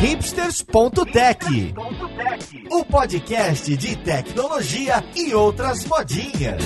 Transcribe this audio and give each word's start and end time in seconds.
hipsters.tech, 0.00 1.74
o 2.70 2.84
podcast 2.86 3.76
de 3.76 3.96
tecnologia 3.96 5.04
e 5.14 5.34
outras 5.34 5.84
modinhas. 5.84 6.64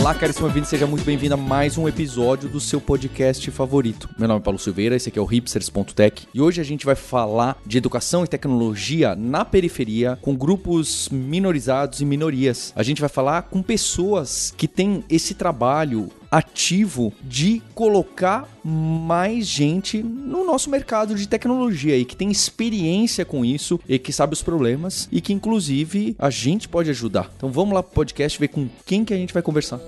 Olá, 0.00 0.14
caríssimo 0.14 0.46
ouvinte, 0.46 0.68
seja 0.68 0.86
muito 0.86 1.04
bem-vindo 1.04 1.34
a 1.34 1.36
mais 1.36 1.76
um 1.76 1.86
episódio 1.86 2.48
do 2.48 2.60
seu 2.60 2.80
podcast 2.80 3.50
favorito. 3.50 4.08
Meu 4.18 4.26
nome 4.26 4.40
é 4.40 4.42
Paulo 4.42 4.58
Silveira, 4.58 4.96
esse 4.96 5.10
aqui 5.10 5.18
é 5.18 5.22
o 5.22 5.26
hipsters.tech 5.26 6.26
e 6.32 6.40
hoje 6.40 6.62
a 6.62 6.64
gente 6.64 6.86
vai 6.86 6.94
falar 6.94 7.58
de 7.66 7.76
educação 7.76 8.24
e 8.24 8.26
tecnologia 8.26 9.14
na 9.14 9.44
periferia 9.44 10.18
com 10.22 10.34
grupos 10.34 11.10
minorizados 11.10 12.00
e 12.00 12.06
minorias. 12.06 12.72
A 12.74 12.82
gente 12.82 13.02
vai 13.02 13.10
falar 13.10 13.42
com 13.42 13.62
pessoas 13.62 14.54
que 14.56 14.66
têm 14.66 15.04
esse 15.10 15.34
trabalho 15.34 16.10
ativo 16.34 17.12
de 17.22 17.62
colocar 17.76 18.48
mais 18.64 19.46
gente 19.46 20.02
no 20.02 20.44
nosso 20.44 20.68
mercado 20.68 21.14
de 21.14 21.28
tecnologia 21.28 21.96
e 21.96 22.04
que 22.04 22.16
tem 22.16 22.28
experiência 22.28 23.24
com 23.24 23.44
isso 23.44 23.78
e 23.88 24.00
que 24.00 24.12
sabe 24.12 24.32
os 24.32 24.42
problemas 24.42 25.08
e 25.12 25.20
que 25.20 25.32
inclusive 25.32 26.16
a 26.18 26.30
gente 26.30 26.68
pode 26.68 26.90
ajudar. 26.90 27.30
Então 27.36 27.52
vamos 27.52 27.72
lá 27.72 27.84
pro 27.84 27.92
podcast 27.92 28.36
ver 28.36 28.48
com 28.48 28.68
quem 28.84 29.04
que 29.04 29.14
a 29.14 29.16
gente 29.16 29.32
vai 29.32 29.44
conversar. 29.44 29.80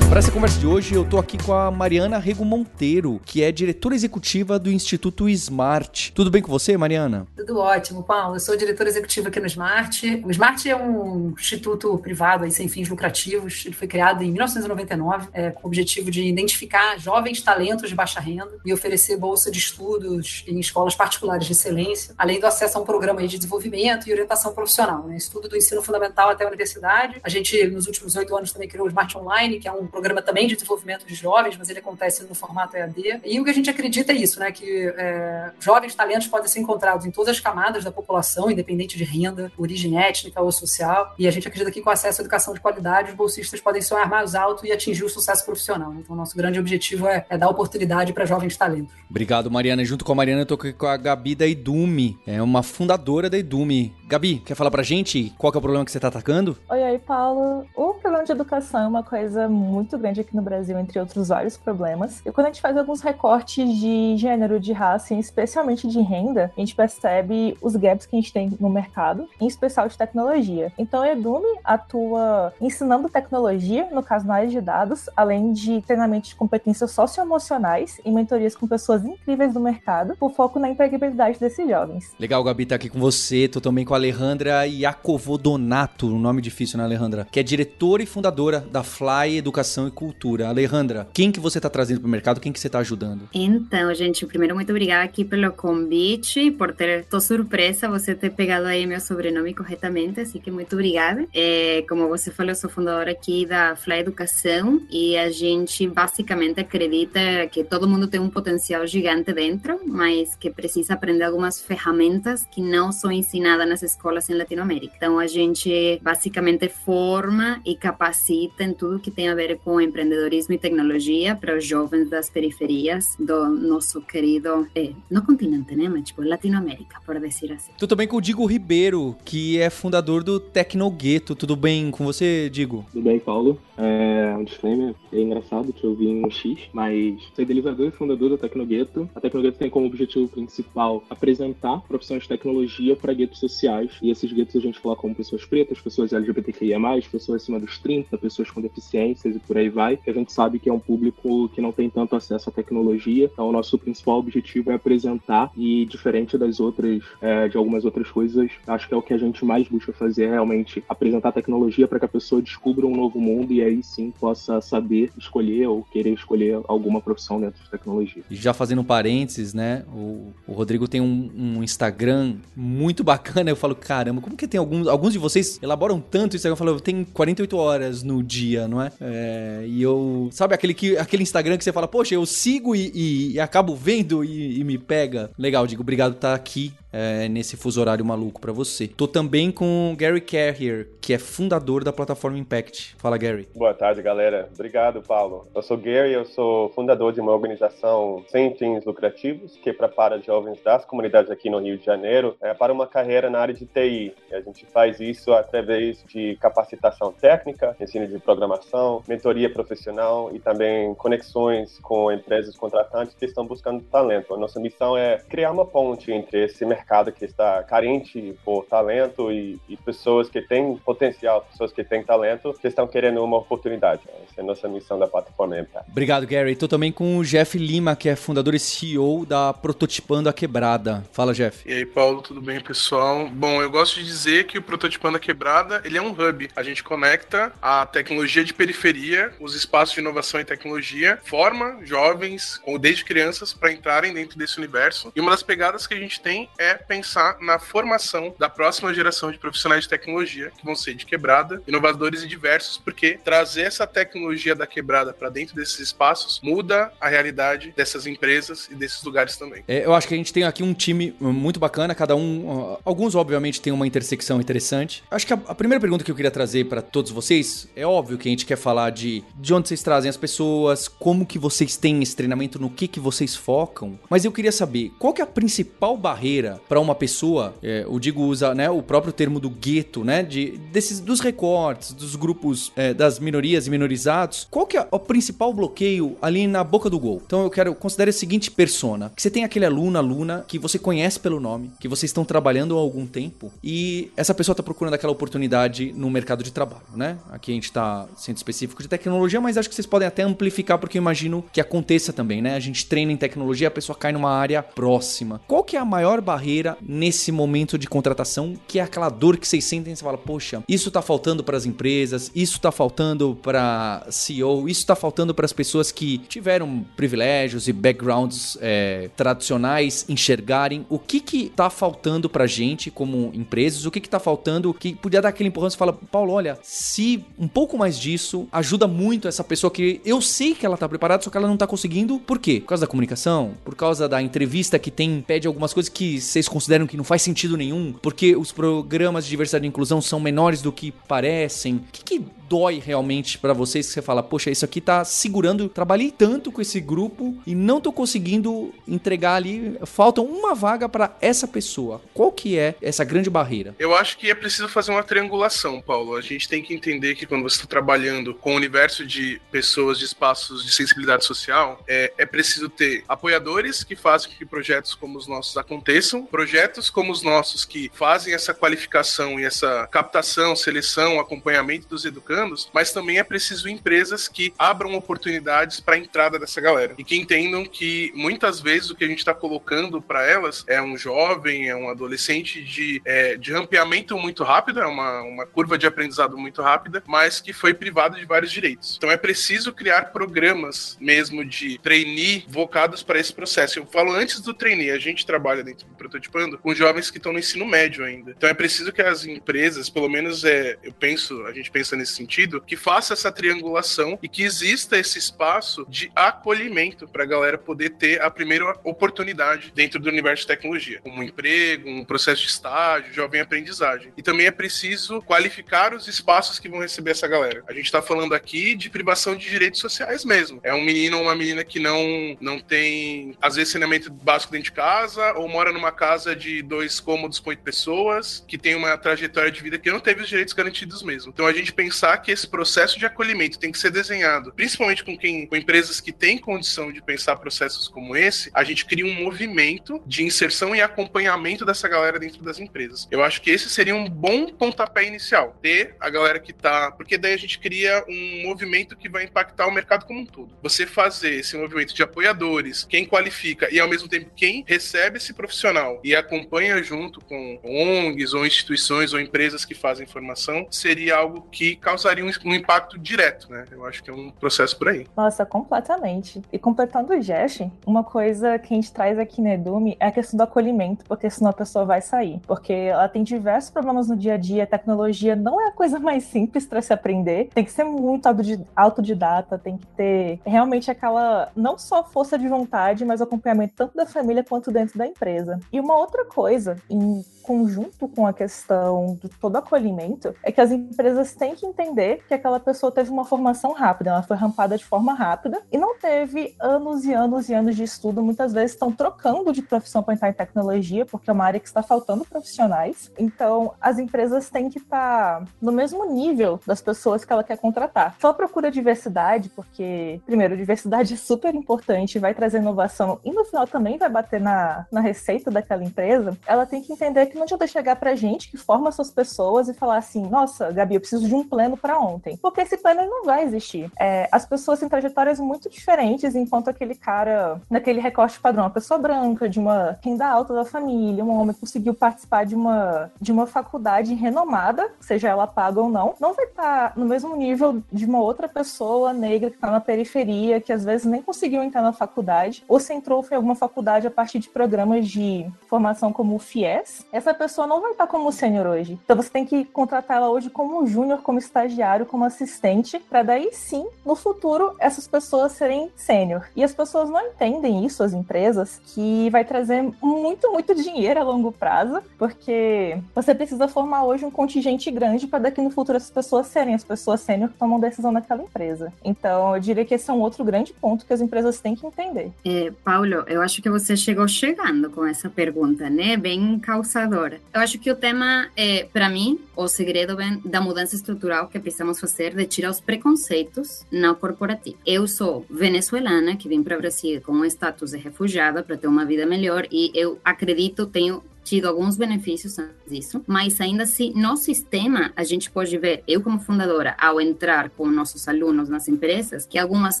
Para 0.10 0.18
essa 0.18 0.32
conversa 0.32 0.58
de 0.58 0.66
hoje, 0.66 0.92
eu 0.92 1.04
tô 1.04 1.18
aqui 1.20 1.38
com 1.38 1.52
a 1.52 1.70
Mariana 1.70 2.18
Rego 2.18 2.44
Monteiro, 2.44 3.20
que 3.24 3.44
é 3.44 3.52
diretora 3.52 3.94
executiva 3.94 4.58
do 4.58 4.68
Instituto 4.68 5.28
Smart. 5.28 6.12
Tudo 6.12 6.32
bem 6.32 6.42
com 6.42 6.50
você, 6.50 6.76
Mariana? 6.76 7.28
Tudo 7.36 7.60
ótimo, 7.60 8.02
Paulo. 8.02 8.34
Eu 8.34 8.40
sou 8.40 8.56
diretora 8.56 8.88
executiva 8.88 9.28
aqui 9.28 9.38
no 9.38 9.46
Smart. 9.46 10.20
O 10.24 10.30
Smart 10.32 10.68
é 10.68 10.74
um 10.74 11.32
instituto 11.38 11.96
privado 11.98 12.42
aí, 12.42 12.50
sem 12.50 12.66
fins 12.66 12.88
lucrativos. 12.88 13.64
Ele 13.64 13.72
foi 13.72 13.86
criado 13.86 14.24
em 14.24 14.32
1999 14.32 15.28
é, 15.32 15.50
com 15.50 15.62
o 15.62 15.66
objetivo 15.68 16.10
de 16.10 16.24
identificar 16.24 16.98
jovens 16.98 17.40
talentos 17.40 17.88
de 17.88 17.94
baixa 17.94 18.18
renda 18.18 18.58
e 18.66 18.72
oferecer 18.72 19.16
bolsa 19.16 19.48
de 19.48 19.60
estudos 19.60 20.42
em 20.48 20.58
escolas 20.58 20.96
particulares 20.96 21.46
de 21.46 21.52
excelência, 21.52 22.16
além 22.18 22.40
do 22.40 22.46
acesso 22.48 22.78
a 22.78 22.80
um 22.80 22.84
programa 22.84 23.24
de 23.24 23.36
desenvolvimento 23.36 24.08
e 24.08 24.12
orientação 24.12 24.52
profissional. 24.52 25.06
Né? 25.06 25.16
Estudo 25.16 25.48
do 25.48 25.56
ensino 25.56 25.80
fundamental 25.80 26.30
até 26.30 26.42
a 26.42 26.48
universidade. 26.48 27.20
A 27.22 27.28
gente, 27.28 27.64
nos 27.68 27.86
últimos 27.86 28.16
oito 28.16 28.36
anos, 28.36 28.50
também 28.50 28.68
criou 28.68 28.86
o 28.86 28.88
Smart 28.88 29.16
Online, 29.16 29.60
que 29.60 29.68
é 29.68 29.72
um 29.72 29.86
programa 29.86 29.99
também 30.22 30.46
de 30.46 30.54
desenvolvimento 30.54 31.06
de 31.06 31.14
jovens, 31.14 31.56
mas 31.56 31.68
ele 31.68 31.78
acontece 31.78 32.24
no 32.24 32.34
formato 32.34 32.76
EAD. 32.76 33.20
E 33.24 33.40
o 33.40 33.44
que 33.44 33.50
a 33.50 33.54
gente 33.54 33.70
acredita 33.70 34.12
é 34.12 34.16
isso, 34.16 34.40
né? 34.40 34.50
Que 34.50 34.92
é, 34.96 35.50
jovens 35.60 35.94
talentos 35.94 36.26
podem 36.26 36.48
ser 36.48 36.60
encontrados 36.60 37.06
em 37.06 37.10
todas 37.10 37.36
as 37.36 37.40
camadas 37.40 37.84
da 37.84 37.90
população, 37.90 38.50
independente 38.50 38.96
de 38.96 39.04
renda, 39.04 39.50
origem 39.56 39.98
étnica 39.98 40.40
ou 40.40 40.50
social. 40.52 41.14
E 41.18 41.26
a 41.26 41.30
gente 41.30 41.46
acredita 41.46 41.70
que 41.70 41.80
com 41.80 41.90
acesso 41.90 42.20
à 42.20 42.22
educação 42.22 42.54
de 42.54 42.60
qualidade, 42.60 43.10
os 43.10 43.16
bolsistas 43.16 43.60
podem 43.60 43.82
sonhar 43.82 44.08
mais 44.08 44.34
alto 44.34 44.66
e 44.66 44.72
atingir 44.72 45.04
o 45.04 45.08
sucesso 45.08 45.44
profissional. 45.44 45.94
Então, 45.94 46.16
nosso 46.16 46.36
grande 46.36 46.58
objetivo 46.58 47.06
é, 47.06 47.24
é 47.28 47.38
dar 47.38 47.48
oportunidade 47.48 48.12
para 48.12 48.24
jovens 48.24 48.56
talentos. 48.56 48.94
Obrigado, 49.08 49.50
Mariana. 49.50 49.84
Junto 49.84 50.04
com 50.04 50.12
a 50.12 50.14
Mariana, 50.14 50.42
eu 50.42 50.46
tô 50.46 50.54
aqui 50.54 50.72
com 50.72 50.86
a 50.86 50.96
Gabi 50.96 51.34
da 51.34 51.46
Idume, 51.46 52.18
é 52.26 52.40
uma 52.42 52.62
fundadora 52.62 53.28
da 53.28 53.38
Idume. 53.38 53.94
Gabi, 54.10 54.40
quer 54.44 54.56
falar 54.56 54.72
pra 54.72 54.82
gente 54.82 55.32
qual 55.38 55.52
é 55.54 55.56
o 55.56 55.60
problema 55.60 55.84
que 55.84 55.92
você 55.92 56.00
tá 56.00 56.08
atacando? 56.08 56.58
Oi, 56.68 56.82
oi, 56.82 56.98
Paulo. 56.98 57.64
O 57.76 57.94
problema 57.94 58.24
de 58.24 58.32
educação 58.32 58.80
é 58.80 58.88
uma 58.88 59.04
coisa 59.04 59.48
muito 59.48 59.96
grande 59.96 60.20
aqui 60.20 60.34
no 60.34 60.42
Brasil, 60.42 60.76
entre 60.80 60.98
outros 60.98 61.28
vários 61.28 61.56
problemas. 61.56 62.20
E 62.26 62.32
quando 62.32 62.48
a 62.48 62.50
gente 62.50 62.60
faz 62.60 62.76
alguns 62.76 63.02
recortes 63.02 63.72
de 63.78 64.16
gênero, 64.16 64.58
de 64.58 64.72
raça, 64.72 65.14
e 65.14 65.20
especialmente 65.20 65.86
de 65.86 66.00
renda, 66.00 66.50
a 66.56 66.60
gente 66.60 66.74
percebe 66.74 67.56
os 67.62 67.76
gaps 67.76 68.04
que 68.04 68.16
a 68.16 68.20
gente 68.20 68.32
tem 68.32 68.52
no 68.58 68.68
mercado, 68.68 69.28
em 69.40 69.46
especial 69.46 69.86
de 69.86 69.96
tecnologia. 69.96 70.72
Então, 70.76 71.02
a 71.02 71.12
Edume 71.12 71.46
atua 71.62 72.52
ensinando 72.60 73.08
tecnologia, 73.08 73.90
no 73.92 74.02
caso 74.02 74.26
na 74.26 74.34
área 74.34 74.48
de 74.48 74.60
dados, 74.60 75.08
além 75.16 75.52
de 75.52 75.82
treinamento 75.82 76.26
de 76.26 76.34
competências 76.34 76.90
socioemocionais 76.90 78.00
e 78.04 78.10
mentorias 78.10 78.56
com 78.56 78.66
pessoas 78.66 79.04
incríveis 79.04 79.54
do 79.54 79.60
mercado, 79.60 80.16
por 80.16 80.32
foco 80.32 80.58
na 80.58 80.68
empregabilidade 80.68 81.38
desses 81.38 81.68
jovens. 81.68 82.12
Legal, 82.18 82.42
Gabi, 82.42 82.66
tá 82.66 82.74
aqui 82.74 82.88
com 82.88 82.98
você. 82.98 83.46
Tô 83.46 83.60
também 83.60 83.84
com 83.84 83.94
a 83.94 83.99
Alejandra 84.00 84.66
Iacovodonato, 84.66 86.06
um 86.06 86.18
nome 86.18 86.40
difícil, 86.40 86.78
né, 86.78 86.84
Alejandra? 86.84 87.26
Que 87.30 87.38
é 87.38 87.42
diretora 87.42 88.02
e 88.02 88.06
fundadora 88.06 88.64
da 88.72 88.82
Fly 88.82 89.36
Educação 89.36 89.86
e 89.86 89.90
Cultura. 89.90 90.48
Alejandra, 90.48 91.06
quem 91.12 91.30
que 91.30 91.38
você 91.38 91.58
está 91.58 91.68
trazendo 91.68 92.00
para 92.00 92.08
o 92.08 92.10
mercado? 92.10 92.40
Quem 92.40 92.50
que 92.50 92.58
você 92.58 92.68
está 92.68 92.78
ajudando? 92.78 93.28
Então, 93.34 93.92
gente, 93.94 94.24
primeiro, 94.24 94.54
muito 94.54 94.70
obrigada 94.70 95.04
aqui 95.04 95.22
pelo 95.22 95.52
convite, 95.52 96.50
por 96.52 96.72
ter, 96.72 97.04
tô 97.04 97.20
surpresa 97.20 97.90
você 97.90 98.14
ter 98.14 98.30
pegado 98.30 98.66
aí 98.66 98.86
meu 98.86 99.00
sobrenome 99.00 99.52
corretamente, 99.52 100.20
assim 100.20 100.40
que 100.40 100.50
muito 100.50 100.72
obrigada. 100.72 101.26
É, 101.34 101.84
como 101.86 102.08
você 102.08 102.30
falou, 102.30 102.52
eu 102.52 102.56
sou 102.56 102.70
fundadora 102.70 103.10
aqui 103.10 103.44
da 103.44 103.76
Fly 103.76 103.98
Educação 103.98 104.80
e 104.90 105.18
a 105.18 105.30
gente 105.30 105.86
basicamente 105.86 106.58
acredita 106.58 107.20
que 107.52 107.62
todo 107.62 107.86
mundo 107.86 108.06
tem 108.06 108.18
um 108.18 108.30
potencial 108.30 108.86
gigante 108.86 109.30
dentro, 109.34 109.78
mas 109.86 110.34
que 110.34 110.48
precisa 110.48 110.94
aprender 110.94 111.24
algumas 111.24 111.60
ferramentas 111.60 112.46
que 112.50 112.62
não 112.62 112.90
são 112.92 113.12
ensinadas 113.12 113.68
nas 113.68 113.89
escolas 113.90 114.28
em 114.28 114.34
Latinoamérica. 114.34 114.94
Então, 114.96 115.18
a 115.18 115.26
gente 115.26 116.00
basicamente 116.02 116.68
forma 116.68 117.60
e 117.64 117.74
capacita 117.74 118.64
em 118.64 118.72
tudo 118.72 118.98
que 118.98 119.10
tem 119.10 119.28
a 119.28 119.34
ver 119.34 119.58
com 119.58 119.80
empreendedorismo 119.80 120.54
e 120.54 120.58
tecnologia 120.58 121.34
para 121.34 121.56
os 121.56 121.64
jovens 121.64 122.08
das 122.08 122.28
periferias 122.28 123.16
do 123.18 123.48
nosso 123.48 124.00
querido, 124.00 124.66
é, 124.74 124.90
no 125.10 125.22
continente, 125.22 125.74
né, 125.74 125.88
mas 125.88 126.04
tipo 126.04 126.22
Latinoamérica, 126.22 127.00
por 127.04 127.18
dizer 127.20 127.52
assim. 127.52 127.72
Tô 127.78 127.86
também 127.86 128.06
com 128.06 128.16
o 128.16 128.20
Digo 128.20 128.44
Ribeiro, 128.46 129.16
que 129.24 129.58
é 129.58 129.70
fundador 129.70 130.22
do 130.22 130.38
Tecnogueto. 130.38 131.34
Tudo 131.34 131.56
bem 131.56 131.90
com 131.90 132.04
você, 132.04 132.50
Digo? 132.50 132.84
Tudo 132.92 133.02
bem, 133.02 133.18
Paulo. 133.18 133.58
É 133.76 134.34
um 134.36 134.44
disclaimer, 134.44 134.94
é 135.12 135.20
engraçado 135.20 135.72
que 135.72 135.84
eu 135.84 135.94
vim 135.94 136.20
no 136.20 136.30
X, 136.30 136.58
mas 136.72 137.22
sou 137.34 137.42
idealizador 137.42 137.88
e 137.88 137.90
fundador 137.90 138.30
da 138.30 138.36
Tecnogueto. 138.36 139.08
A 139.14 139.20
Tecnogueto 139.20 139.58
tem 139.58 139.70
como 139.70 139.86
objetivo 139.86 140.28
principal 140.28 141.02
apresentar 141.08 141.80
profissões 141.88 142.22
de 142.22 142.28
tecnologia 142.28 142.94
para 142.94 143.14
guetos 143.14 143.38
sociais, 143.38 143.79
e 144.02 144.10
esses 144.10 144.32
guetos 144.32 144.56
a 144.56 144.60
gente 144.60 144.80
coloca 144.80 145.02
como 145.02 145.14
pessoas 145.14 145.44
pretas, 145.44 145.80
pessoas 145.80 146.12
LGBTQIA+, 146.12 146.78
pessoas 147.10 147.42
acima 147.42 147.58
dos 147.58 147.78
30, 147.78 148.16
pessoas 148.18 148.50
com 148.50 148.60
deficiências 148.60 149.36
e 149.36 149.38
por 149.38 149.56
aí 149.56 149.68
vai, 149.68 149.98
a 150.06 150.12
gente 150.12 150.32
sabe 150.32 150.58
que 150.58 150.68
é 150.68 150.72
um 150.72 150.78
público 150.78 151.48
que 151.50 151.60
não 151.60 151.72
tem 151.72 151.88
tanto 151.88 152.16
acesso 152.16 152.48
à 152.48 152.52
tecnologia, 152.52 153.30
então 153.32 153.48
o 153.48 153.52
nosso 153.52 153.78
principal 153.78 154.18
objetivo 154.18 154.70
é 154.70 154.74
apresentar 154.74 155.50
e 155.56 155.84
diferente 155.86 156.36
das 156.36 156.60
outras, 156.60 157.02
é, 157.20 157.48
de 157.48 157.56
algumas 157.56 157.84
outras 157.84 158.10
coisas, 158.10 158.50
acho 158.66 158.88
que 158.88 158.94
é 158.94 158.96
o 158.96 159.02
que 159.02 159.14
a 159.14 159.18
gente 159.18 159.44
mais 159.44 159.68
busca 159.68 159.92
fazer, 159.92 160.24
é 160.24 160.30
realmente 160.30 160.82
apresentar 160.88 161.32
tecnologia 161.32 161.86
para 161.86 161.98
que 161.98 162.04
a 162.04 162.08
pessoa 162.08 162.42
descubra 162.42 162.86
um 162.86 162.96
novo 162.96 163.20
mundo 163.20 163.52
e 163.52 163.62
aí 163.62 163.82
sim 163.82 164.10
possa 164.10 164.60
saber 164.60 165.10
escolher 165.16 165.66
ou 165.66 165.82
querer 165.84 166.12
escolher 166.12 166.60
alguma 166.68 167.00
profissão 167.00 167.40
dentro 167.40 167.62
de 167.62 167.70
tecnologia. 167.70 168.22
E 168.30 168.34
já 168.34 168.52
fazendo 168.52 168.82
parênteses, 168.84 169.54
né, 169.54 169.84
o, 169.92 170.32
o 170.46 170.52
Rodrigo 170.52 170.88
tem 170.88 171.00
um, 171.00 171.30
um, 171.36 171.62
Instagram 171.62 172.36
muito 172.56 173.04
bacana, 173.04 173.50
eu 173.50 173.56
falo, 173.56 173.69
caramba, 173.74 174.20
como 174.20 174.36
que 174.36 174.46
tem 174.46 174.58
alguns, 174.58 174.86
alguns 174.86 175.12
de 175.12 175.18
vocês 175.18 175.58
elaboram 175.62 176.00
tanto 176.00 176.36
Instagram, 176.36 176.52
eu 176.52 176.56
falo, 176.56 176.80
tem 176.80 177.04
48 177.04 177.56
horas 177.56 178.02
no 178.02 178.22
dia, 178.22 178.66
não 178.66 178.82
é? 178.82 178.92
é 179.00 179.64
e 179.66 179.82
eu, 179.82 180.28
sabe 180.32 180.54
aquele, 180.54 180.74
que, 180.74 180.96
aquele 180.96 181.22
Instagram 181.22 181.56
que 181.56 181.64
você 181.64 181.72
fala, 181.72 181.88
poxa, 181.88 182.14
eu 182.14 182.24
sigo 182.26 182.74
e, 182.74 182.90
e, 182.94 183.32
e 183.32 183.40
acabo 183.40 183.74
vendo 183.74 184.24
e, 184.24 184.60
e, 184.60 184.64
me 184.64 184.78
pega. 184.78 185.30
Legal, 185.38 185.66
digo, 185.66 185.82
obrigado 185.82 186.12
por 186.12 186.18
estar 186.18 186.34
aqui 186.34 186.72
é, 186.92 187.28
nesse 187.28 187.56
fuso 187.56 187.80
horário 187.80 188.04
maluco 188.04 188.40
para 188.40 188.52
você. 188.52 188.88
Tô 188.88 189.06
também 189.06 189.50
com 189.50 189.92
o 189.92 189.96
Gary 189.96 190.20
Carrier, 190.20 190.88
que 191.00 191.12
é 191.12 191.18
fundador 191.18 191.84
da 191.84 191.92
plataforma 191.92 192.38
Impact. 192.38 192.96
Fala, 192.98 193.16
Gary. 193.16 193.48
Boa 193.54 193.74
tarde, 193.74 194.02
galera. 194.02 194.48
Obrigado, 194.52 195.02
Paulo. 195.02 195.46
Eu 195.54 195.62
sou 195.62 195.76
Gary, 195.76 196.12
eu 196.12 196.24
sou 196.24 196.70
fundador 196.70 197.12
de 197.12 197.20
uma 197.20 197.32
organização 197.32 198.24
sem 198.28 198.54
fins 198.56 198.84
lucrativos 198.84 199.56
que 199.62 199.72
prepara 199.72 200.20
jovens 200.20 200.60
das 200.62 200.84
comunidades 200.84 201.30
aqui 201.30 201.48
no 201.48 201.58
Rio 201.58 201.78
de 201.78 201.84
Janeiro 201.84 202.36
é, 202.40 202.54
para 202.54 202.72
uma 202.72 202.86
carreira 202.86 203.30
na 203.30 203.38
área 203.38 203.49
de 203.52 203.66
TI. 203.66 204.14
E 204.30 204.34
a 204.34 204.40
gente 204.40 204.66
faz 204.66 205.00
isso 205.00 205.32
através 205.32 206.02
de 206.04 206.36
capacitação 206.36 207.12
técnica, 207.12 207.76
ensino 207.80 208.06
de 208.06 208.18
programação, 208.18 209.02
mentoria 209.06 209.50
profissional 209.50 210.30
e 210.34 210.38
também 210.38 210.94
conexões 210.94 211.78
com 211.80 212.10
empresas 212.10 212.56
contratantes 212.56 213.14
que 213.14 213.24
estão 213.24 213.46
buscando 213.46 213.82
talento. 213.84 214.34
A 214.34 214.38
nossa 214.38 214.60
missão 214.60 214.96
é 214.96 215.18
criar 215.28 215.50
uma 215.50 215.64
ponte 215.64 216.12
entre 216.12 216.44
esse 216.44 216.64
mercado 216.64 216.80
mercado 216.80 217.12
que 217.12 217.24
está 217.24 217.62
carente 217.62 218.34
por 218.44 218.64
talento 218.66 219.30
e, 219.30 219.58
e, 219.68 219.76
pessoas 219.76 220.28
que 220.28 220.40
têm 220.40 220.76
potencial, 220.76 221.42
pessoas 221.50 221.72
que 221.72 221.84
têm 221.84 222.02
talento, 222.02 222.52
que 222.60 222.66
estão 222.66 222.86
querendo 222.86 223.22
uma 223.22 223.38
oportunidade. 223.38 224.02
Essa 224.24 224.40
é 224.40 224.42
a 224.42 224.46
nossa 224.46 224.68
missão 224.68 224.98
da 224.98 225.06
plataforma 225.06 225.58
Impact. 225.58 225.90
Obrigado, 225.90 226.26
Gary. 226.26 226.52
Estou 226.52 226.68
também 226.68 226.90
com 226.90 227.18
o 227.18 227.24
Jeff 227.24 227.56
Lima, 227.56 227.94
que 227.94 228.08
é 228.08 228.16
fundador 228.16 228.54
e 228.54 228.58
CEO 228.58 229.24
da 229.24 229.52
Prototipando 229.52 230.28
a 230.28 230.32
Quebrada. 230.32 231.04
Fala, 231.12 231.32
Jeff. 231.32 231.68
E 231.68 231.72
aí, 231.72 231.86
Paulo, 231.86 232.22
tudo 232.22 232.40
bem, 232.40 232.60
pessoal? 232.60 233.28
Bom, 233.40 233.60
eu 233.60 233.70
gosto 233.70 233.96
de 233.96 234.04
dizer 234.04 234.46
que 234.46 234.58
o 234.58 234.62
Prototipando 234.62 235.16
a 235.16 235.20
Quebrada, 235.20 235.82
ele 235.84 235.98
é 235.98 236.02
um 236.02 236.10
hub. 236.10 236.48
A 236.54 236.62
gente 236.62 236.82
conecta 236.82 237.52
a 237.60 237.84
tecnologia 237.86 238.44
de 238.44 238.54
periferia, 238.54 239.32
os 239.40 239.54
espaços 239.54 239.94
de 239.94 240.00
inovação 240.00 240.40
e 240.40 240.44
tecnologia, 240.44 241.18
forma 241.24 241.78
jovens, 241.82 242.60
ou 242.64 242.78
desde 242.78 243.04
crianças, 243.04 243.52
para 243.52 243.72
entrarem 243.72 244.14
dentro 244.14 244.38
desse 244.38 244.58
universo. 244.58 245.12
E 245.14 245.20
uma 245.20 245.30
das 245.32 245.42
pegadas 245.42 245.86
que 245.86 245.94
a 245.94 245.98
gente 245.98 246.20
tem 246.20 246.48
é 246.58 246.70
é 246.70 246.74
pensar 246.74 247.38
na 247.40 247.58
formação 247.58 248.34
da 248.38 248.48
próxima 248.48 248.94
geração 248.94 249.32
de 249.32 249.38
profissionais 249.38 249.84
de 249.84 249.88
tecnologia, 249.88 250.52
que 250.56 250.64
vão 250.64 250.76
ser 250.76 250.94
de 250.94 251.04
quebrada, 251.04 251.60
inovadores 251.66 252.22
e 252.22 252.28
diversos, 252.28 252.78
porque 252.78 253.18
trazer 253.24 253.62
essa 253.62 253.86
tecnologia 253.86 254.54
da 254.54 254.66
quebrada 254.66 255.12
para 255.12 255.28
dentro 255.28 255.56
desses 255.56 255.80
espaços 255.80 256.40
muda 256.42 256.92
a 257.00 257.08
realidade 257.08 257.72
dessas 257.76 258.06
empresas 258.06 258.68
e 258.70 258.74
desses 258.74 259.02
lugares 259.02 259.36
também. 259.36 259.64
É, 259.66 259.84
eu 259.84 259.94
acho 259.94 260.06
que 260.06 260.14
a 260.14 260.16
gente 260.16 260.32
tem 260.32 260.44
aqui 260.44 260.62
um 260.62 260.72
time 260.72 261.14
muito 261.18 261.58
bacana, 261.58 261.94
cada 261.94 262.14
um. 262.14 262.78
Alguns, 262.84 263.14
obviamente, 263.30 263.60
tem 263.60 263.72
uma 263.72 263.86
intersecção 263.86 264.40
interessante. 264.40 265.04
Acho 265.10 265.26
que 265.26 265.32
a, 265.32 265.38
a 265.46 265.54
primeira 265.54 265.80
pergunta 265.80 266.04
que 266.04 266.10
eu 266.10 266.14
queria 266.16 266.30
trazer 266.30 266.64
para 266.64 266.82
todos 266.82 267.12
vocês 267.12 267.68
é 267.76 267.86
óbvio 267.86 268.18
que 268.18 268.28
a 268.28 268.30
gente 268.30 268.44
quer 268.44 268.56
falar 268.56 268.90
de 268.90 269.22
de 269.38 269.54
onde 269.54 269.68
vocês 269.68 269.82
trazem 269.82 270.08
as 270.08 270.16
pessoas, 270.16 270.88
como 270.88 271.24
que 271.24 271.38
vocês 271.38 271.76
têm 271.76 272.02
esse 272.02 272.16
treinamento, 272.16 272.60
no 272.60 272.68
que 272.68 272.88
que 272.88 272.98
vocês 272.98 273.36
focam. 273.36 273.98
Mas 274.08 274.24
eu 274.24 274.32
queria 274.32 274.50
saber 274.50 274.92
qual 274.98 275.12
que 275.12 275.20
é 275.20 275.24
a 275.24 275.26
principal 275.26 275.96
barreira 275.96 276.60
para 276.68 276.80
uma 276.80 276.94
pessoa. 276.94 277.54
É, 277.62 277.84
o 277.88 278.00
Digo 278.00 278.22
usa 278.22 278.54
né, 278.54 278.68
o 278.68 278.82
próprio 278.82 279.12
termo 279.12 279.38
do 279.38 279.48
gueto, 279.48 280.04
né? 280.04 280.22
De, 280.22 280.58
desses, 280.72 280.98
dos 280.98 281.20
recortes, 281.20 281.92
dos 281.92 282.16
grupos 282.16 282.72
é, 282.74 282.92
das 282.92 283.18
minorias 283.18 283.66
e 283.66 283.70
minorizados. 283.70 284.48
Qual 284.50 284.66
que 284.66 284.76
é 284.76 284.86
o 284.90 284.98
principal 284.98 285.54
bloqueio 285.54 286.16
ali 286.20 286.46
na 286.46 286.64
boca 286.64 286.90
do 286.90 286.98
gol? 286.98 287.22
Então 287.24 287.42
eu 287.42 287.50
quero 287.50 287.74
considerar 287.74 288.10
a 288.10 288.12
seguinte 288.12 288.50
persona: 288.50 289.12
que 289.14 289.22
você 289.22 289.30
tem 289.30 289.44
aquele 289.44 289.66
aluno, 289.66 289.98
aluna 289.98 290.44
que 290.48 290.58
você 290.58 290.78
conhece 290.78 291.20
pelo 291.20 291.38
nome, 291.38 291.70
que 291.78 291.88
vocês 291.88 292.10
estão 292.10 292.24
trabalhando 292.24 292.76
há 292.76 292.80
algum 292.80 293.06
tempo 293.06 293.19
e 293.62 294.10
essa 294.16 294.32
pessoa 294.32 294.52
está 294.52 294.62
procurando 294.62 294.94
aquela 294.94 295.12
oportunidade 295.12 295.92
no 295.92 296.08
mercado 296.10 296.42
de 296.42 296.52
trabalho, 296.52 296.82
né? 296.94 297.18
Aqui 297.30 297.50
a 297.50 297.54
gente 297.54 297.64
está 297.64 298.08
sendo 298.16 298.36
específico 298.36 298.82
de 298.82 298.88
tecnologia, 298.88 299.40
mas 299.40 299.58
acho 299.58 299.68
que 299.68 299.74
vocês 299.74 299.86
podem 299.86 300.06
até 300.06 300.22
amplificar 300.22 300.78
porque 300.78 300.98
eu 300.98 301.02
imagino 301.02 301.44
que 301.52 301.60
aconteça 301.60 302.12
também, 302.12 302.40
né? 302.40 302.54
A 302.54 302.60
gente 302.60 302.86
treina 302.86 303.12
em 303.12 303.16
tecnologia, 303.16 303.68
a 303.68 303.70
pessoa 303.70 303.96
cai 303.96 304.12
numa 304.12 304.30
área 304.30 304.62
próxima. 304.62 305.40
Qual 305.46 305.64
que 305.64 305.76
é 305.76 305.80
a 305.80 305.84
maior 305.84 306.20
barreira 306.20 306.76
nesse 306.80 307.32
momento 307.32 307.76
de 307.76 307.86
contratação, 307.86 308.54
que 308.68 308.78
é 308.78 308.82
aquela 308.82 309.08
dor 309.08 309.36
que 309.36 309.46
vocês 309.46 309.64
sentem 309.64 309.94
você 309.94 310.04
fala, 310.04 310.18
poxa, 310.18 310.62
isso 310.68 310.90
tá 310.90 311.02
faltando 311.02 311.42
para 311.42 311.56
as 311.56 311.66
empresas, 311.66 312.30
isso 312.34 312.60
tá 312.60 312.70
faltando 312.70 313.36
para 313.42 314.06
CEO, 314.10 314.68
isso 314.68 314.86
tá 314.86 314.94
faltando 314.94 315.34
para 315.34 315.44
as 315.44 315.52
pessoas 315.52 315.90
que 315.90 316.18
tiveram 316.18 316.84
privilégios 316.96 317.68
e 317.68 317.72
backgrounds 317.72 318.56
é, 318.60 319.10
tradicionais 319.16 320.04
enxergarem 320.08 320.86
o 320.88 320.98
que 320.98 321.20
que 321.20 321.50
tá 321.50 321.70
faltando 321.70 322.28
pra 322.28 322.46
gente 322.46 322.90
como 322.90 323.09
empresas, 323.34 323.86
o 323.86 323.90
que 323.90 324.00
que 324.00 324.08
tá 324.08 324.18
faltando 324.18 324.72
que 324.74 324.94
podia 324.94 325.20
dar 325.20 325.28
aquele 325.28 325.48
empurrão 325.48 325.68
e 325.68 325.76
fala, 325.76 325.92
Paulo, 325.92 326.32
olha, 326.32 326.58
se 326.62 327.24
um 327.38 327.48
pouco 327.48 327.76
mais 327.78 327.98
disso 327.98 328.48
ajuda 328.52 328.86
muito 328.86 329.28
essa 329.28 329.44
pessoa 329.44 329.70
que 329.70 330.00
eu 330.04 330.20
sei 330.20 330.54
que 330.54 330.64
ela 330.64 330.76
tá 330.76 330.88
preparada, 330.88 331.22
só 331.22 331.30
que 331.30 331.36
ela 331.36 331.48
não 331.48 331.56
tá 331.56 331.66
conseguindo. 331.66 332.18
Por 332.18 332.38
quê? 332.38 332.60
Por 332.60 332.68
causa 332.68 332.82
da 332.82 332.90
comunicação, 332.90 333.54
por 333.64 333.74
causa 333.74 334.08
da 334.08 334.20
entrevista 334.22 334.78
que 334.78 334.90
tem, 334.90 335.22
pede 335.26 335.46
algumas 335.46 335.72
coisas 335.72 335.88
que 335.88 336.20
vocês 336.20 336.48
consideram 336.48 336.86
que 336.86 336.96
não 336.96 337.04
faz 337.04 337.22
sentido 337.22 337.56
nenhum, 337.56 337.92
porque 337.92 338.36
os 338.36 338.52
programas 338.52 339.24
de 339.24 339.30
diversidade 339.30 339.64
e 339.64 339.68
inclusão 339.68 340.00
são 340.00 340.20
menores 340.20 340.62
do 340.62 340.72
que 340.72 340.92
parecem. 341.06 341.76
O 341.76 341.82
que, 341.92 342.04
que 342.04 342.39
dói 342.50 342.82
realmente 342.84 343.38
para 343.38 343.52
vocês 343.52 343.86
que 343.86 343.92
você 343.92 344.02
fala, 344.02 344.24
poxa, 344.24 344.50
isso 344.50 344.64
aqui 344.64 344.80
tá 344.80 345.04
segurando, 345.04 345.68
trabalhei 345.68 346.10
tanto 346.10 346.50
com 346.50 346.60
esse 346.60 346.80
grupo 346.80 347.40
e 347.46 347.54
não 347.54 347.80
tô 347.80 347.92
conseguindo 347.92 348.74
entregar 348.88 349.36
ali, 349.36 349.78
falta 349.86 350.20
uma 350.20 350.52
vaga 350.52 350.88
para 350.88 351.16
essa 351.20 351.46
pessoa. 351.46 352.02
Qual 352.12 352.32
que 352.32 352.58
é 352.58 352.74
essa 352.82 353.04
grande 353.04 353.30
barreira? 353.30 353.76
Eu 353.78 353.94
acho 353.94 354.18
que 354.18 354.28
é 354.28 354.34
preciso 354.34 354.68
fazer 354.68 354.90
uma 354.90 355.04
triangulação, 355.04 355.80
Paulo. 355.80 356.16
A 356.16 356.20
gente 356.20 356.48
tem 356.48 356.60
que 356.60 356.74
entender 356.74 357.14
que 357.14 357.24
quando 357.24 357.44
você 357.44 357.54
está 357.54 357.68
trabalhando 357.68 358.34
com 358.34 358.52
o 358.52 358.56
universo 358.56 359.06
de 359.06 359.40
pessoas 359.52 359.96
de 359.96 360.06
espaços 360.06 360.64
de 360.64 360.72
sensibilidade 360.72 361.24
social, 361.24 361.80
é, 361.86 362.12
é 362.18 362.26
preciso 362.26 362.68
ter 362.68 363.04
apoiadores 363.08 363.84
que 363.84 363.94
fazem 363.94 364.28
que 364.36 364.44
projetos 364.44 364.96
como 364.96 365.16
os 365.16 365.28
nossos 365.28 365.56
aconteçam, 365.56 366.26
projetos 366.26 366.90
como 366.90 367.12
os 367.12 367.22
nossos 367.22 367.64
que 367.64 367.92
fazem 367.94 368.34
essa 368.34 368.52
qualificação 368.52 369.38
e 369.38 369.44
essa 369.44 369.86
captação, 369.86 370.56
seleção, 370.56 371.20
acompanhamento 371.20 371.86
dos 371.86 372.04
educantes 372.04 372.39
mas 372.72 372.92
também 372.92 373.18
é 373.18 373.24
preciso 373.24 373.68
empresas 373.68 374.28
que 374.28 374.52
abram 374.58 374.94
oportunidades 374.94 375.80
para 375.80 375.94
a 375.94 375.98
entrada 375.98 376.38
dessa 376.38 376.60
galera 376.60 376.94
e 376.98 377.04
que 377.04 377.16
entendam 377.16 377.64
que 377.64 378.12
muitas 378.14 378.60
vezes 378.60 378.90
o 378.90 378.94
que 378.94 379.04
a 379.04 379.08
gente 379.08 379.18
está 379.18 379.34
colocando 379.34 380.00
para 380.00 380.26
elas 380.26 380.64
é 380.66 380.80
um 380.80 380.96
jovem, 380.96 381.68
é 381.68 381.76
um 381.76 381.88
adolescente 381.88 382.62
de, 382.62 383.00
é, 383.04 383.36
de 383.36 383.52
rampeamento 383.52 384.16
muito 384.18 384.44
rápido, 384.44 384.80
é 384.80 384.86
uma, 384.86 385.22
uma 385.22 385.46
curva 385.46 385.76
de 385.76 385.86
aprendizado 385.86 386.36
muito 386.36 386.62
rápida, 386.62 387.02
mas 387.06 387.40
que 387.40 387.52
foi 387.52 387.74
privado 387.74 388.16
de 388.16 388.24
vários 388.24 388.52
direitos. 388.52 388.96
Então 388.96 389.10
é 389.10 389.16
preciso 389.16 389.72
criar 389.72 390.12
programas 390.12 390.96
mesmo 391.00 391.44
de 391.44 391.78
trainee 391.78 392.44
vocados 392.48 393.02
para 393.02 393.18
esse 393.18 393.32
processo. 393.32 393.78
Eu 393.78 393.86
falo 393.86 394.12
antes 394.12 394.40
do 394.40 394.54
trainee, 394.54 394.90
a 394.90 394.98
gente 394.98 395.26
trabalha 395.26 395.62
dentro 395.62 395.86
do 395.86 395.94
Prototipando 395.94 396.58
com 396.58 396.74
jovens 396.74 397.10
que 397.10 397.18
estão 397.18 397.32
no 397.32 397.38
ensino 397.38 397.66
médio 397.66 398.04
ainda. 398.04 398.32
Então 398.36 398.48
é 398.48 398.54
preciso 398.54 398.92
que 398.92 399.02
as 399.02 399.24
empresas, 399.24 399.88
pelo 399.88 400.08
menos 400.08 400.44
é, 400.44 400.78
eu 400.82 400.92
penso, 400.92 401.44
a 401.46 401.52
gente 401.52 401.70
pensa 401.70 401.96
nesse 401.96 402.14
sentido, 402.14 402.29
sentido, 402.30 402.60
que 402.60 402.76
faça 402.76 403.12
essa 403.12 403.32
triangulação 403.32 404.16
e 404.22 404.28
que 404.28 404.44
exista 404.44 404.96
esse 404.96 405.18
espaço 405.18 405.84
de 405.88 406.12
acolhimento 406.14 407.08
para 407.08 407.24
a 407.24 407.26
galera 407.26 407.58
poder 407.58 407.90
ter 407.90 408.22
a 408.22 408.30
primeira 408.30 408.78
oportunidade 408.84 409.72
dentro 409.74 409.98
do 409.98 410.08
universo 410.08 410.42
de 410.42 410.46
tecnologia, 410.46 411.00
como 411.02 411.20
um 411.20 411.22
emprego, 411.24 411.90
um 411.90 412.04
processo 412.04 412.42
de 412.42 412.48
estágio, 412.48 413.12
jovem 413.12 413.40
aprendizagem. 413.40 414.12
E 414.16 414.22
também 414.22 414.46
é 414.46 414.50
preciso 414.52 415.20
qualificar 415.22 415.92
os 415.92 416.06
espaços 416.06 416.60
que 416.60 416.68
vão 416.68 416.80
receber 416.80 417.10
essa 417.10 417.26
galera. 417.26 417.64
A 417.66 417.72
gente 417.72 417.86
está 417.86 418.00
falando 418.00 418.32
aqui 418.32 418.76
de 418.76 418.88
privação 418.88 419.34
de 419.34 419.48
direitos 419.48 419.80
sociais 419.80 420.24
mesmo. 420.24 420.60
É 420.62 420.72
um 420.72 420.82
menino 420.82 421.16
ou 421.16 421.24
uma 421.24 421.34
menina 421.34 421.64
que 421.64 421.80
não, 421.80 422.36
não 422.40 422.60
tem, 422.60 423.36
às 423.42 423.56
vezes, 423.56 423.72
saneamento 423.72 424.10
básico 424.12 424.52
dentro 424.52 424.66
de 424.66 424.72
casa, 424.72 425.32
ou 425.34 425.48
mora 425.48 425.72
numa 425.72 425.90
casa 425.90 426.36
de 426.36 426.62
dois 426.62 427.00
cômodos 427.00 427.40
com 427.40 427.50
oito 427.50 427.62
pessoas, 427.62 428.44
que 428.46 428.56
tem 428.56 428.76
uma 428.76 428.96
trajetória 428.96 429.50
de 429.50 429.60
vida 429.60 429.78
que 429.78 429.90
não 429.90 429.98
teve 429.98 430.22
os 430.22 430.28
direitos 430.28 430.54
garantidos 430.54 431.02
mesmo. 431.02 431.32
Então 431.32 431.46
a 431.46 431.52
gente 431.52 431.72
pensar 431.72 432.09
que 432.18 432.30
esse 432.30 432.46
processo 432.46 432.98
de 432.98 433.06
acolhimento 433.06 433.58
tem 433.58 433.72
que 433.72 433.78
ser 433.78 433.90
desenhado, 433.90 434.52
principalmente 434.52 435.04
com 435.04 435.16
quem, 435.16 435.46
com 435.46 435.56
empresas 435.56 436.00
que 436.00 436.12
têm 436.12 436.38
condição 436.38 436.92
de 436.92 437.02
pensar 437.02 437.36
processos 437.36 437.88
como 437.88 438.16
esse, 438.16 438.50
a 438.54 438.64
gente 438.64 438.84
cria 438.84 439.06
um 439.06 439.14
movimento 439.14 440.02
de 440.06 440.22
inserção 440.24 440.74
e 440.74 440.80
acompanhamento 440.80 441.64
dessa 441.64 441.88
galera 441.88 442.18
dentro 442.18 442.42
das 442.42 442.58
empresas. 442.58 443.08
Eu 443.10 443.22
acho 443.22 443.40
que 443.40 443.50
esse 443.50 443.68
seria 443.68 443.94
um 443.94 444.08
bom 444.08 444.46
pontapé 444.46 445.04
inicial, 445.04 445.56
ter 445.62 445.96
a 446.00 446.10
galera 446.10 446.38
que 446.38 446.52
tá, 446.52 446.90
porque 446.92 447.16
daí 447.16 447.34
a 447.34 447.38
gente 447.38 447.58
cria 447.58 448.04
um 448.08 448.42
movimento 448.42 448.96
que 448.96 449.08
vai 449.08 449.24
impactar 449.24 449.66
o 449.66 449.70
mercado 449.70 450.04
como 450.04 450.20
um 450.20 450.26
todo. 450.26 450.56
Você 450.62 450.86
fazer 450.86 451.34
esse 451.34 451.56
movimento 451.56 451.94
de 451.94 452.02
apoiadores, 452.02 452.84
quem 452.84 453.04
qualifica 453.04 453.68
e 453.72 453.78
ao 453.78 453.88
mesmo 453.88 454.08
tempo 454.08 454.30
quem 454.34 454.64
recebe 454.66 455.18
esse 455.18 455.32
profissional 455.32 456.00
e 456.04 456.14
acompanha 456.14 456.82
junto 456.82 457.20
com 457.20 457.60
ONGs 457.64 458.34
ou 458.34 458.46
instituições 458.46 459.12
ou 459.12 459.20
empresas 459.20 459.64
que 459.64 459.74
fazem 459.74 460.06
formação, 460.06 460.66
seria 460.70 461.16
algo 461.16 461.48
que 461.50 461.76
causaria 461.76 461.99
causaria 462.00 462.24
um, 462.24 462.30
um, 462.46 462.54
impacto 462.54 462.98
direto, 462.98 463.50
né? 463.50 463.64
Eu 463.70 463.84
acho 463.84 464.02
que 464.02 464.10
é 464.10 464.12
um 464.12 464.30
processo 464.30 464.76
por 464.78 464.88
aí. 464.88 465.06
Nossa, 465.16 465.44
completamente. 465.44 466.40
E 466.50 466.58
completando 466.58 467.12
o 467.12 467.20
Jesh, 467.20 467.62
uma 467.86 468.02
coisa 468.02 468.58
que 468.58 468.72
a 468.72 468.76
gente 468.76 468.92
traz 468.92 469.18
aqui 469.18 469.42
na 469.42 469.54
Edume 469.54 469.96
é 470.00 470.06
a 470.06 470.12
questão 470.12 470.38
do 470.38 470.42
acolhimento, 470.42 471.04
porque 471.04 471.28
senão 471.28 471.50
a 471.50 471.54
pessoa 471.54 471.84
vai 471.84 472.00
sair. 472.00 472.40
Porque 472.46 472.72
ela 472.72 473.08
tem 473.08 473.22
diversos 473.22 473.70
problemas 473.70 474.08
no 474.08 474.16
dia 474.16 474.34
a 474.34 474.36
dia, 474.36 474.64
a 474.64 474.66
tecnologia 474.66 475.36
não 475.36 475.60
é 475.60 475.68
a 475.68 475.72
coisa 475.72 475.98
mais 476.00 476.24
simples 476.24 476.66
para 476.66 476.80
se 476.80 476.92
aprender, 476.92 477.50
tem 477.54 477.64
que 477.64 477.72
ser 477.72 477.84
muito 477.84 478.26
autodidata, 478.74 479.58
tem 479.58 479.76
que 479.76 479.86
ter 479.88 480.40
realmente 480.46 480.90
aquela, 480.90 481.50
não 481.54 481.78
só 481.78 482.02
força 482.02 482.38
de 482.38 482.48
vontade, 482.48 483.04
mas 483.04 483.20
acompanhamento 483.20 483.74
tanto 483.76 483.96
da 483.96 484.06
família 484.06 484.42
quanto 484.42 484.70
dentro 484.70 484.98
da 484.98 485.06
empresa. 485.06 485.60
E 485.72 485.78
uma 485.78 485.96
outra 485.96 486.24
coisa, 486.24 486.76
em 486.88 487.22
conjunto 487.42 488.08
com 488.08 488.26
a 488.26 488.32
questão 488.32 489.18
do 489.20 489.28
todo 489.28 489.56
acolhimento, 489.56 490.34
é 490.42 490.52
que 490.52 490.60
as 490.60 490.70
empresas 490.70 491.34
têm 491.34 491.54
que 491.54 491.66
entender 491.66 491.89
que 491.94 492.34
aquela 492.34 492.60
pessoa 492.60 492.92
teve 492.92 493.10
uma 493.10 493.24
formação 493.24 493.72
rápida, 493.72 494.10
ela 494.10 494.22
foi 494.22 494.36
rampada 494.36 494.76
de 494.76 494.84
forma 494.84 495.14
rápida 495.14 495.60
e 495.70 495.78
não 495.78 495.98
teve 495.98 496.54
anos 496.60 497.04
e 497.04 497.12
anos 497.12 497.48
e 497.48 497.54
anos 497.54 497.76
de 497.76 497.84
estudo. 497.84 498.22
Muitas 498.22 498.52
vezes 498.52 498.72
estão 498.72 498.92
trocando 498.92 499.52
de 499.52 499.62
profissão 499.62 500.02
para 500.02 500.14
entrar 500.14 500.28
em 500.30 500.32
tecnologia, 500.32 501.04
porque 501.04 501.30
é 501.30 501.32
uma 501.32 501.44
área 501.44 501.60
que 501.60 501.66
está 501.66 501.82
faltando 501.82 502.24
profissionais. 502.24 503.10
Então, 503.18 503.74
as 503.80 503.98
empresas 503.98 504.50
têm 504.50 504.68
que 504.68 504.78
estar 504.78 505.44
no 505.60 505.72
mesmo 505.72 506.04
nível 506.04 506.60
das 506.66 506.80
pessoas 506.80 507.24
que 507.24 507.32
ela 507.32 507.44
quer 507.44 507.58
contratar. 507.58 508.16
Só 508.20 508.32
procura 508.32 508.70
diversidade, 508.70 509.48
porque, 509.50 510.20
primeiro, 510.26 510.56
diversidade 510.56 511.14
é 511.14 511.16
super 511.16 511.54
importante, 511.54 512.18
vai 512.18 512.34
trazer 512.34 512.58
inovação 512.58 513.20
e 513.24 513.32
no 513.32 513.44
final 513.44 513.66
também 513.66 513.98
vai 513.98 514.08
bater 514.08 514.40
na, 514.40 514.86
na 514.90 515.00
receita 515.00 515.50
daquela 515.50 515.84
empresa. 515.84 516.36
Ela 516.46 516.66
tem 516.66 516.82
que 516.82 516.92
entender 516.92 517.26
que 517.26 517.34
não 517.34 517.42
adianta 517.42 517.66
chegar 517.66 517.96
pra 517.96 518.14
gente 518.14 518.50
que 518.50 518.56
forma 518.56 518.88
essas 518.88 519.10
pessoas 519.10 519.68
e 519.68 519.74
falar 519.74 519.98
assim: 519.98 520.26
nossa, 520.26 520.70
Gabi, 520.70 520.94
eu 520.94 521.00
preciso 521.00 521.26
de 521.26 521.34
um 521.34 521.46
plano 521.46 521.76
para 521.80 521.98
ontem. 521.98 522.36
Porque 522.36 522.60
esse 522.60 522.76
plano 522.76 523.02
não 523.04 523.24
vai 523.24 523.44
existir. 523.44 523.90
É, 523.98 524.28
as 524.30 524.46
pessoas 524.46 524.78
têm 524.80 524.88
trajetórias 524.88 525.40
muito 525.40 525.68
diferentes, 525.68 526.34
enquanto 526.34 526.68
aquele 526.68 526.94
cara, 526.94 527.60
naquele 527.68 528.00
recorte 528.00 528.38
padrão, 528.40 528.64
uma 528.64 528.70
pessoa 528.70 528.98
branca, 528.98 529.48
de 529.48 529.58
uma 529.58 529.98
renda 530.02 530.26
alta 530.26 530.54
da 530.54 530.64
família, 530.64 531.24
um 531.24 531.30
homem 531.30 531.54
conseguiu 531.54 531.94
participar 531.94 532.44
de 532.44 532.54
uma, 532.54 533.10
de 533.20 533.32
uma 533.32 533.46
faculdade 533.46 534.14
renomada, 534.14 534.90
seja 535.00 535.28
ela 535.28 535.46
paga 535.46 535.80
ou 535.80 535.88
não, 535.88 536.14
não 536.20 536.34
vai 536.34 536.46
estar 536.46 536.92
no 536.96 537.06
mesmo 537.06 537.34
nível 537.36 537.82
de 537.90 538.04
uma 538.04 538.20
outra 538.20 538.48
pessoa 538.48 539.12
negra 539.12 539.50
que 539.50 539.56
está 539.56 539.70
na 539.70 539.80
periferia, 539.80 540.60
que 540.60 540.72
às 540.72 540.84
vezes 540.84 541.06
nem 541.06 541.22
conseguiu 541.22 541.62
entrar 541.62 541.82
na 541.82 541.92
faculdade, 541.92 542.64
ou 542.68 542.78
se 542.78 542.92
entrou 542.92 543.24
em 543.30 543.34
alguma 543.34 543.54
faculdade 543.54 544.06
a 544.06 544.10
partir 544.10 544.38
de 544.38 544.48
programas 544.48 545.08
de 545.08 545.50
formação 545.68 546.12
como 546.12 546.34
o 546.34 546.38
FIES, 546.38 547.06
essa 547.12 547.32
pessoa 547.32 547.66
não 547.66 547.80
vai 547.80 547.92
estar 547.92 548.06
como 548.06 548.32
sênior 548.32 548.66
hoje. 548.66 548.98
Então 549.04 549.16
você 549.16 549.30
tem 549.30 549.44
que 549.44 549.64
contratar 549.64 550.18
ela 550.18 550.28
hoje 550.28 550.50
como 550.50 550.86
júnior, 550.86 551.22
como 551.22 551.38
estagiário, 551.38 551.69
como 552.06 552.24
assistente, 552.24 552.98
para 552.98 553.22
daí 553.22 553.50
sim, 553.52 553.86
no 554.04 554.14
futuro, 554.14 554.74
essas 554.78 555.06
pessoas 555.06 555.52
serem 555.52 555.90
sênior. 555.96 556.46
E 556.56 556.64
as 556.64 556.72
pessoas 556.72 557.08
não 557.08 557.20
entendem 557.20 557.84
isso, 557.84 558.02
as 558.02 558.12
empresas, 558.12 558.80
que 558.86 559.28
vai 559.30 559.44
trazer 559.44 559.82
muito, 560.02 560.50
muito 560.52 560.74
dinheiro 560.74 561.20
a 561.20 561.22
longo 561.22 561.52
prazo, 561.52 562.00
porque 562.18 562.98
você 563.14 563.34
precisa 563.34 563.68
formar 563.68 564.04
hoje 564.04 564.24
um 564.24 564.30
contingente 564.30 564.90
grande 564.90 565.26
para 565.26 565.40
daqui 565.40 565.60
no 565.60 565.70
futuro 565.70 565.96
essas 565.96 566.10
pessoas 566.10 566.46
serem 566.46 566.74
as 566.74 566.84
pessoas 566.84 567.20
sênior 567.20 567.50
que 567.50 567.58
tomam 567.58 567.80
decisão 567.80 568.12
naquela 568.12 568.42
empresa. 568.42 568.92
Então, 569.04 569.54
eu 569.54 569.60
diria 569.60 569.84
que 569.84 569.94
esse 569.94 570.10
é 570.10 570.12
um 570.12 570.20
outro 570.20 570.44
grande 570.44 570.72
ponto 570.72 571.04
que 571.04 571.12
as 571.12 571.20
empresas 571.20 571.60
têm 571.60 571.74
que 571.74 571.86
entender. 571.86 572.32
É, 572.44 572.72
Paulo, 572.84 573.24
eu 573.26 573.42
acho 573.42 573.62
que 573.62 573.70
você 573.70 573.96
chegou 573.96 574.26
chegando 574.28 574.90
com 574.90 575.04
essa 575.04 575.28
pergunta, 575.28 575.88
né? 575.88 576.16
Bem 576.16 576.58
causadora. 576.58 577.40
Eu 577.52 577.60
acho 577.60 577.78
que 577.78 577.90
o 577.90 577.96
tema 577.96 578.48
é, 578.56 578.84
para 578.84 579.08
mim, 579.08 579.38
o 579.56 579.68
segredo 579.68 580.16
da 580.44 580.60
mudança 580.60 580.94
estrutural 580.94 581.48
que 581.48 581.58
precisamos 581.60 582.00
fazer 582.00 582.34
de 582.34 582.46
tirar 582.46 582.70
os 582.70 582.80
preconceitos 582.80 583.84
no 583.90 584.14
corporativo. 584.14 584.76
Eu 584.86 585.06
sou 585.06 585.44
venezuelana, 585.48 586.36
que 586.36 586.48
vim 586.48 586.62
para 586.62 586.76
o 586.76 586.80
Brasil 586.80 587.20
com 587.20 587.32
um 587.32 587.44
status 587.44 587.92
de 587.92 587.98
refugiada 587.98 588.62
para 588.62 588.76
ter 588.76 588.86
uma 588.86 589.04
vida 589.04 589.26
melhor 589.26 589.66
e 589.70 589.90
eu 589.94 590.18
acredito, 590.24 590.86
tenho 590.86 591.22
tido 591.50 591.66
alguns 591.66 591.96
benefícios 591.96 592.56
disso, 592.86 593.24
mas 593.26 593.60
ainda 593.60 593.82
assim, 593.82 594.12
no 594.14 594.36
sistema, 594.36 595.12
a 595.16 595.24
gente 595.24 595.50
pode 595.50 595.76
ver, 595.78 596.04
eu 596.06 596.22
como 596.22 596.38
fundadora, 596.38 596.94
ao 596.96 597.20
entrar 597.20 597.70
com 597.70 597.88
nossos 597.88 598.28
alunos 598.28 598.68
nas 598.68 598.86
empresas, 598.86 599.46
que 599.46 599.58
algumas 599.58 600.00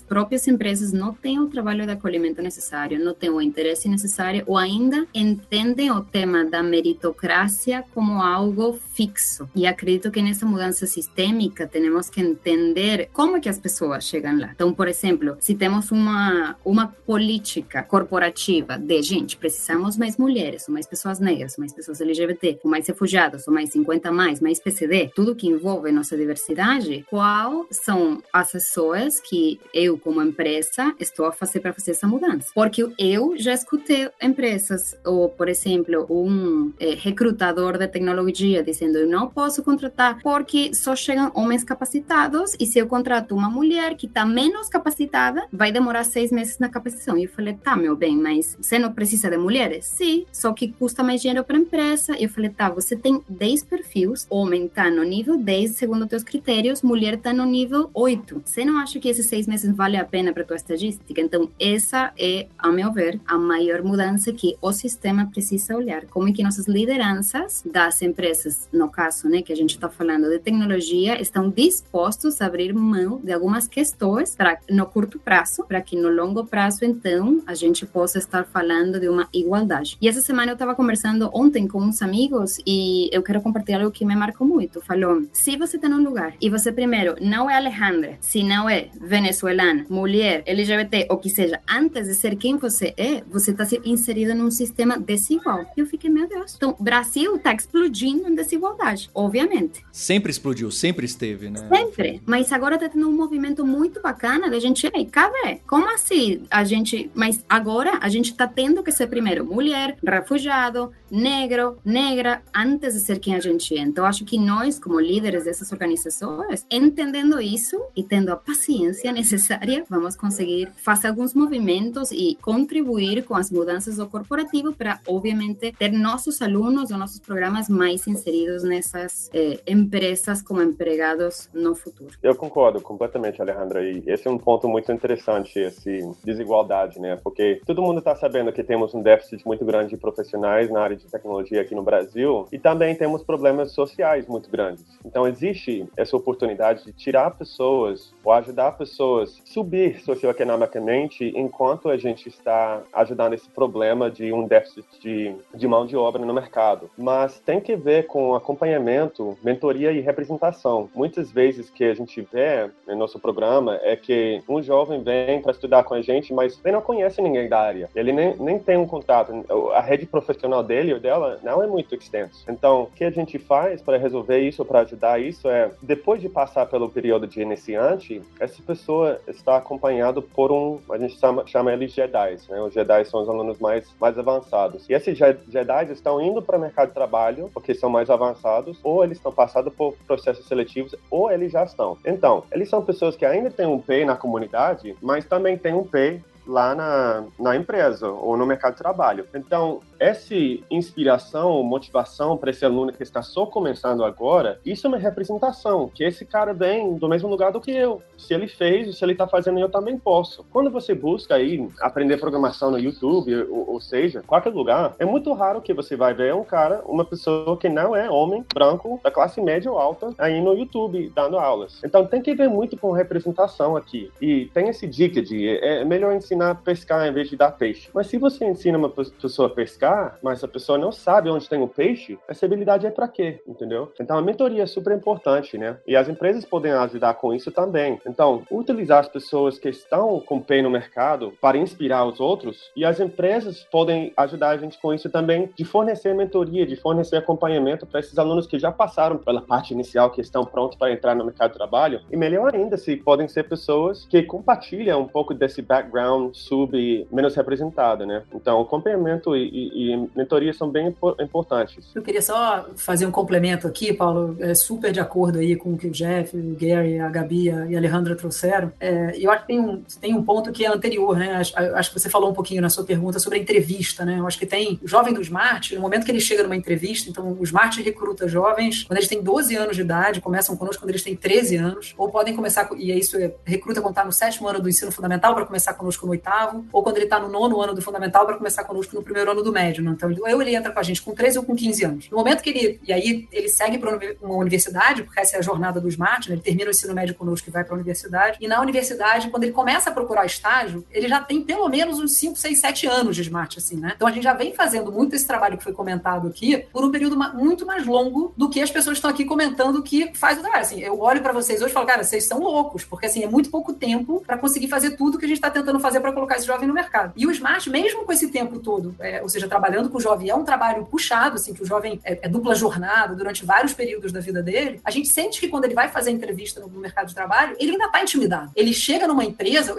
próprias 0.00 0.46
empresas 0.46 0.92
não 0.92 1.12
têm 1.12 1.40
o 1.40 1.48
trabalho 1.48 1.84
de 1.84 1.90
acolhimento 1.90 2.40
necessário, 2.40 3.04
não 3.04 3.12
têm 3.12 3.30
o 3.30 3.42
interesse 3.42 3.88
necessário, 3.88 4.44
ou 4.46 4.56
ainda 4.56 5.08
entendem 5.12 5.90
o 5.90 6.00
tema 6.00 6.44
da 6.44 6.62
meritocracia 6.62 7.82
como 7.92 8.22
algo 8.22 8.78
fixo. 8.94 9.48
E 9.52 9.66
acredito 9.66 10.12
que 10.12 10.22
nessa 10.22 10.46
mudança 10.46 10.86
sistêmica, 10.86 11.66
temos 11.66 12.08
que 12.08 12.20
entender 12.20 13.08
como 13.12 13.38
é 13.38 13.40
que 13.40 13.48
as 13.48 13.58
pessoas 13.58 14.04
chegam 14.04 14.38
lá. 14.38 14.50
Então, 14.54 14.72
por 14.72 14.86
exemplo, 14.86 15.36
se 15.40 15.56
temos 15.56 15.90
uma, 15.90 16.56
uma 16.64 16.86
política 16.86 17.82
corporativa 17.82 18.78
de, 18.78 19.02
gente, 19.02 19.36
precisamos 19.36 19.96
mais 19.96 20.16
mulheres, 20.16 20.68
mais 20.68 20.86
pessoas 20.86 21.18
negras, 21.18 21.39
mais 21.58 21.72
pessoas 21.72 22.00
LGBT, 22.00 22.60
mais 22.64 22.86
refugiados, 22.86 23.46
ou 23.46 23.54
mais 23.54 23.70
50 23.70 24.10
mais, 24.12 24.40
mais 24.40 24.58
PCD, 24.58 25.10
tudo 25.14 25.34
que 25.34 25.48
envolve 25.48 25.90
nossa 25.92 26.16
diversidade, 26.16 27.04
qual 27.08 27.66
são 27.70 28.22
as 28.32 28.52
pessoas 28.52 29.20
que 29.20 29.60
eu, 29.72 29.98
como 29.98 30.22
empresa, 30.22 30.94
estou 30.98 31.26
a 31.26 31.32
fazer 31.32 31.60
para 31.60 31.72
fazer 31.72 31.92
essa 31.92 32.06
mudança? 32.06 32.48
Porque 32.54 32.86
eu 32.98 33.36
já 33.36 33.52
escutei 33.54 34.08
empresas, 34.22 34.96
ou, 35.04 35.28
por 35.28 35.48
exemplo, 35.48 36.06
um 36.10 36.72
é, 36.78 36.94
recrutador 36.94 37.78
de 37.78 37.86
tecnologia 37.88 38.62
dizendo 38.62 38.98
eu 38.98 39.08
não 39.08 39.28
posso 39.28 39.62
contratar 39.62 40.18
porque 40.22 40.74
só 40.74 40.94
chegam 40.96 41.30
homens 41.34 41.64
capacitados 41.64 42.54
e 42.58 42.66
se 42.66 42.78
eu 42.78 42.86
contrato 42.86 43.34
uma 43.34 43.48
mulher 43.48 43.94
que 43.96 44.06
está 44.06 44.24
menos 44.24 44.68
capacitada, 44.68 45.46
vai 45.52 45.70
demorar 45.70 46.04
seis 46.04 46.30
meses 46.30 46.58
na 46.58 46.68
capacitação. 46.68 47.16
E 47.16 47.24
eu 47.24 47.28
falei, 47.28 47.54
tá, 47.54 47.76
meu 47.76 47.96
bem, 47.96 48.16
mas 48.16 48.56
você 48.60 48.78
não 48.78 48.92
precisa 48.92 49.30
de 49.30 49.36
mulheres? 49.36 49.86
Sim, 49.86 50.26
só 50.32 50.52
que 50.52 50.72
custa 50.72 51.02
mais 51.02 51.20
dinheiro 51.20 51.29
para 51.44 51.56
a 51.56 51.60
empresa. 51.60 52.16
Eu 52.18 52.28
falei, 52.28 52.50
tá, 52.50 52.68
você 52.68 52.96
tem 52.96 53.22
10 53.28 53.64
perfis, 53.64 54.26
homem 54.28 54.68
tá 54.68 54.90
no 54.90 55.04
nível 55.04 55.38
10, 55.38 55.76
segundo 55.76 56.06
teus 56.06 56.24
critérios, 56.24 56.82
mulher 56.82 57.16
tá 57.18 57.32
no 57.32 57.44
nível 57.44 57.88
8. 57.94 58.42
Você 58.44 58.64
não 58.64 58.78
acha 58.78 58.98
que 58.98 59.08
esses 59.08 59.26
seis 59.26 59.46
meses 59.46 59.74
vale 59.74 59.96
a 59.96 60.04
pena 60.04 60.32
para 60.32 60.44
tua 60.44 60.56
estatística? 60.56 61.20
Então, 61.20 61.48
essa 61.58 62.12
é, 62.18 62.48
a 62.58 62.70
meu 62.70 62.92
ver, 62.92 63.20
a 63.26 63.38
maior 63.38 63.82
mudança 63.82 64.32
que 64.32 64.56
o 64.60 64.72
sistema 64.72 65.26
precisa 65.26 65.76
olhar. 65.76 66.06
Como 66.06 66.28
é 66.28 66.32
que 66.32 66.42
nossas 66.42 66.66
lideranças 66.66 67.62
das 67.64 68.02
empresas, 68.02 68.68
no 68.72 68.88
caso, 68.88 69.28
né, 69.28 69.42
que 69.42 69.52
a 69.52 69.56
gente 69.56 69.70
está 69.70 69.88
falando 69.88 70.28
de 70.28 70.38
tecnologia, 70.38 71.20
estão 71.20 71.48
dispostos 71.48 72.40
a 72.40 72.46
abrir 72.46 72.74
mão 72.74 73.20
de 73.22 73.32
algumas 73.32 73.68
questões 73.68 74.34
para 74.34 74.58
no 74.68 74.86
curto 74.86 75.18
prazo, 75.18 75.64
para 75.64 75.80
que 75.80 75.96
no 75.96 76.08
longo 76.08 76.44
prazo, 76.44 76.84
então, 76.84 77.42
a 77.46 77.54
gente 77.54 77.86
possa 77.86 78.18
estar 78.18 78.44
falando 78.44 78.98
de 79.00 79.08
uma 79.08 79.28
igualdade. 79.32 79.96
E 80.00 80.08
essa 80.08 80.20
semana 80.20 80.52
eu 80.52 80.54
estava 80.54 80.74
conversando 80.74 81.09
conversando 81.10 81.30
ontem 81.32 81.66
com 81.66 81.80
uns 81.80 82.02
amigos 82.02 82.60
e 82.66 83.08
eu 83.12 83.22
quero 83.22 83.40
compartilhar 83.40 83.80
algo 83.80 83.90
que 83.90 84.04
me 84.04 84.14
marcou 84.14 84.46
muito. 84.46 84.80
Falou: 84.80 85.22
se 85.32 85.56
você 85.56 85.76
está 85.76 85.88
num 85.88 86.02
lugar 86.02 86.34
e 86.40 86.48
você 86.48 86.70
primeiro 86.72 87.16
não 87.20 87.50
é 87.50 87.56
Alejandra, 87.56 88.16
se 88.20 88.42
não 88.42 88.68
é 88.68 88.88
venezuelana, 89.00 89.84
mulher, 89.88 90.42
LGBT, 90.46 91.06
ou 91.10 91.18
que 91.18 91.28
seja, 91.28 91.60
antes 91.68 92.06
de 92.06 92.14
ser 92.14 92.36
quem 92.36 92.56
você 92.56 92.94
é, 92.96 93.22
você 93.28 93.50
está 93.50 93.66
inserido 93.84 94.34
num 94.34 94.50
sistema 94.50 94.98
desigual. 94.98 95.64
Eu 95.76 95.86
fiquei, 95.86 96.10
meu 96.10 96.28
Deus. 96.28 96.54
Então, 96.54 96.76
Brasil 96.78 97.36
está 97.36 97.52
explodindo 97.54 98.28
em 98.28 98.34
desigualdade, 98.34 99.10
obviamente. 99.14 99.84
Sempre 99.92 100.30
explodiu, 100.30 100.70
sempre 100.70 101.06
esteve, 101.06 101.50
né? 101.50 101.60
Sempre. 101.68 102.22
Mas 102.26 102.52
agora 102.52 102.76
está 102.76 102.88
tendo 102.88 103.08
um 103.08 103.12
movimento 103.12 103.64
muito 103.64 104.00
bacana 104.00 104.48
da 104.48 104.58
gente, 104.58 104.88
ei, 104.94 105.06
cadê? 105.06 105.60
Como 105.66 105.88
assim 105.92 106.42
a 106.50 106.64
gente. 106.64 107.10
Mas 107.14 107.44
agora 107.48 107.98
a 108.00 108.08
gente 108.08 108.30
está 108.30 108.46
tendo 108.46 108.82
que 108.82 108.92
ser 108.92 109.06
primeiro 109.06 109.44
mulher, 109.44 109.96
refugiado, 110.04 110.92
negro, 111.10 111.78
negra, 111.84 112.42
antes 112.54 112.94
de 112.94 113.00
ser 113.00 113.18
quem 113.18 113.34
a 113.34 113.40
gente 113.40 113.76
é. 113.76 113.80
Então, 113.80 114.04
acho 114.04 114.24
que 114.24 114.38
nós, 114.38 114.78
como 114.78 115.00
líderes 115.00 115.44
dessas 115.44 115.72
organizações, 115.72 116.66
entendendo 116.70 117.40
isso 117.40 117.80
e 117.96 118.02
tendo 118.02 118.30
a 118.30 118.36
paciência 118.36 119.12
necessária, 119.12 119.84
vamos 119.88 120.16
conseguir 120.16 120.70
fazer 120.76 121.08
alguns 121.08 121.34
movimentos 121.34 122.10
e 122.12 122.36
contribuir 122.40 123.24
com 123.24 123.34
as 123.34 123.50
mudanças 123.50 123.96
do 123.96 124.08
corporativo 124.08 124.72
para, 124.72 125.00
obviamente, 125.06 125.72
ter 125.72 125.92
nossos 125.92 126.40
alunos 126.42 126.90
ou 126.90 126.98
nossos 126.98 127.18
programas 127.18 127.68
mais 127.68 128.06
inseridos 128.06 128.62
nessas 128.62 129.30
eh, 129.32 129.60
empresas 129.66 130.42
como 130.42 130.62
empregados 130.62 131.48
no 131.52 131.74
futuro. 131.74 132.14
Eu 132.22 132.34
concordo 132.34 132.80
completamente, 132.80 133.40
Alejandra. 133.40 133.82
E 133.82 134.02
esse 134.06 134.26
é 134.26 134.30
um 134.30 134.38
ponto 134.38 134.68
muito 134.68 134.90
interessante, 134.92 135.58
esse 135.58 136.00
desigualdade, 136.24 137.00
né? 137.00 137.18
Porque 137.22 137.60
todo 137.66 137.82
mundo 137.82 137.98
está 137.98 138.14
sabendo 138.14 138.52
que 138.52 138.62
temos 138.62 138.94
um 138.94 139.02
déficit 139.02 139.46
muito 139.46 139.64
grande 139.64 139.90
de 139.90 139.96
profissionais 139.96 140.70
na 140.70 140.80
área 140.80 140.96
de 141.00 141.10
tecnologia 141.10 141.60
aqui 141.60 141.74
no 141.74 141.82
Brasil 141.82 142.46
e 142.52 142.58
também 142.58 142.94
temos 142.94 143.22
problemas 143.22 143.72
sociais 143.72 144.26
muito 144.26 144.50
grandes. 144.50 144.84
Então 145.04 145.26
existe 145.26 145.86
essa 145.96 146.16
oportunidade 146.16 146.84
de 146.84 146.92
tirar 146.92 147.30
pessoas 147.32 148.12
ou 148.24 148.32
ajudar 148.32 148.72
pessoas 148.72 149.40
a 149.40 149.52
subir 149.52 150.00
socioeconomicamente 150.00 151.32
enquanto 151.36 151.88
a 151.88 151.96
gente 151.96 152.28
está 152.28 152.82
ajudando 152.92 153.34
esse 153.34 153.48
problema 153.48 154.10
de 154.10 154.32
um 154.32 154.46
déficit 154.46 154.84
de, 155.00 155.34
de 155.54 155.68
mão 155.68 155.86
de 155.86 155.96
obra 155.96 156.24
no 156.24 156.34
mercado. 156.34 156.90
Mas 156.96 157.40
tem 157.40 157.60
que 157.60 157.76
ver 157.76 158.06
com 158.06 158.34
acompanhamento, 158.34 159.36
mentoria 159.42 159.92
e 159.92 160.00
representação. 160.00 160.88
Muitas 160.94 161.30
vezes 161.30 161.70
que 161.70 161.84
a 161.84 161.94
gente 161.94 162.20
vê 162.32 162.70
no 162.86 162.96
nosso 162.96 163.18
programa 163.18 163.78
é 163.82 163.96
que 163.96 164.42
um 164.48 164.62
jovem 164.62 165.02
vem 165.02 165.40
para 165.40 165.52
estudar 165.52 165.84
com 165.84 165.94
a 165.94 166.02
gente, 166.02 166.32
mas 166.32 166.60
ele 166.64 166.74
não 166.74 166.82
conhece 166.82 167.20
ninguém 167.20 167.48
da 167.48 167.60
área. 167.60 167.90
Ele 167.94 168.12
nem, 168.12 168.36
nem 168.36 168.58
tem 168.58 168.76
um 168.76 168.86
contato. 168.86 169.32
A 169.74 169.80
rede 169.80 170.06
profissional 170.06 170.62
dele 170.62 170.89
ou 170.92 171.00
dela 171.00 171.38
não 171.42 171.62
é 171.62 171.66
muito 171.66 171.94
extenso. 171.94 172.44
Então, 172.48 172.82
o 172.82 172.86
que 172.86 173.04
a 173.04 173.10
gente 173.10 173.38
faz 173.38 173.80
para 173.82 173.96
resolver 173.96 174.40
isso, 174.40 174.64
para 174.64 174.80
ajudar 174.80 175.20
isso, 175.20 175.48
é 175.48 175.70
depois 175.82 176.20
de 176.20 176.28
passar 176.28 176.66
pelo 176.66 176.88
período 176.88 177.26
de 177.26 177.40
iniciante, 177.40 178.22
essa 178.38 178.62
pessoa 178.62 179.20
está 179.26 179.56
acompanhado 179.56 180.22
por 180.22 180.52
um, 180.52 180.78
a 180.90 180.98
gente 180.98 181.18
chama, 181.18 181.46
chama 181.46 181.72
eles 181.72 181.92
Jedi, 181.92 182.36
né? 182.48 182.60
Os 182.60 182.72
Jedi 182.72 183.04
são 183.04 183.22
os 183.22 183.28
alunos 183.28 183.58
mais, 183.58 183.86
mais 184.00 184.18
avançados. 184.18 184.88
E 184.88 184.92
esses 184.92 185.16
Jedi 185.16 185.92
estão 185.92 186.20
indo 186.20 186.42
para 186.42 186.56
o 186.56 186.60
mercado 186.60 186.88
de 186.88 186.94
trabalho 186.94 187.50
porque 187.52 187.74
são 187.74 187.90
mais 187.90 188.10
avançados, 188.10 188.78
ou 188.82 189.04
eles 189.04 189.18
estão 189.18 189.32
passando 189.32 189.70
por 189.70 189.94
processos 190.06 190.46
seletivos, 190.46 190.94
ou 191.10 191.30
eles 191.30 191.52
já 191.52 191.64
estão. 191.64 191.96
Então, 192.04 192.44
eles 192.52 192.68
são 192.68 192.82
pessoas 192.82 193.16
que 193.16 193.24
ainda 193.24 193.50
têm 193.50 193.66
um 193.66 193.78
P 193.78 194.04
na 194.04 194.16
comunidade, 194.16 194.96
mas 195.00 195.24
também 195.24 195.56
têm 195.56 195.74
um 195.74 195.84
P 195.84 196.20
lá 196.50 196.74
na, 196.74 197.24
na 197.38 197.56
empresa 197.56 198.08
ou 198.08 198.36
no 198.36 198.44
mercado 198.44 198.72
de 198.72 198.78
trabalho. 198.78 199.26
Então, 199.34 199.80
essa 199.98 200.34
inspiração, 200.70 201.62
motivação 201.62 202.36
para 202.36 202.50
esse 202.50 202.64
aluno 202.64 202.92
que 202.92 203.02
está 203.02 203.22
só 203.22 203.46
começando 203.46 204.04
agora, 204.04 204.58
isso 204.64 204.86
é 204.86 204.88
uma 204.88 204.98
representação, 204.98 205.88
que 205.88 206.02
esse 206.02 206.24
cara 206.24 206.52
vem 206.52 206.96
do 206.96 207.08
mesmo 207.08 207.28
lugar 207.28 207.52
do 207.52 207.60
que 207.60 207.70
eu. 207.70 208.02
Se 208.18 208.34
ele 208.34 208.48
fez, 208.48 208.98
se 208.98 209.04
ele 209.04 209.12
está 209.12 209.28
fazendo, 209.28 209.60
eu 209.60 209.68
também 209.68 209.96
posso. 209.96 210.44
Quando 210.50 210.70
você 210.70 210.94
busca 210.94 211.34
aí 211.36 211.68
aprender 211.80 212.16
programação 212.16 212.70
no 212.70 212.78
YouTube, 212.78 213.34
ou, 213.44 213.74
ou 213.74 213.80
seja, 213.80 214.22
qualquer 214.26 214.52
lugar, 214.52 214.94
é 214.98 215.04
muito 215.04 215.32
raro 215.32 215.60
que 215.60 215.72
você 215.72 215.96
vai 215.96 216.14
ver 216.14 216.34
um 216.34 216.44
cara, 216.44 216.82
uma 216.86 217.04
pessoa 217.04 217.56
que 217.56 217.68
não 217.68 217.94
é 217.94 218.10
homem, 218.10 218.44
branco, 218.52 218.98
da 219.04 219.10
classe 219.10 219.40
média 219.40 219.70
ou 219.70 219.78
alta, 219.78 220.12
aí 220.18 220.40
no 220.40 220.54
YouTube, 220.54 221.12
dando 221.14 221.38
aulas. 221.38 221.80
Então 221.84 222.04
tem 222.06 222.20
que 222.20 222.34
ver 222.34 222.48
muito 222.48 222.76
com 222.76 222.90
representação 222.90 223.76
aqui. 223.76 224.10
E 224.20 224.46
tem 224.52 224.68
esse 224.68 224.86
dica 224.86 225.22
de 225.22 225.48
é 225.48 225.84
melhor 225.84 226.12
ensinar 226.14 226.39
a 226.42 226.54
pescar 226.54 227.06
em 227.06 227.12
vez 227.12 227.28
de 227.28 227.36
dar 227.36 227.52
peixe. 227.52 227.88
Mas 227.94 228.06
se 228.06 228.18
você 228.18 228.44
ensina 228.44 228.78
uma 228.78 228.88
pessoa 228.88 229.48
a 229.48 229.50
pescar, 229.50 230.18
mas 230.22 230.42
a 230.42 230.48
pessoa 230.48 230.78
não 230.78 230.92
sabe 230.92 231.30
onde 231.30 231.48
tem 231.48 231.62
o 231.62 231.68
peixe, 231.68 232.18
essa 232.28 232.46
habilidade 232.46 232.86
é 232.86 232.90
para 232.90 233.08
quê? 233.08 233.40
Entendeu? 233.46 233.92
Então 234.00 234.16
a 234.18 234.22
mentoria 234.22 234.62
é 234.62 234.66
super 234.66 234.96
importante, 234.96 235.58
né? 235.58 235.78
E 235.86 235.96
as 235.96 236.08
empresas 236.08 236.44
podem 236.44 236.72
ajudar 236.72 237.14
com 237.14 237.34
isso 237.34 237.50
também. 237.50 238.00
Então, 238.06 238.42
utilizar 238.50 239.00
as 239.00 239.08
pessoas 239.08 239.58
que 239.58 239.68
estão 239.68 240.20
com 240.20 240.40
pé 240.40 240.62
no 240.62 240.70
mercado 240.70 241.32
para 241.40 241.58
inspirar 241.58 242.04
os 242.04 242.20
outros 242.20 242.70
e 242.76 242.84
as 242.84 243.00
empresas 243.00 243.64
podem 243.70 244.12
ajudar 244.16 244.50
a 244.50 244.56
gente 244.56 244.80
com 244.80 244.92
isso 244.92 245.08
também 245.10 245.50
de 245.56 245.64
fornecer 245.64 246.14
mentoria, 246.14 246.66
de 246.66 246.76
fornecer 246.76 247.16
acompanhamento 247.16 247.86
para 247.86 248.00
esses 248.00 248.18
alunos 248.18 248.46
que 248.46 248.58
já 248.58 248.72
passaram 248.72 249.18
pela 249.18 249.40
parte 249.40 249.72
inicial, 249.72 250.10
que 250.10 250.20
estão 250.20 250.44
prontos 250.44 250.76
para 250.76 250.92
entrar 250.92 251.14
no 251.14 251.24
mercado 251.24 251.52
de 251.52 251.56
trabalho. 251.56 252.00
E 252.10 252.16
melhor 252.16 252.54
ainda, 252.54 252.76
se 252.76 252.96
podem 252.96 253.28
ser 253.28 253.44
pessoas 253.44 254.06
que 254.06 254.22
compartilham 254.22 255.00
um 255.00 255.08
pouco 255.08 255.32
desse 255.32 255.62
background 255.62 256.19
sub 256.34 257.06
menos 257.10 257.34
representado, 257.34 258.04
né? 258.04 258.22
Então, 258.34 258.60
acompanhamento 258.60 259.34
e, 259.34 259.48
e, 259.48 259.92
e 259.94 260.08
mentoria 260.14 260.52
são 260.52 260.70
bem 260.70 260.94
importantes. 261.20 261.90
Eu 261.94 262.02
queria 262.02 262.20
só 262.20 262.68
fazer 262.76 263.06
um 263.06 263.10
complemento 263.10 263.66
aqui, 263.66 263.92
Paulo, 263.92 264.36
é 264.40 264.54
super 264.54 264.92
de 264.92 265.00
acordo 265.00 265.38
aí 265.38 265.56
com 265.56 265.72
o 265.72 265.78
que 265.78 265.86
o 265.86 265.90
Jeff, 265.90 266.36
o 266.36 266.56
Gary, 266.58 266.98
a 266.98 267.08
Gabi 267.08 267.46
e 267.46 267.74
a 267.74 267.78
Alejandra 267.78 268.14
trouxeram. 268.14 268.72
É, 268.78 269.16
eu 269.18 269.30
acho 269.30 269.42
que 269.42 269.48
tem 269.48 269.60
um, 269.60 269.82
tem 270.00 270.14
um 270.14 270.22
ponto 270.22 270.52
que 270.52 270.64
é 270.64 270.68
anterior, 270.68 271.16
né? 271.16 271.36
Acho, 271.36 271.58
acho, 271.58 271.92
que 271.92 271.98
você 271.98 272.10
falou 272.10 272.30
um 272.30 272.34
pouquinho 272.34 272.60
na 272.60 272.68
sua 272.68 272.84
pergunta 272.84 273.18
sobre 273.18 273.38
a 273.38 273.42
entrevista, 273.42 274.04
né? 274.04 274.18
Eu 274.18 274.26
acho 274.26 274.38
que 274.38 274.46
tem 274.46 274.78
o 274.82 274.88
jovem 274.88 275.14
do 275.14 275.20
Smart, 275.20 275.74
no 275.74 275.80
momento 275.80 276.04
que 276.04 276.10
ele 276.10 276.20
chega 276.20 276.42
numa 276.42 276.56
entrevista, 276.56 277.08
então 277.08 277.36
o 277.38 277.42
Smart 277.44 277.80
recruta 277.82 278.28
jovens 278.28 278.84
quando 278.84 278.98
eles 278.98 279.08
têm 279.08 279.22
12 279.22 279.56
anos 279.56 279.76
de 279.76 279.82
idade, 279.82 280.20
começam 280.20 280.56
conosco 280.56 280.82
quando 280.82 280.90
eles 280.90 281.02
têm 281.02 281.16
13 281.16 281.56
anos, 281.56 281.94
ou 281.96 282.08
podem 282.10 282.34
começar, 282.34 282.68
e 282.76 282.92
é 282.92 282.98
isso, 282.98 283.16
recruta 283.44 283.80
quando 283.80 283.92
está 283.92 284.04
no 284.04 284.12
sétimo 284.12 284.48
ano 284.48 284.60
do 284.60 284.68
ensino 284.68 284.90
fundamental 284.90 285.34
para 285.34 285.46
começar 285.46 285.74
conosco 285.74 286.06
no 286.10 286.12
oitavo, 286.12 286.66
ou 286.72 286.82
quando 286.82 286.96
ele 286.96 287.04
está 287.04 287.20
no 287.20 287.28
nono 287.28 287.60
ano 287.60 287.74
do 287.74 287.80
fundamental 287.80 288.26
para 288.26 288.36
começar 288.36 288.64
conosco 288.64 288.94
no 288.94 289.02
primeiro 289.02 289.30
ano 289.30 289.42
do 289.42 289.52
médio. 289.52 289.82
Né? 289.82 289.92
Então, 289.92 290.10
ou 290.10 290.42
ele 290.42 290.54
entra 290.54 290.72
com 290.72 290.80
a 290.80 290.82
gente 290.82 291.00
com 291.00 291.14
13 291.14 291.38
ou 291.38 291.44
com 291.44 291.54
15 291.54 291.84
anos. 291.84 292.10
No 292.10 292.18
momento 292.18 292.42
que 292.42 292.50
ele, 292.50 292.80
e 292.86 292.92
aí 292.92 293.28
ele 293.32 293.48
segue 293.48 293.78
para 293.78 293.98
uma 294.20 294.36
universidade, 294.36 295.02
porque 295.04 295.20
essa 295.20 295.36
é 295.36 295.38
a 295.38 295.42
jornada 295.42 295.80
do 295.80 295.88
Smart, 295.88 296.28
né? 296.28 296.34
ele 296.34 296.42
termina 296.42 296.68
o 296.68 296.70
ensino 296.70 296.94
médio 296.94 297.14
conosco 297.14 297.48
e 297.48 297.52
vai 297.52 297.64
para 297.64 297.74
a 297.74 297.76
universidade, 297.76 298.38
e 298.40 298.48
na 298.48 298.60
universidade, 298.60 299.30
quando 299.30 299.44
ele 299.44 299.52
começa 299.52 299.90
a 299.90 299.92
procurar 299.92 300.26
estágio, 300.26 300.84
ele 300.90 301.08
já 301.08 301.20
tem 301.20 301.42
pelo 301.42 301.68
menos 301.68 301.98
uns 301.98 302.16
5, 302.16 302.36
6, 302.36 302.60
7 302.60 302.86
anos 302.86 303.16
de 303.16 303.22
Smart, 303.22 303.58
assim, 303.58 303.76
né? 303.76 303.92
Então 303.94 304.08
a 304.08 304.10
gente 304.10 304.24
já 304.24 304.34
vem 304.34 304.52
fazendo 304.54 304.90
muito 304.90 305.14
esse 305.14 305.26
trabalho 305.26 305.56
que 305.56 305.64
foi 305.64 305.72
comentado 305.72 306.28
aqui 306.28 306.66
por 306.72 306.84
um 306.84 306.90
período 306.90 307.16
muito 307.34 307.64
mais 307.64 307.86
longo 307.86 308.32
do 308.36 308.48
que 308.48 308.60
as 308.60 308.70
pessoas 308.70 308.96
estão 308.96 309.10
aqui 309.10 309.24
comentando 309.24 309.82
que 309.82 310.12
faz 310.14 310.38
o 310.38 310.40
trabalho. 310.40 310.62
Assim, 310.62 310.80
eu 310.80 311.00
olho 311.00 311.22
para 311.22 311.32
vocês 311.32 311.60
hoje 311.60 311.70
e 311.70 311.74
falo, 311.74 311.86
cara, 311.86 312.02
vocês 312.02 312.26
são 312.26 312.40
loucos, 312.40 312.84
porque 312.84 313.06
assim, 313.06 313.22
é 313.22 313.28
muito 313.28 313.50
pouco 313.50 313.72
tempo 313.72 314.22
para 314.26 314.38
conseguir 314.38 314.68
fazer 314.68 314.92
tudo 314.92 315.18
que 315.18 315.24
a 315.24 315.28
gente 315.28 315.38
está 315.38 315.50
tentando 315.50 315.78
fazer 315.78 315.99
para 316.00 316.12
colocar 316.12 316.36
esse 316.36 316.46
jovem 316.46 316.66
no 316.66 316.74
mercado. 316.74 317.12
E 317.16 317.26
o 317.26 317.30
Smart, 317.30 317.68
mesmo 317.70 318.04
com 318.04 318.12
esse 318.12 318.28
tempo 318.30 318.58
todo, 318.58 318.94
é, 319.00 319.22
ou 319.22 319.28
seja, 319.28 319.48
trabalhando 319.48 319.88
com 319.88 319.98
o 319.98 320.00
jovem, 320.00 320.28
é 320.28 320.34
um 320.34 320.44
trabalho 320.44 320.86
puxado, 320.86 321.36
assim, 321.36 321.54
que 321.54 321.62
o 321.62 321.66
jovem 321.66 322.00
é, 322.04 322.18
é, 322.22 322.28
dupla 322.28 322.54
jornada 322.54 323.14
durante 323.14 323.44
vários 323.44 323.72
períodos 323.72 324.12
da 324.12 324.20
vida 324.20 324.42
dele, 324.42 324.80
a 324.84 324.90
gente 324.90 325.08
sente 325.08 325.40
que 325.40 325.48
quando 325.48 325.64
ele 325.64 325.74
vai 325.74 325.88
fazer 325.88 326.10
entrevista 326.10 326.60
no 326.60 326.68
mercado 326.68 327.08
de 327.08 327.14
trabalho, 327.14 327.56
ele 327.58 327.72
ainda 327.72 327.86
está 327.86 328.02
intimidado. 328.02 328.50
Ele 328.54 328.72
chega 328.72 329.06
numa 329.06 329.24
empresa, 329.24 329.74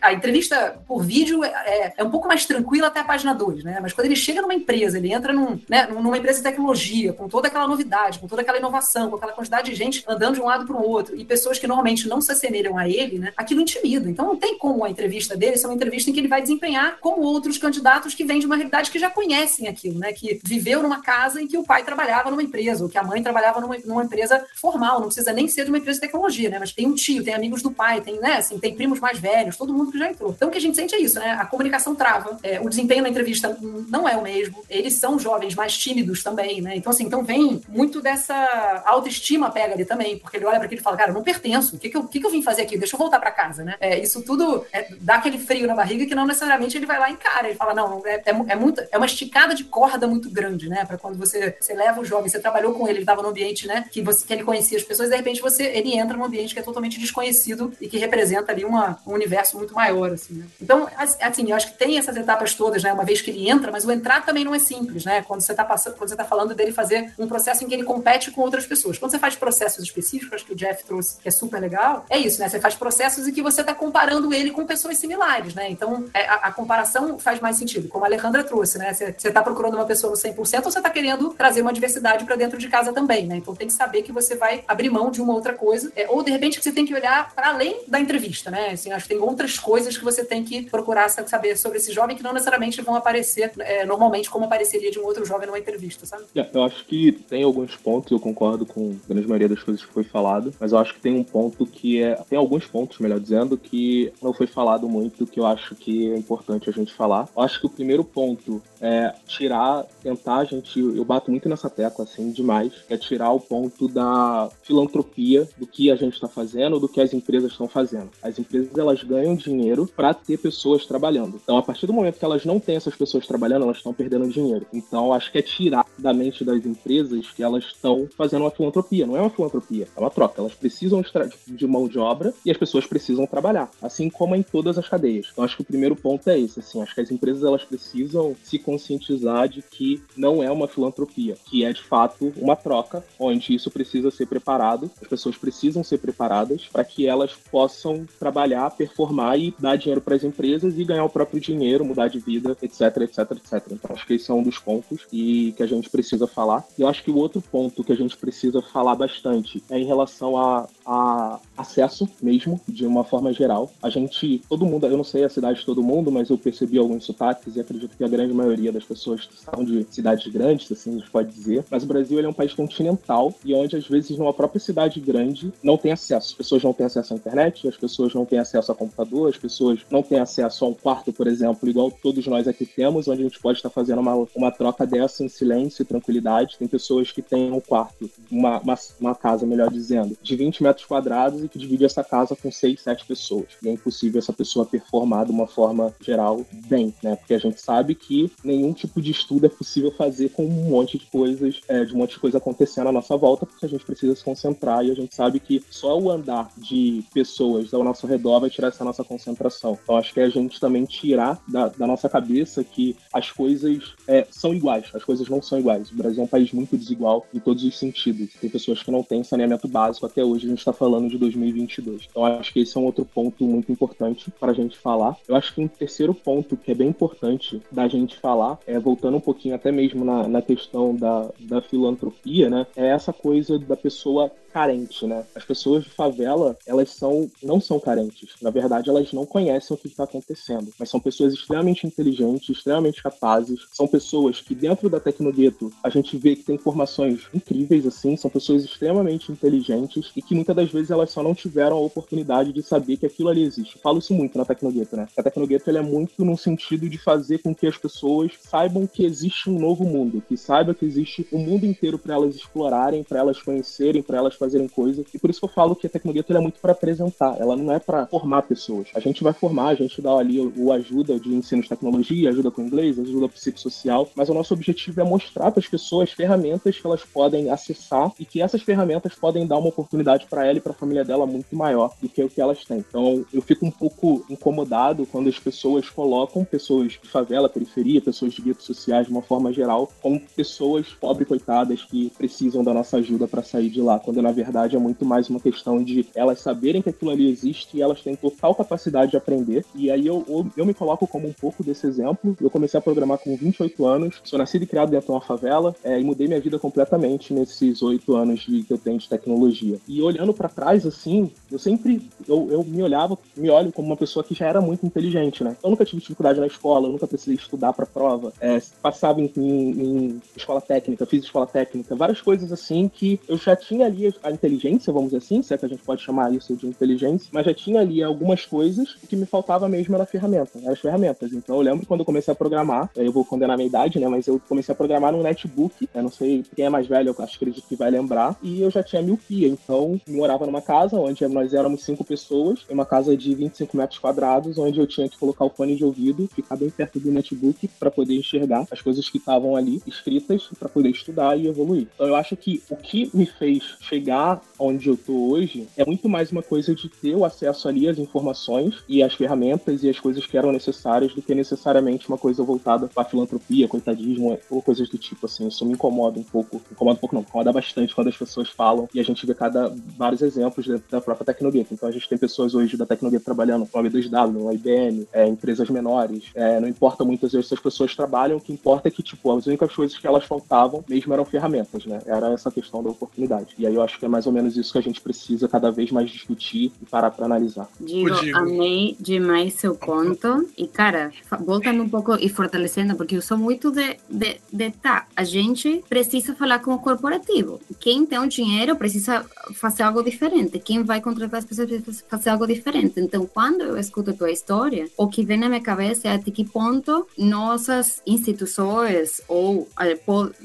a 0.00 0.12
entrevista 0.12 0.78
por 0.86 1.02
vídeo 1.02 1.44
é, 1.44 1.48
é, 1.48 1.94
é 1.98 2.04
um 2.04 2.10
pouco 2.10 2.28
mais 2.28 2.46
tranquila 2.46 2.88
até 2.88 3.00
a 3.00 3.04
página 3.04 3.34
2, 3.34 3.64
né? 3.64 3.78
Mas 3.80 3.92
quando 3.92 4.06
ele 4.06 4.16
chega 4.16 4.42
numa 4.42 4.54
empresa, 4.54 4.98
ele 4.98 5.12
entra 5.12 5.32
num, 5.32 5.60
né, 5.68 5.86
numa 5.86 6.16
empresa 6.16 6.38
de 6.38 6.44
tecnologia, 6.44 7.12
com 7.12 7.28
toda 7.28 7.48
aquela 7.48 7.66
novidade, 7.66 8.18
com 8.18 8.26
toda 8.26 8.42
aquela 8.42 8.58
inovação, 8.58 9.10
com 9.10 9.16
aquela 9.16 9.32
quantidade 9.32 9.70
de 9.70 9.76
gente 9.76 10.04
andando 10.06 10.34
de 10.34 10.40
um 10.40 10.46
lado 10.46 10.66
para 10.66 10.76
o 10.76 10.88
outro, 10.88 11.16
e 11.16 11.24
pessoas 11.24 11.58
que 11.58 11.66
normalmente 11.66 12.08
não 12.08 12.20
se 12.20 12.32
assemelham 12.32 12.76
a 12.76 12.88
ele, 12.88 13.18
né? 13.18 13.32
Aquilo 13.36 13.60
intimida. 13.60 14.08
Então 14.08 14.26
não 14.26 14.36
tem 14.36 14.58
como 14.58 14.84
a 14.84 14.90
entrevista 14.90 15.36
dele 15.36 15.56
ser 15.64 15.68
uma 15.68 15.74
entrevista 15.74 16.10
em 16.10 16.12
que 16.12 16.20
ele 16.20 16.28
vai 16.28 16.42
desempenhar 16.42 16.98
como 17.00 17.22
outros 17.22 17.58
candidatos 17.58 18.14
que 18.14 18.24
vêm 18.24 18.38
de 18.38 18.46
uma 18.46 18.56
realidade 18.56 18.90
que 18.90 18.98
já 18.98 19.10
conhecem 19.10 19.66
aquilo, 19.66 19.98
né? 19.98 20.12
Que 20.12 20.40
viveu 20.44 20.82
numa 20.82 21.02
casa 21.02 21.40
em 21.40 21.46
que 21.46 21.56
o 21.56 21.64
pai 21.64 21.82
trabalhava 21.82 22.30
numa 22.30 22.42
empresa, 22.42 22.84
ou 22.84 22.90
que 22.90 22.98
a 22.98 23.02
mãe 23.02 23.22
trabalhava 23.22 23.60
numa, 23.60 23.76
numa 23.84 24.04
empresa 24.04 24.44
formal, 24.54 25.00
não 25.00 25.06
precisa 25.06 25.32
nem 25.32 25.48
ser 25.48 25.64
de 25.64 25.70
uma 25.70 25.78
empresa 25.78 26.00
de 26.00 26.06
tecnologia, 26.06 26.50
né? 26.50 26.58
Mas 26.58 26.72
tem 26.72 26.86
um 26.86 26.94
tio, 26.94 27.24
tem 27.24 27.34
amigos 27.34 27.62
do 27.62 27.70
pai, 27.70 28.00
tem, 28.00 28.20
né? 28.20 28.34
Assim, 28.34 28.58
tem 28.58 28.74
primos 28.74 29.00
mais 29.00 29.18
velhos, 29.18 29.56
todo 29.56 29.72
mundo 29.72 29.90
que 29.90 29.98
já 29.98 30.10
entrou. 30.10 30.30
Então 30.30 30.48
o 30.48 30.50
que 30.50 30.58
a 30.58 30.60
gente 30.60 30.76
sente 30.76 30.94
é 30.94 31.00
isso, 31.00 31.18
né? 31.18 31.32
A 31.32 31.46
comunicação 31.46 31.94
trava, 31.94 32.38
é, 32.42 32.60
o 32.60 32.68
desempenho 32.68 33.02
na 33.02 33.08
entrevista 33.08 33.56
não 33.88 34.08
é 34.08 34.16
o 34.16 34.22
mesmo, 34.22 34.64
eles 34.68 34.94
são 34.94 35.18
jovens 35.18 35.54
mais 35.54 35.76
tímidos 35.76 36.22
também, 36.22 36.60
né? 36.60 36.76
Então, 36.76 36.90
assim, 36.90 37.04
então 37.04 37.24
vem 37.24 37.62
muito 37.68 38.00
dessa 38.00 38.82
autoestima 38.86 39.50
pega 39.50 39.74
ali 39.74 39.84
também, 39.84 40.18
porque 40.18 40.36
ele 40.36 40.44
olha 40.44 40.56
para 40.56 40.66
aquilo 40.66 40.80
e 40.80 40.84
fala, 40.84 40.96
cara, 40.96 41.10
eu 41.10 41.14
não 41.14 41.22
pertenço, 41.22 41.76
o 41.76 41.78
que 41.78 41.88
que 41.88 41.96
eu, 41.96 42.04
que 42.04 42.20
que 42.20 42.26
eu 42.26 42.30
vim 42.30 42.42
fazer 42.42 42.62
aqui? 42.62 42.76
Deixa 42.76 42.94
eu 42.94 42.98
voltar 42.98 43.18
para 43.18 43.30
casa, 43.30 43.64
né? 43.64 43.76
É, 43.80 43.98
isso 43.98 44.22
tudo 44.22 44.64
é, 44.72 44.88
dá 45.00 45.16
aquele 45.16 45.38
frio 45.54 45.68
na 45.68 45.74
barriga 45.74 46.04
que 46.04 46.14
não 46.16 46.26
necessariamente 46.26 46.76
ele 46.76 46.84
vai 46.84 46.98
lá 46.98 47.08
em 47.08 47.14
cara, 47.14 47.46
ele 47.46 47.56
fala, 47.56 47.72
não, 47.72 48.02
é, 48.04 48.16
é, 48.26 48.30
é, 48.48 48.56
muito, 48.56 48.82
é 48.90 48.96
uma 48.96 49.06
esticada 49.06 49.54
de 49.54 49.62
corda 49.62 50.08
muito 50.08 50.28
grande, 50.28 50.68
né? 50.68 50.84
Para 50.84 50.98
quando 50.98 51.16
você, 51.16 51.56
você 51.60 51.74
leva 51.74 52.00
o 52.00 52.04
jovem, 52.04 52.28
você 52.28 52.40
trabalhou 52.40 52.74
com 52.74 52.88
ele, 52.88 52.94
ele 52.94 53.00
estava 53.00 53.22
no 53.22 53.28
ambiente, 53.28 53.68
né? 53.68 53.84
Que, 53.90 54.02
você, 54.02 54.26
que 54.26 54.32
ele 54.32 54.42
conhecia 54.42 54.76
as 54.76 54.82
pessoas, 54.82 55.10
de 55.10 55.16
repente 55.16 55.40
você, 55.40 55.64
ele 55.64 55.96
entra 55.96 56.16
num 56.16 56.24
ambiente 56.24 56.52
que 56.52 56.58
é 56.58 56.62
totalmente 56.62 56.98
desconhecido 56.98 57.72
e 57.80 57.88
que 57.88 57.98
representa 57.98 58.50
ali 58.50 58.64
uma, 58.64 58.98
um 59.06 59.12
universo 59.12 59.56
muito 59.56 59.72
maior, 59.74 60.10
assim, 60.10 60.34
né? 60.34 60.46
Então, 60.60 60.88
assim, 61.20 61.48
eu 61.48 61.56
acho 61.56 61.70
que 61.70 61.78
tem 61.78 61.98
essas 61.98 62.16
etapas 62.16 62.54
todas, 62.54 62.82
né? 62.82 62.92
Uma 62.92 63.04
vez 63.04 63.20
que 63.20 63.30
ele 63.30 63.48
entra, 63.48 63.70
mas 63.70 63.84
o 63.84 63.92
entrar 63.92 64.26
também 64.26 64.44
não 64.44 64.54
é 64.54 64.58
simples, 64.58 65.04
né? 65.04 65.22
Quando 65.22 65.40
você 65.40 65.52
está 65.52 65.64
passando, 65.64 65.94
quando 65.94 66.10
você 66.10 66.16
tá 66.16 66.24
falando 66.24 66.52
dele 66.52 66.72
fazer 66.72 67.12
um 67.16 67.28
processo 67.28 67.62
em 67.62 67.68
que 67.68 67.74
ele 67.74 67.84
compete 67.84 68.32
com 68.32 68.40
outras 68.40 68.66
pessoas. 68.66 68.98
Quando 68.98 69.12
você 69.12 69.18
faz 69.20 69.36
processos 69.36 69.84
específicos, 69.84 70.34
acho 70.34 70.44
que 70.44 70.52
o 70.52 70.56
Jeff 70.56 70.84
trouxe, 70.84 71.16
que 71.20 71.28
é 71.28 71.30
super 71.30 71.60
legal, 71.60 72.04
é 72.10 72.18
isso, 72.18 72.40
né? 72.40 72.48
Você 72.48 72.58
faz 72.58 72.74
processos 72.74 73.28
em 73.28 73.32
que 73.32 73.42
você 73.42 73.60
está 73.60 73.72
comparando 73.72 74.32
ele 74.34 74.50
com 74.50 74.66
pessoas 74.66 74.98
similares, 75.04 75.43
né? 75.52 75.68
Então, 75.68 76.04
é, 76.14 76.26
a, 76.26 76.34
a, 76.34 76.52
comparação 76.52 77.18
faz 77.18 77.40
mais 77.40 77.56
sentido, 77.56 77.88
como 77.88 78.04
a 78.04 78.08
Alejandra 78.08 78.44
trouxe, 78.44 78.78
né? 78.78 78.94
Você 78.94 79.28
está 79.28 79.42
procurando 79.42 79.74
uma 79.74 79.84
pessoa 79.84 80.12
no 80.12 80.16
100% 80.16 80.64
ou 80.64 80.70
você 80.70 80.78
está 80.78 80.90
querendo 80.90 81.30
trazer 81.30 81.62
uma 81.62 81.72
diversidade 81.72 82.24
para 82.24 82.36
dentro 82.36 82.56
de 82.56 82.68
casa 82.68 82.92
também, 82.92 83.26
né? 83.26 83.36
Então, 83.36 83.54
tem 83.54 83.66
que 83.66 83.72
saber 83.72 84.02
que 84.02 84.12
você 84.12 84.36
vai 84.36 84.62
abrir 84.68 84.88
mão 84.88 85.10
de 85.10 85.20
uma 85.20 85.34
outra 85.34 85.52
coisa, 85.54 85.92
é, 85.96 86.08
ou 86.08 86.22
de 86.22 86.30
repente 86.30 86.58
que 86.58 86.64
você 86.64 86.72
tem 86.72 86.86
que 86.86 86.94
olhar 86.94 87.34
para 87.34 87.48
além 87.48 87.82
da 87.88 87.98
entrevista, 87.98 88.50
né? 88.50 88.70
Assim, 88.70 88.92
acho 88.92 89.08
que 89.08 89.14
tem 89.14 89.22
outras 89.22 89.58
coisas 89.58 89.98
que 89.98 90.04
você 90.04 90.24
tem 90.24 90.44
que 90.44 90.62
procurar 90.70 91.08
saber 91.08 91.56
sobre 91.56 91.78
esse 91.78 91.92
jovem 91.92 92.16
que 92.16 92.22
não 92.22 92.32
necessariamente 92.32 92.80
vão 92.80 92.94
aparecer 92.94 93.52
é, 93.58 93.84
normalmente 93.84 94.30
como 94.30 94.44
apareceria 94.44 94.90
de 94.90 94.98
um 94.98 95.04
outro 95.04 95.24
jovem 95.24 95.46
numa 95.46 95.58
entrevista, 95.58 96.06
sabe? 96.06 96.24
É, 96.34 96.48
eu 96.52 96.62
acho 96.62 96.84
que 96.86 97.12
tem 97.12 97.42
alguns 97.42 97.76
pontos, 97.76 98.12
eu 98.12 98.20
concordo 98.20 98.66
com 98.66 98.96
a 99.04 99.08
grande 99.08 99.26
maioria 99.26 99.48
das 99.48 99.62
coisas 99.62 99.84
que 99.84 99.92
foi 99.92 100.04
falado, 100.04 100.52
mas 100.60 100.72
eu 100.72 100.78
acho 100.78 100.94
que 100.94 101.00
tem 101.00 101.14
um 101.14 101.24
ponto 101.24 101.66
que 101.66 102.02
é. 102.02 102.14
Tem 102.28 102.38
alguns 102.38 102.66
pontos, 102.66 102.98
melhor 102.98 103.20
dizendo, 103.20 103.56
que 103.56 104.12
não 104.22 104.32
foi 104.32 104.46
falado 104.46 104.88
muito, 104.88 105.26
que 105.34 105.40
eu 105.40 105.46
acho 105.46 105.74
que 105.74 106.12
é 106.12 106.16
importante 106.16 106.70
a 106.70 106.72
gente 106.72 106.94
falar. 106.94 107.28
Eu 107.36 107.42
acho 107.42 107.58
que 107.58 107.66
o 107.66 107.70
primeiro 107.70 108.04
ponto 108.04 108.62
é 108.80 109.12
tirar, 109.26 109.84
tentar 110.00 110.36
a 110.36 110.44
gente. 110.44 110.78
Eu 110.78 111.04
bato 111.04 111.28
muito 111.28 111.48
nessa 111.48 111.68
tecla, 111.68 112.04
assim, 112.04 112.30
demais, 112.30 112.72
é 112.88 112.96
tirar 112.96 113.32
o 113.32 113.40
ponto 113.40 113.88
da 113.88 114.48
filantropia 114.62 115.48
do 115.58 115.66
que 115.66 115.90
a 115.90 115.96
gente 115.96 116.14
está 116.14 116.28
fazendo, 116.28 116.78
do 116.78 116.88
que 116.88 117.00
as 117.00 117.12
empresas 117.12 117.50
estão 117.50 117.66
fazendo. 117.66 118.10
As 118.22 118.38
empresas 118.38 118.78
elas 118.78 119.02
ganham 119.02 119.34
dinheiro 119.34 119.90
para 119.96 120.14
ter 120.14 120.38
pessoas 120.38 120.86
trabalhando. 120.86 121.40
Então, 121.42 121.58
a 121.58 121.62
partir 121.62 121.86
do 121.86 121.92
momento 121.92 122.18
que 122.18 122.24
elas 122.24 122.44
não 122.44 122.60
têm 122.60 122.76
essas 122.76 122.94
pessoas 122.94 123.26
trabalhando, 123.26 123.64
elas 123.64 123.78
estão 123.78 123.92
perdendo 123.92 124.28
dinheiro. 124.28 124.66
Então, 124.72 125.12
acho 125.12 125.32
que 125.32 125.38
é 125.38 125.42
tirar 125.42 125.84
da 125.98 126.14
mente 126.14 126.44
das 126.44 126.64
empresas 126.64 127.28
que 127.32 127.42
elas 127.42 127.64
estão 127.64 128.08
fazendo 128.16 128.42
uma 128.42 128.52
filantropia. 128.52 129.04
Não 129.04 129.16
é 129.16 129.20
uma 129.20 129.30
filantropia, 129.30 129.88
é 129.96 130.00
uma 130.00 130.10
troca. 130.10 130.40
Elas 130.40 130.54
precisam 130.54 131.02
de 131.48 131.66
mão 131.66 131.88
de 131.88 131.98
obra 131.98 132.32
e 132.46 132.52
as 132.52 132.56
pessoas 132.56 132.86
precisam 132.86 133.26
trabalhar, 133.26 133.68
assim 133.82 134.08
como 134.08 134.36
em 134.36 134.42
todas 134.42 134.78
as 134.78 134.88
cadeias. 134.88 135.23
Então, 135.32 135.44
acho 135.44 135.56
que 135.56 135.62
o 135.62 135.66
primeiro 135.66 135.96
ponto 135.96 136.28
é 136.28 136.38
esse. 136.38 136.60
Assim, 136.60 136.82
acho 136.82 136.94
que 136.94 137.00
as 137.00 137.10
empresas 137.10 137.42
elas 137.42 137.64
precisam 137.64 138.36
se 138.42 138.58
conscientizar 138.58 139.48
de 139.48 139.62
que 139.62 140.02
não 140.16 140.42
é 140.42 140.50
uma 140.50 140.68
filantropia, 140.68 141.36
que 141.46 141.64
é 141.64 141.72
de 141.72 141.82
fato 141.82 142.32
uma 142.36 142.56
troca, 142.56 143.04
onde 143.18 143.54
isso 143.54 143.70
precisa 143.70 144.10
ser 144.10 144.26
preparado. 144.26 144.90
As 145.00 145.08
pessoas 145.08 145.36
precisam 145.36 145.82
ser 145.82 145.98
preparadas 145.98 146.66
para 146.72 146.84
que 146.84 147.06
elas 147.06 147.32
possam 147.50 148.06
trabalhar, 148.18 148.70
performar 148.70 149.38
e 149.38 149.54
dar 149.58 149.76
dinheiro 149.76 150.00
para 150.00 150.14
as 150.14 150.24
empresas 150.24 150.78
e 150.78 150.84
ganhar 150.84 151.04
o 151.04 151.10
próprio 151.10 151.40
dinheiro, 151.40 151.84
mudar 151.84 152.08
de 152.08 152.18
vida, 152.18 152.56
etc, 152.62 152.80
etc, 152.98 153.18
etc. 153.32 153.72
Então, 153.72 153.90
acho 153.94 154.06
que 154.06 154.14
esse 154.14 154.30
é 154.30 154.34
um 154.34 154.42
dos 154.42 154.58
pontos 154.58 155.06
e 155.12 155.52
que 155.56 155.62
a 155.62 155.66
gente 155.66 155.90
precisa 155.90 156.26
falar. 156.26 156.64
E 156.78 156.82
eu 156.82 156.88
acho 156.88 157.02
que 157.02 157.10
o 157.10 157.16
outro 157.16 157.40
ponto 157.40 157.84
que 157.84 157.92
a 157.92 157.96
gente 157.96 158.16
precisa 158.16 158.60
falar 158.62 158.94
bastante 158.94 159.62
é 159.70 159.78
em 159.78 159.84
relação 159.84 160.36
a, 160.36 160.68
a 160.84 161.40
acesso 161.56 162.08
mesmo, 162.22 162.60
de 162.68 162.86
uma 162.86 163.04
forma 163.04 163.32
geral. 163.32 163.70
A 163.82 163.88
gente, 163.88 164.42
todo 164.48 164.66
mundo, 164.66 164.86
eu 164.86 164.96
não 164.96 165.03
não 165.04 165.10
sei 165.10 165.22
a 165.22 165.28
cidade 165.28 165.60
de 165.60 165.66
todo 165.66 165.82
mundo, 165.82 166.10
mas 166.10 166.30
eu 166.30 166.38
percebi 166.38 166.78
alguns 166.78 167.04
sotaques 167.04 167.54
e 167.54 167.60
acredito 167.60 167.94
que 167.94 168.02
a 168.02 168.08
grande 168.08 168.32
maioria 168.32 168.72
das 168.72 168.84
pessoas 168.84 169.28
são 169.34 169.62
de 169.62 169.86
cidades 169.90 170.26
grandes, 170.32 170.72
assim 170.72 170.92
a 170.92 170.98
gente 170.98 171.10
pode 171.10 171.30
dizer. 171.30 171.62
Mas 171.70 171.84
o 171.84 171.86
Brasil 171.86 172.18
é 172.18 172.26
um 172.26 172.32
país 172.32 172.54
continental 172.54 173.34
e 173.44 173.54
onde 173.54 173.76
às 173.76 173.86
vezes 173.86 174.16
numa 174.16 174.32
própria 174.32 174.58
cidade 174.58 174.98
grande 175.00 175.52
não 175.62 175.76
tem 175.76 175.92
acesso. 175.92 176.28
As 176.30 176.32
pessoas 176.32 176.62
não 176.62 176.72
têm 176.72 176.86
acesso 176.86 177.12
à 177.12 177.16
internet, 177.16 177.68
as 177.68 177.76
pessoas 177.76 178.14
não 178.14 178.24
têm 178.24 178.38
acesso 178.38 178.72
a 178.72 178.74
computador, 178.74 179.28
as 179.28 179.36
pessoas 179.36 179.80
não 179.90 180.02
têm 180.02 180.18
acesso 180.18 180.64
a 180.64 180.68
um 180.68 180.74
quarto, 180.74 181.12
por 181.12 181.26
exemplo, 181.26 181.68
igual 181.68 181.90
todos 181.90 182.26
nós 182.26 182.48
aqui 182.48 182.64
temos, 182.64 183.06
onde 183.06 183.20
a 183.20 183.24
gente 183.24 183.38
pode 183.38 183.58
estar 183.58 183.68
fazendo 183.68 184.00
uma, 184.00 184.26
uma 184.34 184.50
troca 184.50 184.86
dessa 184.86 185.22
em 185.22 185.28
silêncio 185.28 185.82
e 185.82 185.84
tranquilidade. 185.84 186.56
Tem 186.58 186.66
pessoas 186.66 187.12
que 187.12 187.20
têm 187.20 187.52
um 187.52 187.60
quarto, 187.60 188.10
uma, 188.30 188.58
uma, 188.60 188.74
uma 188.98 189.14
casa, 189.14 189.44
melhor 189.44 189.70
dizendo, 189.70 190.16
de 190.22 190.34
20 190.34 190.62
metros 190.62 190.86
quadrados 190.86 191.44
e 191.44 191.48
que 191.48 191.58
divide 191.58 191.84
essa 191.84 192.02
casa 192.02 192.34
com 192.34 192.50
6, 192.50 192.80
7 192.80 193.04
pessoas. 193.04 193.48
E 193.62 193.68
é 193.68 193.72
impossível 193.72 194.18
essa 194.18 194.32
pessoa 194.32 194.64
performar 194.64 194.93
de 195.24 195.32
uma 195.32 195.46
forma 195.46 195.92
geral 196.00 196.44
bem, 196.68 196.94
né? 197.02 197.16
Porque 197.16 197.34
a 197.34 197.38
gente 197.38 197.60
sabe 197.60 197.94
que 197.94 198.30
nenhum 198.44 198.72
tipo 198.72 199.00
de 199.02 199.10
estudo 199.10 199.46
é 199.46 199.48
possível 199.48 199.90
fazer 199.90 200.30
com 200.30 200.44
um 200.44 200.70
monte 200.70 200.98
de 200.98 201.06
coisas, 201.06 201.60
é, 201.68 201.84
de 201.84 201.94
um 201.94 201.98
monte 201.98 202.12
de 202.12 202.20
coisa 202.20 202.38
acontecendo 202.38 202.88
à 202.88 202.92
nossa 202.92 203.16
volta, 203.16 203.44
porque 203.44 203.66
a 203.66 203.68
gente 203.68 203.84
precisa 203.84 204.14
se 204.14 204.24
concentrar 204.24 204.84
e 204.84 204.90
a 204.90 204.94
gente 204.94 205.14
sabe 205.14 205.40
que 205.40 205.62
só 205.68 205.98
o 205.98 206.10
andar 206.10 206.50
de 206.56 207.04
pessoas 207.12 207.74
ao 207.74 207.82
nosso 207.82 208.06
redor 208.06 208.40
vai 208.40 208.50
tirar 208.50 208.68
essa 208.68 208.84
nossa 208.84 209.02
concentração. 209.02 209.78
Então 209.82 209.96
acho 209.96 210.14
que 210.14 210.20
é 210.20 210.24
a 210.24 210.28
gente 210.28 210.60
também 210.60 210.84
tirar 210.84 211.42
da, 211.48 211.68
da 211.68 211.86
nossa 211.86 212.08
cabeça 212.08 212.62
que 212.62 212.96
as 213.12 213.30
coisas 213.30 213.94
é, 214.06 214.26
são 214.30 214.54
iguais, 214.54 214.86
as 214.94 215.02
coisas 215.02 215.28
não 215.28 215.42
são 215.42 215.58
iguais. 215.58 215.90
O 215.90 215.96
Brasil 215.96 216.20
é 216.20 216.24
um 216.24 216.28
país 216.28 216.52
muito 216.52 216.76
desigual 216.76 217.26
em 217.34 217.40
todos 217.40 217.64
os 217.64 217.78
sentidos. 217.78 218.30
Tem 218.40 218.48
pessoas 218.48 218.82
que 218.82 218.90
não 218.90 219.02
têm 219.02 219.24
saneamento 219.24 219.66
básico 219.66 220.06
até 220.06 220.24
hoje, 220.24 220.46
a 220.46 220.50
gente 220.50 220.58
está 220.58 220.72
falando 220.72 221.08
de 221.08 221.18
2022. 221.18 222.08
Então 222.10 222.24
acho 222.24 222.52
que 222.52 222.60
esse 222.60 222.76
é 222.76 222.80
um 222.80 222.84
outro 222.84 223.04
ponto 223.04 223.44
muito 223.44 223.70
importante 223.72 224.30
para 224.38 224.52
a 224.52 224.54
gente 224.54 224.78
falar. 224.84 225.16
Eu 225.26 225.34
acho 225.34 225.54
que 225.54 225.62
um 225.62 225.66
terceiro 225.66 226.12
ponto 226.12 226.58
que 226.58 226.70
é 226.70 226.74
bem 226.74 226.88
importante 226.88 227.62
da 227.72 227.88
gente 227.88 228.18
falar, 228.18 228.58
é 228.66 228.78
voltando 228.78 229.16
um 229.16 229.20
pouquinho 229.20 229.54
até 229.54 229.72
mesmo 229.72 230.04
na, 230.04 230.28
na 230.28 230.42
questão 230.42 230.94
da, 230.94 231.30
da 231.40 231.62
filantropia, 231.62 232.50
né? 232.50 232.66
É 232.76 232.88
essa 232.88 233.12
coisa 233.12 233.58
da 233.58 233.76
pessoa 233.76 234.30
carente, 234.54 235.04
né? 235.04 235.24
As 235.34 235.44
pessoas 235.44 235.82
de 235.82 235.90
favela, 235.90 236.56
elas 236.64 236.90
são 236.90 237.28
não 237.42 237.60
são 237.60 237.80
carentes. 237.80 238.36
Na 238.40 238.50
verdade, 238.50 238.88
elas 238.88 239.12
não 239.12 239.26
conhecem 239.26 239.74
o 239.74 239.78
que 239.78 239.88
está 239.88 240.04
acontecendo, 240.04 240.72
mas 240.78 240.88
são 240.88 241.00
pessoas 241.00 241.34
extremamente 241.34 241.84
inteligentes, 241.84 242.56
extremamente 242.56 243.02
capazes. 243.02 243.66
São 243.72 243.88
pessoas 243.88 244.40
que 244.40 244.54
dentro 244.54 244.88
da 244.88 245.00
Tecnogueto 245.00 245.72
a 245.82 245.90
gente 245.90 246.16
vê 246.16 246.36
que 246.36 246.44
tem 246.44 246.54
informações 246.54 247.22
incríveis 247.34 247.84
assim, 247.84 248.16
são 248.16 248.30
pessoas 248.30 248.64
extremamente 248.64 249.32
inteligentes 249.32 250.12
e 250.14 250.22
que 250.22 250.36
muitas 250.36 250.54
das 250.54 250.70
vezes 250.70 250.92
elas 250.92 251.10
só 251.10 251.20
não 251.20 251.34
tiveram 251.34 251.76
a 251.76 251.80
oportunidade 251.80 252.52
de 252.52 252.62
saber 252.62 252.96
que 252.96 253.06
aquilo 253.06 253.30
ali 253.30 253.42
existe. 253.42 253.74
Eu 253.74 253.82
falo 253.82 253.98
isso 253.98 254.14
muito 254.14 254.38
na 254.38 254.44
Tecnogueto, 254.44 254.73
né? 254.92 255.08
A 255.16 255.22
Tecnogueto 255.22 255.70
é 255.70 255.82
muito 255.82 256.24
no 256.24 256.36
sentido 256.36 256.88
de 256.88 256.98
fazer 256.98 257.38
com 257.38 257.54
que 257.54 257.66
as 257.66 257.76
pessoas 257.76 258.32
saibam 258.40 258.86
que 258.86 259.04
existe 259.04 259.50
um 259.50 259.58
novo 259.58 259.84
mundo, 259.84 260.22
que 260.26 260.36
saiba 260.36 260.74
que 260.74 260.84
existe 260.84 261.26
um 261.32 261.38
mundo 261.38 261.66
inteiro 261.66 261.98
para 261.98 262.14
elas 262.14 262.34
explorarem, 262.34 263.02
para 263.02 263.18
elas 263.18 263.40
conhecerem, 263.40 264.02
para 264.02 264.18
elas 264.18 264.34
fazerem 264.34 264.68
coisas. 264.68 265.06
E 265.12 265.18
por 265.18 265.30
isso 265.30 265.40
que 265.40 265.46
eu 265.46 265.50
falo 265.50 265.76
que 265.76 265.86
a 265.86 265.90
tecnologia 265.90 266.24
é 266.28 266.38
muito 266.38 266.60
para 266.60 266.72
apresentar, 266.72 267.36
ela 267.40 267.56
não 267.56 267.72
é 267.72 267.78
para 267.78 268.06
formar 268.06 268.42
pessoas. 268.42 268.88
A 268.94 269.00
gente 269.00 269.22
vai 269.22 269.32
formar, 269.32 269.68
a 269.68 269.74
gente 269.74 270.00
dá 270.00 270.12
ali 270.12 270.40
o 270.40 270.72
ajuda 270.72 271.18
de 271.18 271.34
ensino 271.34 271.62
de 271.62 271.68
tecnologia, 271.68 272.28
ajuda 272.28 272.50
com 272.50 272.62
inglês, 272.62 272.98
ajuda 272.98 273.28
psicossocial, 273.28 274.08
mas 274.14 274.28
o 274.28 274.34
nosso 274.34 274.54
objetivo 274.54 275.00
é 275.00 275.04
mostrar 275.04 275.50
para 275.50 275.60
as 275.60 275.68
pessoas 275.68 276.10
ferramentas 276.10 276.78
que 276.78 276.86
elas 276.86 277.04
podem 277.04 277.50
acessar 277.50 278.12
e 278.18 278.24
que 278.24 278.40
essas 278.40 278.62
ferramentas 278.62 279.14
podem 279.14 279.46
dar 279.46 279.58
uma 279.58 279.68
oportunidade 279.68 280.26
para 280.26 280.46
ela 280.46 280.58
e 280.58 280.60
para 280.60 280.72
a 280.72 280.76
família 280.76 281.04
dela 281.04 281.26
muito 281.26 281.54
maior 281.54 281.92
do 282.00 282.08
que 282.08 282.22
o 282.22 282.28
que 282.28 282.40
elas 282.40 282.64
têm. 282.64 282.78
Então 282.78 283.24
eu 283.32 283.42
fico 283.42 283.66
um 283.66 283.70
pouco 283.70 284.24
incomodado 284.28 284.63
quando 285.10 285.28
as 285.28 285.38
pessoas 285.38 285.88
colocam 285.88 286.44
pessoas 286.44 286.92
de 286.92 287.08
favela, 287.08 287.48
periferia, 287.48 288.00
pessoas 288.00 288.32
de 288.32 288.42
guetos 288.42 288.64
sociais 288.64 289.06
de 289.06 289.12
uma 289.12 289.22
forma 289.22 289.52
geral, 289.52 289.90
como 290.02 290.20
pessoas 290.20 290.88
pobres 290.88 291.28
coitadas 291.28 291.82
que 291.82 292.10
precisam 292.16 292.64
da 292.64 292.72
nossa 292.72 292.98
ajuda 292.98 293.26
para 293.28 293.42
sair 293.42 293.68
de 293.68 293.80
lá, 293.80 293.98
quando 293.98 294.20
na 294.22 294.32
verdade 294.32 294.76
é 294.76 294.78
muito 294.78 295.04
mais 295.04 295.28
uma 295.28 295.40
questão 295.40 295.82
de 295.82 296.06
elas 296.14 296.40
saberem 296.40 296.82
que 296.82 296.90
aquilo 296.90 297.10
ali 297.10 297.30
existe 297.30 297.76
e 297.76 297.82
elas 297.82 298.02
têm 298.02 298.16
total 298.16 298.54
capacidade 298.54 299.12
de 299.12 299.16
aprender. 299.16 299.64
E 299.74 299.90
aí 299.90 300.06
eu, 300.06 300.24
eu, 300.28 300.46
eu 300.56 300.66
me 300.66 300.74
coloco 300.74 301.06
como 301.06 301.28
um 301.28 301.32
pouco 301.32 301.62
desse 301.62 301.86
exemplo. 301.86 302.36
Eu 302.40 302.50
comecei 302.50 302.78
a 302.78 302.82
programar 302.82 303.18
com 303.18 303.36
28 303.36 303.86
anos, 303.86 304.20
sou 304.24 304.38
nascido 304.38 304.62
e 304.62 304.66
criado 304.66 304.90
dentro 304.90 305.06
de 305.06 305.12
uma 305.12 305.20
favela 305.20 305.74
é, 305.82 306.00
e 306.00 306.04
mudei 306.04 306.26
minha 306.26 306.40
vida 306.40 306.58
completamente 306.58 307.32
nesses 307.32 307.82
oito 307.82 308.14
anos 308.14 308.40
de, 308.40 308.62
que 308.62 308.72
eu 308.72 308.78
tenho 308.78 308.98
de 308.98 309.08
tecnologia. 309.08 309.78
E 309.88 310.00
olhando 310.02 310.32
para 310.32 310.48
trás, 310.48 310.86
assim, 310.86 311.30
eu 311.50 311.58
sempre 311.58 312.08
eu, 312.28 312.48
eu 312.50 312.64
me 312.64 312.82
olhava, 312.82 313.18
me 313.36 313.50
olho 313.50 313.72
como 313.72 313.88
uma 313.88 313.96
pessoa 313.96 314.24
que 314.24 314.34
já 314.34 314.46
era 314.46 314.53
muito 314.60 314.86
inteligente, 314.86 315.42
né? 315.42 315.56
Eu 315.62 315.70
nunca 315.70 315.84
tive 315.84 316.00
dificuldade 316.00 316.40
na 316.40 316.46
escola, 316.46 316.86
eu 316.86 316.92
nunca 316.92 317.06
precisei 317.06 317.34
estudar 317.34 317.72
para 317.72 317.86
prova, 317.86 318.32
é, 318.40 318.60
passava 318.82 319.20
em, 319.20 319.30
em, 319.36 319.70
em 319.70 320.22
escola 320.36 320.60
técnica, 320.60 321.06
fiz 321.06 321.24
escola 321.24 321.46
técnica, 321.46 321.94
várias 321.94 322.20
coisas 322.20 322.52
assim 322.52 322.88
que 322.88 323.20
eu 323.28 323.36
já 323.36 323.56
tinha 323.56 323.86
ali 323.86 324.12
a 324.22 324.30
inteligência, 324.30 324.92
vamos 324.92 325.10
dizer 325.10 325.18
assim, 325.18 325.42
se 325.42 325.54
é 325.54 325.58
a 325.64 325.68
gente 325.68 325.82
pode 325.82 326.02
chamar 326.02 326.32
isso 326.32 326.54
de 326.54 326.66
inteligência, 326.66 327.28
mas 327.32 327.46
já 327.46 327.54
tinha 327.54 327.80
ali 327.80 328.02
algumas 328.02 328.44
coisas 328.44 328.94
que 329.08 329.16
me 329.16 329.24
faltava 329.24 329.68
mesmo 329.68 329.94
era 329.94 330.04
ferramenta, 330.04 330.58
eram 330.58 330.72
as 330.72 330.80
ferramentas. 330.80 331.32
Então 331.32 331.56
eu 331.56 331.62
lembro 331.62 331.86
quando 331.86 332.00
eu 332.00 332.06
comecei 332.06 332.32
a 332.32 332.34
programar, 332.34 332.90
eu 332.96 333.12
vou 333.12 333.24
condenar 333.24 333.54
a 333.54 333.56
minha 333.56 333.68
idade, 333.68 333.98
né, 333.98 334.08
mas 334.08 334.26
eu 334.26 334.40
comecei 334.48 334.72
a 334.72 334.76
programar 334.76 335.12
num 335.12 335.22
netbook, 335.22 335.88
eu 335.94 336.02
não 336.02 336.10
sei 336.10 336.44
quem 336.54 336.66
é 336.66 336.68
mais 336.68 336.86
velho, 336.86 337.14
eu 337.16 337.24
acho 337.24 337.38
que 337.38 337.44
acredito 337.44 337.66
que 337.66 337.76
vai 337.76 337.90
lembrar, 337.90 338.36
e 338.42 338.60
eu 338.60 338.70
já 338.70 338.82
tinha 338.82 339.02
miopia, 339.02 339.48
então 339.48 340.00
morava 340.08 340.46
numa 340.46 340.60
casa 340.60 340.96
onde 340.96 341.26
nós 341.28 341.54
éramos 341.54 341.84
cinco 341.84 342.04
pessoas, 342.04 342.60
uma 342.68 342.84
casa 342.84 343.16
de 343.16 343.34
25 343.34 343.76
metros 343.76 343.98
quadrados, 343.98 344.43
onde 344.58 344.78
eu 344.78 344.86
tinha 344.86 345.08
que 345.08 345.18
colocar 345.18 345.44
o 345.44 345.50
fone 345.50 345.76
de 345.76 345.84
ouvido, 345.84 346.28
ficar 346.34 346.56
bem 346.56 346.70
perto 346.70 346.98
do 346.98 347.10
netbook 347.10 347.68
para 347.78 347.90
poder 347.90 348.14
enxergar 348.16 348.66
as 348.70 348.80
coisas 348.80 349.08
que 349.08 349.18
estavam 349.18 349.56
ali 349.56 349.82
escritas 349.86 350.48
para 350.58 350.68
poder 350.68 350.90
estudar 350.90 351.38
e 351.38 351.46
evoluir. 351.46 351.88
Então 351.94 352.06
eu 352.06 352.16
acho 352.16 352.36
que 352.36 352.62
o 352.70 352.76
que 352.76 353.10
me 353.14 353.26
fez 353.26 353.62
chegar 353.80 354.40
onde 354.58 354.88
eu 354.88 354.96
tô 354.96 355.30
hoje 355.30 355.66
é 355.76 355.84
muito 355.84 356.08
mais 356.08 356.30
uma 356.30 356.42
coisa 356.42 356.74
de 356.74 356.88
ter 356.88 357.14
o 357.14 357.24
acesso 357.24 357.68
ali 357.68 357.88
às 357.88 357.98
informações 357.98 358.84
e 358.88 359.02
às 359.02 359.14
ferramentas 359.14 359.82
e 359.82 359.88
às 359.88 359.98
coisas 359.98 360.26
que 360.26 360.36
eram 360.36 360.52
necessárias 360.52 361.14
do 361.14 361.22
que 361.22 361.34
necessariamente 361.34 362.08
uma 362.08 362.18
coisa 362.18 362.42
voltada 362.42 362.88
para 362.88 363.04
filantropia, 363.04 363.68
coitadismo 363.68 364.38
ou 364.50 364.62
coisas 364.62 364.88
do 364.88 364.98
tipo 364.98 365.26
assim. 365.26 365.46
Isso 365.48 365.64
me 365.64 365.72
incomoda 365.72 366.18
um 366.18 366.22
pouco. 366.22 366.60
Incomoda 366.70 366.96
um 366.96 367.00
pouco 367.00 367.14
não, 367.14 367.22
incomoda 367.22 367.52
bastante 367.52 367.94
quando 367.94 368.08
as 368.08 368.16
pessoas 368.16 368.48
falam 368.48 368.88
e 368.94 369.00
a 369.00 369.02
gente 369.02 369.24
vê 369.26 369.34
cada 369.34 369.74
vários 369.96 370.22
exemplos 370.22 370.66
da 370.90 371.00
própria 371.00 371.26
Tecnogueto. 371.26 371.74
Então 371.74 371.88
a 371.88 371.92
gente 371.92 372.08
tem 372.08 372.18
pessoas 372.18 372.54
hoje 372.54 372.76
da 372.76 372.86
Tecnogueto 372.86 373.24
trabalhando 373.24 373.66
com 373.66 373.78
a 373.78 373.82
B2W, 373.82 374.33
uma 374.40 374.54
IBM, 374.54 375.06
é, 375.12 375.26
empresas 375.26 375.68
menores. 375.70 376.24
É, 376.34 376.60
não 376.60 376.68
importa 376.68 377.04
muitas 377.04 377.32
vezes 377.32 377.48
se 377.48 377.54
as 377.54 377.60
pessoas 377.60 377.94
trabalham, 377.94 378.38
o 378.38 378.40
que 378.40 378.52
importa 378.52 378.88
é 378.88 378.90
que 378.90 379.02
tipo 379.02 379.36
as 379.36 379.46
únicas 379.46 379.74
coisas 379.74 379.96
que 379.98 380.06
elas 380.06 380.24
faltavam 380.24 380.84
mesmo 380.88 381.12
eram 381.12 381.24
ferramentas, 381.24 381.84
né? 381.86 382.00
Era 382.06 382.32
essa 382.32 382.50
questão 382.50 382.82
da 382.82 382.90
oportunidade. 382.90 383.54
E 383.58 383.66
aí 383.66 383.74
eu 383.74 383.82
acho 383.82 383.98
que 383.98 384.04
é 384.04 384.08
mais 384.08 384.26
ou 384.26 384.32
menos 384.32 384.56
isso 384.56 384.72
que 384.72 384.78
a 384.78 384.82
gente 384.82 385.00
precisa 385.00 385.48
cada 385.48 385.70
vez 385.70 385.90
mais 385.90 386.10
discutir 386.10 386.72
e 386.80 386.86
parar 386.86 387.10
para 387.10 387.26
analisar. 387.26 387.68
Digo, 387.80 388.14
amei 388.34 388.96
demais 389.00 389.54
seu 389.54 389.74
ponto. 389.74 390.48
E, 390.56 390.66
cara, 390.66 391.12
voltando 391.40 391.82
um 391.82 391.88
pouco 391.88 392.16
e 392.16 392.28
fortalecendo, 392.28 392.96
porque 392.96 393.16
eu 393.16 393.22
sou 393.22 393.38
muito 393.38 393.70
de, 393.70 393.96
de, 394.08 394.40
de 394.52 394.70
tá, 394.70 395.06
a 395.14 395.24
gente 395.24 395.82
precisa 395.88 396.34
falar 396.34 396.58
com 396.60 396.72
o 396.72 396.78
corporativo. 396.78 397.60
Quem 397.80 398.06
tem 398.06 398.18
o 398.18 398.26
dinheiro 398.26 398.76
precisa 398.76 399.24
fazer 399.54 399.82
algo 399.82 400.02
diferente. 400.02 400.58
Quem 400.58 400.82
vai 400.82 401.00
contratar 401.00 401.38
as 401.38 401.44
pessoas 401.44 401.68
precisa 401.68 402.04
fazer 402.08 402.30
algo 402.30 402.46
diferente. 402.46 403.00
Então, 403.00 403.26
quando 403.26 403.62
eu 403.62 403.78
escuto 403.78 404.12
a 404.24 404.30
história, 404.30 404.86
o 404.96 405.08
que 405.08 405.24
vem 405.24 405.38
na 405.38 405.48
minha 405.48 405.60
cabeça 405.60 406.08
é 406.08 406.14
até 406.14 406.30
que 406.30 406.44
ponto 406.44 407.06
nossas 407.16 408.00
instituições 408.06 409.20
ou, 409.28 409.68
eh, 409.80 409.98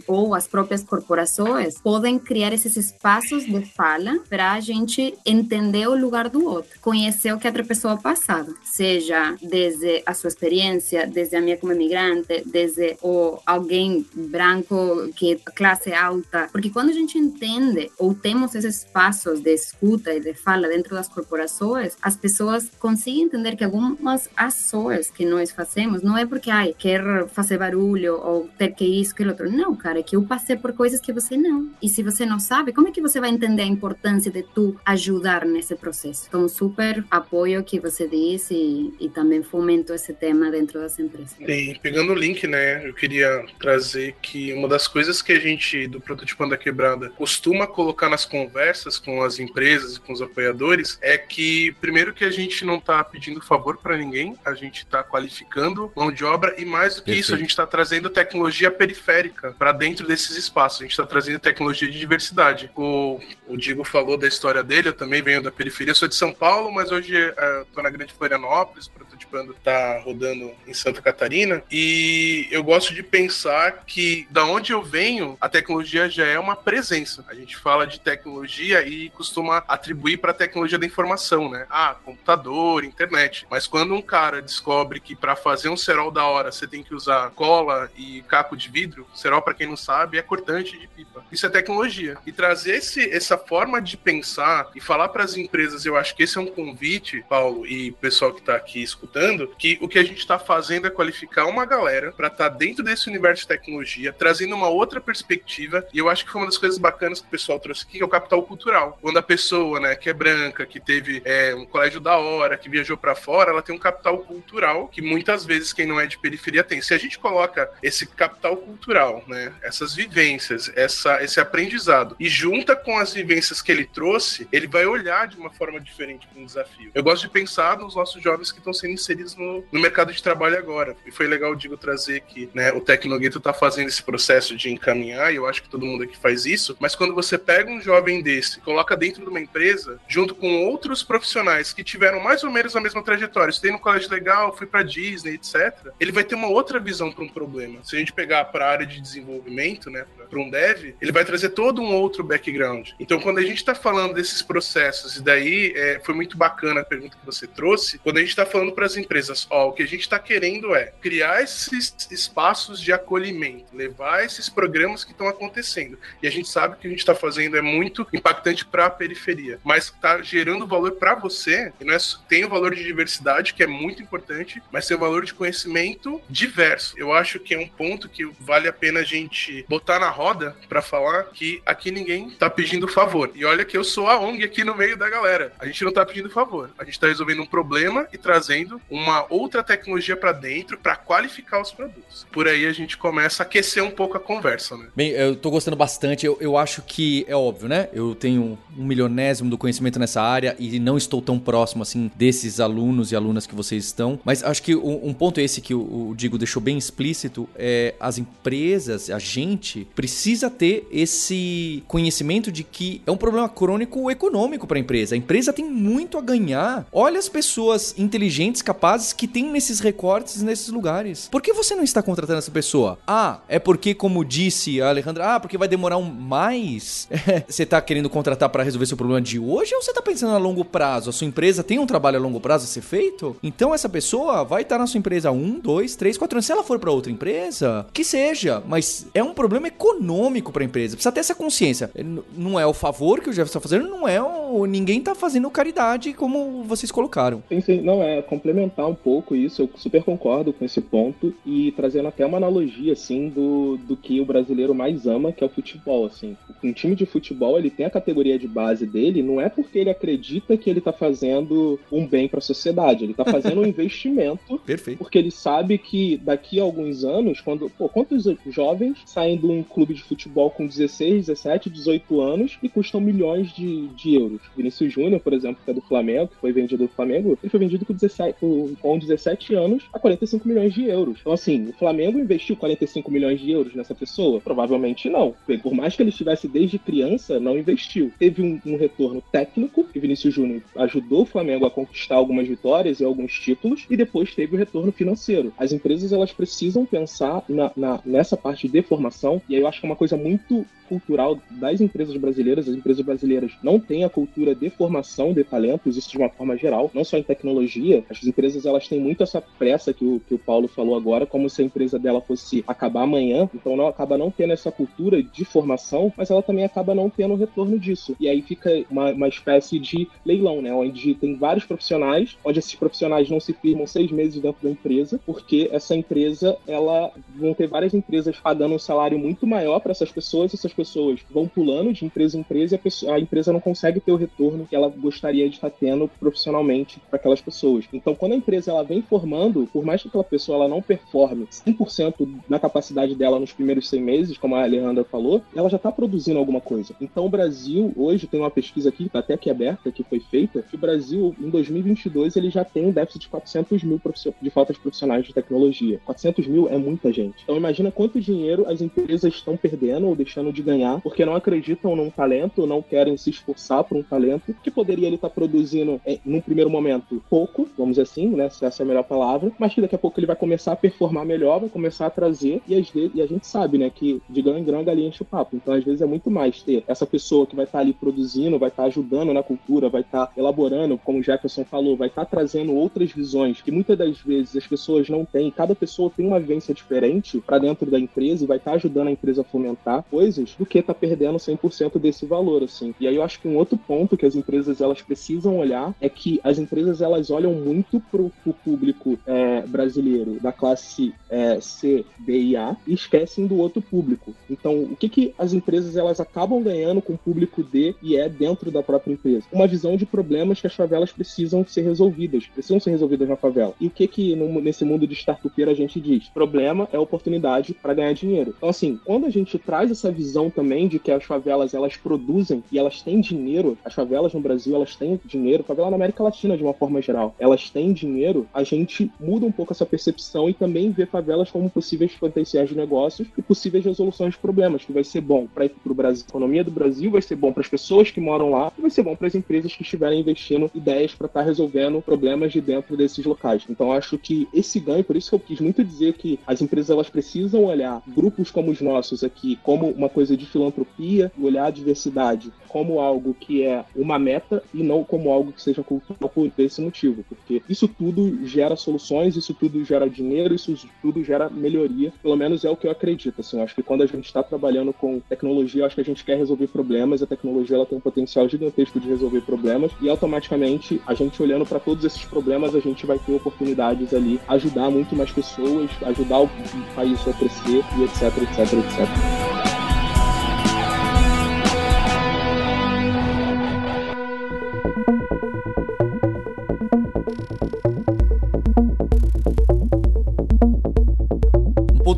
ou 0.07 0.33
as 0.35 0.47
próprias 0.47 0.83
corporações 0.83 1.79
podem 1.79 2.17
criar 2.17 2.53
esses 2.53 2.75
espaços 2.75 3.45
de 3.45 3.65
fala 3.65 4.19
para 4.29 4.53
a 4.53 4.59
gente 4.59 5.17
entender 5.25 5.87
o 5.87 5.99
lugar 5.99 6.29
do 6.29 6.45
outro, 6.45 6.79
conhecer 6.81 7.33
o 7.33 7.39
que 7.39 7.47
a 7.47 7.49
outra 7.49 7.63
pessoa 7.63 7.97
passado, 7.97 8.55
seja 8.63 9.35
desde 9.41 10.03
a 10.05 10.13
sua 10.13 10.29
experiência, 10.29 11.07
desde 11.07 11.35
a 11.35 11.41
minha 11.41 11.57
como 11.57 11.73
imigrante, 11.73 12.43
desde 12.45 12.97
o 13.01 13.39
alguém 13.45 14.05
branco 14.13 15.09
que 15.15 15.33
é 15.33 15.51
classe 15.51 15.91
alta, 15.93 16.49
porque 16.51 16.69
quando 16.69 16.89
a 16.89 16.93
gente 16.93 17.17
entende 17.17 17.91
ou 17.97 18.13
temos 18.13 18.55
esses 18.55 18.83
espaços 18.83 19.41
de 19.41 19.53
escuta 19.53 20.13
e 20.13 20.19
de 20.19 20.33
fala 20.33 20.67
dentro 20.67 20.95
das 20.95 21.07
corporações, 21.07 21.95
as 22.01 22.15
pessoas 22.15 22.69
conseguem 22.79 23.23
entender 23.23 23.55
que 23.59 23.63
algumas 23.65 24.29
ações 24.35 25.11
que 25.11 25.25
nós 25.25 25.51
fazemos 25.51 26.01
não 26.01 26.17
é 26.17 26.25
porque 26.25 26.49
ai 26.49 26.73
quer 26.77 27.27
fazer 27.27 27.57
barulho 27.57 28.15
ou 28.15 28.47
ter 28.57 28.69
que 28.69 28.85
isso 28.85 29.13
que 29.13 29.29
outro, 29.29 29.51
não, 29.51 29.75
cara, 29.75 29.99
é 29.99 30.03
que 30.03 30.15
eu 30.15 30.23
passei 30.23 30.55
por 30.55 30.73
coisas 30.73 31.01
que 31.01 31.11
você 31.11 31.35
não. 31.35 31.69
E 31.81 31.89
se 31.89 32.01
você 32.01 32.25
não 32.25 32.39
sabe, 32.39 32.71
como 32.71 32.87
é 32.87 32.91
que 32.91 33.01
você 33.01 33.19
vai 33.19 33.29
entender 33.29 33.63
a 33.63 33.65
importância 33.65 34.31
de 34.31 34.43
tu 34.43 34.77
ajudar 34.85 35.45
nesse 35.45 35.75
processo. 35.75 36.25
Então, 36.27 36.47
super 36.47 37.03
apoio 37.11 37.63
que 37.63 37.79
você 37.79 38.07
disse 38.07 38.53
e, 38.53 38.93
e 38.99 39.09
também 39.09 39.43
fomento 39.43 39.93
esse 39.93 40.13
tema 40.13 40.49
dentro 40.49 40.79
das 40.79 40.97
empresas. 40.99 41.35
Bem, 41.39 41.77
pegando 41.81 42.13
o 42.13 42.15
link, 42.15 42.47
né, 42.47 42.87
eu 42.87 42.93
queria 42.93 43.45
trazer 43.59 44.15
que 44.21 44.53
uma 44.53 44.67
das 44.67 44.87
coisas 44.87 45.21
que 45.21 45.33
a 45.33 45.39
gente, 45.39 45.87
do 45.87 45.99
Prototipando 45.99 46.51
da 46.51 46.57
Quebrada, 46.57 47.09
costuma 47.11 47.67
colocar 47.67 48.09
nas 48.09 48.25
conversas 48.25 48.97
com 48.97 49.21
as 49.21 49.37
empresas 49.37 49.97
e 49.97 49.99
com 49.99 50.13
os 50.13 50.21
apoiadores 50.21 50.97
é 51.01 51.17
que, 51.17 51.73
primeiro, 51.81 52.13
que 52.13 52.23
a 52.23 52.31
gente 52.31 52.63
não 52.63 52.77
está 52.77 53.03
pedindo 53.03 53.41
favor 53.49 53.77
para 53.77 53.97
ninguém, 53.97 54.35
a 54.45 54.53
gente 54.53 54.83
está 54.83 55.03
qualificando 55.03 55.91
mão 55.95 56.11
de 56.11 56.23
obra 56.23 56.53
e, 56.57 56.63
mais 56.63 56.95
do 56.95 57.01
que 57.01 57.05
Perfeito. 57.05 57.23
isso, 57.23 57.33
a 57.35 57.37
gente 57.37 57.49
está 57.49 57.65
trazendo 57.65 58.09
tecnologia 58.09 58.69
periférica 58.69 59.55
para 59.57 59.71
dentro 59.71 60.05
desses 60.07 60.37
espaços. 60.37 60.81
A 60.81 60.83
gente 60.83 60.91
está 60.91 61.05
trazendo 61.05 61.39
tecnologia 61.39 61.89
de 61.89 61.99
diversidade. 61.99 62.69
O, 62.75 63.19
o 63.47 63.57
Digo 63.57 63.83
falou 63.83 64.17
da 64.17 64.27
história 64.27 64.63
dele, 64.63 64.89
eu 64.89 64.93
também 64.93 65.21
venho 65.21 65.41
da 65.41 65.51
periferia, 65.51 65.95
sou 65.95 66.07
de 66.07 66.15
São 66.15 66.31
Paulo, 66.31 66.71
mas 66.71 66.91
hoje 66.91 67.15
estou 67.15 67.83
na 67.83 67.89
Grande 67.89 68.13
Florianópolis, 68.13 68.87
prototipando, 68.87 69.55
tá 69.63 69.99
rodando 70.03 70.51
em 70.67 70.73
Santa 70.73 71.01
Catarina. 71.01 71.63
E 71.71 72.47
eu 72.51 72.63
gosto 72.63 72.93
de 72.93 73.01
pensar 73.01 73.83
que 73.87 74.27
da 74.29 74.45
onde 74.45 74.71
eu 74.71 74.83
venho, 74.83 75.35
a 75.41 75.49
tecnologia 75.49 76.07
já 76.07 76.25
é 76.25 76.37
uma 76.37 76.55
presença. 76.55 77.25
A 77.27 77.33
gente 77.33 77.57
fala 77.57 77.87
de 77.87 77.99
tecnologia 77.99 78.87
e 78.87 79.09
costuma 79.09 79.63
atribuir 79.67 80.17
para 80.17 80.31
a 80.31 80.35
tecnologia 80.35 80.77
da 80.77 80.85
informação, 80.85 81.49
né? 81.49 81.65
Ah, 81.69 81.95
computador, 82.05 82.83
internet. 82.83 83.38
Mas 83.49 83.67
quando 83.67 83.93
um 83.93 84.01
cara 84.01 84.41
descobre 84.41 84.99
que 84.99 85.15
para 85.15 85.35
fazer 85.35 85.69
um 85.69 85.77
cerol 85.77 86.11
da 86.11 86.25
hora 86.25 86.51
você 86.51 86.67
tem 86.67 86.83
que 86.83 86.93
usar 86.93 87.29
cola 87.31 87.89
e 87.95 88.21
caco 88.23 88.55
de 88.55 88.69
vidro, 88.69 89.07
cerol 89.13 89.41
para 89.41 89.53
quem 89.53 89.67
não 89.67 89.77
sabe 89.77 90.17
é 90.17 90.21
cortante 90.21 90.77
de 90.77 90.87
pipa. 90.87 91.23
Isso 91.31 91.45
é 91.45 91.49
tecnologia. 91.49 92.17
E 92.25 92.31
trazer 92.31 92.75
esse, 92.75 93.09
essa 93.09 93.37
forma 93.37 93.81
de 93.81 93.97
pensar 93.97 94.69
e 94.75 94.81
falar 94.81 95.09
para 95.09 95.23
as 95.23 95.35
empresas, 95.35 95.85
eu 95.85 95.97
acho 95.97 96.15
que 96.15 96.23
esse 96.23 96.37
é 96.37 96.41
um 96.41 96.47
convite, 96.47 97.23
Paulo 97.27 97.65
e 97.65 97.91
pessoal 97.91 98.33
que 98.33 98.39
está 98.39 98.55
aqui 98.55 98.81
escutando, 98.81 99.47
que 99.57 99.77
o 99.81 99.87
que 99.87 99.99
a 99.99 100.03
gente 100.03 100.19
está 100.19 100.39
fazendo 100.39 100.87
é 100.87 100.89
qualificar 100.89 101.45
uma 101.45 101.65
galera 101.65 102.11
para 102.11 102.27
estar 102.27 102.49
tá 102.49 102.55
dentro 102.55 102.83
desse 102.83 103.09
universo 103.09 103.43
de 103.43 103.47
tecnologia, 103.47 104.13
trazendo 104.13 104.55
uma 104.55 104.69
outra 104.69 104.99
perspectiva. 104.99 105.85
E 105.93 105.99
eu 105.99 106.09
acho 106.09 106.25
que 106.25 106.31
foi 106.31 106.41
uma 106.41 106.47
das 106.47 106.57
coisas 106.57 106.77
bacanas 106.77 107.19
que 107.19 107.27
o 107.27 107.29
pessoal 107.29 107.59
trouxe 107.59 107.83
aqui, 107.83 107.97
que 107.97 108.03
é 108.03 108.05
o 108.05 108.09
capital 108.09 108.41
cultural. 108.43 108.97
Quando 109.01 109.17
a 109.17 109.23
pessoa, 109.23 109.79
né, 109.79 109.95
que 109.95 110.09
é 110.09 110.13
branca, 110.13 110.65
que 110.65 110.79
teve 110.79 111.21
é, 111.25 111.53
um 111.55 111.65
colégio 111.65 111.99
da 111.99 112.17
hora, 112.17 112.57
que 112.57 112.69
viajou 112.69 112.97
para 112.97 113.15
fora, 113.15 113.28
ela 113.49 113.61
tem 113.61 113.75
um 113.75 113.79
capital 113.79 114.17
cultural 114.19 114.87
que 114.87 115.01
muitas 115.01 115.45
vezes 115.45 115.73
quem 115.73 115.85
não 115.85 115.99
é 115.99 116.07
de 116.07 116.17
periferia 116.17 116.63
tem. 116.63 116.81
Se 116.81 116.93
a 116.93 116.97
gente 116.97 117.19
coloca 117.19 117.69
esse 117.83 118.05
capital 118.05 118.57
cultural, 118.57 119.23
né, 119.27 119.53
essas 119.61 119.93
vivências, 119.93 120.71
essa, 120.75 121.23
esse 121.23 121.39
aprendizado 121.39 122.15
e 122.19 122.27
junta 122.27 122.75
com 122.75 122.97
as 122.97 123.13
vivências 123.13 123.61
que 123.61 123.71
ele 123.71 123.85
trouxe, 123.85 124.47
ele 124.51 124.67
vai 124.67 124.85
olhar 124.85 125.27
de 125.27 125.37
uma 125.37 125.49
forma 125.49 125.79
diferente 125.79 126.27
para 126.27 126.41
um 126.41 126.45
desafio. 126.45 126.91
Eu 126.93 127.03
gosto 127.03 127.23
de 127.23 127.29
pensar 127.29 127.77
nos 127.77 127.95
nossos 127.95 128.21
jovens 128.21 128.51
que 128.51 128.57
estão 128.59 128.73
sendo 128.73 128.93
inseridos 128.93 129.35
no, 129.35 129.63
no 129.71 129.79
mercado 129.79 130.11
de 130.11 130.21
trabalho 130.21 130.57
agora. 130.57 130.95
E 131.05 131.11
foi 131.11 131.27
legal, 131.27 131.53
digo, 131.55 131.77
trazer 131.77 132.21
que 132.21 132.49
né, 132.53 132.71
o 132.71 132.81
Tecnogueto 132.81 133.37
está 133.37 133.53
fazendo 133.53 133.87
esse 133.87 134.01
processo 134.01 134.55
de 134.55 134.69
encaminhar, 134.69 135.31
e 135.31 135.35
eu 135.35 135.47
acho 135.47 135.61
que 135.61 135.69
todo 135.69 135.85
mundo 135.85 136.03
aqui 136.03 136.17
faz 136.17 136.45
isso, 136.45 136.75
mas 136.79 136.95
quando 136.95 137.13
você 137.13 137.37
pega 137.37 137.71
um 137.71 137.81
jovem 137.81 138.21
desse, 138.21 138.59
coloca 138.61 138.95
dentro 138.95 139.23
de 139.23 139.29
uma 139.29 139.39
empresa, 139.39 139.99
junto 140.07 140.33
com 140.35 140.65
outros 140.65 141.03
profissionais 141.03 141.73
que 141.73 141.83
tiveram 141.83 142.19
mais 142.19 142.43
ou 142.43 142.51
menos 142.51 142.75
a 142.75 142.81
mesma 142.81 143.03
trajetória, 143.03 143.18
estudei 143.25 143.71
no 143.71 143.79
colégio 143.79 144.09
legal, 144.09 144.55
fui 144.55 144.67
para 144.67 144.83
Disney, 144.83 145.33
etc., 145.33 145.91
ele 145.99 146.11
vai 146.11 146.23
ter 146.23 146.35
uma 146.35 146.47
outra 146.47 146.79
visão 146.79 147.11
para 147.11 147.23
um 147.23 147.29
problema. 147.29 147.79
Se 147.83 147.95
a 147.95 147.99
gente 147.99 148.13
pegar 148.13 148.45
para 148.45 148.65
a 148.65 148.69
área 148.69 148.85
de 148.85 148.99
desenvolvimento, 148.99 149.89
né, 149.89 150.05
para 150.29 150.39
um 150.39 150.49
dev, 150.49 150.95
ele 151.01 151.11
vai 151.11 151.25
trazer 151.25 151.49
todo 151.49 151.81
um 151.81 151.93
outro 151.93 152.23
background. 152.23 152.91
Então, 152.99 153.19
quando 153.19 153.39
a 153.39 153.41
gente 153.41 153.57
está 153.57 153.73
falando 153.73 154.13
desses 154.13 154.41
processos, 154.41 155.17
e 155.17 155.23
daí 155.23 155.73
é, 155.75 155.99
foi 156.03 156.13
muito 156.13 156.37
bacana 156.37 156.81
a 156.81 156.85
pergunta 156.85 157.17
que 157.17 157.25
você 157.25 157.47
trouxe, 157.47 157.97
quando 157.99 158.17
a 158.17 158.19
gente 158.19 158.29
está 158.29 158.45
falando 158.45 158.71
para 158.71 158.85
as 158.85 158.95
empresas, 158.95 159.47
ó, 159.49 159.69
o 159.69 159.73
que 159.73 159.83
a 159.83 159.87
gente 159.87 160.01
está 160.01 160.19
querendo 160.19 160.75
é 160.75 160.93
criar 161.01 161.41
esses 161.41 161.95
espaços 162.11 162.79
de 162.79 162.93
acolhimento, 162.93 163.75
levar 163.75 164.23
esses 164.23 164.49
programas 164.49 165.03
que 165.03 165.11
estão 165.11 165.27
acontecendo. 165.27 165.97
E 166.21 166.27
a 166.27 166.31
gente 166.31 166.47
sabe 166.47 166.77
que 166.77 166.87
a 166.87 166.89
gente 166.89 166.99
está 166.99 167.15
fazendo 167.15 167.57
é 167.57 167.61
muito 167.61 168.07
impactante 168.13 168.65
para 168.65 168.85
a 168.85 168.89
periferia, 168.89 169.59
mas 169.63 169.85
está 169.85 170.21
gerando 170.21 170.67
valor 170.67 170.93
para 170.93 171.15
você, 171.15 171.73
e 171.79 171.83
não 171.83 171.93
é, 171.93 171.97
tem 172.27 172.45
o 172.45 172.49
valor 172.49 172.75
de 172.75 172.83
diversidade, 172.83 173.08
que 173.53 173.63
é 173.63 173.67
muito 173.67 174.01
importante, 174.01 174.61
mas 174.71 174.89
o 174.89 174.97
valor 174.97 175.25
de 175.25 175.33
conhecimento 175.33 176.21
diverso. 176.29 176.93
Eu 176.97 177.13
acho 177.13 177.39
que 177.39 177.53
é 177.53 177.59
um 177.59 177.67
ponto 177.67 178.09
que 178.09 178.25
vale 178.39 178.67
a 178.67 178.73
pena 178.73 178.99
a 178.99 179.03
gente 179.03 179.65
botar 179.67 179.99
na 179.99 180.09
roda 180.09 180.55
para 180.67 180.81
falar 180.81 181.25
que 181.25 181.61
aqui 181.65 181.91
ninguém 181.91 182.29
tá 182.31 182.49
pedindo 182.49 182.87
favor. 182.87 183.31
E 183.35 183.45
olha 183.45 183.65
que 183.65 183.77
eu 183.77 183.83
sou 183.83 184.07
a 184.07 184.19
ONG 184.19 184.43
aqui 184.43 184.63
no 184.63 184.75
meio 184.75 184.97
da 184.97 185.09
galera. 185.09 185.53
A 185.59 185.65
gente 185.65 185.83
não 185.83 185.91
tá 185.91 186.05
pedindo 186.05 186.29
favor. 186.29 186.69
A 186.77 186.83
gente 186.83 186.99
tá 186.99 187.07
resolvendo 187.07 187.41
um 187.41 187.45
problema 187.45 188.07
e 188.11 188.17
trazendo 188.17 188.81
uma 188.89 189.25
outra 189.29 189.63
tecnologia 189.63 190.17
para 190.17 190.31
dentro 190.31 190.77
para 190.77 190.95
qualificar 190.95 191.61
os 191.61 191.71
produtos. 191.71 192.27
Por 192.31 192.47
aí 192.47 192.65
a 192.65 192.73
gente 192.73 192.97
começa 192.97 193.43
a 193.43 193.45
aquecer 193.45 193.83
um 193.83 193.91
pouco 193.91 194.17
a 194.17 194.19
conversa, 194.19 194.75
né? 194.75 194.87
Bem, 194.95 195.11
eu 195.11 195.35
tô 195.35 195.49
gostando 195.49 195.77
bastante. 195.77 196.25
Eu, 196.25 196.37
eu 196.41 196.57
acho 196.57 196.81
que 196.81 197.25
é 197.27 197.35
óbvio, 197.35 197.69
né? 197.69 197.89
Eu 197.93 198.13
tenho 198.13 198.57
um 198.77 198.83
milionésimo 198.83 199.49
do 199.49 199.57
conhecimento 199.57 199.99
nessa 199.99 200.21
área 200.21 200.55
e 200.59 200.79
não 200.79 200.97
estou 200.97 201.21
tão 201.21 201.39
próximo 201.39 201.83
assim 201.83 202.11
desses 202.15 202.59
alunos 202.59 202.98
e 203.11 203.15
alunas 203.15 203.47
que 203.47 203.55
vocês 203.55 203.85
estão. 203.85 204.19
Mas 204.23 204.43
acho 204.43 204.61
que 204.61 204.75
um, 204.75 205.13
ponto 205.13 205.39
esse 205.39 205.61
que 205.61 205.73
o, 205.73 206.13
Digo 206.15 206.37
deixou 206.37 206.61
bem 206.61 206.77
explícito 206.77 207.47
é 207.55 207.95
as 207.99 208.17
empresas, 208.17 209.09
a 209.09 209.19
gente 209.19 209.87
precisa 209.95 210.49
ter 210.49 210.87
esse 210.91 211.83
conhecimento 211.87 212.51
de 212.51 212.63
que 212.63 213.01
é 213.05 213.11
um 213.11 213.17
problema 213.17 213.47
crônico 213.47 214.09
econômico 214.09 214.67
para 214.67 214.77
a 214.77 214.81
empresa. 214.81 215.15
A 215.15 215.17
empresa 215.17 215.53
tem 215.53 215.65
muito 215.65 216.17
a 216.17 216.21
ganhar. 216.21 216.85
Olha 216.91 217.19
as 217.19 217.29
pessoas 217.29 217.95
inteligentes, 217.97 218.61
capazes 218.61 219.13
que 219.13 219.27
tem 219.27 219.49
nesses 219.49 219.79
recortes 219.79 220.41
nesses 220.41 220.69
lugares. 220.69 221.27
Por 221.31 221.41
que 221.41 221.53
você 221.53 221.75
não 221.75 221.83
está 221.83 222.01
contratando 222.01 222.39
essa 222.39 222.51
pessoa? 222.51 222.97
Ah, 223.07 223.39
é 223.47 223.59
porque, 223.59 223.93
como 223.93 224.25
disse 224.25 224.81
a 224.81 224.89
Alejandra, 224.89 225.35
ah, 225.35 225.39
porque 225.39 225.57
vai 225.57 225.67
demorar 225.67 225.97
um 225.97 226.03
mais. 226.03 227.07
você 227.47 227.63
está 227.63 227.81
querendo 227.81 228.09
contratar 228.09 228.49
para 228.49 228.63
resolver 228.63 228.85
seu 228.85 228.97
problema 228.97 229.21
de 229.21 229.39
hoje 229.39 229.73
ou 229.75 229.81
você 229.81 229.91
está 229.91 230.01
pensando 230.01 230.33
a 230.33 230.37
longo 230.37 230.65
prazo? 230.65 231.09
A 231.09 231.13
sua 231.13 231.27
empresa 231.27 231.63
tem 231.63 231.79
um 231.79 231.85
trabalho 231.85 232.17
a 232.17 232.21
longo 232.21 232.39
prazo 232.39 232.65
a 232.65 232.67
ser 232.67 232.81
feito? 232.89 233.35
Então 233.43 233.73
essa 233.73 233.87
pessoa 233.87 234.43
vai 234.43 234.63
estar 234.63 234.77
na 234.77 234.87
sua 234.87 234.97
empresa 234.97 235.31
um, 235.31 235.59
dois, 235.59 235.95
três, 235.95 236.17
quatro 236.17 236.37
anos. 236.37 236.45
Se 236.45 236.51
ela 236.51 236.63
for 236.63 236.79
para 236.79 236.91
outra 236.91 237.11
empresa, 237.11 237.85
que 237.93 238.03
seja, 238.03 238.61
mas 238.67 239.07
é 239.13 239.23
um 239.23 239.33
problema 239.33 239.67
econômico 239.67 240.51
para 240.51 240.63
a 240.63 240.65
empresa. 240.65 240.95
Precisa 240.95 241.11
ter 241.11 241.19
essa 241.19 241.35
consciência. 241.35 241.91
Não 242.35 242.59
é 242.59 242.65
o 242.65 242.73
favor 242.73 243.21
que 243.21 243.29
o 243.29 243.33
Jeff 243.33 243.47
está 243.47 243.59
fazendo, 243.59 243.87
não 243.87 244.07
é 244.07 244.21
o 244.21 244.65
ninguém 244.65 244.99
está 244.99 245.13
fazendo 245.13 245.49
caridade 245.49 246.13
como 246.13 246.63
vocês 246.63 246.91
colocaram. 246.91 247.43
Sim, 247.49 247.61
sim, 247.61 247.81
não 247.81 248.01
é 248.03 248.21
complementar 248.21 248.87
um 248.87 248.95
pouco 248.95 249.35
isso. 249.35 249.61
Eu 249.61 249.69
super 249.75 250.03
concordo 250.03 250.51
com 250.51 250.65
esse 250.65 250.81
ponto 250.81 251.33
e 251.45 251.71
trazendo 251.73 252.07
até 252.07 252.25
uma 252.25 252.37
analogia 252.37 252.93
assim 252.93 253.29
do, 253.29 253.77
do 253.77 253.95
que 253.95 254.19
o 254.19 254.25
brasileiro 254.25 254.73
mais 254.73 255.05
ama, 255.05 255.31
que 255.31 255.43
é 255.43 255.47
o 255.47 255.49
futebol, 255.49 256.05
assim. 256.05 256.35
Um 256.63 256.73
time 256.73 256.95
de 256.95 257.05
futebol, 257.05 257.57
ele 257.57 257.69
tem 257.69 257.85
a 257.85 257.89
categoria 257.89 258.37
de 258.39 258.47
base 258.47 258.85
dele, 258.85 259.21
não 259.21 259.39
é 259.39 259.49
porque 259.49 259.79
ele 259.79 259.89
acredita 259.89 260.57
que 260.57 260.69
ele 260.69 260.79
está 260.79 260.91
fazendo 260.91 261.79
um 261.91 262.05
bem 262.05 262.27
para 262.27 262.39
a 262.39 262.41
sociedade, 262.41 262.68
ele 263.03 263.11
está 263.11 263.25
fazendo 263.25 263.61
um 263.61 263.65
investimento. 263.67 264.59
Perfeito. 264.65 264.99
Porque 264.99 265.17
ele 265.17 265.31
sabe 265.31 265.77
que 265.77 266.17
daqui 266.17 266.59
a 266.59 266.63
alguns 266.63 267.03
anos, 267.03 267.41
quando, 267.41 267.69
pô, 267.69 267.89
quantos 267.89 268.25
jovens 268.47 268.99
saem 269.05 269.37
de 269.37 269.45
um 269.45 269.63
clube 269.63 269.93
de 269.93 270.03
futebol 270.03 270.49
com 270.49 270.65
16, 270.65 271.27
17, 271.27 271.69
18 271.69 272.21
anos 272.21 272.57
e 272.61 272.69
custam 272.69 273.01
milhões 273.01 273.53
de, 273.53 273.87
de 273.89 274.15
euros? 274.15 274.41
Vinícius 274.55 274.93
Júnior, 274.93 275.19
por 275.19 275.33
exemplo, 275.33 275.61
que 275.63 275.71
é 275.71 275.73
do 275.73 275.81
Flamengo, 275.81 276.29
que 276.29 276.37
foi 276.37 276.51
vendido 276.51 276.85
do 276.85 276.93
Flamengo, 276.93 277.37
ele 277.41 277.49
foi 277.49 277.59
vendido 277.59 277.85
com 277.85 277.93
17, 277.93 278.37
com 278.81 278.99
17 278.99 279.55
anos 279.55 279.83
a 279.93 279.99
45 279.99 280.47
milhões 280.47 280.73
de 280.73 280.85
euros. 280.85 281.17
Então, 281.19 281.33
assim, 281.33 281.69
o 281.69 281.73
Flamengo 281.73 282.19
investiu 282.19 282.55
45 282.55 283.11
milhões 283.11 283.39
de 283.39 283.51
euros 283.51 283.75
nessa 283.75 283.95
pessoa? 283.95 284.39
Provavelmente 284.39 285.09
não. 285.09 285.33
Por 285.61 285.73
mais 285.73 285.95
que 285.95 286.03
ele 286.03 286.09
estivesse 286.09 286.47
desde 286.47 286.79
criança, 286.79 287.39
não 287.39 287.57
investiu. 287.57 288.11
Teve 288.17 288.41
um, 288.41 288.59
um 288.65 288.77
retorno 288.77 289.21
técnico, 289.31 289.83
que 289.83 289.99
Vinícius 289.99 290.33
Júnior 290.33 290.61
ajudou 290.75 291.23
o 291.23 291.25
Flamengo 291.25 291.65
a 291.65 291.71
conquistar 291.71 292.15
algumas 292.15 292.47
vitórias 292.47 292.58
e 292.99 293.03
alguns 293.03 293.33
títulos, 293.33 293.85
e 293.89 293.97
depois 293.97 294.33
teve 294.35 294.55
o 294.55 294.59
retorno 294.59 294.91
financeiro. 294.91 295.53
As 295.57 295.71
empresas 295.71 296.11
elas 296.11 296.31
precisam 296.31 296.85
pensar 296.85 297.43
na, 297.47 297.71
na, 297.75 297.99
nessa 298.05 298.37
parte 298.37 298.67
de 298.67 298.81
formação, 298.81 299.41
e 299.47 299.55
aí 299.55 299.61
eu 299.61 299.67
acho 299.67 299.79
que 299.79 299.85
é 299.85 299.89
uma 299.89 299.95
coisa 299.95 300.17
muito 300.17 300.65
cultural 300.89 301.37
das 301.51 301.79
empresas 301.79 302.17
brasileiras. 302.17 302.67
As 302.67 302.75
empresas 302.75 303.05
brasileiras 303.05 303.51
não 303.61 303.79
têm 303.79 304.03
a 304.03 304.09
cultura 304.09 304.55
de 304.55 304.69
formação 304.71 305.31
de 305.31 305.43
talentos, 305.43 305.95
isso 305.95 306.09
de 306.09 306.17
uma 306.17 306.29
forma 306.29 306.57
geral, 306.57 306.89
não 306.93 307.03
só 307.03 307.17
em 307.17 307.23
tecnologia. 307.23 308.03
As 308.09 308.23
empresas 308.25 308.65
elas 308.65 308.87
têm 308.87 308.99
muito 308.99 309.21
essa 309.21 309.39
pressa 309.39 309.93
que 309.93 310.03
o, 310.03 310.19
que 310.27 310.33
o 310.33 310.39
Paulo 310.39 310.67
falou 310.67 310.97
agora, 310.97 311.27
como 311.27 311.49
se 311.49 311.61
a 311.61 311.65
empresa 311.65 311.99
dela 311.99 312.19
fosse 312.19 312.63
acabar 312.67 313.03
amanhã, 313.03 313.47
então 313.53 313.75
não 313.75 313.87
acaba 313.87 314.17
não 314.17 314.31
tendo 314.31 314.53
essa 314.53 314.71
cultura 314.71 315.21
de 315.21 315.45
formação, 315.45 316.11
mas 316.17 316.31
ela 316.31 316.41
também 316.41 316.65
acaba 316.65 316.95
não 316.95 317.09
tendo 317.09 317.35
retorno 317.35 317.77
disso. 317.77 318.15
E 318.19 318.27
aí 318.27 318.41
fica 318.41 318.83
uma, 318.89 319.11
uma 319.11 319.27
espécie 319.27 319.77
de 319.77 320.07
leilão, 320.25 320.61
né? 320.61 320.73
Onde 320.73 321.13
tem 321.13 321.35
vários 321.35 321.65
profissionais, 321.65 322.35
onde 322.49 322.59
esses 322.59 322.75
profissionais 322.75 323.29
não 323.29 323.39
se 323.39 323.53
firmam 323.53 323.87
seis 323.87 324.11
meses 324.11 324.41
dentro 324.41 324.63
da 324.63 324.69
empresa, 324.69 325.19
porque 325.25 325.69
essa 325.71 325.95
empresa, 325.95 326.57
ela 326.67 327.11
vão 327.35 327.53
ter 327.53 327.67
várias 327.67 327.93
empresas 327.93 328.37
pagando 328.37 328.75
um 328.75 328.79
salário 328.79 329.17
muito 329.17 329.45
maior 329.47 329.79
para 329.79 329.91
essas 329.91 330.11
pessoas, 330.11 330.53
essas 330.53 330.73
pessoas 330.73 331.19
vão 331.29 331.47
pulando 331.47 331.93
de 331.93 332.05
empresa 332.05 332.37
em 332.37 332.41
empresa 332.49 332.75
e 332.75 332.77
a, 332.77 332.79
pessoa, 332.79 333.15
a 333.15 333.19
empresa 333.19 333.53
não 333.53 333.59
consegue 333.59 333.99
ter 333.99 334.11
o 334.11 334.15
retorno 334.15 334.65
que 334.65 334.75
ela 334.75 334.89
gostaria 334.89 335.47
de 335.47 335.55
estar 335.55 335.69
tendo 335.69 336.09
profissionalmente 336.19 336.99
para 337.09 337.17
aquelas 337.17 337.41
pessoas. 337.41 337.85
Então, 337.93 338.15
quando 338.15 338.33
a 338.33 338.35
empresa 338.35 338.71
ela 338.71 338.83
vem 338.83 339.01
formando, 339.01 339.69
por 339.71 339.85
mais 339.85 340.01
que 340.01 340.07
aquela 340.07 340.23
pessoa 340.23 340.57
ela 340.57 340.67
não 340.67 340.81
performe 340.81 341.45
100% 341.45 342.27
na 342.49 342.59
capacidade 342.59 343.15
dela 343.15 343.39
nos 343.39 343.53
primeiros 343.53 343.87
seis 343.87 344.01
meses, 344.01 344.37
como 344.37 344.55
a 344.55 344.63
Alejandra 344.63 345.03
falou, 345.03 345.41
ela 345.55 345.69
já 345.69 345.77
está 345.77 345.91
produzindo 345.91 346.39
alguma 346.39 346.61
coisa. 346.61 346.95
Então, 346.99 347.25
o 347.25 347.29
Brasil 347.29 347.93
hoje 347.95 348.27
tem 348.27 348.39
uma 348.39 348.51
pesquisa 348.51 348.89
aqui, 348.89 349.09
até 349.13 349.33
aqui 349.33 349.49
aberta 349.49 349.91
que 349.91 350.03
foi 350.03 350.19
feita, 350.19 350.61
que 350.61 350.75
o 350.75 350.79
Brasil, 350.79 351.35
em 351.39 351.49
2022, 351.49 352.35
ele 352.39 352.49
já 352.49 352.63
tem 352.63 352.87
um 352.87 352.91
déficit 352.91 353.21
de 353.21 353.29
400 353.29 353.83
mil 353.83 354.01
de 354.41 354.49
faltas 354.49 354.77
profissionais 354.77 355.25
de 355.25 355.33
tecnologia. 355.33 355.99
400 356.05 356.47
mil 356.47 356.67
é 356.69 356.77
muita 356.77 357.11
gente. 357.11 357.43
Então 357.43 357.55
imagina 357.55 357.91
quanto 357.91 358.19
dinheiro 358.19 358.65
as 358.67 358.81
empresas 358.81 359.33
estão 359.33 359.55
perdendo 359.55 360.07
ou 360.07 360.15
deixando 360.15 360.51
de 360.51 360.61
ganhar 360.61 361.01
porque 361.01 361.25
não 361.25 361.35
acreditam 361.35 361.95
num 361.95 362.09
talento, 362.09 362.65
não 362.65 362.81
querem 362.81 363.17
se 363.17 363.29
esforçar 363.29 363.83
por 363.83 363.97
um 363.97 364.03
talento 364.03 364.55
que 364.63 364.71
poderia 364.71 365.07
ele 365.07 365.15
estar 365.15 365.29
tá 365.29 365.35
produzindo, 365.35 366.01
em, 366.05 366.19
num 366.25 366.41
primeiro 366.41 366.69
momento, 366.69 367.21
pouco, 367.29 367.67
vamos 367.77 367.93
dizer 367.95 368.03
assim, 368.03 368.27
né? 368.29 368.49
Se 368.49 368.65
essa 368.65 368.81
é 368.81 368.85
a 368.85 368.87
melhor 368.87 369.03
palavra, 369.03 369.51
mas 369.59 369.73
que 369.73 369.81
daqui 369.81 369.95
a 369.95 369.99
pouco 369.99 370.19
ele 370.19 370.27
vai 370.27 370.35
começar 370.35 370.73
a 370.73 370.75
performar 370.75 371.25
melhor, 371.25 371.59
vai 371.59 371.69
começar 371.69 372.07
a 372.07 372.09
trazer, 372.09 372.61
e, 372.67 372.75
vezes, 372.81 373.11
e 373.13 373.21
a 373.21 373.27
gente 373.27 373.45
sabe, 373.45 373.77
né, 373.77 373.89
que 373.89 374.21
de 374.29 374.41
grão 374.41 374.57
em 374.57 374.63
grão 374.63 374.83
galinha 374.83 375.09
enche 375.09 375.21
o 375.21 375.25
papo. 375.25 375.55
Então, 375.55 375.73
às 375.73 375.83
vezes, 375.83 376.01
é 376.01 376.05
muito 376.05 376.29
mais 376.31 376.61
ter 376.61 376.83
essa 376.87 377.05
pessoa 377.05 377.45
que 377.45 377.55
vai 377.55 377.65
estar 377.65 377.79
tá 377.79 377.83
ali 377.83 377.93
produzindo, 377.93 378.59
vai 378.59 378.69
estar 378.69 378.83
tá 378.83 378.87
ajudando 378.87 379.33
na 379.33 379.43
cultura, 379.43 379.89
vai 379.89 380.01
estar 380.01 380.27
tá 380.27 380.33
elaborando, 380.37 380.97
como 380.97 381.19
o 381.19 381.23
Jefferson 381.23 381.65
falou, 381.65 381.95
vai 381.95 382.07
estar 382.07 382.25
tá 382.25 382.28
trazendo 382.29 382.73
outras 382.73 383.11
visões 383.11 383.61
que 383.61 383.71
muitas 383.71 383.97
das 383.97 384.17
vezes 384.19 384.55
as 384.55 384.67
pessoas 384.67 385.09
não 385.09 385.25
têm. 385.25 385.51
Cada 385.51 385.75
pessoa 385.75 386.11
tem 386.15 386.25
uma 386.25 386.39
vivência 386.39 386.73
diferente 386.73 387.39
para 387.39 387.59
dentro 387.59 387.89
da 387.89 387.99
empresa 387.99 388.43
e 388.43 388.47
vai 388.47 388.57
estar 388.57 388.71
tá 388.71 388.77
ajudando 388.77 389.07
a 389.07 389.11
empresa 389.11 389.41
a 389.41 389.43
fomentar 389.45 390.03
coisas 390.03 390.55
do 390.57 390.65
que 390.65 390.81
tá 390.81 390.93
perdendo 390.93 391.37
100% 391.37 391.99
desse 391.99 392.25
valor, 392.25 392.63
assim. 392.63 392.93
E 392.99 393.07
aí 393.07 393.15
eu 393.15 393.23
acho 393.23 393.39
que 393.39 393.47
um 393.47 393.57
outro 393.57 393.77
ponto 393.77 394.17
que 394.17 394.25
as 394.25 394.35
empresas 394.35 394.81
elas 394.81 395.01
precisam 395.01 395.57
olhar 395.57 395.93
é 395.99 396.09
que 396.09 396.39
as 396.43 396.57
empresas 396.57 397.01
elas 397.01 397.29
olham 397.29 397.53
muito 397.53 397.99
pro, 397.99 398.31
pro 398.43 398.53
público 398.53 399.17
é, 399.25 399.61
brasileiro 399.61 400.39
da 400.41 400.51
classe 400.51 401.13
é, 401.29 401.59
C, 401.59 402.05
B 402.19 402.39
e 402.39 402.55
A 402.57 402.75
e 402.87 402.93
esquecem 402.93 403.47
do 403.47 403.57
outro 403.57 403.81
público. 403.81 404.33
Então, 404.49 404.83
o 404.83 404.95
que 404.95 405.09
que 405.09 405.33
as 405.37 405.53
empresas 405.53 405.95
elas 405.95 406.19
acabam 406.19 406.61
ganhando 406.61 407.01
com 407.01 407.13
o 407.13 407.17
público 407.17 407.63
D 407.63 407.95
e 408.01 408.15
E 408.15 408.29
dentro 408.29 408.71
da 408.71 408.83
própria 408.83 409.13
empresa? 409.13 409.45
Uma 409.51 409.67
visão 409.67 409.95
de 409.95 410.05
problemas 410.05 410.59
que 410.59 410.67
as 410.67 410.73
favelas 410.73 411.11
precisam 411.11 411.65
ser 411.65 411.81
resolvidas, 411.81 412.18
precisam 412.27 412.79
ser 412.79 412.91
resolvidas 412.91 413.27
na 413.27 413.35
favela. 413.35 413.73
E 413.79 413.87
o 413.87 413.89
que 413.89 414.07
que 414.07 414.35
no, 414.35 414.61
nesse 414.61 414.83
mundo 414.85 415.07
de 415.07 415.13
startupeira 415.13 415.71
a 415.71 415.75
gente 415.75 415.99
diz? 415.99 416.29
Problema 416.29 416.87
é 416.91 416.99
oportunidade 416.99 417.73
para 417.73 417.93
ganhar 417.93 418.13
dinheiro. 418.13 418.53
Então, 418.57 418.69
assim, 418.69 418.99
quando 419.05 419.25
a 419.25 419.29
gente 419.29 419.57
traz 419.57 419.91
essa 419.91 420.11
visão 420.11 420.49
também 420.49 420.87
de 420.87 420.99
que 420.99 421.11
as 421.11 421.23
favelas 421.23 421.73
elas 421.73 421.97
produzem 421.97 422.63
e 422.71 422.79
elas 422.79 423.01
têm 423.01 423.21
dinheiro, 423.21 423.77
as 423.83 423.93
favelas 423.93 424.33
no 424.33 424.39
Brasil 424.39 424.75
elas 424.75 424.95
têm 424.95 425.19
dinheiro, 425.25 425.63
favela 425.63 425.89
na 425.89 425.95
América 425.95 426.23
Latina 426.23 426.57
de 426.57 426.63
uma 426.63 426.73
forma 426.73 427.01
geral, 427.01 427.35
elas 427.39 427.69
têm 427.69 427.93
dinheiro, 427.93 428.47
a 428.53 428.63
gente 428.63 429.11
muda 429.19 429.45
um 429.45 429.51
pouco 429.51 429.73
essa 429.73 429.85
percepção 429.85 430.49
e 430.49 430.53
também 430.53 430.91
vê 430.91 431.05
favelas 431.05 431.51
como 431.51 431.69
possíveis 431.69 432.13
potenciais 432.13 432.69
de 432.69 432.75
negócios 432.75 433.27
e 433.37 433.41
possíveis 433.41 433.85
resoluções 433.85 434.33
de 434.33 434.39
problemas, 434.39 434.85
que 434.85 434.93
vai 434.93 435.03
ser 435.03 435.21
bom 435.21 435.47
para 435.47 435.69
o 435.85 435.93
Brasil, 435.93 436.25
a 436.25 436.29
economia 436.29 436.63
do 436.63 436.71
Brasil, 436.71 437.11
vai 437.11 437.21
ser 437.21 437.35
bom 437.35 437.51
para 437.51 437.61
as 437.61 437.69
pessoas 437.69 438.11
que 438.11 438.19
moram 438.19 438.51
lá 438.51 438.71
e 438.77 438.81
vai 438.81 438.89
ser 438.89 439.03
bom 439.03 439.15
para 439.15 439.27
as 439.27 439.35
empresas 439.35 439.75
que 439.75 439.83
estiverem 439.83 440.19
investindo 440.19 440.69
ideias 440.73 441.13
para 441.13 441.27
estar 441.27 441.41
tá 441.41 441.45
resolvendo 441.45 442.01
problemas 442.09 442.51
de 442.51 442.59
dentro 442.59 442.97
desses 442.97 443.23
locais. 443.23 443.63
Então 443.69 443.91
acho 443.91 444.17
que 444.17 444.47
esse 444.51 444.79
ganho, 444.79 445.03
por 445.03 445.15
isso 445.15 445.29
que 445.29 445.35
eu 445.35 445.39
quis 445.39 445.59
muito 445.59 445.83
dizer 445.83 446.13
que 446.13 446.39
as 446.47 446.59
empresas 446.59 446.89
elas 446.89 447.07
precisam 447.07 447.65
olhar 447.65 448.01
grupos 448.07 448.49
como 448.49 448.71
os 448.71 448.81
nossos 448.81 449.23
aqui 449.23 449.59
como 449.61 449.91
uma 449.91 450.09
coisa 450.09 450.35
de 450.35 450.47
filantropia, 450.47 451.31
olhar 451.39 451.65
a 451.65 451.71
diversidade 451.71 452.51
como 452.69 452.99
algo 452.99 453.33
que 453.33 453.63
é 453.63 453.83
uma 453.95 454.17
meta 454.17 454.63
e 454.73 454.81
não 454.83 455.03
como 455.03 455.31
algo 455.31 455.51
que 455.51 455.61
seja 455.61 455.83
cultural 455.83 456.29
por 456.29 456.51
esse 456.59 456.81
motivo, 456.81 457.25
porque 457.27 457.61
isso 457.67 457.87
tudo 457.87 458.45
gera 458.45 458.75
soluções, 458.75 459.35
isso 459.35 459.53
tudo 459.53 459.83
gera 459.83 460.09
dinheiro, 460.09 460.53
isso 460.53 460.77
tudo 461.01 461.23
gera 461.23 461.49
melhoria, 461.49 462.13
pelo 462.21 462.37
menos 462.37 462.63
é 462.63 462.69
o 462.69 462.77
que 462.77 462.87
eu 462.87 462.91
acredito. 462.91 463.41
Assim, 463.41 463.57
eu 463.57 463.63
acho 463.63 463.75
que 463.75 463.83
quando 463.83 464.03
a 464.03 464.05
gente 464.05 464.25
está 464.25 464.43
trabalhando 464.43 464.93
com 464.93 465.19
tecnologia, 465.19 465.81
eu 465.81 465.85
acho 465.85 465.95
que 465.95 466.01
a 466.01 466.05
gente 466.05 466.23
quer 466.23 466.37
resolver 466.37 466.67
problemas, 466.67 467.23
a 467.23 467.27
tecnologia 467.27 467.75
ela 467.75 467.85
tem 467.85 467.97
um 467.97 468.01
potencial 468.01 468.47
gigantesco 468.47 468.99
de 468.99 469.07
resolver 469.07 469.41
problemas 469.41 469.91
e 470.01 470.07
automaticamente 470.07 471.01
a 471.07 471.13
gente 471.13 471.41
olhando 471.41 471.65
para 471.65 471.79
todos 471.99 472.05
esses 472.05 472.25
problemas, 472.25 472.73
a 472.73 472.79
gente 472.79 473.05
vai 473.05 473.19
ter 473.19 473.33
oportunidades 473.33 474.13
ali, 474.13 474.39
ajudar 474.47 474.89
muito 474.89 475.15
mais 475.15 475.31
pessoas, 475.31 475.91
ajudar 476.05 476.39
o 476.39 476.49
país 476.95 477.19
a 477.27 477.33
crescer 477.33 477.83
e 477.97 478.03
etc, 478.03 478.23
etc, 478.37 478.73
etc. 478.73 479.78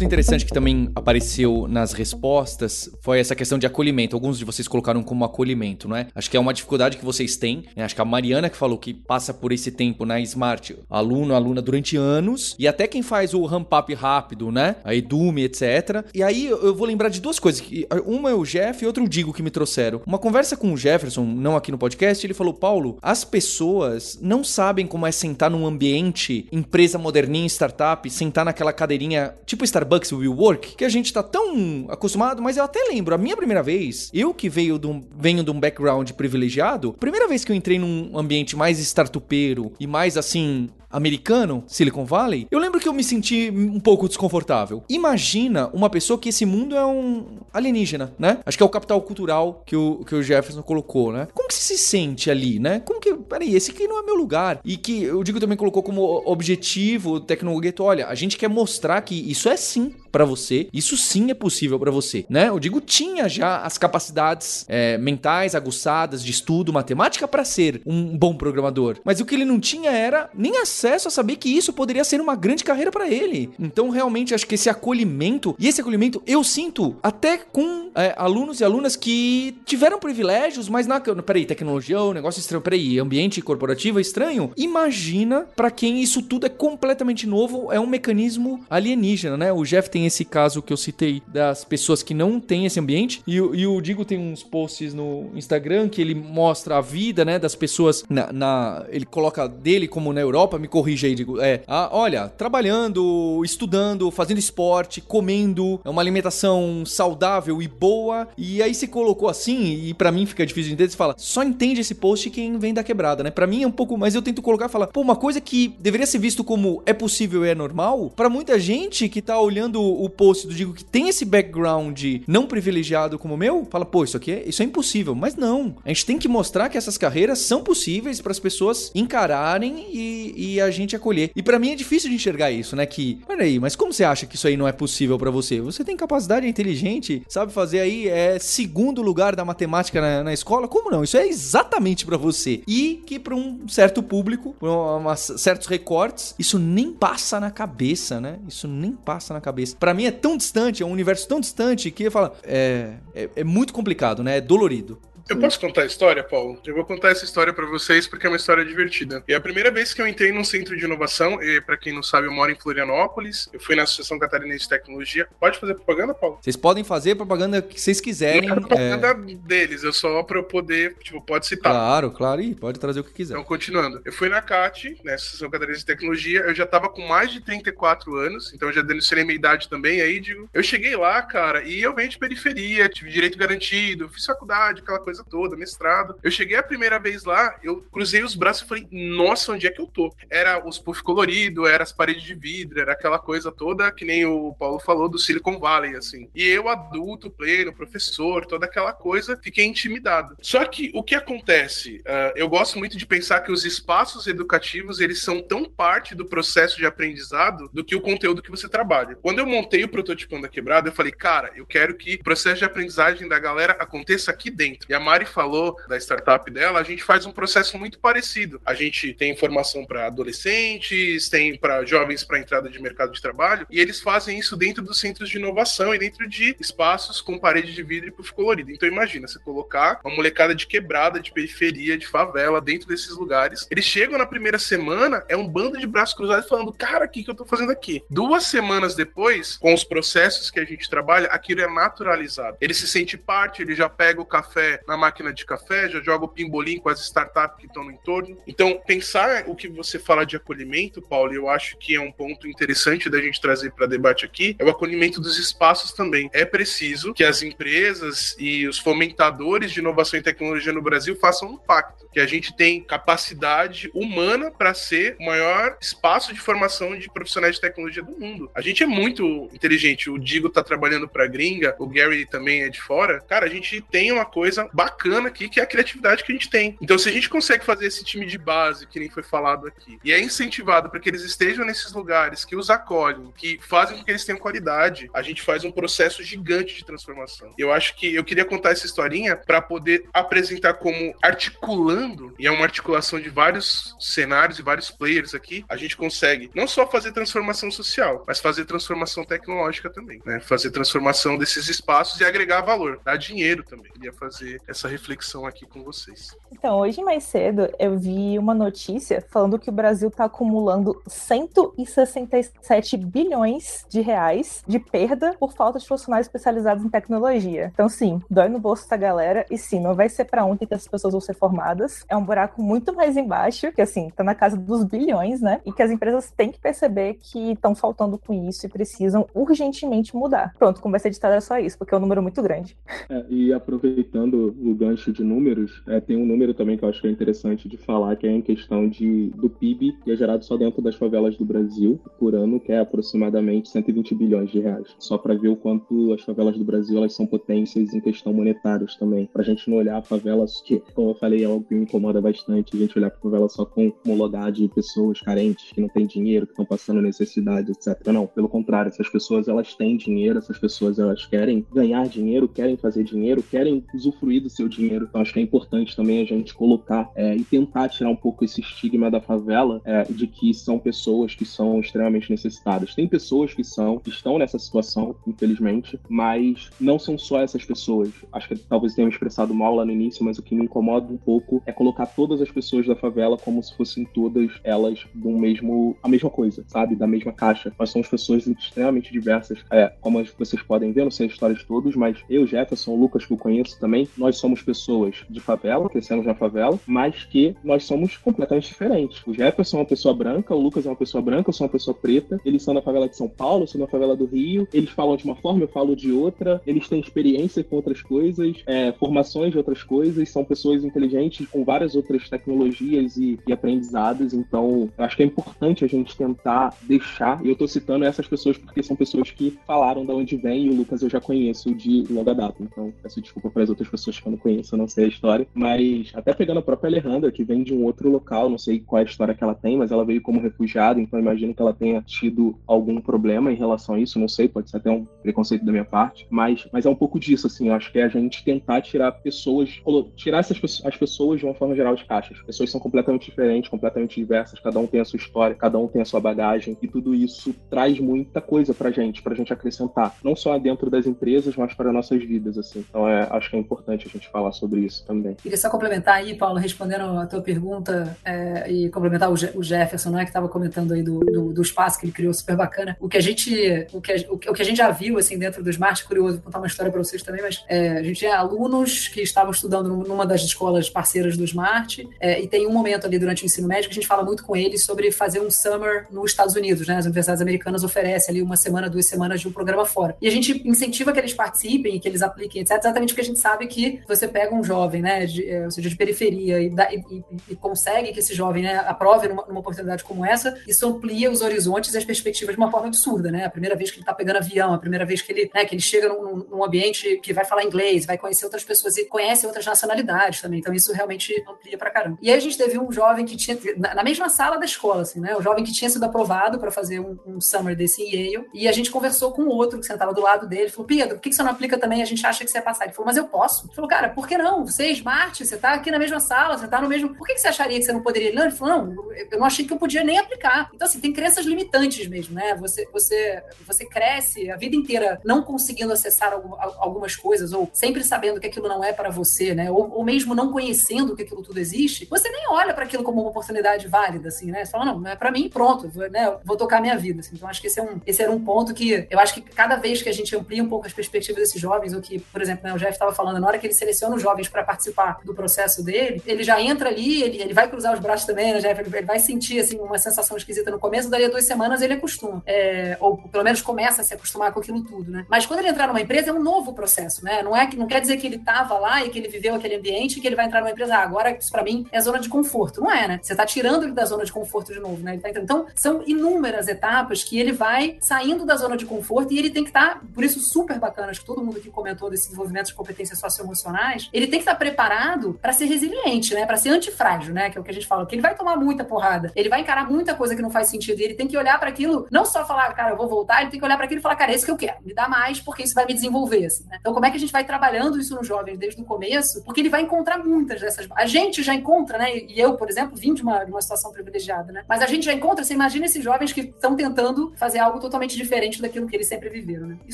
ponto 0.02 0.06
interessante 0.06 0.46
que 0.46 0.54
também 0.54 0.90
apareceu 0.96 1.68
nas 1.68 1.94
respostas 1.94 2.90
foi 3.02 3.20
essa 3.20 3.36
questão 3.36 3.60
de 3.60 3.68
acolhimento. 3.68 4.16
Alguns 4.16 4.38
de 4.38 4.46
vocês 4.46 4.68
colocaram 4.68 5.04
como 5.04 5.24
acolhimento, 5.24 5.88
não 5.88 5.96
é? 5.96 6.08
Acho 6.16 6.30
que 6.30 6.36
é 6.36 6.40
uma 6.40 6.54
dificuldade 6.54 6.98
que 6.98 7.06
vocês 7.06 7.38
têm. 7.38 7.66
Né? 7.76 7.84
Acho 7.84 7.94
que 7.94 8.02
a 8.02 8.06
Mariana 8.06 8.50
que 8.50 8.58
falou 8.58 8.78
que 8.78 8.94
passa 8.94 9.34
por 9.34 9.52
esse 9.52 9.72
tempo 9.72 10.06
na 10.06 10.20
Smart, 10.22 10.76
aluno, 10.90 11.36
aluna 11.36 11.62
durante 11.62 11.98
anos, 11.98 12.56
e 12.58 12.68
até 12.68 12.88
quem 12.88 13.04
faz 13.04 13.34
o 13.34 13.46
ramp 13.46 13.72
up 13.72 13.94
rápido, 13.94 14.52
né? 14.52 14.78
A 14.84 14.96
Edume, 14.96 15.44
etc. 15.44 16.06
E 16.14 16.24
aí 16.24 16.48
eu 16.48 16.74
vou 16.74 16.88
lembrar 16.88 17.10
de 17.10 17.22
duas 17.22 17.38
coisas. 17.38 17.64
Uma 18.06 18.32
é 18.32 18.34
o 18.34 18.44
Jeff 18.44 18.84
e 18.84 18.88
outra 18.88 19.04
o 19.04 19.10
Digo 19.10 19.34
que 19.34 19.44
me 19.44 19.52
trouxeram. 19.52 20.02
Uma 20.06 20.18
conversa 20.18 20.58
com 20.58 20.74
o 20.74 20.78
Jefferson, 20.78 21.26
não 21.26 21.56
aqui 21.56 21.72
no 21.72 21.78
podcast, 21.78 22.26
ele 22.26 22.34
falou: 22.34 22.54
Paulo, 22.54 22.98
as 23.02 23.24
pessoas 23.24 24.18
não 24.22 24.44
sabem 24.44 24.88
como 24.88 25.06
é 25.06 25.12
sentar 25.12 25.52
num 25.52 25.66
ambiente 25.66 26.48
empresa 26.52 26.98
moderninha, 26.98 27.48
startup, 27.48 28.10
sentar 28.10 28.46
naquela 28.46 28.74
cadeirinha 28.74 29.36
tipo 29.46 29.64
Starbucks 29.64 29.91
Will 30.12 30.34
Work, 30.34 30.76
que 30.76 30.86
a 30.86 30.90
gente 30.90 31.12
tá 31.12 31.22
tão 31.22 31.88
acostumado, 31.90 32.42
mas 32.42 32.58
eu 32.58 32.64
até 32.64 32.80
lembro, 32.90 33.14
a 33.14 33.18
minha 33.18 33.36
primeira 33.36 33.62
vez, 33.62 34.10
eu 34.14 34.34
que 34.34 34.50
veio 34.50 34.80
de 34.80 34.88
um, 34.88 35.04
venho 35.18 35.44
de 35.44 35.52
um 35.52 35.60
background 35.60 36.12
privilegiado, 36.12 36.94
primeira 36.94 37.28
vez 37.28 37.44
que 37.44 37.52
eu 37.52 37.56
entrei 37.56 37.78
num 37.78 38.18
ambiente 38.18 38.56
mais 38.56 38.80
startupeiro 38.80 39.74
e 39.80 39.88
mais 39.88 40.18
assim, 40.18 40.70
americano, 40.92 41.64
Silicon 41.68 42.06
Valley, 42.06 42.48
eu 42.52 42.60
lembro 42.60 42.80
que 42.80 42.88
eu 42.88 42.94
me 42.94 43.04
senti 43.04 43.52
um 43.52 43.80
pouco 43.80 44.08
desconfortável. 44.08 44.84
Imagina 44.90 45.70
uma 45.74 45.90
pessoa 45.90 46.20
que 46.20 46.30
esse 46.30 46.46
mundo 46.46 46.76
é 46.76 46.86
um 46.86 47.40
alienígena, 47.54 48.14
né? 48.18 48.40
Acho 48.46 48.58
que 48.58 48.64
é 48.64 48.66
o 48.66 48.70
capital 48.70 49.02
cultural 49.02 49.64
que 49.66 49.76
o, 49.76 50.04
que 50.06 50.16
o 50.16 50.24
Jefferson 50.24 50.62
colocou, 50.62 51.12
né? 51.12 51.28
Como 51.34 51.48
que 51.48 51.56
se 51.56 51.78
sente 51.78 52.30
ali, 52.30 52.60
né? 52.60 52.80
Como 52.80 53.00
que, 53.00 53.14
peraí, 53.14 53.56
esse 53.56 53.72
aqui 53.72 53.88
não 53.88 54.00
é 54.00 54.04
meu 54.04 54.16
lugar. 54.16 54.60
E 54.64 54.78
que 54.78 55.04
eu 55.04 55.24
digo 55.24 55.40
também 55.40 55.58
colocou 55.58 55.84
como 55.84 56.22
objetivo 56.26 57.14
o 57.14 57.20
Tecnogueto, 57.20 57.84
olha, 57.84 58.08
a 58.08 58.16
gente 58.16 58.38
quer 58.38 58.48
mostrar 58.48 59.02
que 59.02 59.16
isso 59.30 59.50
é 59.50 59.56
sim 59.56 59.94
para 60.12 60.26
você. 60.26 60.68
Isso 60.74 60.98
sim 60.98 61.32
é 61.32 61.34
possível 61.34 61.80
para 61.80 61.90
você, 61.90 62.26
né? 62.30 62.50
Eu 62.50 62.60
digo 62.60 62.82
tinha 62.82 63.30
já 63.30 63.62
as 63.62 63.78
capacidades 63.78 64.66
é, 64.68 64.98
mentais 64.98 65.56
aguçadas 65.56 66.24
de 66.24 66.32
estudo, 66.32 66.74
matemática 66.74 67.28
para 67.28 67.46
ser 67.46 67.82
um 67.86 68.18
bom 68.18 68.36
programador, 68.36 68.98
mas 69.04 69.20
o 69.20 69.26
que 69.26 69.36
ele 69.36 69.46
não 69.46 69.60
tinha 69.60 69.92
era 69.92 70.30
nem 70.34 70.58
acesso 70.82 71.08
a 71.08 71.12
saber 71.12 71.36
que 71.36 71.50
isso 71.50 71.72
poderia 71.72 72.04
ser 72.04 72.20
uma 72.20 72.36
grande 72.36 72.64
carreira 72.64 72.92
para 72.92 73.08
ele. 73.08 73.52
Então 73.60 73.90
realmente 73.90 74.34
acho 74.34 74.48
que 74.48 74.56
esse 74.56 74.70
acolhimento 74.70 75.56
e 75.60 75.68
esse 75.68 75.82
acolhimento 75.82 76.22
eu 76.26 76.44
sinto 76.44 76.96
até 77.04 77.38
com 77.38 77.92
é, 77.96 78.14
alunos 78.18 78.60
e 78.60 78.64
alunas 78.64 78.96
que 78.96 79.56
tiveram 79.66 80.00
privilégios, 80.00 80.68
mas 80.68 80.88
na 80.88 81.00
peraí 81.00 81.46
tecnologia 81.46 81.98
é 81.98 82.02
um 82.02 82.14
negócio 82.14 82.40
estranho, 82.40 82.62
peraí 82.62 83.00
ambiente 83.00 83.42
corporativo 83.42 84.00
é 84.00 84.02
estranho. 84.02 84.52
Imagina 84.58 85.46
para 85.56 85.70
quem 85.70 86.02
isso 86.02 86.22
tudo 86.22 86.46
é 86.46 86.50
completamente 86.50 87.28
novo, 87.28 87.72
é 87.72 87.80
um 87.80 87.88
mecanismo 87.88 88.64
alienígena, 88.70 89.38
né? 89.38 89.52
O 89.52 89.64
Jeff 89.64 89.90
tem 89.90 90.06
esse 90.06 90.26
caso 90.26 90.62
que 90.62 90.74
eu 90.74 90.78
citei 90.78 91.22
das 91.28 91.64
pessoas 91.64 92.02
que 92.02 92.14
não 92.14 92.40
têm 92.40 92.66
esse 92.66 92.80
ambiente. 92.80 93.22
E, 93.28 93.36
e 93.36 93.68
o 93.68 93.82
Digo 93.82 94.06
tem 94.06 94.18
uns 94.18 94.44
posts 94.44 94.94
no 94.94 95.30
Instagram 95.36 95.90
que 95.90 96.02
ele 96.02 96.16
mostra 96.16 96.78
a 96.78 96.82
vida, 96.82 97.26
né, 97.26 97.38
das 97.38 97.56
pessoas 97.56 98.04
na, 98.10 98.32
na 98.32 98.86
ele 98.90 99.06
coloca 99.06 99.48
dele 99.48 99.88
como 99.88 100.14
na 100.14 100.22
Europa, 100.22 100.58
me 100.58 100.68
corrija 100.72 101.06
aí, 101.06 101.14
Digo, 101.14 101.40
é, 101.40 101.62
a, 101.68 101.90
olha, 101.96 102.28
trabalhando, 102.28 103.42
estudando, 103.44 104.10
fazendo 104.10 104.40
esporte, 104.40 105.02
comendo, 105.02 105.80
é 105.86 105.90
uma 105.90 106.02
alimentação 106.02 106.84
saudável 106.86 107.62
e 107.62 107.68
boa. 107.68 108.28
E 108.38 108.64
aí 108.64 108.74
se 108.74 108.88
colocou 108.88 109.30
assim, 109.30 109.86
e 109.86 109.94
para 109.94 110.12
mim 110.12 110.26
fica 110.26 110.46
difícil 110.46 110.70
de 110.70 110.74
entender, 110.74 110.90
você 110.90 110.98
fala, 110.98 111.16
só 111.18 111.44
entende 111.44 111.82
esse 111.82 111.94
post 111.94 112.30
quem 112.30 112.58
vem 112.58 112.74
da 112.74 112.84
quebrada, 112.84 113.24
né? 113.24 113.30
Para 113.30 113.46
mim 113.46 113.62
é 113.64 113.68
um 113.68 113.72
pouco, 113.72 113.98
mas 113.98 114.16
eu 114.16 114.22
tento 114.22 114.42
colocar 114.42 114.66
e 114.66 114.70
falar, 114.70 114.88
pô, 114.88 115.02
uma 115.02 115.16
coisa 115.16 115.40
que 115.40 115.76
deveria 115.80 116.08
ser 116.08 116.18
visto 116.18 116.44
como 116.44 116.82
é 116.86 116.94
possível 116.94 117.46
e 117.46 117.50
é 117.50 117.56
normal, 117.56 118.12
para 118.16 118.30
muita 118.30 118.60
gente 118.60 119.10
que 119.10 119.22
tá 119.22 119.40
olhando 119.40 119.82
o 119.82 120.10
post 120.10 120.48
do 120.48 120.54
Digo 120.54 120.74
que 120.74 120.84
tem 120.84 121.10
esse 121.10 121.26
background 121.26 122.04
não 122.28 122.48
privilegiado 122.48 123.20
como 123.20 123.34
o 123.34 123.38
meu, 123.38 123.68
fala, 123.70 123.86
pô, 123.86 124.04
isso 124.04 124.18
aqui 124.18 124.32
é, 124.32 124.44
isso 124.48 124.62
é 124.62 124.66
impossível. 124.66 125.14
Mas 125.16 125.36
não. 125.36 125.76
A 125.84 125.90
gente 125.90 126.06
tem 126.06 126.18
que 126.18 126.28
mostrar 126.28 126.70
que 126.70 126.78
essas 126.78 126.98
carreiras 126.98 127.40
são 127.40 127.64
possíveis 127.64 128.22
para 128.22 128.32
as 128.32 128.40
pessoas 128.40 128.92
encararem 128.94 129.88
e, 129.92 130.34
e, 130.56 130.61
a 130.62 130.72
gente 130.72 130.96
acolher. 130.96 131.32
E 131.36 131.42
para 131.42 131.60
mim 131.60 131.72
é 131.72 131.76
difícil 131.76 132.10
de 132.10 132.16
enxergar 132.16 132.52
isso, 132.52 132.76
né? 132.76 132.86
Que, 132.86 133.20
peraí, 133.28 133.60
mas 133.60 133.76
como 133.76 133.94
você 133.94 134.04
acha 134.04 134.26
que 134.26 134.36
isso 134.36 134.48
aí 134.48 134.56
não 134.56 134.68
é 134.68 134.72
possível 134.72 135.18
para 135.18 135.32
você? 135.32 135.60
Você 135.62 135.84
tem 135.84 135.98
capacidade, 135.98 136.46
é 136.46 136.50
inteligente, 136.50 137.24
sabe 137.28 137.52
fazer 137.52 137.80
aí, 137.80 138.08
é 138.08 138.40
segundo 138.40 139.02
lugar 139.02 139.36
da 139.36 139.46
matemática 139.46 140.00
na, 140.00 140.24
na 140.24 140.34
escola? 140.34 140.68
Como 140.68 140.90
não? 140.90 141.04
Isso 141.04 141.18
é 141.18 141.28
exatamente 141.28 142.06
para 142.06 142.18
você. 142.18 142.62
E 142.68 143.02
que 143.06 143.20
para 143.20 143.36
um 143.36 143.68
certo 143.68 144.02
público, 144.02 144.56
para 144.60 145.16
certos 145.16 145.68
recortes, 145.68 146.36
isso 146.38 146.58
nem 146.58 146.94
passa 146.94 147.40
na 147.40 147.52
cabeça, 147.52 148.20
né? 148.20 148.40
Isso 148.48 148.68
nem 148.68 148.92
passa 148.92 149.34
na 149.34 149.42
cabeça 149.42 149.76
para 149.82 149.94
mim 149.96 150.06
é 150.06 150.12
tão 150.12 150.38
distante, 150.38 150.84
é 150.84 150.86
um 150.86 150.92
universo 150.92 151.28
tão 151.28 151.40
distante 151.40 151.90
que 151.92 152.04
eu 152.04 152.12
falo, 152.12 152.32
é, 152.44 152.94
é, 153.16 153.30
é 153.38 153.44
muito 153.44 153.74
complicado, 153.74 154.24
né? 154.24 154.38
É 154.38 154.42
dolorido. 154.42 155.00
Eu 155.32 155.40
posso 155.40 155.58
contar 155.62 155.84
a 155.84 155.86
história, 155.86 156.22
Paulo? 156.22 156.60
Eu 156.66 156.76
vou 156.76 156.84
contar 156.84 157.10
essa 157.10 157.24
história 157.24 157.54
para 157.54 157.66
vocês 157.66 158.06
porque 158.06 158.28
é 158.28 158.30
uma 158.30 158.36
história 158.36 158.66
divertida. 158.66 159.24
É 159.26 159.34
a 159.34 159.40
primeira 159.40 159.72
vez 159.72 159.94
que 159.94 160.02
eu 160.02 160.06
entrei 160.06 160.30
num 160.30 160.44
centro 160.44 160.76
de 160.76 160.84
inovação, 160.84 161.42
e 161.42 161.62
para 161.62 161.78
quem 161.78 161.94
não 161.94 162.04
sabe, 162.04 162.28
eu 162.28 162.34
moro 162.34 162.52
em 162.52 162.56
Florianópolis. 162.56 163.48
Eu 163.54 163.60
fui 163.62 163.74
na 163.74 163.84
Associação 163.84 164.20
Catarinense 164.20 164.64
de 164.64 164.70
Tecnologia. 164.70 165.26
Pode 165.40 165.58
fazer 165.58 165.76
propaganda, 165.76 166.14
Paulo? 166.14 166.38
Vocês 166.42 166.58
podem 166.58 166.84
fazer 166.84 167.16
propaganda 167.16 167.62
que 167.62 167.80
vocês 167.80 168.02
quiserem. 168.02 168.50
Não 168.50 168.58
é 168.58 168.60
propaganda 168.60 169.08
é... 169.08 169.36
deles, 169.36 169.84
eu 169.84 169.94
só 169.94 170.22
para 170.22 170.38
eu 170.38 170.44
poder, 170.44 170.98
tipo, 171.02 171.22
pode 171.22 171.48
citar. 171.48 171.72
Claro, 171.72 172.12
claro, 172.12 172.42
e 172.42 172.54
pode 172.54 172.78
trazer 172.78 173.00
o 173.00 173.04
que 173.06 173.14
quiser. 173.14 173.36
Então, 173.36 173.46
continuando. 173.46 174.02
Eu 174.04 174.12
fui 174.12 174.28
na 174.28 174.42
CAT, 174.42 175.00
na 175.02 175.14
Associação 175.14 175.50
Catarinense 175.50 175.80
de 175.80 175.86
Tecnologia, 175.86 176.42
eu 176.42 176.54
já 176.54 176.66
tava 176.66 176.90
com 176.90 177.08
mais 177.08 177.32
de 177.32 177.40
34 177.40 178.18
anos, 178.18 178.54
então 178.54 178.68
eu 178.68 178.74
já 178.74 178.82
denunciei 178.82 179.24
minha 179.24 179.36
idade 179.36 179.70
também, 179.70 180.02
aí 180.02 180.20
digo, 180.20 180.50
eu 180.54 180.62
cheguei 180.62 180.94
lá, 180.98 181.22
cara, 181.22 181.64
e 181.64 181.82
eu 181.82 181.96
venho 181.96 182.10
de 182.10 182.18
periferia, 182.18 182.90
tive 182.90 183.10
direito 183.10 183.38
garantido, 183.38 184.10
fiz 184.10 184.26
faculdade, 184.26 184.82
aquela 184.82 185.00
coisa 185.00 185.21
toda, 185.24 185.56
mestrado. 185.56 186.16
Eu 186.24 186.32
cheguei 186.32 186.58
a 186.58 186.64
primeira 186.64 187.00
vez 187.00 187.24
lá, 187.24 187.58
eu 187.64 187.82
cruzei 187.92 188.24
os 188.24 188.36
braços 188.36 188.64
e 188.64 188.68
falei, 188.68 188.88
nossa, 188.92 189.54
onde 189.54 189.68
é 189.68 189.72
que 189.72 189.82
eu 189.82 189.88
tô? 189.88 190.14
Era 190.30 190.68
os 190.68 190.80
puff 190.80 191.02
colorido, 191.04 191.66
era 191.66 191.84
as 191.84 191.92
paredes 191.92 192.24
de 192.24 192.34
vidro, 192.34 192.80
era 192.80 192.94
aquela 192.94 193.20
coisa 193.20 193.52
toda 193.52 193.92
que 193.92 194.06
nem 194.06 194.26
o 194.26 194.54
Paulo 194.54 194.80
falou 194.80 195.10
do 195.10 195.18
Silicon 195.18 195.60
Valley, 195.60 195.96
assim. 195.96 196.30
E 196.34 196.48
eu, 196.48 196.68
adulto, 196.68 197.30
pleno, 197.30 197.74
professor, 197.74 198.46
toda 198.46 198.66
aquela 198.66 198.94
coisa, 198.94 199.40
fiquei 199.42 199.66
intimidado. 199.66 200.36
Só 200.42 200.64
que 200.66 200.92
o 200.94 201.04
que 201.04 201.16
acontece? 201.16 201.98
Uh, 202.00 202.34
eu 202.36 202.50
gosto 202.50 202.78
muito 202.78 202.98
de 202.98 203.06
pensar 203.06 203.42
que 203.42 203.52
os 203.52 203.66
espaços 203.66 204.28
educativos, 204.28 205.00
eles 205.00 205.22
são 205.22 205.42
tão 205.42 205.66
parte 205.66 206.16
do 206.16 206.26
processo 206.26 206.78
de 206.78 206.86
aprendizado 206.86 207.70
do 207.74 207.84
que 207.84 207.96
o 207.96 208.02
conteúdo 208.02 208.42
que 208.42 208.52
você 208.52 208.68
trabalha. 208.68 209.16
Quando 209.22 209.40
eu 209.40 209.46
montei 209.46 209.84
o 209.84 209.90
prototipando 209.90 210.44
da 210.44 210.50
quebrada, 210.50 210.90
eu 210.90 210.94
falei, 210.94 211.12
cara, 211.12 211.52
eu 211.56 211.66
quero 211.66 211.96
que 211.96 212.16
o 212.16 212.24
processo 212.24 212.60
de 212.60 212.66
aprendizagem 212.66 213.28
da 213.28 213.40
galera 213.40 213.74
aconteça 213.80 214.32
aqui 214.32 214.50
dentro. 214.50 214.88
E 214.90 214.94
a 214.94 215.00
Mari 215.12 215.26
falou 215.26 215.76
da 215.90 215.98
startup 215.98 216.50
dela, 216.50 216.80
a 216.80 216.84
gente 216.84 217.04
faz 217.04 217.26
um 217.26 217.34
processo 217.34 217.78
muito 217.78 218.00
parecido. 218.00 218.62
A 218.66 218.74
gente 218.74 219.14
tem 219.14 219.30
informação 219.30 219.86
para 219.86 220.08
adolescentes, 220.08 221.28
tem 221.28 221.58
para 221.58 221.84
jovens 221.84 222.24
para 222.24 222.40
entrada 222.40 222.70
de 222.70 222.82
mercado 222.82 223.12
de 223.12 223.22
trabalho, 223.22 223.68
e 223.70 223.82
eles 223.82 224.00
fazem 224.00 224.40
isso 224.40 224.56
dentro 224.56 224.82
dos 224.82 225.02
centros 225.02 225.30
de 225.30 225.38
inovação 225.38 225.94
e 225.94 226.00
dentro 226.00 226.30
de 226.30 226.56
espaços 226.62 227.20
com 227.20 227.38
parede 227.38 227.74
de 227.74 227.84
vidro 227.84 228.08
e 228.08 228.12
puff 228.12 228.32
colorido. 228.32 228.72
Então 228.72 228.88
imagina, 228.88 229.28
você 229.28 229.38
colocar 229.40 230.00
uma 230.06 230.16
molecada 230.16 230.56
de 230.56 230.66
quebrada, 230.66 231.20
de 231.20 231.34
periferia, 231.34 231.98
de 231.98 232.08
favela 232.08 232.62
dentro 232.62 232.88
desses 232.88 233.10
lugares. 233.10 233.68
Eles 233.70 233.84
chegam 233.84 234.18
na 234.18 234.26
primeira 234.26 234.58
semana, 234.58 235.26
é 235.28 235.36
um 235.36 235.46
bando 235.46 235.78
de 235.78 235.88
braços 235.88 236.16
cruzados 236.16 236.48
falando, 236.48 236.72
cara, 236.72 237.04
o 237.04 237.10
que, 237.10 237.22
que 237.22 237.30
eu 237.30 237.36
tô 237.36 237.44
fazendo 237.44 237.74
aqui? 237.74 238.02
Duas 238.10 238.46
semanas 238.46 238.96
depois, 238.96 239.58
com 239.58 239.74
os 239.74 239.84
processos 239.84 240.50
que 240.50 240.60
a 240.62 240.66
gente 240.66 240.90
trabalha, 240.90 241.28
aquilo 241.28 241.60
é 241.60 241.68
naturalizado. 241.68 242.56
Ele 242.62 242.74
se 242.74 242.88
sente 242.88 243.18
parte, 243.18 243.62
ele 243.62 243.76
já 243.76 243.90
pega 243.90 244.22
o 244.22 244.26
café 244.26 244.82
na 244.92 244.98
máquina 244.98 245.32
de 245.32 245.46
café, 245.46 245.88
já 245.88 246.02
joga 246.02 246.26
o 246.26 246.28
pimbolim 246.28 246.78
com 246.78 246.90
as 246.90 247.00
startups 247.00 247.58
que 247.60 247.66
estão 247.66 247.86
no 247.86 247.92
entorno. 247.92 248.38
Então, 248.46 248.82
pensar 248.86 249.46
o 249.48 249.56
que 249.56 249.70
você 249.70 249.98
fala 249.98 250.26
de 250.26 250.36
acolhimento, 250.36 251.02
Paulo, 251.02 251.34
eu 251.34 251.48
acho 251.48 251.78
que 251.78 251.96
é 251.96 252.02
um 252.02 252.12
ponto 252.12 252.46
interessante 252.46 253.10
da 253.10 253.22
gente 253.22 253.40
trazer 253.40 253.72
para 253.72 253.86
debate 253.86 254.26
aqui, 254.26 254.54
é 254.60 254.66
o 254.66 254.70
acolhimento 254.70 255.22
dos 255.22 255.40
espaços 255.40 255.94
também. 255.94 256.30
É 256.34 256.44
preciso 256.44 257.14
que 257.14 257.24
as 257.24 257.42
empresas 257.42 258.36
e 258.38 258.68
os 258.68 258.80
fomentadores 258.80 259.72
de 259.72 259.80
inovação 259.80 260.20
e 260.20 260.24
tecnologia 260.24 260.74
no 260.74 260.82
Brasil 260.82 261.16
façam 261.16 261.48
um 261.48 261.58
pacto, 261.58 262.10
que 262.12 262.20
a 262.20 262.26
gente 262.26 262.54
tem 262.54 262.84
capacidade 262.84 263.90
humana 263.94 264.52
para 264.52 264.74
ser 264.74 265.16
o 265.22 265.26
maior 265.26 265.78
espaço 265.80 266.34
de 266.34 266.42
formação 266.42 266.98
de 266.98 267.10
profissionais 267.10 267.56
de 267.56 267.62
tecnologia 267.62 268.04
do 268.04 268.20
mundo. 268.20 268.52
A 268.54 268.60
gente 268.60 268.84
é 268.84 268.86
muito 268.86 269.50
inteligente. 269.54 270.10
O 270.10 270.20
Digo 270.20 270.50
tá 270.50 270.62
trabalhando 270.62 271.08
para 271.08 271.28
gringa, 271.28 271.76
o 271.80 271.88
Gary 271.88 272.26
também 272.26 272.64
é 272.64 272.70
de 272.70 272.82
fora. 272.82 273.22
Cara, 273.22 273.46
a 273.46 273.50
gente 273.50 273.80
tem 273.80 274.12
uma 274.12 274.26
coisa 274.26 274.70
bacana 274.82 275.28
aqui 275.28 275.48
que 275.48 275.60
é 275.60 275.64
a 275.64 275.68
criatividade 275.68 276.24
que 276.24 276.32
a 276.32 276.36
gente 276.36 276.50
tem. 276.50 276.78
Então, 276.82 276.98
se 276.98 277.08
a 277.08 277.12
gente 277.12 277.30
consegue 277.30 277.64
fazer 277.64 277.86
esse 277.86 278.04
time 278.04 278.26
de 278.26 278.38
base, 278.38 278.88
que 278.88 279.00
nem 279.00 279.10
foi 279.10 279.22
falado 279.22 279.68
aqui, 279.68 280.00
e 280.04 280.12
é 280.12 280.20
incentivado 280.20 280.90
para 280.90 281.00
que 281.00 281.10
eles 281.10 281.22
estejam 281.22 281.66
nesses 281.66 281.92
lugares, 281.94 282.44
que 282.44 282.56
os 282.56 282.70
acolhem, 282.70 283.32
que 283.38 283.60
fazem 283.62 283.98
com 283.98 284.04
que 284.04 284.12
eles 284.12 284.26
tenham 284.26 284.40
qualidade, 284.40 285.10
a 285.14 285.22
gente 285.22 285.42
faz 285.42 285.64
um 285.64 285.72
processo 285.72 286.24
gigante 286.24 286.76
de 286.76 286.86
transformação. 286.86 287.54
Eu 287.58 287.72
acho 287.72 287.96
que 287.96 288.14
eu 288.14 288.24
queria 288.24 288.46
contar 288.46 288.72
essa 288.72 288.86
historinha 288.86 289.36
para 289.36 289.62
poder 289.62 290.08
apresentar 290.14 290.74
como 290.76 291.14
articulando, 291.22 292.34
e 292.40 292.48
é 292.48 292.52
uma 292.52 292.64
articulação 292.64 293.20
de 293.20 293.30
vários 293.30 293.96
cenários 294.00 294.58
e 294.58 294.64
vários 294.64 294.90
players 294.90 295.36
aqui, 295.36 295.64
a 295.70 295.76
gente 295.76 295.96
consegue 295.96 296.50
não 296.56 296.68
só 296.68 296.88
fazer 296.88 297.12
transformação 297.12 297.70
social, 297.70 298.24
mas 298.28 298.40
fazer 298.40 298.66
transformação 298.66 299.24
tecnológica 299.24 299.90
também, 299.90 300.22
né? 300.26 300.40
Fazer 300.40 300.72
transformação 300.72 301.38
desses 301.38 301.68
espaços 301.68 302.20
e 302.20 302.26
agregar 302.26 302.62
valor, 302.62 303.00
dar 303.04 303.18
dinheiro 303.18 303.64
também. 303.64 303.92
Queria 303.92 304.14
fazer 304.14 304.62
essa 304.72 304.88
reflexão 304.88 305.46
aqui 305.46 305.66
com 305.66 305.84
vocês. 305.84 306.36
Então, 306.52 306.80
hoje 306.80 307.04
mais 307.04 307.24
cedo 307.24 307.70
eu 307.78 307.98
vi 307.98 308.40
uma 308.40 308.54
notícia 308.54 309.24
falando 309.30 309.60
que 309.60 309.70
o 309.70 309.74
Brasil 309.74 310.08
está 310.08 310.26
acumulando 310.26 311.02
167 311.08 312.98
bilhões 312.98 313.86
de 313.90 314.02
reais 314.02 314.64
de 314.68 314.80
perda 314.80 315.36
por 315.40 315.54
falta 315.54 315.78
de 315.78 315.86
profissionais 315.86 316.26
especializados 316.26 316.84
em 316.84 316.90
tecnologia. 316.90 317.70
Então, 317.74 317.90
sim, 317.90 318.22
dói 318.30 318.50
no 318.50 318.60
bolso 318.60 318.90
da 318.90 318.98
galera 318.98 319.46
e 319.50 319.58
sim, 319.58 319.80
não 319.80 319.94
vai 319.94 320.10
ser 320.10 320.26
para 320.26 320.46
ontem 320.46 320.66
que 320.66 320.74
as 320.74 320.88
pessoas 320.88 321.12
vão 321.12 321.22
ser 321.22 321.36
formadas. 321.36 322.06
É 322.08 322.16
um 322.16 322.24
buraco 322.24 322.62
muito 322.62 322.94
mais 322.94 323.18
embaixo, 323.18 323.72
que 323.72 323.82
assim, 323.82 324.10
tá 324.10 324.24
na 324.24 324.36
casa 324.36 324.56
dos 324.56 324.84
bilhões, 324.84 325.42
né? 325.42 325.62
E 325.66 325.72
que 325.72 325.82
as 325.82 325.92
empresas 325.92 326.32
têm 326.32 326.52
que 326.52 326.60
perceber 326.60 327.16
que 327.16 327.52
estão 327.52 327.76
faltando 327.76 328.18
com 328.18 328.34
isso 328.48 328.66
e 328.66 328.70
precisam 328.70 329.28
urgentemente 329.34 330.16
mudar. 330.16 330.54
Pronto, 330.58 330.82
ser 331.02 331.10
editado 331.10 331.34
é 331.34 331.42
só 331.42 331.58
isso, 331.58 331.78
porque 331.78 331.94
é 331.94 331.98
um 331.98 332.02
número 332.02 332.22
muito 332.22 332.42
grande. 332.42 332.78
É, 333.10 333.26
e 333.28 333.52
aproveitando 333.52 334.56
o 334.62 334.74
gancho 334.74 335.12
de 335.12 335.24
números, 335.24 335.82
é, 335.88 336.00
tem 336.00 336.16
um 336.16 336.26
número 336.26 336.54
também 336.54 336.78
que 336.78 336.84
eu 336.84 336.90
acho 336.90 337.02
que 337.02 337.08
é 337.08 337.12
interessante 337.12 337.68
de 337.68 337.78
falar, 337.78 338.16
que 338.16 338.28
é 338.28 338.32
em 338.32 338.42
questão 338.42 338.88
de, 338.88 339.28
do 339.36 339.50
PIB, 339.50 339.94
que 340.04 340.12
é 340.12 340.16
gerado 340.16 340.46
só 340.46 340.56
dentro 340.56 340.82
das 340.82 340.96
favelas 340.96 341.36
do 341.36 341.46
Brasil 341.46 342.00
por 342.20 342.36
ano, 342.36 342.60
que 342.60 342.72
é 342.72 342.80
aproximadamente 342.80 343.70
120 343.70 344.16
bilhões 344.16 344.52
de 344.52 344.60
reais. 344.60 344.88
Só 345.00 345.18
para 345.18 345.34
ver 345.34 345.50
o 345.50 345.56
quanto 345.56 346.14
as 346.14 346.22
favelas 346.22 346.58
do 346.58 346.64
Brasil 346.64 346.98
elas 346.98 347.14
são 347.14 347.26
potências 347.26 347.94
em 347.94 348.00
questão 348.00 348.34
monetárias 348.34 348.96
também. 348.96 349.30
Pra 349.34 349.44
gente 349.44 349.70
não 349.70 349.78
olhar 349.78 350.02
favelas 350.04 350.62
que, 350.62 350.82
como 350.94 351.12
eu 351.12 351.16
falei, 351.16 351.44
é 351.44 351.46
algo 351.46 351.66
que 351.66 351.74
me 351.74 351.84
incomoda 351.84 352.22
bastante, 352.22 352.76
a 352.76 352.80
gente 352.80 352.98
olhar 352.98 353.10
pra 353.10 353.20
favela 353.20 353.50
só 353.50 353.66
com 353.66 353.92
lugar 354.06 354.52
de 354.52 354.68
pessoas 354.68 355.20
carentes, 355.22 355.72
que 355.72 355.82
não 355.82 355.90
têm 355.90 356.06
dinheiro, 356.06 356.46
que 356.46 356.54
estão 356.54 356.66
passando 356.66 357.02
necessidade, 357.02 357.72
etc. 357.72 358.08
Não, 358.08 358.28
pelo 358.28 358.48
contrário, 358.48 358.90
essas 358.90 359.10
pessoas 359.10 359.48
elas 359.48 359.74
têm 359.74 359.98
dinheiro, 359.98 360.38
essas 360.38 360.58
pessoas 360.58 361.00
elas 361.00 361.26
querem 361.26 361.66
ganhar 361.74 362.08
dinheiro, 362.08 362.48
querem 362.48 362.78
fazer 362.78 363.04
dinheiro, 363.04 363.42
querem 363.42 363.84
usufruir 363.94 364.42
do 364.42 364.50
seu 364.52 364.68
dinheiro. 364.68 365.08
Então 365.10 365.22
acho 365.22 365.34
que 365.34 365.40
é 365.40 365.44
importante 365.44 365.96
também 365.96 366.22
a 366.22 366.26
gente 366.26 366.54
colocar 366.54 367.10
é, 367.16 367.36
e 367.36 367.44
tentar 367.44 367.90
tirar 367.90 368.10
um 368.10 368.16
pouco 368.16 368.46
esse 368.46 368.62
estigma 368.62 369.10
da 369.10 369.22
favela 369.22 369.82
é, 369.86 370.04
de 370.04 370.28
que 370.28 370.54
são 370.54 370.80
pessoas 370.80 371.36
que 371.36 371.46
são 371.46 371.80
extremamente 371.80 372.30
necessitadas. 372.30 372.96
Tem 372.96 373.08
pessoas 373.08 373.54
que 373.54 373.64
são, 373.64 374.00
que 374.00 374.10
estão 374.10 374.38
nessa 374.38 374.60
situação, 374.60 375.16
infelizmente, 375.28 376.00
mas 376.10 376.70
não 376.80 377.00
são 377.00 377.18
só 377.18 377.42
essas 377.42 377.66
pessoas. 377.66 378.10
Acho 378.32 378.48
que 378.48 378.56
talvez 378.56 378.94
tenham 378.94 379.10
expressado 379.10 379.54
mal 379.54 379.76
lá 379.76 379.86
no 379.86 379.92
início, 379.92 380.24
mas 380.24 380.38
o 380.38 380.44
que 380.44 380.56
me 380.56 380.66
incomoda 380.66 381.12
um 381.12 381.18
pouco 381.18 381.62
é 381.66 381.72
colocar 381.72 382.06
todas 382.06 382.42
as 382.42 382.52
pessoas 382.52 382.88
da 382.88 382.96
favela 382.96 383.38
como 383.38 383.62
se 383.62 383.76
fossem 383.76 384.06
todas 384.06 384.52
elas 384.64 385.06
do 385.14 385.30
mesmo, 385.30 385.96
a 386.02 386.08
mesma 386.08 386.30
coisa, 386.30 386.64
sabe? 386.68 386.96
Da 386.96 387.08
mesma 387.08 387.32
caixa. 387.32 387.74
Nós 387.80 387.90
somos 387.90 388.08
pessoas 388.08 388.46
extremamente 388.48 389.12
diversas. 389.12 389.60
É, 389.72 389.92
como 390.02 390.24
vocês 390.38 390.62
podem 390.62 390.92
ver, 390.92 391.04
não 391.04 391.12
sei 391.12 391.28
a 391.28 391.30
história 391.30 391.56
de 391.56 391.66
todos, 391.66 391.96
mas 391.96 392.18
eu, 392.30 392.46
Jefferson, 392.46 392.92
o 392.92 393.00
Lucas, 393.00 393.26
que 393.26 393.34
eu 393.34 393.38
conheço 393.38 393.80
também, 393.80 394.08
nós 394.18 394.38
somos 394.42 394.62
pessoas 394.62 395.16
de 395.30 395.40
favela, 395.40 395.90
crescemos 395.90 396.26
na 396.26 396.34
favela, 396.34 396.80
mas 396.86 397.24
que 397.24 397.56
nós 397.64 397.84
somos 397.86 398.18
completamente 398.18 398.68
diferentes. 398.68 399.22
O 399.26 399.34
Jefferson 399.34 399.78
é 399.78 399.80
uma 399.82 399.86
pessoa 399.86 400.14
branca, 400.14 400.56
o 400.56 400.62
Lucas 400.62 400.86
é 400.86 400.90
uma 400.90 400.96
pessoa 400.96 401.22
branca, 401.22 401.50
eu 401.50 401.54
sou 401.54 401.66
uma 401.66 401.72
pessoa 401.72 401.94
preta, 401.94 402.40
eles 402.44 402.64
são 402.64 402.74
da 402.74 402.82
favela 402.82 403.08
de 403.08 403.16
São 403.16 403.30
Paulo, 403.30 403.64
eu 403.64 403.68
sou 403.68 403.80
da 403.80 403.88
favela 403.88 404.16
do 404.16 404.26
Rio, 404.26 404.68
eles 404.74 404.90
falam 404.90 405.16
de 405.16 405.24
uma 405.24 405.36
forma, 405.36 405.64
eu 405.64 405.68
falo 405.68 405.96
de 405.96 406.12
outra, 406.12 406.62
eles 406.66 406.90
têm 406.90 407.00
experiência 407.00 407.64
com 407.64 407.76
outras 407.76 408.02
coisas, 408.02 408.58
é, 408.66 408.92
formações 408.94 409.52
de 409.52 409.58
outras 409.58 409.84
coisas, 409.84 410.30
são 410.30 410.44
pessoas 410.44 410.84
inteligentes 410.84 411.48
com 411.48 411.64
várias 411.64 411.96
outras 411.96 412.30
tecnologias 412.30 413.18
e, 413.18 413.40
e 413.48 413.54
aprendizados, 413.54 414.34
então 414.34 414.90
eu 414.98 415.06
acho 415.06 415.16
que 415.16 415.24
é 415.24 415.26
importante 415.26 415.86
a 415.86 415.88
gente 415.88 416.18
tentar 416.18 416.76
deixar, 416.84 417.46
e 417.46 417.50
eu 417.50 417.56
tô 417.56 417.68
citando 417.68 418.06
essas 418.06 418.28
pessoas 418.28 418.58
porque 418.58 418.82
são 418.82 418.96
pessoas 418.96 419.30
que 419.30 419.58
falaram 419.68 420.06
de 420.06 420.12
onde 420.12 420.36
vem, 420.36 420.66
e 420.66 420.70
o 420.70 420.76
Lucas 420.76 421.02
eu 421.02 421.10
já 421.10 421.22
conheço 421.22 421.74
de 421.76 422.06
longa 422.10 422.34
data, 422.34 422.56
então 422.64 422.92
peço 423.04 423.22
desculpa 423.22 423.50
para 423.50 423.64
as 423.64 423.70
outras 423.70 423.90
pessoas 423.90 424.20
que 424.20 424.31
não 424.32 424.38
conheço, 424.38 424.78
não 424.78 424.88
sei 424.88 425.06
a 425.06 425.10
história, 425.10 425.48
mas 425.54 426.12
até 426.14 426.34
pegando 426.34 426.60
a 426.60 426.64
própria 426.64 426.90
Alejandra, 426.90 427.32
que 427.32 427.44
vem 427.44 427.64
de 427.64 427.74
um 427.74 427.84
outro 427.84 428.10
local, 428.10 428.50
não 428.50 428.58
sei 428.58 428.80
qual 428.80 429.00
é 429.00 429.04
a 429.04 429.08
história 429.08 429.34
que 429.36 429.44
ela 429.44 429.56
tem, 429.56 429.78
mas 429.78 429.92
ela 429.92 430.06
veio 430.06 430.22
como 430.22 430.40
refugiada, 430.40 431.00
então 431.00 431.20
imagino 431.20 431.54
que 431.54 431.62
ela 431.62 431.74
tenha 431.74 432.02
tido 432.02 432.58
algum 432.66 433.00
problema 433.00 433.52
em 433.52 433.56
relação 433.56 433.96
a 433.96 434.00
isso, 434.00 434.20
não 434.20 434.28
sei, 434.28 434.48
pode 434.48 434.70
ser 434.70 434.78
até 434.78 434.90
um 434.90 435.06
preconceito 435.22 435.66
da 435.66 435.72
minha 435.72 435.86
parte, 435.86 436.26
mas, 436.30 436.68
mas 436.72 436.86
é 436.86 436.90
um 436.90 436.96
pouco 436.96 437.20
disso, 437.20 437.48
assim, 437.48 437.68
eu 437.68 437.74
acho 437.74 437.92
que 437.92 438.00
é 438.00 438.04
a 438.04 438.10
gente 438.10 438.44
tentar 438.44 438.82
tirar 438.82 439.12
pessoas, 439.12 439.82
tirar 440.16 440.40
essas 440.40 440.60
as 440.84 440.96
pessoas 440.96 441.40
de 441.40 441.46
uma 441.46 441.54
forma 441.54 441.76
geral 441.76 441.96
de 441.96 442.06
caixas. 442.06 442.38
As 442.40 442.46
pessoas 442.46 442.70
são 442.70 442.80
completamente 442.80 443.26
diferentes, 443.26 443.70
completamente 443.70 444.20
diversas, 444.20 444.60
cada 444.60 444.80
um 444.80 444.88
tem 444.88 445.02
a 445.02 445.06
sua 445.06 445.18
história, 445.18 445.56
cada 445.56 445.78
um 445.78 445.88
tem 445.88 446.02
a 446.02 446.06
sua 446.06 446.20
bagagem, 446.20 446.78
e 446.82 446.88
tudo 446.88 447.14
isso 447.14 447.54
traz 447.70 448.00
muita 448.00 448.42
coisa 448.42 448.74
pra 448.74 448.92
gente, 448.92 449.22
pra 449.22 449.36
gente 449.36 449.52
acrescentar, 449.52 450.16
não 450.24 450.36
só 450.36 450.58
dentro 450.58 450.90
das 450.90 451.06
empresas, 451.06 451.56
mas 451.56 451.74
para 451.74 451.92
nossas 451.92 452.24
vidas, 452.24 452.58
assim. 452.58 452.86
Então 452.88 453.08
é, 453.08 453.28
acho 453.32 453.50
que 453.50 453.56
é 453.56 453.60
importante 453.60 454.08
a 454.08 454.10
gente 454.10 454.21
gente 454.22 454.30
falar 454.30 454.52
sobre 454.52 454.82
isso 454.82 455.04
também. 455.06 455.36
Queria 455.36 455.58
só 455.58 455.70
complementar 455.70 456.16
aí, 456.16 456.36
Paulo, 456.36 456.60
respondendo 456.60 457.18
a 457.18 457.26
tua 457.26 457.42
pergunta 457.42 458.16
é, 458.24 458.72
e 458.72 458.90
complementar 458.90 459.30
o, 459.30 459.34
o 459.34 459.64
Jefferson, 459.64 460.12
né, 460.12 460.24
que 460.24 460.30
estava 460.30 460.48
comentando 460.48 460.94
aí 460.94 461.02
do, 461.02 461.20
do, 461.20 461.54
do, 461.54 461.62
espaço 461.62 462.00
que 462.00 462.06
ele 462.06 462.14
criou, 462.14 462.34
super 462.34 462.56
bacana. 462.56 462.96
O 463.00 463.10
que 463.10 463.18
a 463.18 463.22
gente, 463.22 463.88
o 463.92 464.00
que 464.00 464.12
a, 464.12 464.16
o 464.32 464.38
que 464.38 464.62
a 464.62 464.66
gente 464.66 464.78
já 464.78 464.92
viu 464.92 465.18
assim 465.18 465.38
dentro 465.38 465.64
do 465.64 465.70
Smart, 465.70 466.04
curioso, 466.06 466.36
vou 466.36 466.46
contar 466.46 466.60
uma 466.60 466.68
história 466.68 466.92
para 466.92 467.04
vocês 467.04 467.24
também, 467.24 467.42
mas 467.42 467.64
é, 467.68 467.98
a 467.98 468.04
gente 468.04 468.20
tinha 468.20 468.38
alunos 468.38 469.08
que 469.08 469.22
estavam 469.22 469.52
estudando 469.52 469.90
numa 469.90 470.26
das 470.26 470.42
escolas 470.42 470.90
parceiras 470.90 471.36
do 471.36 471.44
Smart 471.44 472.08
é, 472.20 472.40
e 472.42 472.48
tem 472.48 472.68
um 472.68 472.72
momento 472.72 473.06
ali 473.06 473.18
durante 473.18 473.44
o 473.44 473.46
ensino 473.46 473.68
médio 473.68 473.90
que 473.90 473.94
a 473.94 474.00
gente 474.00 474.08
fala 474.08 474.24
muito 474.24 474.44
com 474.44 474.56
eles 474.56 474.86
sobre 474.86 475.12
fazer 475.12 475.40
um 475.40 475.50
summer 475.50 476.06
nos 476.12 476.32
Estados 476.32 476.56
Unidos, 476.56 476.88
né? 476.88 476.98
As 476.98 477.06
universidades 477.06 477.42
americanas 477.42 477.84
oferecem 477.84 478.34
ali 478.34 478.42
uma 478.42 478.58
semana, 478.58 478.90
duas 478.90 479.08
semanas 479.08 479.42
de 479.42 479.48
um 479.48 479.52
programa 479.52 479.86
fora. 479.86 480.16
E 480.22 480.28
a 480.28 480.32
gente 480.32 480.68
incentiva 480.68 481.12
que 481.12 481.20
eles 481.20 481.34
participem, 481.34 482.00
que 482.00 482.08
eles 482.08 482.22
apliquem, 482.22 482.62
etc. 482.62 482.78
Exatamente 482.78 483.14
porque 483.14 483.22
a 483.22 483.26
gente 483.26 483.40
sabe 483.40 483.68
que 483.68 484.01
você 484.08 484.28
pega 484.28 484.54
um 484.54 484.64
jovem, 484.64 485.02
né, 485.02 485.26
de, 485.26 485.48
é, 485.50 485.66
ou 485.66 485.72
seja, 485.72 485.90
de 485.90 485.96
periferia 485.96 486.62
e, 486.62 486.70
dá, 486.70 486.92
e, 486.94 487.02
e, 487.50 487.56
consegue 487.56 488.12
que 488.12 488.20
esse 488.20 488.34
jovem, 488.34 488.64
né, 488.64 488.78
aprove 488.88 489.28
numa, 489.28 489.46
numa, 489.46 489.60
oportunidade 489.60 490.04
como 490.04 490.26
essa, 490.26 490.58
isso 490.68 490.88
amplia 490.88 491.30
os 491.30 491.42
horizontes 491.42 491.94
e 491.94 491.98
as 491.98 492.06
perspectivas 492.06 492.56
de 492.56 492.62
uma 492.62 492.72
forma 492.72 492.88
absurda, 492.88 493.32
né? 493.32 493.46
A 493.46 493.50
primeira 493.50 493.76
vez 493.76 493.92
que 493.92 493.98
ele 493.98 494.04
está 494.04 494.14
pegando 494.14 494.38
avião, 494.38 494.74
a 494.74 494.78
primeira 494.78 495.06
vez 495.06 495.22
que 495.22 495.32
ele, 495.32 495.50
né, 495.54 495.66
que 495.66 495.76
ele 495.76 495.82
chega 495.82 496.10
num, 496.10 496.46
num 496.50 496.64
ambiente 496.64 497.20
que 497.22 497.34
vai 497.34 497.46
falar 497.46 497.64
inglês, 497.64 498.06
vai 498.06 498.18
conhecer 498.18 498.46
outras 498.46 498.64
pessoas 498.64 498.98
e 498.98 499.06
conhece 499.06 499.46
outras 499.46 499.66
nacionalidades 499.66 500.42
também. 500.42 500.60
Então 500.60 500.74
isso 500.74 500.92
realmente 500.94 501.34
amplia 501.48 501.78
pra 501.78 501.92
caramba. 501.92 502.18
E 502.22 502.30
aí 502.30 502.38
a 502.38 502.42
gente 502.42 502.58
teve 502.58 502.80
um 502.80 502.92
jovem 502.92 503.26
que 503.26 503.36
tinha 503.36 503.58
na, 503.78 503.96
na 503.96 504.04
mesma 504.04 504.30
sala 504.30 504.58
da 504.58 504.66
escola, 504.66 505.02
assim, 505.02 505.20
né? 505.20 505.36
O 505.36 505.42
jovem 505.42 505.64
que 505.64 505.72
tinha 505.72 505.90
sido 505.90 506.04
aprovado 506.04 506.60
para 506.60 506.72
fazer 506.72 507.00
um, 507.00 507.18
um, 507.26 507.42
summer 507.42 507.76
desse 507.76 508.02
em 508.02 508.12
Yale, 508.12 508.48
e 508.54 508.68
a 508.68 508.72
gente 508.72 508.92
conversou 508.92 509.32
com 509.32 509.44
outro 509.48 509.80
que 509.80 509.86
sentava 509.86 510.14
do 510.14 510.22
lado 510.22 510.48
dele, 510.48 510.70
falou: 510.70 510.88
"Pedro, 510.88 511.16
por 511.16 511.22
que 511.22 511.32
você 511.32 511.44
não 511.44 511.52
aplica 511.52 511.78
também? 511.78 512.02
A 512.02 512.06
gente 512.06 512.26
acha 512.26 512.44
que 512.44 512.50
você 512.50 512.58
ia 512.58 512.64
passar". 512.64 512.86
Ele 512.86 512.94
falou: 512.94 513.06
"Mas 513.06 513.18
eu 513.18 513.28
posso". 513.28 513.66
Ele 513.66 513.76
falou: 513.76 513.90
"Cara, 513.92 514.10
por 514.10 514.26
que 514.28 514.38
não? 514.38 514.66
Você 514.66 514.84
é 514.84 514.92
smart, 514.92 515.46
você 515.46 515.58
tá 515.58 515.74
aqui 515.74 515.92
na 515.92 516.00
mesma 516.00 516.20
sala, 516.20 516.58
você 516.58 516.68
tá 516.68 516.80
no 516.82 516.88
mesmo. 516.88 517.14
Por 517.14 517.28
que 517.28 517.38
você 517.38 517.50
acharia 517.50 517.78
que 517.78 517.84
você 517.84 517.92
não 517.92 518.02
poderia?" 518.02 518.30
Ele 518.30 518.52
falou: 518.52 518.86
"Não, 518.86 519.12
eu 519.14 519.40
não 519.40 519.46
achei 519.46 519.66
que 519.66 519.74
eu 519.74 519.78
podia 519.78 520.04
nem 520.04 520.18
aplicar". 520.18 520.70
Então 520.74 520.88
assim, 520.88 521.00
tem 521.00 521.12
crenças 521.12 521.46
limitantes 521.46 522.08
mesmo, 522.08 522.36
né? 522.36 522.56
Você 522.56 522.88
você 522.94 523.44
você 523.68 523.86
cresce 523.86 524.50
a 524.50 524.56
vida 524.56 524.76
inteira 524.76 525.20
não 525.26 525.44
conseguindo 525.44 525.92
acessar 525.92 526.32
algumas 526.78 527.16
coisas 527.16 527.52
ou 527.52 527.70
sempre 527.74 528.04
sabendo 528.04 528.40
que 528.40 528.48
aquilo 528.48 528.68
não 528.68 528.84
é 528.84 528.94
para 528.94 529.10
você, 529.10 529.54
né? 529.54 529.70
Ou, 529.72 529.92
ou, 529.92 530.04
mesmo 530.04 530.34
não 530.34 530.52
conhecendo 530.52 531.16
que 531.16 531.24
aquilo 531.24 531.42
tudo 531.42 531.60
existe, 531.60 532.06
você 532.10 532.30
nem 532.30 532.48
olha 532.50 532.74
para 532.74 532.86
aquilo 532.86 533.04
como 533.04 533.22
uma 533.22 533.30
oportunidade 533.30 533.88
válida, 533.88 534.30
assim, 534.30 534.52
né? 534.52 534.66
Você 534.66 534.72
fala, 534.72 534.86
não, 534.86 535.00
não 535.00 535.12
é 535.12 535.16
para 535.16 535.32
mim, 535.32 535.50
pronto, 535.50 535.90
vou, 535.90 536.10
né? 536.10 536.38
Vou 536.44 536.56
tocar 536.58 536.82
minha 536.82 536.98
vida. 536.98 537.22
Assim. 537.22 537.36
Então, 537.36 537.50
acho 537.50 537.62
que 537.62 537.68
esse, 537.68 537.80
é 537.80 537.84
um, 537.84 538.00
esse 538.06 538.22
era 538.22 538.32
um 538.32 538.44
ponto 538.44 538.74
que 538.74 539.08
eu 539.10 539.20
acho 539.20 539.34
que 539.34 539.42
cada 539.42 539.76
vez 539.76 540.02
que 540.02 540.10
a 540.10 540.14
gente 540.14 540.36
amplia 540.36 540.64
um 540.64 540.70
pouco 540.70 540.88
as 540.88 540.94
perspectivas 540.94 541.42
desses 541.42 541.60
jovens, 541.60 541.94
o 541.94 542.02
que, 542.02 542.20
por 542.20 542.42
exemplo, 542.42 542.64
né, 542.64 542.74
o 542.74 542.78
Jeff 542.78 542.92
estava 542.92 543.14
falando, 543.14 543.40
na 543.40 543.48
hora 543.48 543.58
que 543.58 543.68
ele 543.68 543.74
seleciona 543.82 544.16
os 544.16 544.22
jovens 544.22 544.48
para 544.48 544.64
participar 544.64 545.20
do 545.26 545.34
processo 545.34 545.84
dele, 545.84 546.22
ele 546.26 546.44
já 546.44 546.62
entra 546.62 546.90
ali, 546.90 547.24
ele, 547.24 547.42
ele 547.42 547.54
vai 547.54 547.68
cruzar 547.68 547.94
os 547.94 548.00
braços 548.00 548.26
também, 548.26 548.54
né, 548.54 548.60
Jeff? 548.60 548.80
Ele 548.80 549.06
vai 549.06 549.20
sentir, 549.20 549.60
assim, 549.60 549.80
uma 549.80 549.98
sensação 549.98 550.38
esquisita 550.38 550.70
no 550.70 550.80
começo, 550.80 551.10
daí 551.10 551.26
a 551.26 551.30
duas 551.30 551.46
semanas 551.46 551.82
ele 551.82 551.94
acostuma. 551.94 552.44
É, 552.46 552.96
ou 553.00 553.18
pelo 553.18 553.44
menos 553.44 553.62
começa 553.62 554.02
a 554.02 554.06
se 554.06 554.14
acostumar 554.14 554.52
com 554.52 554.60
aquilo 554.60 554.84
tudo, 554.84 555.12
né? 555.12 555.26
Mas 555.28 555.46
quando 555.46 555.60
ele 555.60 555.70
entrar 555.70 555.88
numa 555.88 556.02
empresa, 556.02 556.30
é 556.30 556.34
um 556.34 556.42
novo 556.42 556.74
processo, 556.74 557.24
né? 557.26 557.42
Não, 557.42 557.56
é, 557.56 557.68
não 557.76 557.88
quer 557.88 558.00
dizer 558.02 558.18
que 558.18 558.28
ele 558.28 558.36
estava 558.36 558.78
lá 558.78 559.04
e 559.04 559.10
que 559.10 559.18
ele 559.18 559.28
viveu 559.28 559.56
aquele 559.56 559.76
ambiente 559.76 560.18
e 560.18 560.22
que 560.22 560.28
ele 560.28 560.36
vai 560.36 560.46
entrar 560.46 560.60
numa 560.60 560.72
empresa, 560.72 560.96
ah, 560.96 561.04
agora 561.04 561.32
isso 561.32 561.52
para 561.52 561.64
mim 561.64 561.88
é 561.92 562.00
zona 562.00 562.20
de 562.20 562.30
conforto. 562.30 562.82
Não 562.82 562.92
é, 562.92 563.08
né? 563.08 563.20
Você 563.22 563.36
tá 563.36 563.46
tirando 563.46 563.84
ele 563.84 563.94
da 563.94 564.06
zona 564.06 564.24
de 564.24 564.32
conforto 564.32 564.72
de 564.72 564.80
novo, 564.80 565.02
né? 565.04 565.18
Tá 565.18 565.30
então, 565.30 565.66
são 565.76 566.04
inúmeras 566.06 566.68
etapas 566.68 567.24
que 567.24 567.40
ele 567.40 567.52
vai 567.52 567.98
saindo 568.00 568.46
da 568.46 568.56
zona 568.56 568.78
de 568.78 568.86
conforto 568.86 569.34
e 569.34 569.40
ele 569.40 569.50
tem 569.50 569.64
que 569.64 569.70
estar, 569.70 569.96
tá, 569.96 570.02
por 570.14 570.24
isso 570.24 570.40
super 570.40 570.78
bacana, 570.80 571.10
acho 571.10 571.22
que 571.22 571.26
todo 571.26 571.44
mundo 571.44 571.58
aqui 571.58 571.70
comentou 571.70 572.10
desse 572.10 572.26
desenvolvimento 572.26 572.68
de 572.68 572.74
competências 572.74 573.20
socioemocionais, 573.20 573.71
ele 574.14 574.28
tem 574.28 574.40
que 574.40 574.44
estar 574.44 574.56
preparado 574.56 575.38
para 575.42 575.54
ser 575.54 575.66
resiliente, 575.66 576.34
né? 576.34 576.46
Para 576.46 576.58
ser 576.58 576.70
antifrágil, 576.70 577.34
né? 577.34 577.50
Que 577.50 577.58
é 577.58 577.62
o 577.62 577.64
que 577.64 577.72
a 577.72 577.74
gente 577.74 577.88
fala, 577.88 578.06
que 578.06 578.16
ele 578.16 578.22
vai 578.22 578.36
tomar 578.36 578.56
muita 578.56 578.84
porrada, 578.84 579.32
ele 579.36 579.50
vai 579.50 579.62
encarar 579.62 579.90
muita 579.90 580.14
coisa 580.16 580.36
que 580.36 580.42
não 580.42 580.50
faz 580.50 580.68
sentido 580.68 581.00
e 581.00 581.04
ele 581.04 581.14
tem 581.14 581.28
que 581.28 581.38
olhar 581.38 581.60
para 581.60 581.70
aquilo, 581.70 582.08
não 582.12 582.26
só 582.26 582.46
falar, 582.46 582.74
cara, 582.74 582.92
eu 582.92 582.98
vou 582.98 583.08
voltar, 583.08 583.42
ele 583.42 583.52
tem 583.52 583.60
que 583.60 583.66
olhar 583.66 583.78
para 583.78 583.86
aquilo 583.86 584.00
e 584.00 584.02
falar, 584.02 584.16
cara, 584.16 584.32
é 584.32 584.36
isso 584.36 584.46
que 584.46 584.52
eu 584.52 584.58
quero, 584.58 584.78
me 584.84 584.94
dá 584.94 585.08
mais 585.08 585.40
porque 585.40 585.64
isso 585.64 585.74
vai 585.74 585.86
me 585.86 585.94
desenvolver, 585.94 586.46
assim, 586.46 586.66
né? 586.68 586.78
Então, 586.80 586.94
como 586.94 587.06
é 587.06 587.12
que 587.12 587.18
a 587.18 587.20
gente 587.20 587.32
vai 587.32 587.44
trabalhando 587.44 588.00
isso 588.00 588.16
nos 588.16 588.28
jovens 588.28 588.58
desde 588.58 588.82
o 588.82 588.86
começo? 588.86 589.44
Porque 589.44 589.62
ele 589.62 589.70
vai 589.70 589.82
encontrar 589.82 590.18
muitas 590.18 590.60
dessas. 590.60 590.88
A 590.96 591.06
gente 591.06 591.44
já 591.44 591.54
encontra, 591.54 591.98
né? 591.98 592.18
E 592.18 592.40
eu, 592.40 592.56
por 592.56 592.70
exemplo, 592.70 592.96
vim 592.96 593.14
de 593.14 593.22
uma, 593.22 593.44
de 593.44 593.52
uma 593.52 593.62
situação 593.62 593.92
privilegiada, 593.92 594.52
né? 594.52 594.64
Mas 594.68 594.82
a 594.82 594.88
gente 594.88 595.06
já 595.06 595.14
encontra, 595.14 595.44
você 595.44 595.54
imagina 595.54 595.86
esses 595.86 596.04
jovens 596.04 596.34
que 596.34 596.42
estão 596.42 596.76
tentando 596.76 597.34
fazer 597.36 597.60
algo 597.60 597.80
totalmente 597.80 598.16
diferente 598.16 598.62
daquilo 598.62 598.88
que 598.88 598.96
eles 598.96 599.08
sempre 599.08 599.30
viveram, 599.30 599.68
né? 599.68 599.78
E 599.88 599.94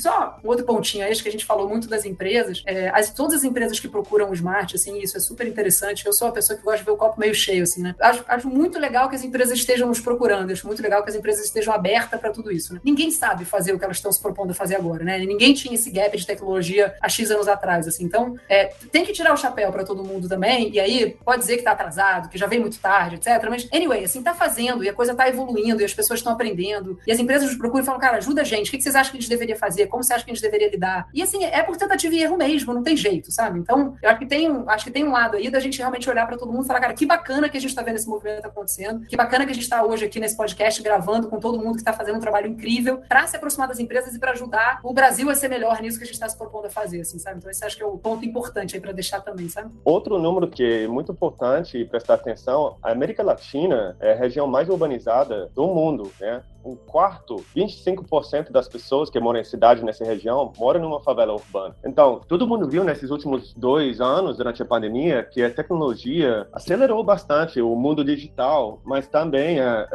só 0.00 0.38
um 0.42 0.48
outro 0.48 0.64
pontinho 0.64 1.04
aí, 1.04 1.10
acho 1.10 1.22
que 1.22 1.28
a 1.28 1.32
gente 1.32 1.44
falou 1.44 1.68
muito 1.68 1.88
das 1.88 2.04
empresas. 2.04 2.62
É, 2.66 2.88
as, 2.90 3.10
todas 3.10 3.34
as 3.34 3.44
empresas 3.44 3.67
que 3.80 3.88
procuram 3.88 4.30
o 4.30 4.34
smart, 4.34 4.76
assim, 4.76 4.98
isso 5.00 5.16
é 5.16 5.20
super 5.20 5.46
interessante. 5.46 6.06
Eu 6.06 6.12
sou 6.12 6.28
uma 6.28 6.34
pessoa 6.34 6.56
que 6.56 6.64
gosta 6.64 6.78
de 6.78 6.84
ver 6.84 6.92
o 6.92 6.96
copo 6.96 7.18
meio 7.18 7.34
cheio, 7.34 7.64
assim, 7.64 7.82
né? 7.82 7.94
Acho, 8.00 8.24
acho 8.28 8.48
muito 8.48 8.78
legal 8.78 9.08
que 9.08 9.16
as 9.16 9.24
empresas 9.24 9.58
estejam 9.58 9.88
nos 9.88 10.00
procurando, 10.00 10.52
acho 10.52 10.66
muito 10.66 10.82
legal 10.82 11.02
que 11.02 11.10
as 11.10 11.16
empresas 11.16 11.44
estejam 11.44 11.74
abertas 11.74 12.20
para 12.20 12.30
tudo 12.30 12.52
isso, 12.52 12.74
né? 12.74 12.80
Ninguém 12.84 13.10
sabe 13.10 13.44
fazer 13.44 13.72
o 13.72 13.78
que 13.78 13.84
elas 13.84 13.96
estão 13.96 14.12
se 14.12 14.20
propondo 14.20 14.50
a 14.52 14.54
fazer 14.54 14.76
agora, 14.76 15.02
né? 15.02 15.18
Ninguém 15.18 15.52
tinha 15.54 15.74
esse 15.74 15.90
gap 15.90 16.16
de 16.16 16.26
tecnologia 16.26 16.94
há 17.00 17.08
X 17.08 17.30
anos 17.30 17.48
atrás, 17.48 17.88
assim. 17.88 18.04
Então, 18.04 18.36
é, 18.48 18.66
tem 18.92 19.04
que 19.04 19.12
tirar 19.12 19.32
o 19.32 19.36
chapéu 19.36 19.72
para 19.72 19.84
todo 19.84 20.04
mundo 20.04 20.28
também, 20.28 20.70
e 20.72 20.78
aí 20.78 21.16
pode 21.24 21.40
dizer 21.40 21.54
que 21.54 21.60
está 21.60 21.72
atrasado, 21.72 22.28
que 22.28 22.38
já 22.38 22.46
veio 22.46 22.62
muito 22.62 22.78
tarde, 22.78 23.16
etc. 23.16 23.46
Mas, 23.48 23.68
anyway, 23.72 24.04
assim, 24.04 24.22
tá 24.22 24.34
fazendo, 24.34 24.84
e 24.84 24.88
a 24.88 24.92
coisa 24.92 25.14
tá 25.14 25.28
evoluindo, 25.28 25.80
e 25.80 25.84
as 25.84 25.94
pessoas 25.94 26.20
estão 26.20 26.32
aprendendo, 26.32 26.98
e 27.06 27.12
as 27.12 27.18
empresas 27.18 27.48
nos 27.48 27.58
procuram 27.58 27.82
e 27.82 27.86
falam, 27.86 28.00
cara, 28.00 28.18
ajuda 28.18 28.42
a 28.42 28.44
gente, 28.44 28.68
o 28.68 28.70
que 28.70 28.80
vocês 28.80 28.94
acham 28.94 29.12
que 29.12 29.18
a 29.18 29.20
gente 29.20 29.30
deveria 29.30 29.56
fazer? 29.56 29.86
Como 29.86 30.02
você 30.02 30.12
acha 30.12 30.24
que 30.24 30.30
a 30.30 30.34
gente 30.34 30.42
deveria 30.42 30.70
lidar? 30.70 31.08
E, 31.12 31.22
assim, 31.22 31.44
é 31.44 31.62
por 31.62 31.76
tentativa 31.76 32.14
e 32.14 32.22
erro 32.22 32.36
mesmo, 32.36 32.72
não 32.72 32.82
tem 32.82 32.96
jeito, 32.96 33.30
sabe? 33.32 33.57
Então, 33.58 33.96
eu 34.02 34.10
acho 34.10 34.18
que 34.18 34.26
tem 34.26 34.50
um, 34.50 34.68
acho 34.68 34.84
que 34.84 34.90
tem 34.90 35.04
um 35.04 35.12
lado 35.12 35.36
aí 35.36 35.50
da 35.50 35.60
gente 35.60 35.78
realmente 35.78 36.08
olhar 36.08 36.26
para 36.26 36.36
todo 36.36 36.52
mundo 36.52 36.64
e 36.64 36.66
falar, 36.66 36.80
cara, 36.80 36.94
que 36.94 37.06
bacana 37.06 37.48
que 37.48 37.56
a 37.56 37.60
gente 37.60 37.70
está 37.70 37.82
vendo 37.82 37.96
esse 37.96 38.08
movimento 38.08 38.46
acontecendo, 38.46 39.06
que 39.06 39.16
bacana 39.16 39.44
que 39.44 39.50
a 39.50 39.54
gente 39.54 39.64
está 39.64 39.84
hoje 39.84 40.04
aqui 40.04 40.20
nesse 40.20 40.36
podcast 40.36 40.82
gravando 40.82 41.28
com 41.28 41.38
todo 41.38 41.58
mundo 41.58 41.72
que 41.72 41.80
está 41.80 41.92
fazendo 41.92 42.16
um 42.16 42.20
trabalho 42.20 42.46
incrível 42.46 43.02
para 43.08 43.26
se 43.26 43.36
aproximar 43.36 43.68
das 43.68 43.78
empresas 43.78 44.14
e 44.14 44.18
para 44.18 44.32
ajudar 44.32 44.80
o 44.82 44.92
Brasil 44.92 45.28
a 45.30 45.34
ser 45.34 45.48
melhor 45.48 45.80
nisso 45.80 45.98
que 45.98 46.04
a 46.04 46.06
gente 46.06 46.14
está 46.14 46.28
se 46.28 46.36
propondo 46.36 46.66
a 46.66 46.70
fazer, 46.70 47.00
assim, 47.00 47.18
sabe? 47.18 47.38
Então, 47.38 47.50
esse 47.50 47.64
acho 47.64 47.76
que 47.76 47.82
é 47.82 47.86
o 47.86 47.98
ponto 47.98 48.24
importante 48.24 48.74
aí 48.74 48.80
para 48.80 48.92
deixar 48.92 49.20
também, 49.20 49.48
sabe? 49.48 49.70
Outro 49.84 50.18
número 50.18 50.48
que 50.48 50.84
é 50.84 50.88
muito 50.88 51.12
importante 51.12 51.84
prestar 51.84 52.14
atenção, 52.14 52.76
a 52.82 52.92
América 52.92 53.22
Latina 53.22 53.96
é 54.00 54.12
a 54.12 54.16
região 54.16 54.46
mais 54.46 54.68
urbanizada 54.68 55.50
do 55.54 55.66
mundo, 55.66 56.10
né? 56.20 56.42
Um 56.64 56.74
quarto, 56.74 57.44
25% 57.56 58.50
das 58.50 58.68
pessoas 58.68 59.10
que 59.10 59.18
moram 59.18 59.40
em 59.40 59.44
cidade 59.44 59.84
nessa 59.84 60.04
região 60.04 60.52
moram 60.58 60.80
numa 60.80 61.00
favela 61.00 61.32
urbana. 61.32 61.74
Então, 61.84 62.20
todo 62.26 62.46
mundo 62.46 62.68
viu 62.68 62.84
nesses 62.84 63.10
últimos 63.10 63.52
dois 63.54 64.00
anos, 64.00 64.36
durante 64.36 64.62
a 64.62 64.66
pandemia, 64.66 65.22
que 65.22 65.42
a 65.42 65.50
tecnologia 65.50 66.46
acelerou 66.52 67.02
bastante 67.02 67.60
o 67.60 67.74
mundo 67.74 68.04
digital, 68.04 68.80
mas 68.84 69.06
também 69.06 69.60
a, 69.60 69.88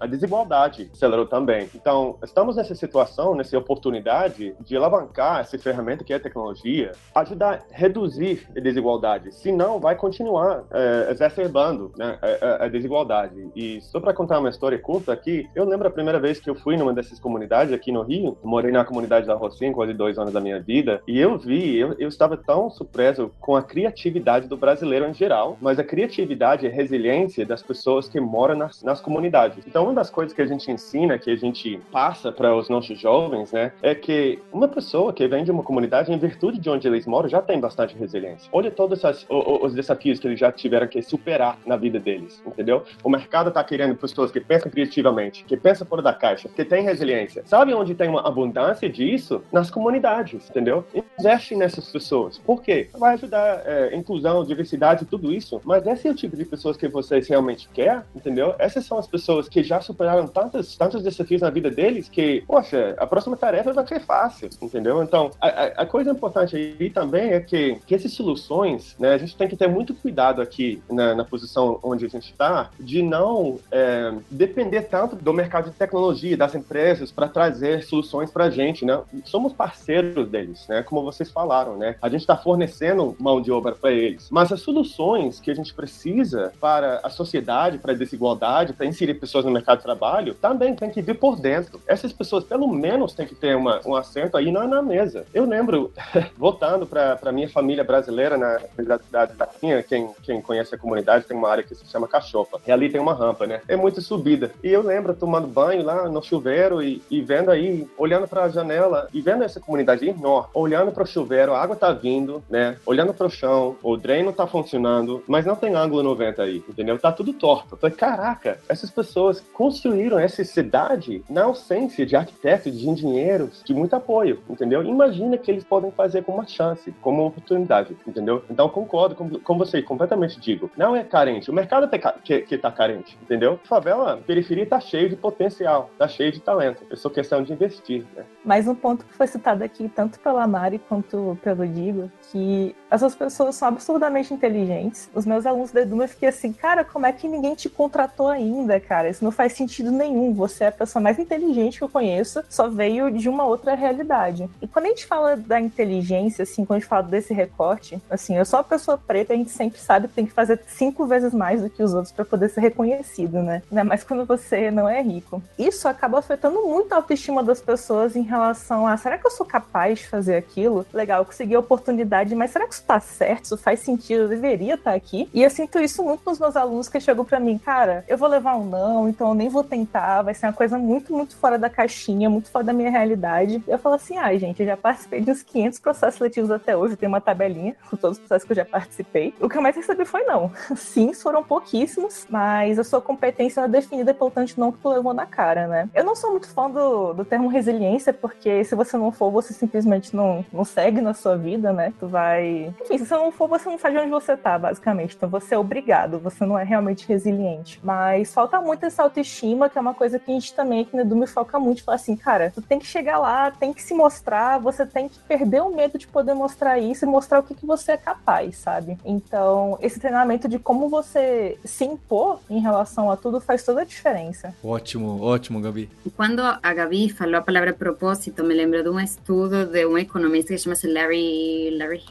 a, 0.00 0.04
a 0.04 0.06
desigualdade 0.06 0.90
acelerou 0.92 1.26
também. 1.26 1.68
Então, 1.74 2.18
estamos 2.22 2.56
nessa 2.56 2.74
situação, 2.74 3.34
nessa 3.34 3.58
oportunidade 3.58 4.54
de 4.60 4.76
alavancar 4.76 5.40
essa 5.40 5.58
ferramenta 5.58 6.04
que 6.04 6.12
é 6.12 6.16
a 6.16 6.20
tecnologia, 6.20 6.92
ajudar 7.14 7.54
a 7.54 7.76
reduzir 7.76 8.48
a 8.56 8.60
desigualdade. 8.60 9.34
Senão, 9.34 9.78
vai 9.78 9.96
continuar 9.96 10.64
é, 10.70 11.10
exacerbando 11.10 11.92
né, 11.96 12.18
a, 12.40 12.64
a, 12.64 12.68
desigualdade. 12.68 13.48
E 13.54 13.80
só 13.80 14.00
para 14.00 14.14
contar 14.14 14.38
uma 14.38 14.48
história 14.48 14.78
curta 14.78 15.12
aqui, 15.12 15.48
eu 15.54 15.64
lembro 15.64 15.88
a 15.88 15.90
primeira 15.90 16.03
primeira 16.04 16.20
vez 16.20 16.38
que 16.38 16.50
eu 16.50 16.54
fui 16.54 16.76
numa 16.76 16.92
dessas 16.92 17.18
comunidades 17.18 17.72
aqui 17.72 17.90
no 17.90 18.02
Rio, 18.02 18.36
morei 18.44 18.70
na 18.70 18.84
comunidade 18.84 19.26
da 19.26 19.34
Rocinha 19.34 19.72
quase 19.72 19.94
dois 19.94 20.18
anos 20.18 20.34
da 20.34 20.40
minha 20.40 20.60
vida, 20.60 21.00
e 21.08 21.18
eu 21.18 21.38
vi, 21.38 21.76
eu, 21.76 21.94
eu 21.98 22.08
estava 22.08 22.36
tão 22.36 22.68
surpreso 22.68 23.30
com 23.40 23.56
a 23.56 23.62
criatividade 23.62 24.46
do 24.46 24.54
brasileiro 24.54 25.08
em 25.08 25.14
geral, 25.14 25.56
mas 25.62 25.78
a 25.78 25.84
criatividade 25.84 26.66
e 26.66 26.68
resiliência 26.68 27.46
das 27.46 27.62
pessoas 27.62 28.06
que 28.06 28.20
moram 28.20 28.54
nas, 28.54 28.82
nas 28.82 29.00
comunidades. 29.00 29.64
Então, 29.66 29.84
uma 29.84 29.94
das 29.94 30.10
coisas 30.10 30.34
que 30.34 30.42
a 30.42 30.46
gente 30.46 30.70
ensina, 30.70 31.18
que 31.18 31.30
a 31.30 31.36
gente 31.36 31.80
passa 31.90 32.30
para 32.30 32.54
os 32.54 32.68
nossos 32.68 33.00
jovens, 33.00 33.50
né, 33.50 33.72
é 33.80 33.94
que 33.94 34.38
uma 34.52 34.68
pessoa 34.68 35.10
que 35.10 35.26
vem 35.26 35.42
de 35.42 35.50
uma 35.50 35.62
comunidade, 35.62 36.12
em 36.12 36.18
virtude 36.18 36.60
de 36.60 36.68
onde 36.68 36.86
eles 36.86 37.06
moram, 37.06 37.30
já 37.30 37.40
tem 37.40 37.58
bastante 37.58 37.96
resiliência. 37.96 38.46
Olha 38.52 38.70
todos 38.70 39.02
os, 39.02 39.26
os 39.30 39.72
desafios 39.72 40.18
que 40.20 40.26
eles 40.26 40.38
já 40.38 40.52
tiveram 40.52 40.86
que 40.86 41.00
superar 41.00 41.58
na 41.64 41.76
vida 41.76 41.98
deles, 41.98 42.42
entendeu? 42.46 42.82
O 43.02 43.08
mercado 43.08 43.48
está 43.48 43.64
querendo 43.64 43.96
pessoas 43.96 44.30
que 44.30 44.38
pensam 44.40 44.70
criativamente, 44.70 45.44
que 45.44 45.56
pensam 45.56 45.86
fora 45.94 46.02
da 46.02 46.12
caixa, 46.12 46.48
que 46.48 46.64
tem 46.64 46.82
resiliência. 46.82 47.44
Sabe 47.46 47.72
onde 47.72 47.94
tem 47.94 48.08
uma 48.08 48.26
abundância 48.26 48.88
disso? 48.88 49.42
Nas 49.52 49.70
comunidades, 49.70 50.50
entendeu? 50.50 50.84
Investe 51.18 51.54
nessas 51.54 51.88
pessoas. 51.88 52.38
Por 52.38 52.62
quê? 52.62 52.88
Vai 52.98 53.14
ajudar 53.14 53.62
é, 53.64 53.94
inclusão, 53.94 54.44
diversidade, 54.44 55.04
tudo 55.04 55.32
isso. 55.32 55.60
Mas 55.64 55.86
esse 55.86 56.08
é 56.08 56.10
o 56.10 56.14
tipo 56.14 56.36
de 56.36 56.44
pessoas 56.44 56.76
que 56.76 56.88
você 56.88 57.20
realmente 57.20 57.68
quer, 57.72 58.02
entendeu? 58.14 58.54
Essas 58.58 58.84
são 58.84 58.98
as 58.98 59.06
pessoas 59.06 59.48
que 59.48 59.62
já 59.62 59.80
superaram 59.80 60.26
tantos, 60.26 60.76
tantos 60.76 61.02
desafios 61.02 61.42
na 61.42 61.50
vida 61.50 61.70
deles 61.70 62.08
que, 62.08 62.42
poxa, 62.46 62.96
a 62.98 63.06
próxima 63.06 63.36
tarefa 63.36 63.72
vai 63.72 63.86
ser 63.86 64.00
fácil, 64.00 64.50
entendeu? 64.60 65.00
Então, 65.02 65.30
a, 65.40 65.82
a 65.82 65.86
coisa 65.86 66.10
importante 66.10 66.56
aí 66.56 66.90
também 66.90 67.30
é 67.30 67.40
que, 67.40 67.78
que 67.86 67.94
essas 67.94 68.12
soluções, 68.12 68.96
né, 68.98 69.12
a 69.12 69.18
gente 69.18 69.36
tem 69.36 69.46
que 69.46 69.56
ter 69.56 69.68
muito 69.68 69.94
cuidado 69.94 70.42
aqui 70.42 70.82
na, 70.90 71.14
na 71.14 71.24
posição 71.24 71.78
onde 71.82 72.04
a 72.04 72.08
gente 72.08 72.32
está, 72.32 72.70
de 72.80 73.00
não 73.00 73.60
é, 73.70 74.12
depender 74.28 74.82
tanto 74.82 75.14
do 75.14 75.32
mercado 75.32 75.70
de 75.70 75.76
tecnologia, 75.84 76.36
das 76.36 76.54
empresas, 76.54 77.12
para 77.12 77.28
trazer 77.28 77.82
soluções 77.84 78.30
para 78.30 78.44
a 78.44 78.50
gente, 78.50 78.84
né? 78.84 79.00
Somos 79.24 79.52
parceiros 79.52 80.28
deles, 80.28 80.66
né? 80.68 80.82
Como 80.82 81.02
vocês 81.02 81.30
falaram, 81.30 81.76
né? 81.76 81.96
A 82.00 82.08
gente 82.08 82.22
está 82.22 82.36
fornecendo 82.36 83.14
mão 83.18 83.40
de 83.40 83.52
obra 83.52 83.74
para 83.74 83.92
eles, 83.92 84.28
mas 84.30 84.50
as 84.50 84.60
soluções 84.60 85.40
que 85.40 85.50
a 85.50 85.54
gente 85.54 85.74
precisa 85.74 86.52
para 86.60 87.00
a 87.02 87.10
sociedade, 87.10 87.78
para 87.78 87.92
a 87.92 87.96
desigualdade, 87.96 88.72
para 88.72 88.86
inserir 88.86 89.14
pessoas 89.14 89.44
no 89.44 89.50
mercado 89.50 89.78
de 89.78 89.84
trabalho, 89.84 90.34
também 90.34 90.74
tem 90.74 90.90
que 90.90 91.02
vir 91.02 91.18
por 91.18 91.38
dentro. 91.38 91.80
Essas 91.86 92.12
pessoas, 92.12 92.44
pelo 92.44 92.68
menos, 92.68 93.14
têm 93.14 93.26
que 93.26 93.34
ter 93.34 93.56
uma, 93.56 93.80
um 93.84 93.94
assento 93.94 94.36
aí 94.36 94.50
na, 94.50 94.66
na 94.66 94.80
mesa. 94.80 95.26
Eu 95.34 95.44
lembro, 95.44 95.92
voltando 96.36 96.86
para 96.86 97.32
minha 97.32 97.48
família 97.48 97.84
brasileira 97.84 98.36
na 98.36 98.60
Universidade 98.78 99.34
da 99.34 99.46
Pinha, 99.46 99.82
quem, 99.82 100.10
quem 100.22 100.40
conhece 100.40 100.74
a 100.74 100.78
comunidade, 100.78 101.26
tem 101.26 101.36
uma 101.36 101.48
área 101.48 101.62
que 101.62 101.74
se 101.74 101.84
chama 101.86 102.08
Cachopa. 102.08 102.60
E 102.66 102.72
ali 102.72 102.88
tem 102.88 103.00
uma 103.00 103.14
rampa, 103.14 103.46
né? 103.46 103.60
É 103.68 103.76
muita 103.76 104.00
subida. 104.00 104.50
E 104.62 104.68
eu 104.68 104.82
lembro 104.82 105.14
tomando 105.14 105.46
banho 105.46 105.73
lá 105.82 106.08
no 106.08 106.22
chuveiro 106.22 106.82
e, 106.82 107.02
e 107.10 107.20
vendo 107.20 107.50
aí, 107.50 107.86
olhando 107.96 108.28
para 108.28 108.44
a 108.44 108.48
janela 108.48 109.08
e 109.12 109.20
vendo 109.20 109.44
essa 109.44 109.60
comunidade 109.60 110.08
enorme, 110.08 110.50
olhando 110.54 110.92
para 110.92 111.02
o 111.02 111.06
chuveiro, 111.06 111.54
a 111.54 111.62
água 111.62 111.76
tá 111.76 111.92
vindo, 111.92 112.42
né? 112.48 112.76
Olhando 112.86 113.14
para 113.14 113.26
o 113.26 113.30
chão, 113.30 113.76
o 113.82 113.96
dreno 113.96 114.32
tá 114.32 114.46
funcionando, 114.46 115.22
mas 115.26 115.46
não 115.46 115.56
tem 115.56 115.74
ângulo 115.74 116.02
90 116.02 116.42
aí, 116.42 116.62
entendeu? 116.68 116.98
Tá 116.98 117.12
tudo 117.12 117.32
torto. 117.32 117.74
Eu 117.74 117.78
falei, 117.78 117.96
caraca, 117.96 118.58
essas 118.68 118.90
pessoas 118.90 119.40
construíram 119.52 120.18
essa 120.18 120.44
cidade 120.44 121.24
na 121.28 121.44
ausência 121.44 122.06
de 122.06 122.16
arquitetos, 122.16 122.76
de 122.78 122.88
engenheiros, 122.88 123.62
de 123.64 123.74
muito 123.74 123.94
apoio, 123.94 124.40
entendeu? 124.48 124.82
Imagina 124.82 125.38
que 125.38 125.50
eles 125.50 125.64
podem 125.64 125.90
fazer 125.90 126.22
com 126.22 126.32
uma 126.32 126.46
chance, 126.46 126.92
como 127.00 127.22
uma 127.22 127.28
oportunidade, 127.28 127.96
entendeu? 128.06 128.44
Então 128.50 128.68
concordo 128.68 129.14
com, 129.14 129.28
com 129.30 129.58
você, 129.58 129.82
completamente 129.82 130.40
digo. 130.40 130.70
Não 130.76 130.94
é 130.94 131.02
carente, 131.02 131.50
o 131.50 131.54
mercado 131.54 131.88
tá, 131.88 132.12
que, 132.12 132.40
que 132.42 132.58
tá 132.58 132.70
carente, 132.70 133.16
entendeu? 133.22 133.58
Favela, 133.64 134.20
periferia 134.26 134.66
tá 134.66 134.80
cheio 134.80 135.08
de 135.08 135.16
potencial, 135.16 135.63
tá 135.98 136.08
cheio 136.08 136.32
de 136.32 136.40
talento. 136.40 136.82
É 136.90 136.96
só 136.96 137.08
questão 137.08 137.42
de 137.42 137.52
investir, 137.52 138.04
né? 138.14 138.24
Mais 138.44 138.68
um 138.68 138.74
ponto 138.74 139.04
que 139.04 139.14
foi 139.14 139.26
citado 139.26 139.64
aqui, 139.64 139.88
tanto 139.88 140.18
pela 140.20 140.46
Mari 140.46 140.78
quanto 140.78 141.38
pelo 141.42 141.66
Digo, 141.66 142.10
que 142.30 142.74
essas 142.90 143.14
pessoas 143.14 143.54
são 143.54 143.68
absurdamente 143.68 144.32
inteligentes. 144.32 145.10
Os 145.14 145.24
meus 145.24 145.46
alunos 145.46 145.72
da 145.72 145.80
Eduma, 145.80 146.06
fiquei 146.06 146.28
assim, 146.28 146.52
cara, 146.52 146.84
como 146.84 147.06
é 147.06 147.12
que 147.12 147.26
ninguém 147.26 147.54
te 147.54 147.68
contratou 147.68 148.28
ainda, 148.28 148.78
cara? 148.78 149.08
Isso 149.08 149.24
não 149.24 149.30
faz 149.30 149.54
sentido 149.54 149.90
nenhum. 149.90 150.32
Você 150.34 150.64
é 150.64 150.68
a 150.68 150.72
pessoa 150.72 151.02
mais 151.02 151.18
inteligente 151.18 151.78
que 151.78 151.84
eu 151.84 151.88
conheço, 151.88 152.42
só 152.48 152.68
veio 152.68 153.10
de 153.10 153.28
uma 153.28 153.44
outra 153.44 153.74
realidade. 153.74 154.48
E 154.60 154.68
quando 154.68 154.86
a 154.86 154.88
gente 154.88 155.06
fala 155.06 155.36
da 155.36 155.60
inteligência, 155.60 156.42
assim, 156.42 156.64
quando 156.64 156.76
a 156.76 156.80
gente 156.80 156.88
fala 156.88 157.02
desse 157.02 157.32
recorte, 157.32 158.00
assim, 158.10 158.36
eu 158.36 158.44
sou 158.44 158.58
a 158.60 158.64
pessoa 158.64 158.98
preta, 158.98 159.32
a 159.32 159.36
gente 159.36 159.50
sempre 159.50 159.78
sabe 159.78 160.08
que 160.08 160.14
tem 160.14 160.26
que 160.26 160.32
fazer 160.32 160.60
cinco 160.66 161.06
vezes 161.06 161.32
mais 161.32 161.62
do 161.62 161.70
que 161.70 161.82
os 161.82 161.94
outros 161.94 162.12
para 162.12 162.24
poder 162.24 162.48
ser 162.50 162.60
reconhecido, 162.60 163.42
né? 163.42 163.62
Ainda 163.70 163.84
mais 163.84 164.04
quando 164.04 164.24
você 164.24 164.70
não 164.70 164.88
é 164.88 165.00
rico. 165.00 165.42
Isso 165.58 165.86
acaba 165.86 166.18
afetando 166.18 166.62
muito 166.62 166.92
a 166.92 166.96
autoestima 166.96 167.42
das 167.42 167.60
pessoas 167.60 168.16
em 168.16 168.22
relação 168.22 168.86
a 168.86 168.96
será 168.96 169.18
que 169.18 169.26
eu 169.26 169.30
sou 169.30 169.46
capaz 169.46 170.00
de 170.00 170.08
fazer 170.08 170.36
aquilo? 170.36 170.86
Legal, 170.92 171.20
eu 171.20 171.24
consegui 171.24 171.54
a 171.54 171.60
oportunidade, 171.60 172.34
mas 172.34 172.50
será 172.50 172.66
que 172.66 172.74
isso 172.74 172.84
tá 172.84 172.98
certo? 173.00 173.44
Isso 173.44 173.56
faz 173.56 173.80
sentido? 173.80 174.22
Eu 174.22 174.28
deveria 174.28 174.74
estar 174.74 174.90
tá 174.90 174.96
aqui? 174.96 175.28
E 175.32 175.42
eu 175.42 175.50
sinto 175.50 175.78
isso 175.78 176.02
muito 176.02 176.22
nos 176.24 176.38
meus 176.38 176.56
alunos 176.56 176.88
que 176.88 177.00
chegam 177.00 177.24
para 177.24 177.38
mim, 177.38 177.58
cara, 177.58 178.04
eu 178.08 178.16
vou 178.16 178.28
levar 178.28 178.56
um 178.56 178.64
não, 178.64 179.08
então 179.08 179.28
eu 179.28 179.34
nem 179.34 179.48
vou 179.48 179.62
tentar, 179.62 180.22
vai 180.22 180.34
ser 180.34 180.46
uma 180.46 180.52
coisa 180.52 180.78
muito, 180.78 181.12
muito 181.12 181.36
fora 181.36 181.58
da 181.58 181.70
caixinha, 181.70 182.28
muito 182.28 182.50
fora 182.50 182.64
da 182.64 182.72
minha 182.72 182.90
realidade. 182.90 183.62
Eu 183.66 183.78
falo 183.78 183.94
assim, 183.94 184.16
ai, 184.16 184.36
ah, 184.36 184.38
gente, 184.38 184.60
eu 184.60 184.66
já 184.66 184.76
participei 184.76 185.20
de 185.20 185.30
uns 185.30 185.42
500 185.42 185.78
processos 185.78 186.16
seletivos 186.16 186.50
até 186.50 186.76
hoje, 186.76 186.96
tem 186.96 187.08
uma 187.08 187.20
tabelinha 187.20 187.76
com 187.88 187.96
todos 187.96 188.18
os 188.18 188.20
processos 188.20 188.46
que 188.46 188.52
eu 188.52 188.56
já 188.56 188.64
participei. 188.64 189.34
O 189.40 189.48
que 189.48 189.56
eu 189.56 189.62
mais 189.62 189.76
recebi 189.76 190.04
foi 190.04 190.22
não. 190.24 190.50
Sim, 190.76 191.12
foram 191.12 191.42
pouquíssimos, 191.42 192.26
mas 192.28 192.78
a 192.78 192.84
sua 192.84 193.00
competência 193.00 193.60
é 193.60 193.68
definida 193.68 194.14
pelo 194.14 194.30
tanto 194.30 194.58
não 194.58 194.72
que 194.72 194.78
tu 194.78 194.88
levou 194.88 195.12
na 195.12 195.26
cara, 195.26 195.43
né? 195.52 195.88
Eu 195.94 196.04
não 196.04 196.16
sou 196.16 196.30
muito 196.30 196.48
fã 196.48 196.70
do, 196.70 197.12
do 197.12 197.24
termo 197.24 197.48
resiliência, 197.48 198.12
porque 198.12 198.64
se 198.64 198.74
você 198.74 198.96
não 198.96 199.12
for, 199.12 199.30
você 199.30 199.52
simplesmente 199.52 200.14
não, 200.14 200.44
não 200.52 200.64
segue 200.64 201.00
na 201.00 201.12
sua 201.12 201.36
vida, 201.36 201.72
né? 201.72 201.92
Tu 201.98 202.06
vai. 202.08 202.74
Enfim, 202.82 202.98
se 202.98 203.06
você 203.06 203.14
não 203.14 203.30
for, 203.30 203.48
você 203.48 203.68
não 203.68 203.78
sabe 203.78 203.98
onde 203.98 204.10
você 204.10 204.36
tá, 204.36 204.58
basicamente. 204.58 205.14
Então 205.16 205.28
você 205.28 205.54
é 205.54 205.58
obrigado, 205.58 206.18
você 206.18 206.44
não 206.44 206.58
é 206.58 206.64
realmente 206.64 207.06
resiliente. 207.06 207.80
Mas 207.82 208.32
falta 208.32 208.60
muito 208.60 208.86
essa 208.86 209.02
autoestima, 209.02 209.68
que 209.68 209.76
é 209.76 209.80
uma 209.80 209.94
coisa 209.94 210.18
que 210.18 210.30
a 210.30 210.34
gente 210.34 210.54
também 210.54 210.82
aqui 210.82 210.96
no 210.96 211.02
Edu 211.02 211.16
me 211.16 211.26
foca 211.26 211.58
muito. 211.58 211.84
Falar 211.84 211.96
assim, 211.96 212.16
cara, 212.16 212.50
tu 212.54 212.62
tem 212.62 212.78
que 212.78 212.86
chegar 212.86 213.18
lá, 213.18 213.50
tem 213.50 213.72
que 213.72 213.82
se 213.82 213.94
mostrar, 213.94 214.58
você 214.58 214.86
tem 214.86 215.08
que 215.08 215.18
perder 215.20 215.62
o 215.62 215.74
medo 215.74 215.98
de 215.98 216.06
poder 216.06 216.34
mostrar 216.34 216.78
isso 216.78 217.04
e 217.04 217.08
mostrar 217.08 217.40
o 217.40 217.42
que, 217.42 217.54
que 217.54 217.66
você 217.66 217.92
é 217.92 217.96
capaz, 217.96 218.56
sabe? 218.56 218.98
Então, 219.04 219.78
esse 219.80 220.00
treinamento 220.00 220.48
de 220.48 220.58
como 220.58 220.88
você 220.88 221.58
se 221.64 221.84
impor 221.84 222.40
em 222.48 222.60
relação 222.60 223.10
a 223.10 223.16
tudo 223.16 223.40
faz 223.40 223.64
toda 223.64 223.82
a 223.82 223.84
diferença. 223.84 224.54
Ótimo, 224.62 224.84
ótimo, 224.94 225.33
Gabi. 225.60 225.88
Quando 226.16 226.42
a 226.42 226.74
Gabi 226.74 227.08
falou 227.10 227.36
a 227.36 227.42
palavra 227.42 227.72
propósito, 227.72 228.44
me 228.44 228.54
lembro 228.54 228.82
de 228.82 228.88
um 228.88 229.00
estudo 229.00 229.66
de 229.66 229.86
um 229.86 229.98
economista 229.98 230.54
que 230.54 230.58
chama-se 230.58 230.86
Larry, 230.86 231.70
Larry 231.76 232.02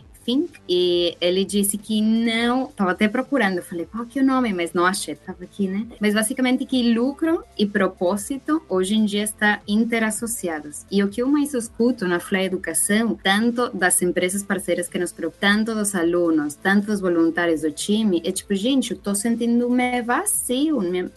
E 0.68 1.18
ele 1.20 1.44
disse 1.44 1.78
que 1.78 2.02
não, 2.02 2.70
estava 2.70 2.92
até 2.92 3.08
procurando, 3.08 3.58
eu 3.58 3.64
falei, 3.64 3.86
qual 3.86 4.06
que 4.06 4.20
é 4.20 4.22
o 4.22 4.26
nome, 4.26 4.54
mas 4.54 4.74
não 4.74 4.86
achei, 4.86 5.14
estava 5.14 5.44
aqui, 5.44 5.68
né? 5.68 5.88
Mas 6.00 6.14
basicamente 6.14 6.66
que 6.66 6.94
lucro 6.94 7.44
e 7.58 7.66
propósito 7.66 8.62
hoje 8.70 8.96
em 8.96 9.06
dia 9.06 9.24
está 9.24 9.62
interassociados. 9.68 10.86
E 10.90 11.04
o 11.04 11.10
que 11.10 11.22
eu 11.22 11.28
mais 11.28 11.54
escuto 11.54 12.08
na 12.08 12.20
Fly 12.20 12.46
Educação, 12.46 13.18
tanto 13.22 13.70
das 13.70 14.02
empresas 14.02 14.44
parceiras 14.44 14.88
que 14.88 14.98
nos 14.98 15.12
preocupam, 15.12 15.34
tanto 15.44 15.76
dos 15.76 15.94
alunos, 15.94 16.56
tanto 16.56 16.88
dos 16.88 17.00
voluntários 17.00 17.62
do 17.62 17.72
time, 17.72 18.22
é 18.24 18.32
tipo, 18.32 18.54
gente, 18.56 18.92
eu 18.92 18.98
tô 18.98 19.14
sentindo-me 19.14 20.02
vazio, 20.02 20.80
me, 20.80 21.10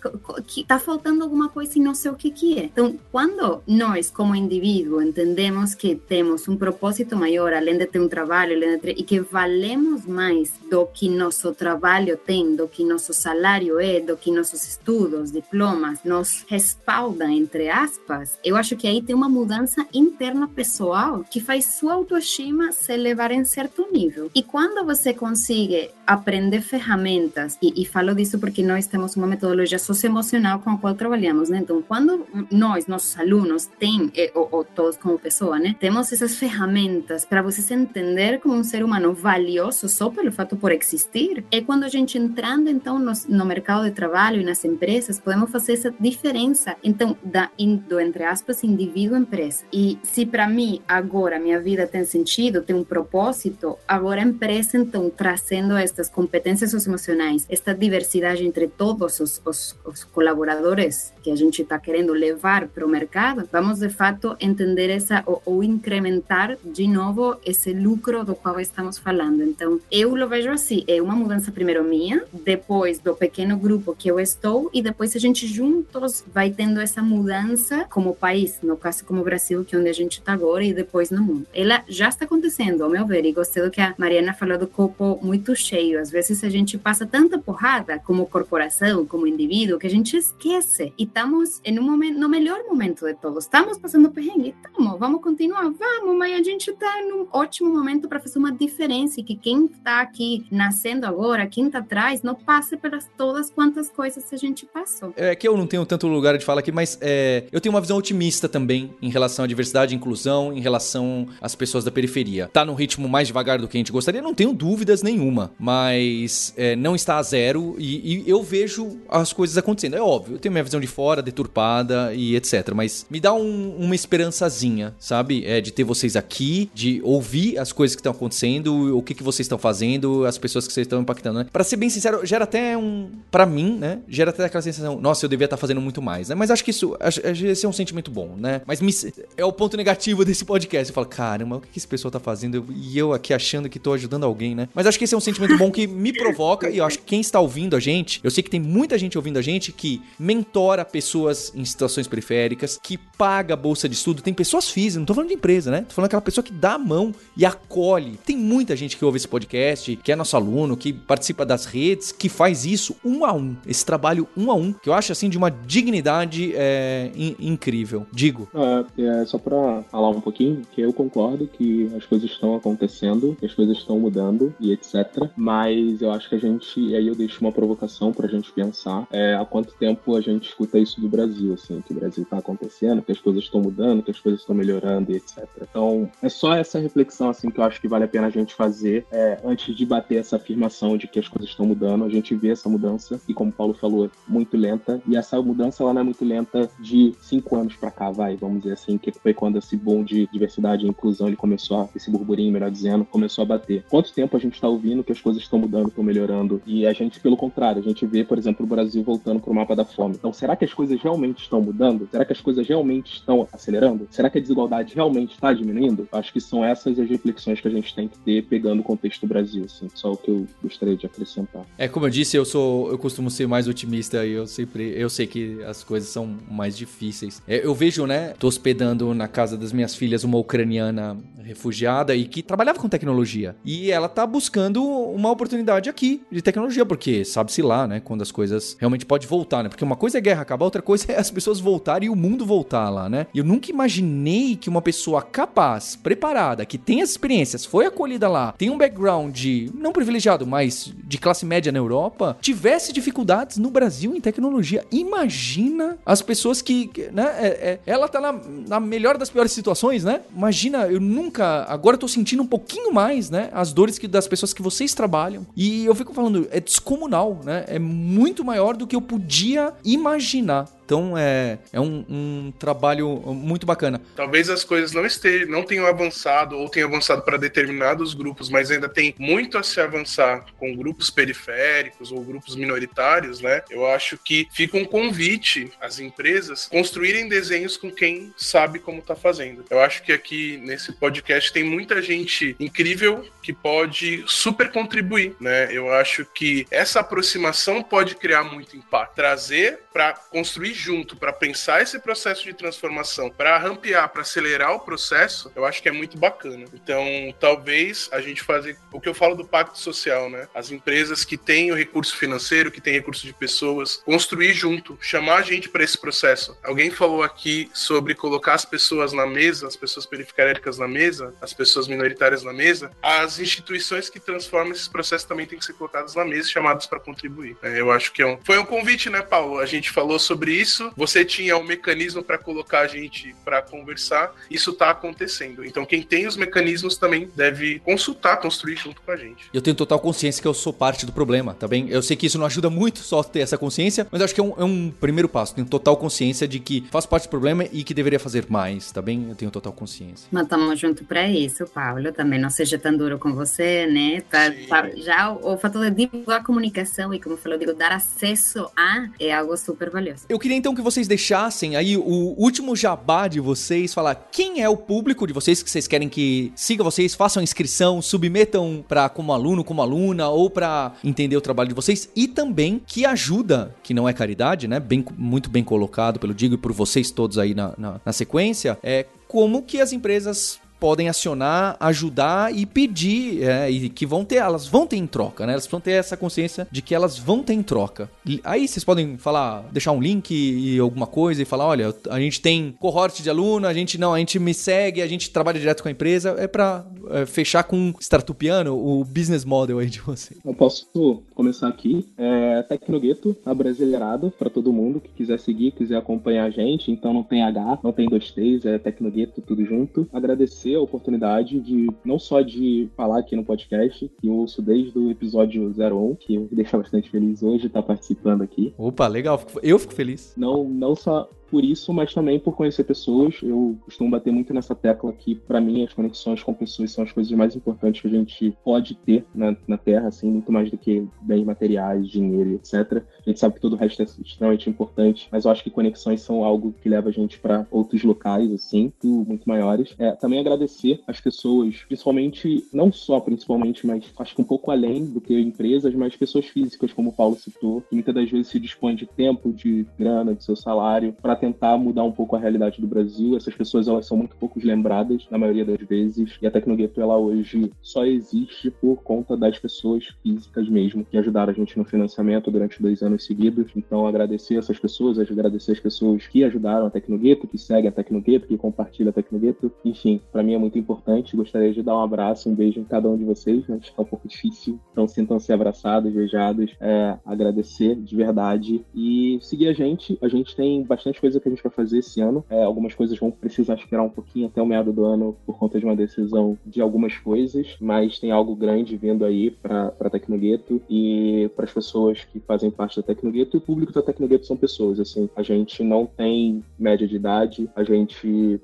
que 0.47 0.65
tá 0.65 0.79
faltando 0.79 1.23
alguma 1.23 1.49
coisa 1.49 1.79
e 1.79 1.81
não 1.81 1.95
sei 1.95 2.11
o 2.11 2.15
que 2.15 2.31
que 2.31 2.59
é. 2.59 2.65
Então, 2.65 2.99
quando 3.13 3.63
nós, 3.67 4.11
como 4.11 4.35
indivíduo, 4.35 5.03
entendemos 5.03 5.75
que 5.75 5.95
temos 5.95 6.49
um 6.49 6.57
propósito 6.57 7.17
maior, 7.17 7.53
além 7.53 7.79
de 7.79 7.87
ter 7.87 8.01
um 8.01 8.09
trabalho, 8.09 8.57
além 8.57 8.71
de 8.71 8.79
ter 8.79 8.96
e 8.97 9.03
que 9.03 9.21
valemos 9.21 10.07
mais 10.07 10.53
do 10.71 10.87
que 10.87 11.09
nosso 11.09 11.53
trabalho 11.53 12.17
tem, 12.17 12.57
do 12.57 12.67
que 12.67 12.83
nosso 12.83 13.13
salário 13.13 13.79
é, 13.79 14.01
do 14.01 14.17
que 14.17 14.31
nossos 14.31 14.67
estudos, 14.67 15.31
diplomas 15.31 16.01
nos 16.05 16.45
respaldam, 16.49 17.31
entre 17.31 17.69
aspas, 17.69 18.39
eu 18.43 18.57
acho 18.57 18.77
que 18.77 18.89
aí 18.89 19.03
tem 19.03 19.15
uma 19.15 19.29
mudança 19.29 19.87
interna 19.93 20.49
pessoal 20.49 21.25
que 21.31 21.41
faz 21.41 21.77
sua 21.79 21.95
autoestima 21.95 22.73
se 22.73 22.93
elevar 22.93 23.31
em 23.31 23.45
certo 23.45 23.87
nível. 23.93 24.31
E 24.35 24.43
quando 24.43 24.85
você 24.85 25.13
consegue 25.13 25.91
aprender 26.07 26.63
ferramentas, 26.63 27.59
e, 27.61 27.83
e 27.83 27.85
falo 27.85 28.15
disso 28.15 28.39
porque 28.39 28.63
nós 28.63 28.87
temos 28.87 29.17
uma 29.17 29.27
metodologia 29.27 29.79
socioemocional 29.79 30.61
com 30.61 30.71
a 30.71 30.79
qual 30.79 30.95
trabalhamos, 30.95 31.49
né? 31.49 31.59
Então, 31.59 31.83
quando 31.83 32.27
nós, 32.51 32.87
nossos 32.87 33.19
alunos, 33.19 33.67
têm, 33.79 34.11
eh, 34.17 34.31
ou, 34.35 34.49
ou 34.51 34.65
todos 34.65 34.97
como 34.97 35.19
pessoa, 35.19 35.59
né? 35.59 35.75
Temos 35.79 36.13
essas 36.13 36.37
ferramentas 36.37 37.25
para 37.25 37.43
você 37.43 37.61
se 37.61 37.75
entender 37.75 38.41
como 38.41 38.55
um 38.55 38.65
ser 38.65 38.85
humano 38.87 39.13
valioso 39.13 39.89
só 39.89 40.09
pelo 40.11 40.33
fato 40.33 40.57
por 40.57 40.73
existir, 40.73 41.45
é 41.51 41.61
quando 41.61 41.85
a 41.85 41.89
gente 41.89 42.17
entrando 42.17 42.69
então 42.69 42.99
no, 42.99 43.13
no 43.29 43.45
mercado 43.45 43.85
de 43.85 43.91
trabalho 43.91 44.41
e 44.41 44.45
nas 44.45 44.65
empresas, 44.65 45.21
podemos 45.21 45.51
fazer 45.51 45.75
essa 45.75 45.95
diferença, 45.99 46.77
então, 46.83 47.17
da, 47.23 47.51
do, 47.89 48.01
entre 48.01 48.25
aspas, 48.25 48.63
indivíduo-empresa. 48.65 49.65
E 49.73 49.99
se 50.03 50.25
para 50.25 50.49
mim, 50.49 50.81
agora, 50.87 51.39
minha 51.39 51.61
vida 51.61 51.87
tem 51.87 52.05
sentido, 52.05 52.63
tem 52.63 52.75
um 52.77 52.85
propósito, 52.85 53.77
agora 53.87 54.21
a 54.21 54.25
empresa, 54.25 54.79
então, 54.79 55.11
trazendo 55.11 55.77
estas 55.77 56.09
competências 56.09 56.71
socioemocionais, 56.71 57.47
esta 57.49 57.75
diversidade 57.75 58.45
entre 58.45 58.69
todos 58.69 59.21
os, 59.21 59.41
os, 59.45 59.77
os 59.85 60.05
colaboradores 60.05 61.13
que 61.23 61.31
a 61.31 61.37
gente 61.37 61.63
está 61.63 61.79
querendo 61.79 62.13
levar 62.13 62.69
para 62.69 62.87
o 62.87 62.89
mercado, 62.89 63.49
vamos, 63.51 63.81
de 63.81 63.89
fato, 63.89 64.37
entender 64.41 64.91
essa, 64.91 65.23
ou, 65.27 65.43
ou 65.45 65.63
incrementar 65.63 66.57
de 66.65 66.87
novo 66.87 67.37
esse 67.45 67.73
lucro 67.73 68.25
do 68.25 68.35
qual 68.35 68.61
está 68.61 68.76
estamos 68.77 68.99
falando. 68.99 69.43
Então, 69.43 69.81
eu 69.91 70.15
lo 70.15 70.29
vejo 70.29 70.51
assim: 70.51 70.85
é 70.87 71.01
uma 71.01 71.17
mudança 71.17 71.51
primeiro 71.51 71.83
minha, 71.83 72.23
depois 72.45 72.99
do 72.99 73.15
pequeno 73.15 73.57
grupo 73.57 73.97
que 73.97 74.09
eu 74.09 74.21
estou, 74.21 74.71
e 74.73 74.83
depois 74.83 75.17
a 75.17 75.19
gente 75.19 75.47
juntos 75.47 76.23
vai 76.33 76.51
tendo 76.51 76.79
essa 76.79 77.03
mudança 77.03 77.87
como 77.89 78.15
país, 78.15 78.59
no 78.63 78.77
caso 78.77 79.05
como 79.05 79.25
Brasil, 79.25 79.65
que 79.65 79.75
é 79.75 79.79
onde 79.79 79.89
a 79.89 79.95
gente 79.95 80.19
está 80.19 80.35
agora, 80.35 80.63
e 80.63 80.75
depois 80.75 81.11
no 81.11 81.23
mundo. 81.23 81.47
Ela 81.55 81.83
já 81.89 82.09
está 82.09 82.27
acontecendo, 82.27 82.85
ao 82.85 82.91
meu 82.91 83.07
ver, 83.07 83.25
e 83.25 83.33
gostei 83.33 83.63
do 83.63 83.71
que 83.71 83.81
a 83.81 83.95
Mariana 83.97 84.35
falou 84.35 84.59
do 84.59 84.67
copo 84.67 85.19
muito 85.23 85.57
cheio. 85.57 85.99
Às 85.99 86.11
vezes 86.11 86.45
a 86.45 86.51
gente 86.51 86.77
passa 86.77 87.07
tanta 87.07 87.39
porrada 87.39 87.99
como 87.99 88.27
corporação, 88.27 89.07
como 89.07 89.27
indivíduo, 89.27 89.79
que 89.79 89.87
a 89.87 89.91
gente 89.91 90.17
esquece. 90.17 90.93
E 90.99 91.05
estamos 91.05 91.61
em 91.65 91.79
um 91.79 91.83
momento, 91.83 92.19
no 92.19 92.29
melhor 92.29 92.63
momento 92.69 93.07
de 93.07 93.15
todos. 93.15 93.45
Estamos 93.45 93.79
passando 93.79 94.11
perrengue, 94.11 94.55
estamos, 94.63 94.99
vamos 94.99 95.23
continuar, 95.23 95.71
vamos, 95.71 96.17
mas 96.19 96.35
a 96.35 96.43
gente 96.43 96.71
está 96.71 97.03
num 97.03 97.27
ótimo 97.33 97.73
momento 97.73 98.09
para 98.09 98.21
fazer 98.21 98.39
uma 98.39 98.53
diferença 98.67 99.21
e 99.21 99.25
que 99.25 99.35
quem 99.35 99.67
está 99.67 100.01
aqui 100.01 100.47
nascendo 100.51 101.07
agora, 101.07 101.47
quem 101.47 101.67
está 101.67 101.79
atrás, 101.79 102.23
não 102.23 102.35
passe 102.35 102.77
pelas 102.77 103.09
todas 103.17 103.51
quantas 103.51 103.89
coisas 103.89 104.25
a 104.33 104.37
gente 104.37 104.67
passou. 104.67 105.13
É 105.17 105.35
que 105.35 105.47
eu 105.47 105.57
não 105.57 105.67
tenho 105.67 105.85
tanto 105.87 106.07
lugar 106.07 106.37
de 106.37 106.45
fala 106.45 106.61
aqui, 106.61 106.73
mas 106.73 106.99
é, 107.01 107.45
eu 107.51 107.61
tenho 107.61 107.75
uma 107.75 107.81
visão 107.81 107.97
otimista 107.97 108.49
também 108.49 108.95
em 109.01 109.11
relação 109.11 109.45
à 109.45 109.49
diversidade 109.49 109.95
e 109.95 109.97
inclusão, 109.97 110.53
em 110.53 110.61
relação 110.61 111.27
às 111.41 111.55
pessoas 111.55 111.85
da 111.85 111.91
periferia. 111.91 112.49
Tá 112.53 112.65
num 112.65 112.75
ritmo 112.75 113.09
mais 113.09 113.29
devagar 113.29 113.59
do 113.59 113.69
que 113.69 113.77
a 113.77 113.81
gente 113.81 113.93
gostaria, 113.93 114.21
não 114.21 114.35
tenho 114.35 114.53
dúvidas 114.53 115.03
nenhuma, 115.03 115.53
mas 115.59 116.53
é, 116.57 116.75
não 116.77 116.95
está 116.95 117.19
a 117.19 117.23
zero 117.23 117.77
e, 117.79 118.25
e, 118.25 118.31
eu 118.31 118.43
vejo 118.43 118.99
as 119.09 119.33
coisas 119.33 119.57
acontecendo. 119.57 119.97
É 119.97 120.01
óbvio, 120.01 120.35
eu 120.35 120.39
tenho 120.39 120.53
minha 120.53 120.65
visão 120.65 120.81
de 120.81 120.87
fora, 120.87 121.23
deturpada 121.23 122.13
e 122.15 122.37
etc, 122.37 122.73
mas 122.75 123.07
me 123.11 123.21
dá 123.21 123.33
um, 123.33 123.77
uma 123.77 123.95
esperançazinha, 123.95 124.95
sabe? 124.99 125.45
É 125.45 125.61
de 125.61 125.73
ter 125.73 125.85
vocês 125.85 126.17
aqui, 126.17 126.71
de 126.75 127.01
ouvir 127.03 127.59
as 127.59 127.73
coisas 127.73 127.95
que 127.95 128.01
estão 128.01 128.13
acontecendo, 128.13 128.56
o 128.67 129.03
que, 129.03 129.15
que 129.15 129.23
vocês 129.23 129.45
estão 129.45 129.59
fazendo, 129.59 130.25
as 130.25 130.39
pessoas 130.39 130.67
que 130.67 130.73
vocês 130.73 130.87
estão 130.87 131.01
impactando, 131.01 131.41
né? 131.41 131.47
Pra 131.53 131.65
ser 131.65 131.77
bem 131.77 131.89
sincero, 131.89 132.25
gera 132.25 132.45
até 132.45 132.77
um. 132.77 133.11
para 133.31 133.47
mim, 133.47 133.77
né? 133.79 134.01
Gera 134.09 134.31
até 134.31 134.45
aquela 134.45 134.63
sensação, 134.63 135.01
nossa, 135.01 135.25
eu 135.25 135.29
devia 135.29 135.47
estar 135.47 135.57
fazendo 135.57 135.81
muito 135.81 136.01
mais, 136.03 136.29
né? 136.29 136.35
Mas 136.35 136.51
acho 136.51 136.65
que 136.65 136.71
isso. 136.71 136.97
Esse 137.25 137.67
é 137.67 137.69
um 137.69 137.73
sentimento 137.73 138.11
bom, 138.11 138.35
né? 138.37 138.63
Mas 138.67 138.81
me, 138.81 138.93
é 139.37 139.45
o 139.45 139.53
ponto 139.53 139.77
negativo 139.77 140.25
desse 140.25 140.45
podcast. 140.45 140.91
Eu 140.91 140.95
falo, 140.95 141.07
caramba, 141.07 141.57
o 141.57 141.61
que 141.61 141.79
esse 141.79 141.89
pessoal 141.89 142.11
tá 142.11 142.21
fazendo? 142.21 142.67
E 142.75 142.97
eu 142.97 143.13
aqui 143.13 143.33
achando 143.35 143.69
que 143.69 143.79
tô 143.79 143.93
ajudando 143.93 144.25
alguém, 144.25 144.55
né? 144.55 144.69
Mas 144.75 144.87
acho 144.87 144.99
que 144.99 145.05
esse 145.05 145.15
é 145.15 145.19
um 145.19 145.21
sentimento 145.21 145.57
bom 145.57 145.71
que 145.71 145.87
me 145.87 146.13
provoca, 146.13 146.71
e 146.71 146.79
eu 146.79 146.85
acho 146.85 146.99
que 146.99 147.05
quem 147.05 147.21
está 147.21 147.41
ouvindo 147.41 147.77
a 147.77 147.81
gente, 147.81 148.21
eu 148.23 148.31
sei 148.31 148.43
que 148.43 148.51
tem 148.51 148.61
muita 148.61 148.99
gente 148.99 149.17
ouvindo 149.17 149.39
a 149.39 149.43
gente 149.43 149.73
que 149.73 150.03
mentora 150.19 150.85
pessoas 150.85 151.53
em 151.55 151.65
situações 151.65 152.07
periféricas, 152.07 152.79
que 152.83 152.97
paga 152.97 153.57
bolsa 153.57 153.89
de 153.89 153.95
estudo. 153.95 154.23
Tem 154.23 154.35
pessoas 154.35 154.69
físicas, 154.69 154.97
não 154.97 155.05
tô 155.05 155.15
falando 155.15 155.29
de 155.29 155.35
empresa, 155.35 155.71
né? 155.71 155.83
Tô 155.89 155.95
falando 155.95 156.07
aquela 156.07 156.23
pessoa 156.23 156.45
que 156.45 156.53
dá 156.53 156.75
a 156.75 156.79
mão 156.79 157.15
e 157.37 157.45
acolhe. 157.45 158.19
Tem 158.25 158.37
muita 158.47 158.77
gente 158.77 158.97
que 158.97 159.05
ouve 159.05 159.17
esse 159.17 159.27
podcast, 159.27 159.97
que 159.97 160.13
é 160.13 160.17
nosso 160.17 160.37
aluno, 160.37 160.77
que 160.77 160.93
participa 160.93 161.45
das 161.45 161.67
redes, 161.67 162.13
que 162.13 162.29
faz 162.29 162.65
isso 162.65 162.97
um 163.05 163.25
a 163.25 163.33
um. 163.33 163.57
Esse 163.67 163.85
trabalho 163.85 164.29
um 164.37 164.51
a 164.51 164.55
um, 164.55 164.73
que 164.73 164.89
eu 164.89 164.95
acho 164.95 165.11
assim 165.11 165.29
de 165.29 165.37
uma 165.37 165.51
dignidade 165.51 166.53
é, 166.55 167.11
in, 167.15 167.35
incrível. 167.41 168.07
Digo. 168.13 168.49
É, 168.55 169.03
é 169.03 169.25
só 169.25 169.37
para 169.39 169.83
falar 169.91 170.11
um 170.11 170.21
pouquinho, 170.21 170.63
que 170.73 170.81
eu 170.81 170.93
concordo 170.93 171.49
que 171.49 171.91
as 171.97 172.07
coisas 172.07 172.31
estão 172.31 172.55
acontecendo, 172.55 173.37
as 173.43 173.53
coisas 173.53 173.79
estão 173.79 173.99
mudando 173.99 174.55
e 174.61 174.73
etc. 174.73 175.29
Mas 175.37 176.01
eu 176.01 176.13
acho 176.13 176.29
que 176.29 176.37
a 176.37 176.39
gente, 176.39 176.81
e 176.81 176.95
aí 176.95 177.09
eu 177.09 177.15
deixo 177.15 177.41
uma 177.41 177.53
provocação 177.53 178.13
pra 178.13 178.29
gente 178.29 178.53
pensar 178.53 179.07
é, 179.11 179.35
há 179.35 179.45
quanto 179.45 179.75
tempo 179.75 180.17
a 180.17 180.21
gente 180.21 180.49
escuta 180.49 180.79
isso 180.79 181.01
do 181.01 181.09
Brasil, 181.09 181.55
assim, 181.55 181.81
que 181.81 181.93
o 181.93 181.97
Brasil 181.97 182.25
tá 182.29 182.39
acontecendo, 182.39 183.03
que 183.03 183.13
as 183.13 183.19
coisas 183.19 183.43
estão 183.43 183.61
mudando, 183.61 184.03
que 184.03 184.11
as 184.11 184.21
coisas 184.21 184.41
estão 184.41 184.55
melhorando 184.55 185.11
e 185.11 185.17
etc. 185.17 185.45
Então, 185.61 186.11
é 186.23 186.29
só 186.29 186.55
essa 186.55 186.79
reflexão, 186.79 187.31
assim, 187.31 187.51
que 187.51 187.59
eu 187.59 187.65
acho 187.65 187.81
que 187.81 187.89
vale 187.89 188.05
a 188.05 188.09
pena 188.09 188.27
a 188.27 188.31
gente 188.37 188.55
fazer 188.55 189.07
é, 189.11 189.41
antes 189.45 189.75
de 189.75 189.87
bater 189.87 190.19
essa 190.19 190.37
afirmação 190.37 190.97
de 190.97 191.07
que 191.07 191.19
as 191.19 191.29
coisas 191.29 191.51
estão 191.51 191.67
mudando. 191.67 192.05
A 192.05 192.09
gente 192.09 192.35
vê 192.35 192.51
essa 192.51 192.69
mudança 192.69 193.21
e, 193.29 193.35
como 193.35 193.51
o 193.51 193.53
Paulo 193.53 193.75
falou, 193.75 194.11
muito 194.27 194.57
lenta. 194.57 195.01
E 195.07 195.17
essa 195.17 195.41
mudança, 195.41 195.83
ela 195.83 195.95
não 195.95 196.01
é 196.01 196.05
muito 196.05 196.25
lenta 196.25 196.71
de 196.79 197.15
cinco 197.21 197.57
anos 197.57 197.75
para 197.77 197.91
cá, 197.91 198.11
vai, 198.11 198.37
vamos 198.37 198.63
dizer 198.63 198.75
assim, 198.75 198.99
que 198.99 199.13
foi 199.13 199.33
quando 199.33 199.59
esse 199.59 199.77
boom 199.77 200.05
de 200.05 200.29
diversidade 200.33 200.85
e 200.85 200.89
inclusão, 200.89 201.29
ele 201.29 201.37
começou 201.37 201.81
a, 201.81 201.89
esse 201.95 202.11
burburinho, 202.11 202.53
melhor 202.53 202.71
dizendo, 202.71 203.05
começou 203.05 203.43
a 203.43 203.47
bater. 203.47 203.85
Quanto 203.89 204.13
tempo 204.13 204.37
a 204.37 204.41
gente 204.41 204.55
está 204.55 204.69
ouvindo 204.69 205.05
que 205.05 205.13
as 205.13 205.21
coisas 205.21 205.43
estão 205.43 205.59
mudando, 205.59 205.89
estão 205.89 206.05
melhorando? 206.05 206.61
E 206.67 206.87
a 206.87 206.93
gente, 206.93 207.21
pelo 207.21 207.37
contrário, 207.37 207.81
a 207.81 207.85
gente 207.85 208.05
vê, 208.07 208.25
por 208.25 208.39
exemplo, 208.39 208.65
o 208.65 208.69
Brasil 208.69 209.03
voltando 209.03 209.41
para 209.41 209.51
o 209.51 209.55
mapa 209.55 209.77
da 209.77 209.85
fome. 209.85 210.15
Então, 210.17 210.33
será 210.33 210.57
que 210.57 210.65
as 210.65 210.75
coisas 210.75 211.01
realmente 211.01 211.43
estão 211.43 211.61
mudando? 211.61 212.09
Será 212.11 212.25
que 212.25 212.33
as 212.33 212.41
coisas 212.41 212.67
realmente 212.67 213.13
estão 213.15 213.47
acelerando? 213.53 214.07
Será 214.11 214.29
que 214.29 214.39
a 214.39 214.41
desigualdade 214.41 214.95
realmente 214.95 215.35
está 215.35 215.53
diminuindo? 215.53 216.09
Acho 216.13 216.33
que 216.33 216.41
são 216.41 216.65
essas 216.65 216.99
as 216.99 217.09
reflexões 217.09 217.61
que 217.61 217.69
a 217.69 217.71
gente 217.71 217.95
tem 217.95 218.09
que 218.09 218.16
ter 218.25 218.43
pegando 218.45 218.81
o 218.81 218.83
contexto 218.83 219.23
do 219.23 219.27
Brasil, 219.27 219.65
assim, 219.65 219.89
só 219.95 220.13
o 220.13 220.17
que 220.17 220.31
eu 220.31 220.47
gostaria 220.63 220.97
de 220.97 221.07
acrescentar. 221.07 221.65
É, 221.79 221.89
como 221.89 222.07
eu 222.07 222.11
disse, 222.11 222.37
eu 222.37 222.45
sou, 222.45 222.91
eu 222.91 222.99
costumo 222.99 223.31
ser 223.31 223.47
mais 223.47 223.69
otimista 223.69 224.27
e 224.27 224.33
eu 224.33 224.47
sempre, 224.47 224.93
eu 224.97 225.09
sei 225.09 225.27
que 225.27 225.63
as 225.65 225.85
coisas 225.85 226.09
são 226.09 226.37
mais 226.51 226.77
difíceis. 226.77 227.43
É, 227.47 227.65
eu 227.65 227.75
vejo, 227.75 228.07
né, 228.07 228.35
tô 228.39 228.49
hospedando 228.49 229.15
na 229.15 229.29
casa 229.29 229.57
das 229.57 229.73
minhas 229.73 229.95
filhas 229.95 230.25
uma 230.25 230.39
ucraniana 230.39 231.17
refugiada 231.43 232.15
e 232.15 232.25
que 232.25 232.43
trabalhava 232.43 232.79
com 232.79 232.89
tecnologia. 232.89 233.55
E 233.65 233.91
ela 233.91 234.09
tá 234.09 234.27
buscando 234.27 234.83
uma 234.83 235.31
oportunidade 235.31 235.89
aqui 235.89 236.23
de 236.31 236.43
tecnologia, 236.43 236.85
porque 236.85 237.25
sabe-se 237.25 237.63
lá, 237.63 237.87
né, 237.87 238.01
quando 238.01 238.23
as 238.23 238.33
coisas 238.33 238.77
realmente 238.79 239.07
pode 239.07 239.27
voltar, 239.27 239.63
né? 239.63 239.69
Porque 239.69 239.85
uma 239.85 239.97
coisa 239.97 240.19
é 240.19 240.21
guerra 240.21 240.43
acabar, 240.43 240.65
outra 240.65 240.83
coisa 240.83 241.13
é 241.13 241.19
as 241.19 241.31
pessoas 241.31 241.61
voltarem 241.61 242.09
e 242.09 242.11
o 242.11 242.17
mundo 242.17 242.45
voltar 242.45 242.91
lá, 242.91 243.09
né? 243.09 243.27
Eu 243.35 243.45
nunca 243.45 243.71
imaginei 243.71 244.57
que 244.57 244.69
uma 244.69 244.83
pessoa 244.83 245.23
capaz, 245.23 245.97
preparada, 245.97 246.67
que 246.67 246.79
tem 246.79 247.03
as 247.03 247.11
experiências, 247.11 247.65
foi 247.65 247.87
acolhida 247.87 248.06
lá, 248.29 248.53
tem 248.53 248.71
um 248.71 248.79
background 248.79 249.39
não 249.75 249.93
privilegiado, 249.93 250.47
mas 250.47 250.93
de 251.05 251.19
classe 251.19 251.45
média 251.45 251.71
na 251.71 251.79
Europa, 251.79 252.37
tivesse 252.41 252.93
dificuldades 252.93 253.57
no 253.59 253.71
Brasil 253.71 254.15
em 254.15 254.21
tecnologia. 254.21 254.85
Imagina 254.91 255.99
as 256.05 256.23
pessoas 256.23 256.63
que, 256.63 256.91
né, 257.13 257.25
é, 257.39 257.47
é, 257.47 257.81
ela 257.87 258.09
tá 258.09 258.21
na, 258.21 258.33
na 258.67 258.81
melhor 258.81 259.17
das 259.17 259.31
piores 259.31 259.53
situações, 259.53 260.05
né? 260.05 260.23
Imagina, 260.35 260.87
eu 260.87 261.01
nunca, 261.01 261.65
agora 261.69 261.95
eu 261.95 262.01
tô 262.01 262.09
sentindo 262.09 262.43
um 262.43 262.47
pouquinho 262.47 262.93
mais, 262.93 263.31
né, 263.31 263.51
as 263.53 263.73
dores 263.73 263.99
que, 263.99 264.09
das 264.09 264.27
pessoas 264.27 264.53
que 264.53 264.63
vocês 264.63 264.95
trabalham. 264.95 265.47
E 265.57 265.85
eu 265.85 265.95
fico 265.95 266.13
falando, 266.13 266.49
é 266.51 266.61
descomunal, 266.61 267.41
né? 267.45 267.65
É 267.69 267.79
muito 267.79 268.45
maior 268.45 268.77
do 268.77 268.87
que 268.87 268.97
eu 268.97 269.01
podia 269.01 269.73
imaginar. 269.85 270.69
Então 270.87 271.19
é, 271.19 271.59
é 271.73 271.81
um, 271.81 272.05
um, 272.09 272.53
trabalho 272.57 273.09
muito 273.35 273.67
bacana. 273.67 274.01
Talvez 274.15 274.49
as 274.49 274.63
coisas 274.63 274.93
não 274.93 275.05
estejam, 275.05 275.49
não 275.49 275.65
tenham 275.65 275.85
avançado 275.85 276.57
ou 276.57 276.69
tenham 276.69 276.89
avançado 276.89 277.23
para 277.23 277.37
determinados 277.37 278.15
grupos, 278.15 278.49
mas 278.49 278.71
ainda 278.71 278.89
tem 278.89 279.13
muito 279.19 279.59
a 279.59 279.65
se 279.65 279.81
avançar 279.81 280.47
com 280.57 280.77
grupos 280.77 281.11
periféricos 281.11 282.13
ou 282.13 282.23
grupos 282.23 282.55
minoritários, 282.55 283.41
né? 283.41 283.63
Eu 283.69 283.85
acho 283.85 284.17
que 284.17 284.47
fica 284.53 284.77
um 284.77 284.85
convite 284.85 285.73
às 285.81 285.99
empresas 285.99 286.67
construírem 286.67 287.29
desenhos 287.29 287.77
com 287.77 287.91
quem 287.91 288.33
sabe 288.37 288.79
como 288.79 289.01
está 289.01 289.17
fazendo. 289.17 289.65
Eu 289.69 289.81
acho 289.81 290.05
que 290.05 290.13
aqui 290.13 290.57
nesse 290.59 290.93
podcast 290.93 291.53
tem 291.53 291.65
muita 291.65 292.01
gente 292.01 292.55
incrível 292.61 293.27
que 293.43 293.53
pode 293.53 294.23
super 294.29 294.71
contribuir, 294.71 295.35
né? 295.41 295.69
Eu 295.73 295.93
acho 295.93 296.25
que 296.25 296.65
essa 296.71 297.01
aproximação 297.01 297.83
pode 297.83 298.15
criar 298.15 298.45
muito 298.45 298.77
impacto, 298.77 299.17
trazer 299.17 299.81
para 299.93 300.13
construir 300.13 300.76
junto 300.77 301.17
para 301.17 301.33
pensar 301.33 301.83
esse 301.83 301.99
processo 301.99 302.45
de 302.45 302.55
transformação, 302.55 303.31
para 303.31 303.59
rampear, 303.59 304.09
para 304.09 304.23
acelerar 304.23 304.75
o 304.75 304.81
processo, 304.81 305.51
eu 305.57 305.65
acho 305.65 305.83
que 305.83 305.89
é 305.89 305.93
muito 305.93 306.19
bacana. 306.19 306.65
Então, 306.73 307.05
talvez 307.41 308.09
a 308.13 308.21
gente 308.21 308.43
fazer 308.43 308.77
o 308.93 309.01
que 309.01 309.09
eu 309.09 309.15
falo 309.15 309.35
do 309.35 309.45
pacto 309.45 309.79
social, 309.79 310.31
né? 310.31 310.49
As 310.55 310.71
empresas 310.71 311.25
que 311.25 311.37
têm 311.37 311.73
o 311.73 311.77
recurso 311.77 312.17
financeiro, 312.17 312.71
que 312.71 312.81
têm 312.81 312.95
recurso 312.95 313.27
de 313.27 313.33
pessoas, 313.33 313.97
construir 314.05 314.53
junto, 314.53 314.99
chamar 315.01 315.37
a 315.37 315.43
gente 315.43 315.69
para 315.69 315.83
esse 315.83 315.99
processo. 315.99 316.57
Alguém 316.63 316.91
falou 316.91 317.23
aqui 317.23 317.71
sobre 317.73 318.15
colocar 318.15 318.55
as 318.55 318.65
pessoas 318.65 319.13
na 319.13 319.27
mesa, 319.27 319.67
as 319.67 319.77
pessoas 319.77 320.07
periféricas 320.07 320.79
na 320.79 320.89
mesa, 320.89 321.35
as 321.41 321.53
pessoas 321.53 321.89
minoritárias 321.89 322.43
na 322.43 322.53
mesa. 322.53 322.91
As 323.03 323.39
instituições 323.39 324.11
que 324.11 324.21
transformam 324.21 324.73
esses 324.73 324.89
processos 324.89 325.27
também 325.27 325.47
têm 325.47 325.59
que 325.59 325.65
ser 325.65 325.75
colocadas 325.75 326.15
na 326.15 326.25
mesa, 326.25 326.49
chamadas 326.49 326.87
para 326.87 327.01
contribuir. 327.01 327.57
É, 327.63 327.81
eu 327.81 327.91
acho 327.91 328.13
que 328.13 328.23
é 328.23 328.27
um... 328.27 328.39
foi 328.45 328.59
um 328.59 328.65
convite, 328.65 329.09
né, 329.09 329.23
Paulo? 329.23 329.59
A 329.59 329.67
gente 329.67 329.91
falou 329.91 330.19
sobre 330.19 330.53
isso 330.53 330.66
isso, 330.67 330.93
você 330.97 331.25
tinha 331.25 331.57
um 331.57 331.63
mecanismo 331.63 332.23
para 332.23 332.37
colocar 332.37 332.81
a 332.81 332.87
gente 332.89 333.35
para 333.45 333.63
conversar, 333.63 334.35
isso 334.51 334.71
está 334.71 334.91
acontecendo. 334.91 335.65
Então, 335.65 335.87
quem 335.87 336.03
tem 336.03 336.27
os 336.27 336.37
mecanismos 336.37 336.97
também 336.97 337.31
deve 337.35 337.79
consultar, 337.81 338.39
construir 338.39 338.77
junto 338.77 339.01
com 339.01 339.13
a 339.13 339.17
gente. 339.17 339.49
Eu 339.55 339.63
tenho 339.63 339.77
total 339.77 340.01
consciência 340.01 340.43
que 340.43 340.49
eu 340.49 340.55
sou 340.55 340.73
parte 340.73 341.07
do 341.07 341.13
problema, 341.13 341.55
tá 341.55 341.69
bem? 341.69 341.89
Eu 341.89 342.03
sei 342.03 342.17
que 342.17 342.27
isso 342.27 342.39
não 342.39 342.47
ajuda 342.47 342.69
muito 342.69 342.99
só 342.99 343.23
ter 343.23 343.41
essa 343.41 343.57
consciência, 343.57 344.07
mas 344.11 344.21
acho 344.21 344.35
que 344.35 344.41
é 344.41 344.45
um, 344.45 344.55
é 344.59 344.65
um 344.65 344.91
primeiro 344.91 345.29
passo. 345.29 345.55
Tenho 345.55 345.67
total 345.67 345.97
consciência 345.97 346.49
de 346.49 346.59
que 346.59 346.85
faço 346.91 347.09
parte 347.09 347.25
do 347.25 347.31
problema 347.31 347.65
e 347.73 347.85
que 347.85 347.95
deveria 347.95 348.19
fazer 348.19 348.47
mais, 348.49 348.91
tá 348.91 349.01
bem? 349.01 349.27
Eu 349.29 349.37
tenho 349.37 349.51
total 349.51 349.73
consciência. 349.73 350.29
Mas 350.33 350.43
estamos 350.43 350.79
junto 350.79 351.05
para 351.05 351.29
isso, 351.29 351.65
Paulo. 351.67 352.13
Também 352.13 352.41
não 352.41 352.51
seja 352.51 352.79
tão 352.79 352.97
duro 352.97 353.19
com 353.19 353.33
você, 353.33 353.87
né? 353.87 354.21
Tá, 354.23 354.53
tá, 354.69 354.91
já 354.97 355.31
o, 355.31 355.55
o 355.55 355.59
fato 355.59 355.79
de 355.79 355.91
divulgar 355.91 356.41
a 356.41 356.45
comunicação 356.45 357.15
e, 357.15 357.21
como 357.21 357.37
falou, 357.37 357.59
digo, 357.59 357.73
dar 357.73 357.93
acesso 357.93 358.69
a 358.77 359.09
é 359.21 359.33
algo 359.33 359.57
super 359.57 359.91
valioso. 359.91 360.25
Eu 360.29 360.39
queria 360.39 360.56
então 360.57 360.75
que 360.75 360.83
vocês 360.83 361.07
deixassem 361.07 361.77
aí 361.77 361.97
o 361.97 362.35
último 362.37 362.75
jabá 362.75 363.29
de 363.29 363.41
vocês, 363.41 363.95
falar 363.95 364.15
quem 364.15 364.63
é 364.63 364.69
o 364.69 364.77
público 364.77 365.27
de 365.27 365.33
vocês 365.33 365.63
que 365.63 365.71
vocês 365.71 365.87
querem 365.87 366.09
que 366.09 366.53
siga 366.55 366.83
vocês, 366.83 367.15
façam 367.15 367.43
inscrição, 367.43 368.01
submetam 368.01 368.85
para 368.87 369.09
como 369.09 369.33
aluno, 369.33 369.65
como 369.65 369.83
aluna 369.83 370.29
ou 370.29 370.51
para 370.51 370.93
entender 371.05 371.37
o 371.37 371.41
trabalho 371.41 371.69
de 371.69 371.75
vocês 371.75 372.09
e 372.15 372.27
também 372.27 372.81
que 372.87 373.05
ajuda, 373.05 373.75
que 373.83 373.95
não 373.95 374.09
é 374.09 374.13
caridade, 374.13 374.67
né? 374.67 374.81
Bem, 374.81 375.05
muito 375.17 375.51
bem 375.51 375.63
colocado 375.63 376.19
pelo 376.19 376.35
Digo 376.35 376.55
e 376.55 376.59
por 376.59 376.73
vocês 376.73 377.11
todos 377.11 377.39
aí 377.39 377.55
na, 377.55 377.75
na, 377.77 378.01
na 378.05 378.13
sequência, 378.13 378.79
é 378.83 379.07
como 379.29 379.63
que 379.63 379.81
as 379.81 379.93
empresas 379.93 380.59
podem 380.79 381.09
acionar, 381.09 381.77
ajudar 381.81 382.55
e 382.55 382.67
pedir, 382.67 383.43
é, 383.43 383.71
e 383.71 383.89
que 383.89 384.07
vão 384.07 384.25
ter, 384.25 384.37
elas 384.37 384.67
vão 384.67 384.87
ter 384.87 384.97
em 384.97 385.07
troca, 385.07 385.47
né? 385.47 385.53
Elas 385.53 385.67
vão 385.67 385.81
ter 385.81 385.93
essa 385.93 386.17
consciência 386.17 386.67
de 386.71 386.83
que 386.83 386.95
elas 386.95 387.19
vão 387.19 387.43
ter 387.43 387.55
em 387.55 387.63
troca. 387.63 388.11
Aí 388.45 388.67
vocês 388.67 388.85
podem 388.85 389.17
falar, 389.17 389.65
deixar 389.73 389.93
um 389.93 390.01
link 390.01 390.31
e 390.31 390.79
alguma 390.79 391.07
coisa 391.07 391.43
e 391.43 391.45
falar, 391.45 391.67
olha, 391.67 391.95
a 392.11 392.21
gente 392.21 392.41
tem 392.41 392.75
cohort 392.79 393.23
de 393.23 393.31
aluno, 393.31 393.67
a 393.67 393.75
gente 393.75 393.99
não, 393.99 394.15
a 394.15 394.19
gente 394.19 394.39
me 394.39 394.55
segue, 394.55 395.03
a 395.03 395.07
gente 395.07 395.31
trabalha 395.31 395.59
direto 395.59 395.83
com 395.83 395.89
a 395.89 395.93
empresa, 395.93 396.37
é 396.39 396.47
para 396.47 396.85
é, 397.11 397.27
fechar 397.27 397.65
com 397.65 397.93
Startupiano 398.01 398.77
o 398.77 399.05
business 399.05 399.45
model 399.45 399.79
aí 399.79 399.89
de 399.89 400.01
você. 400.01 400.37
Eu 400.45 400.55
posso 400.55 401.23
começar 401.35 401.69
aqui. 401.69 402.07
É 402.17 402.63
Tecnogueto, 402.63 403.37
abrasileirado 403.45 404.33
para 404.39 404.51
todo 404.51 404.73
mundo 404.73 405.01
que 405.01 405.11
quiser 405.11 405.39
seguir, 405.39 405.73
quiser 405.73 405.97
acompanhar 405.97 406.45
a 406.45 406.51
gente. 406.51 406.91
Então 406.91 407.13
não 407.13 407.23
tem 407.23 407.43
H, 407.43 407.79
não 407.83 407.93
tem 407.93 408.09
dois 408.09 408.31
T's, 408.31 408.65
é 408.65 408.79
Tecnogueto, 408.79 409.41
tudo 409.41 409.65
junto. 409.65 410.09
Agradecer 410.13 410.76
a 410.77 410.83
oportunidade 410.83 411.61
de 411.61 411.89
não 412.05 412.19
só 412.19 412.41
de 412.41 412.89
falar 412.97 413.21
aqui 413.21 413.35
no 413.37 413.45
podcast, 413.45 414.11
que 414.21 414.27
eu 414.27 414.35
ouço 414.35 414.63
desde 414.63 414.99
o 414.99 415.11
episódio 415.11 415.75
01, 415.77 416.15
que 416.17 416.39
me 416.39 416.49
deixa 416.53 416.77
bastante 416.77 417.11
feliz 417.11 417.43
hoje 417.43 417.67
estar 417.67 417.83
participando 417.83 418.43
aqui. 418.43 418.75
Opa, 418.77 419.07
legal. 419.07 419.41
Eu 419.63 419.79
fico 419.79 419.95
feliz. 419.95 420.35
Não, 420.37 420.65
não 420.65 420.95
só 420.95 421.29
por 421.51 421.65
isso, 421.65 421.93
mas 421.93 422.13
também 422.13 422.39
por 422.39 422.57
conhecer 422.57 422.85
pessoas. 422.85 423.37
Eu 423.43 423.77
costumo 423.85 424.11
bater 424.11 424.33
muito 424.33 424.53
nessa 424.53 424.75
tecla 424.75 425.13
que, 425.13 425.35
para 425.35 425.61
mim, 425.61 425.85
as 425.85 425.93
conexões 425.93 426.43
com 426.43 426.53
pessoas 426.55 426.93
são 426.93 427.05
as 427.05 427.13
coisas 427.13 427.33
mais 427.33 427.55
importantes 427.57 428.01
que 428.01 428.09
a 428.09 428.11
gente 428.11 428.57
pode 428.65 428.95
ter 428.95 429.25
na, 429.35 429.57
na 429.67 429.79
Terra, 429.79 430.09
assim, 430.09 430.31
muito 430.31 430.51
mais 430.51 430.71
do 430.71 430.79
que 430.79 431.07
bens 431.23 431.45
materiais, 431.45 432.09
dinheiro, 432.09 432.55
etc. 432.55 433.03
A 433.25 433.29
gente 433.29 433.41
sabe 433.41 433.55
que 433.55 433.61
todo 433.61 433.75
o 433.75 433.77
resto 433.77 434.03
é 434.03 434.05
extremamente 434.05 434.69
importante, 434.69 435.29
mas 435.31 435.45
eu 435.45 435.51
acho 435.51 435.63
que 435.63 435.71
conexões 435.71 436.21
são 436.21 436.45
algo 436.45 436.75
que 436.83 436.89
leva 436.89 437.09
a 437.09 437.13
gente 437.13 437.39
para 437.39 437.67
outros 437.71 438.03
locais, 438.03 438.53
assim, 438.53 438.93
muito 439.03 439.49
maiores. 439.49 439.95
É, 439.99 440.13
também 440.13 440.41
agradecer 440.41 441.01
as 441.07 441.21
pessoas, 441.21 441.77
principalmente, 441.87 442.65
não 442.73 442.93
só 442.93 443.21
principalmente, 443.21 443.87
mas 443.87 444.05
acho 444.19 444.35
que 444.35 444.43
um 444.43 444.45
pouco 444.45 444.71
além 444.71 445.07
do 445.07 445.21
que 445.21 445.39
empresas, 445.39 445.95
mas 445.95 446.17
pessoas 446.17 446.47
físicas, 446.47 446.93
como 446.93 447.11
o 447.11 447.13
Paulo 447.13 447.37
citou, 447.37 447.81
que 447.83 447.95
muitas 447.95 448.15
das 448.15 448.31
vezes 448.31 448.49
se 448.49 448.59
dispõem 448.59 448.97
de 448.97 449.07
tempo, 449.07 449.53
de 449.53 449.87
grana, 449.99 450.35
de 450.35 450.43
seu 450.43 450.57
salário, 450.57 451.13
para 451.13 451.36
tentar 451.37 451.77
mudar 451.79 452.05
um 452.05 452.13
pouco 452.13 452.37
a 452.37 452.39
realidade 452.39 452.81
do 452.81 452.87
Brasil. 452.87 453.37
Essas 453.37 453.55
pessoas 453.55 453.89
elas 453.89 454.07
são 454.07 454.17
muito 454.17 454.37
poucos 454.37 454.65
lembradas 454.65 455.27
na 455.31 455.39
maioria 455.39 455.65
das 455.65 455.81
vezes 455.81 456.39
e 456.41 456.47
a 456.47 456.51
Tecnogueto 456.51 457.01
ela 457.01 457.17
hoje 457.17 457.71
só 457.83 458.05
existe 458.05 458.71
por 458.71 459.03
conta 459.03 459.37
das 459.37 459.59
pessoas 459.59 460.07
físicas 460.23 460.69
mesmo 460.69 461.05
que 461.05 461.17
ajudaram 461.19 461.53
a 461.53 461.55
gente 461.55 461.77
no 461.79 461.85
financiamento 461.85 462.51
durante 462.51 462.83
dois 462.83 463.03
anos 463.03 463.25
seguidos. 463.25 463.71
Então 463.77 464.07
agradecer 464.07 464.57
essas 464.57 464.79
pessoas, 464.79 465.19
agradecer 465.19 465.73
as 465.73 465.81
pessoas 465.81 466.27
que 466.27 466.45
ajudaram 466.45 466.87
a 466.87 466.91
Tecnogueto, 466.91 467.47
que 467.47 467.59
seguem 467.59 467.89
a 467.89 467.93
Tecnogueto, 467.93 468.47
que 468.47 468.57
compartilham 468.57 469.11
a 469.11 469.13
Tecnogueto. 469.13 469.71
Enfim, 469.85 470.21
para 470.33 470.43
mim 470.43 470.55
é 470.55 470.59
muito 470.59 470.79
importante. 470.79 471.37
Gostaria 471.37 471.73
de 471.73 471.83
dar 471.83 471.97
um 471.97 472.03
abraço, 472.03 472.49
um 472.49 472.55
beijo 472.55 472.81
em 472.81 472.85
cada 472.85 473.09
um 473.09 473.17
de 473.17 473.25
vocês. 473.25 473.69
Acho 473.71 473.93
que 473.93 474.01
é 474.01 474.03
um 474.03 474.07
pouco 474.07 474.29
difícil, 474.29 474.79
então 474.93 475.07
sintam-se 475.07 475.53
abraçados, 475.53 476.13
beijados. 476.13 476.75
É, 476.81 477.17
agradecer 477.25 477.97
de 477.97 478.17
verdade 478.17 478.85
e 478.95 479.39
seguir 479.41 479.69
a 479.69 479.73
gente. 479.73 480.19
A 480.23 480.29
gente 480.29 480.55
tem 480.57 480.83
bastante 480.83 481.21
que 481.35 481.49
a 481.49 481.51
gente 481.51 481.63
vai 481.63 481.73
fazer 481.73 481.99
esse 481.99 482.21
ano. 482.21 482.45
É, 482.49 482.63
algumas 482.63 482.95
coisas 482.95 483.19
vão 483.19 483.31
precisar 483.31 483.75
esperar 483.75 484.03
um 484.03 484.09
pouquinho 484.09 484.47
até 484.47 484.61
o 484.63 484.67
meado 484.67 484.93
do 484.93 485.05
ano 485.05 485.37
por 485.45 485.59
conta 485.59 485.79
de 485.79 485.85
uma 485.85 485.97
decisão 485.97 486.57
de 486.65 486.81
algumas 486.81 487.17
coisas, 487.19 487.77
mas 487.81 488.19
tem 488.19 488.31
algo 488.31 488.55
grande 488.55 488.97
vindo 488.97 489.25
aí 489.25 489.51
para 489.51 489.93
a 490.01 490.11
Tecnogueto 490.11 490.81
e 490.89 491.51
para 491.55 491.65
as 491.65 491.73
pessoas 491.73 492.25
que 492.25 492.41
fazem 492.41 492.71
parte 492.71 492.97
da 492.97 493.03
Tecnogueto. 493.03 493.59
O 493.59 493.61
público 493.61 493.93
da 493.93 494.03
Tecnogueto 494.03 494.47
são 494.47 494.57
pessoas, 494.57 495.01
assim. 495.01 495.29
A 495.37 495.43
gente 495.43 495.83
não 495.83 496.07
tem 496.07 496.65
média 496.79 497.07
de 497.07 497.17
idade, 497.17 497.69
a 497.75 497.83
gente 497.83 498.61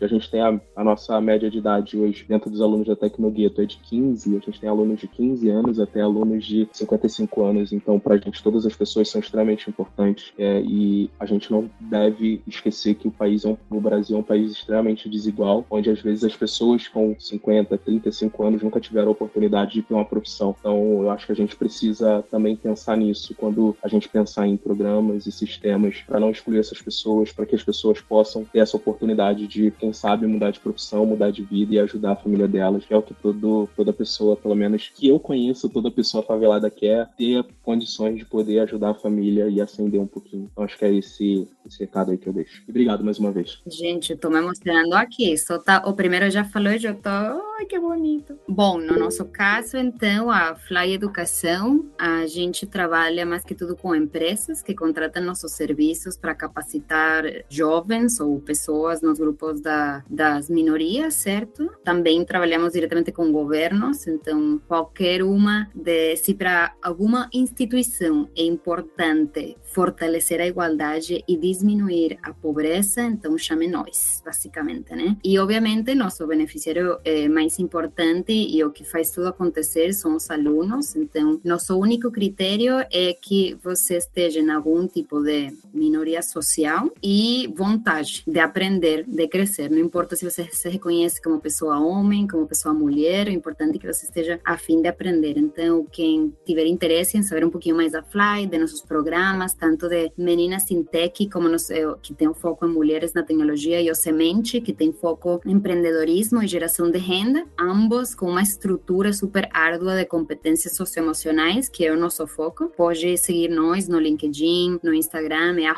a 0.00 0.06
gente 0.06 0.30
tem 0.30 0.40
a, 0.40 0.60
a, 0.74 0.84
nossa 0.84 1.18
média 1.20 1.50
de 1.50 1.58
idade 1.58 1.96
hoje 1.96 2.24
dentro 2.28 2.50
dos 2.50 2.60
alunos 2.60 2.86
da 2.86 2.96
Tecnogueto 2.96 3.62
é 3.62 3.64
de 3.64 3.78
15, 3.78 4.36
a 4.36 4.40
gente 4.40 4.60
tem 4.60 4.68
alunos 4.68 5.00
de 5.00 5.08
15 5.08 5.48
anos 5.48 5.80
até 5.80 6.00
alunos 6.00 6.44
de 6.44 6.68
55 6.72 7.42
anos, 7.42 7.72
então 7.72 7.98
para 7.98 8.14
a 8.14 8.18
gente 8.18 8.42
todas 8.42 8.66
as 8.66 8.76
pessoas 8.76 9.08
são 9.08 9.20
extremamente 9.20 9.68
importantes 9.70 10.32
é, 10.38 10.60
e 10.60 11.10
a 11.18 11.26
gente 11.26 11.50
não 11.50 11.70
deve 11.88 12.42
esquecer 12.46 12.94
que 12.94 13.08
o 13.08 13.10
país, 13.10 13.44
é 13.44 13.48
um, 13.48 13.56
o 13.70 13.80
Brasil 13.80 14.16
é 14.16 14.20
um 14.20 14.22
país 14.22 14.52
extremamente 14.52 15.08
desigual, 15.08 15.64
onde 15.70 15.90
às 15.90 16.00
vezes 16.00 16.24
as 16.24 16.36
pessoas 16.36 16.88
com 16.88 17.14
50, 17.18 17.76
35 17.78 18.44
anos 18.44 18.62
nunca 18.62 18.80
tiveram 18.80 19.08
a 19.08 19.12
oportunidade 19.12 19.74
de 19.74 19.82
ter 19.82 19.94
uma 19.94 20.04
profissão. 20.04 20.54
Então, 20.58 21.02
eu 21.02 21.10
acho 21.10 21.26
que 21.26 21.32
a 21.32 21.36
gente 21.36 21.56
precisa 21.56 22.24
também 22.30 22.56
pensar 22.56 22.96
nisso 22.96 23.34
quando 23.34 23.76
a 23.82 23.88
gente 23.88 24.08
pensar 24.08 24.46
em 24.46 24.56
programas 24.56 25.26
e 25.26 25.32
sistemas 25.32 26.02
para 26.06 26.20
não 26.20 26.30
excluir 26.30 26.58
essas 26.58 26.80
pessoas, 26.80 27.32
para 27.32 27.46
que 27.46 27.54
as 27.54 27.62
pessoas 27.62 28.00
possam 28.00 28.44
ter 28.44 28.60
essa 28.60 28.76
oportunidade 28.76 29.46
de, 29.46 29.70
quem 29.72 29.92
sabe, 29.92 30.26
mudar 30.26 30.50
de 30.50 30.60
profissão, 30.60 31.06
mudar 31.06 31.30
de 31.30 31.42
vida 31.42 31.74
e 31.74 31.78
ajudar 31.78 32.12
a 32.12 32.16
família 32.16 32.48
delas, 32.48 32.84
que 32.84 32.92
é 32.92 32.96
o 32.96 33.02
que 33.02 33.14
todo, 33.14 33.68
toda 33.76 33.92
pessoa, 33.92 34.36
pelo 34.36 34.54
menos 34.54 34.90
que 34.94 35.08
eu 35.08 35.18
conheço, 35.18 35.68
toda 35.68 35.90
pessoa 35.90 36.22
favelada 36.22 36.70
quer, 36.70 37.08
ter 37.16 37.44
condições 37.62 38.16
de 38.16 38.24
poder 38.24 38.60
ajudar 38.60 38.90
a 38.90 38.94
família 38.94 39.48
e 39.48 39.60
ascender 39.60 40.00
um 40.00 40.06
pouquinho. 40.06 40.48
Então, 40.52 40.64
acho 40.64 40.78
que 40.78 40.84
é 40.84 40.94
esse, 40.94 41.48
esse 41.66 41.75
recado 41.78 42.10
aí 42.10 42.18
que 42.18 42.28
eu 42.28 42.32
deixo. 42.32 42.62
Obrigado 42.68 43.04
mais 43.04 43.18
uma 43.18 43.32
vez. 43.32 43.60
Gente, 43.66 44.12
eu 44.12 44.18
tô 44.18 44.30
me 44.30 44.38
emocionando 44.38 44.94
aqui. 44.94 45.36
Só 45.36 45.58
tá, 45.58 45.82
o 45.86 45.92
primeiro 45.92 46.30
já 46.30 46.44
falou 46.44 46.72
e 46.72 46.78
já 46.78 46.94
tô. 46.94 47.08
Ai, 47.10 47.64
que 47.66 47.78
bonito. 47.78 48.38
Bom, 48.48 48.78
no 48.78 48.98
nosso 48.98 49.24
caso, 49.24 49.76
então, 49.76 50.30
a 50.30 50.54
Fly 50.54 50.92
Educação, 50.92 51.86
a 51.98 52.26
gente 52.26 52.66
trabalha 52.66 53.24
mais 53.24 53.44
que 53.44 53.54
tudo 53.54 53.74
com 53.74 53.94
empresas 53.94 54.62
que 54.62 54.74
contratam 54.74 55.24
nossos 55.24 55.52
serviços 55.52 56.16
para 56.16 56.34
capacitar 56.34 57.24
jovens 57.48 58.20
ou 58.20 58.38
pessoas 58.40 59.00
nos 59.00 59.18
grupos 59.18 59.60
da, 59.60 60.04
das 60.08 60.50
minorias, 60.50 61.14
certo? 61.14 61.70
Também 61.82 62.24
trabalhamos 62.24 62.72
diretamente 62.72 63.10
com 63.10 63.32
governos, 63.32 64.06
então, 64.06 64.60
qualquer 64.68 65.22
uma, 65.22 65.70
de, 65.74 66.16
se 66.16 66.34
para 66.34 66.74
alguma 66.82 67.28
instituição 67.32 68.28
é 68.36 68.42
importante 68.42 69.56
fortalecer 69.76 70.40
a 70.40 70.46
igualdade 70.46 71.22
e 71.28 71.36
diminuir 71.36 72.18
a 72.22 72.32
pobreza, 72.32 73.02
então 73.02 73.36
chame 73.36 73.68
nós, 73.68 74.22
basicamente, 74.24 74.94
né? 74.94 75.18
E 75.22 75.38
obviamente 75.38 75.94
nosso 75.94 76.26
beneficiário 76.26 76.98
é, 77.04 77.28
mais 77.28 77.58
importante 77.58 78.32
e 78.32 78.64
o 78.64 78.70
que 78.70 78.84
faz 78.84 79.10
tudo 79.10 79.28
acontecer 79.28 79.92
são 79.92 80.16
os 80.16 80.30
alunos, 80.30 80.96
então 80.96 81.38
nosso 81.44 81.78
único 81.78 82.10
critério 82.10 82.78
é 82.90 83.12
que 83.12 83.54
você 83.62 83.98
esteja 83.98 84.40
em 84.40 84.50
algum 84.50 84.86
tipo 84.88 85.22
de 85.22 85.52
minoria 85.74 86.22
social 86.22 86.90
e 87.02 87.52
vontade 87.54 88.22
de 88.26 88.38
aprender, 88.38 89.04
de 89.06 89.28
crescer, 89.28 89.70
não 89.70 89.78
importa 89.78 90.16
se 90.16 90.24
você 90.24 90.48
se 90.50 90.70
reconhece 90.70 91.20
como 91.20 91.38
pessoa 91.38 91.78
homem, 91.78 92.26
como 92.26 92.46
pessoa 92.46 92.72
mulher, 92.72 93.28
o 93.28 93.30
importante 93.30 93.76
é 93.76 93.78
que 93.78 93.92
você 93.92 94.06
esteja 94.06 94.40
a 94.42 94.56
fim 94.56 94.80
de 94.80 94.88
aprender. 94.88 95.36
Então, 95.36 95.84
quem 95.92 96.32
tiver 96.46 96.64
interesse 96.64 97.18
em 97.18 97.22
saber 97.22 97.44
um 97.44 97.50
pouquinho 97.50 97.76
mais 97.76 97.92
da 97.92 98.02
Fly, 98.02 98.46
de 98.46 98.56
nossos 98.56 98.80
programas, 98.80 99.52
tanto 99.66 99.88
de 99.88 100.12
Meninas 100.16 100.64
Tech, 100.92 101.28
como 101.28 101.48
nos, 101.48 101.70
eh, 101.70 101.84
que 102.00 102.14
tem 102.14 102.28
um 102.28 102.34
foco 102.34 102.64
em 102.64 102.72
mulheres 102.72 103.12
na 103.12 103.24
tecnologia, 103.24 103.80
e 103.80 103.90
o 103.90 103.96
Semente, 103.96 104.60
que 104.60 104.72
tem 104.72 104.92
foco 104.92 105.40
em 105.44 105.56
empreendedorismo 105.56 106.40
e 106.40 106.46
geração 106.46 106.88
de 106.88 106.98
renda, 106.98 107.44
ambos 107.58 108.14
com 108.14 108.26
uma 108.26 108.42
estrutura 108.42 109.12
super 109.12 109.48
árdua 109.52 109.96
de 109.96 110.04
competências 110.04 110.76
socioemocionais, 110.76 111.68
que 111.68 111.84
é 111.84 111.92
o 111.92 111.98
nosso 111.98 112.24
foco. 112.28 112.68
Pode 112.76 113.18
seguir 113.18 113.48
nós 113.48 113.88
no 113.88 113.98
LinkedIn, 113.98 114.78
no 114.84 114.94
Instagram, 114.94 115.56
é 115.58 115.74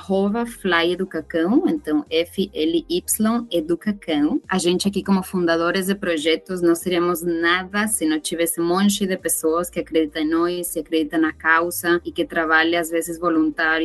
flyeducacão, 0.46 1.64
então 1.66 2.04
F-L-Y 2.10 3.46
Educacão. 3.50 4.40
A 4.48 4.58
gente 4.58 4.88
aqui 4.88 5.02
como 5.02 5.22
fundadores 5.22 5.86
de 5.86 5.94
projetos 5.94 6.60
não 6.60 6.74
seríamos 6.74 7.22
nada 7.22 7.86
se 7.86 8.04
não 8.04 8.20
tivesse 8.20 8.60
um 8.60 8.66
monte 8.66 9.06
de 9.06 9.16
pessoas 9.16 9.70
que 9.70 9.80
acreditam 9.80 10.22
em 10.22 10.28
nós, 10.28 10.72
que 10.72 10.80
acreditam 10.80 11.20
na 11.20 11.32
causa 11.32 12.00
e 12.04 12.12
que 12.12 12.26
trabalham 12.26 12.80
às 12.80 12.90
vezes 12.90 13.18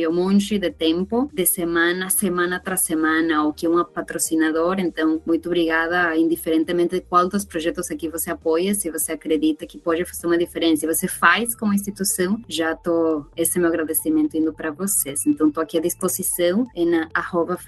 um 0.08 0.12
monte 0.12 0.58
de 0.58 0.70
tempo, 0.70 1.30
de 1.32 1.46
semana, 1.46 2.10
semana 2.10 2.60
tras 2.60 2.82
semana, 2.82 3.44
ou 3.44 3.52
que 3.52 3.66
é 3.66 3.68
uma 3.68 3.84
patrocinadora. 3.84 4.80
Então, 4.80 5.20
muito 5.26 5.46
obrigada, 5.46 6.16
indiferentemente 6.16 6.96
de 6.96 7.00
qual 7.02 7.28
dos 7.28 7.44
projetos 7.44 7.90
aqui 7.90 8.08
você 8.08 8.30
apoia, 8.30 8.74
se 8.74 8.90
você 8.90 9.12
acredita 9.12 9.66
que 9.66 9.78
pode 9.78 10.04
fazer 10.04 10.26
uma 10.26 10.38
diferença, 10.38 10.80
se 10.80 10.86
você 10.86 11.08
faz 11.08 11.54
como 11.54 11.72
instituição, 11.72 12.40
já 12.48 12.74
tô, 12.74 13.24
esse 13.36 13.58
é 13.58 13.60
meu 13.60 13.68
agradecimento 13.68 14.36
indo 14.36 14.52
para 14.52 14.70
vocês. 14.70 15.26
Então, 15.26 15.50
tô 15.50 15.60
aqui 15.60 15.78
à 15.78 15.80
disposição 15.80 16.66
na 16.76 17.08
arroba. 17.14 17.58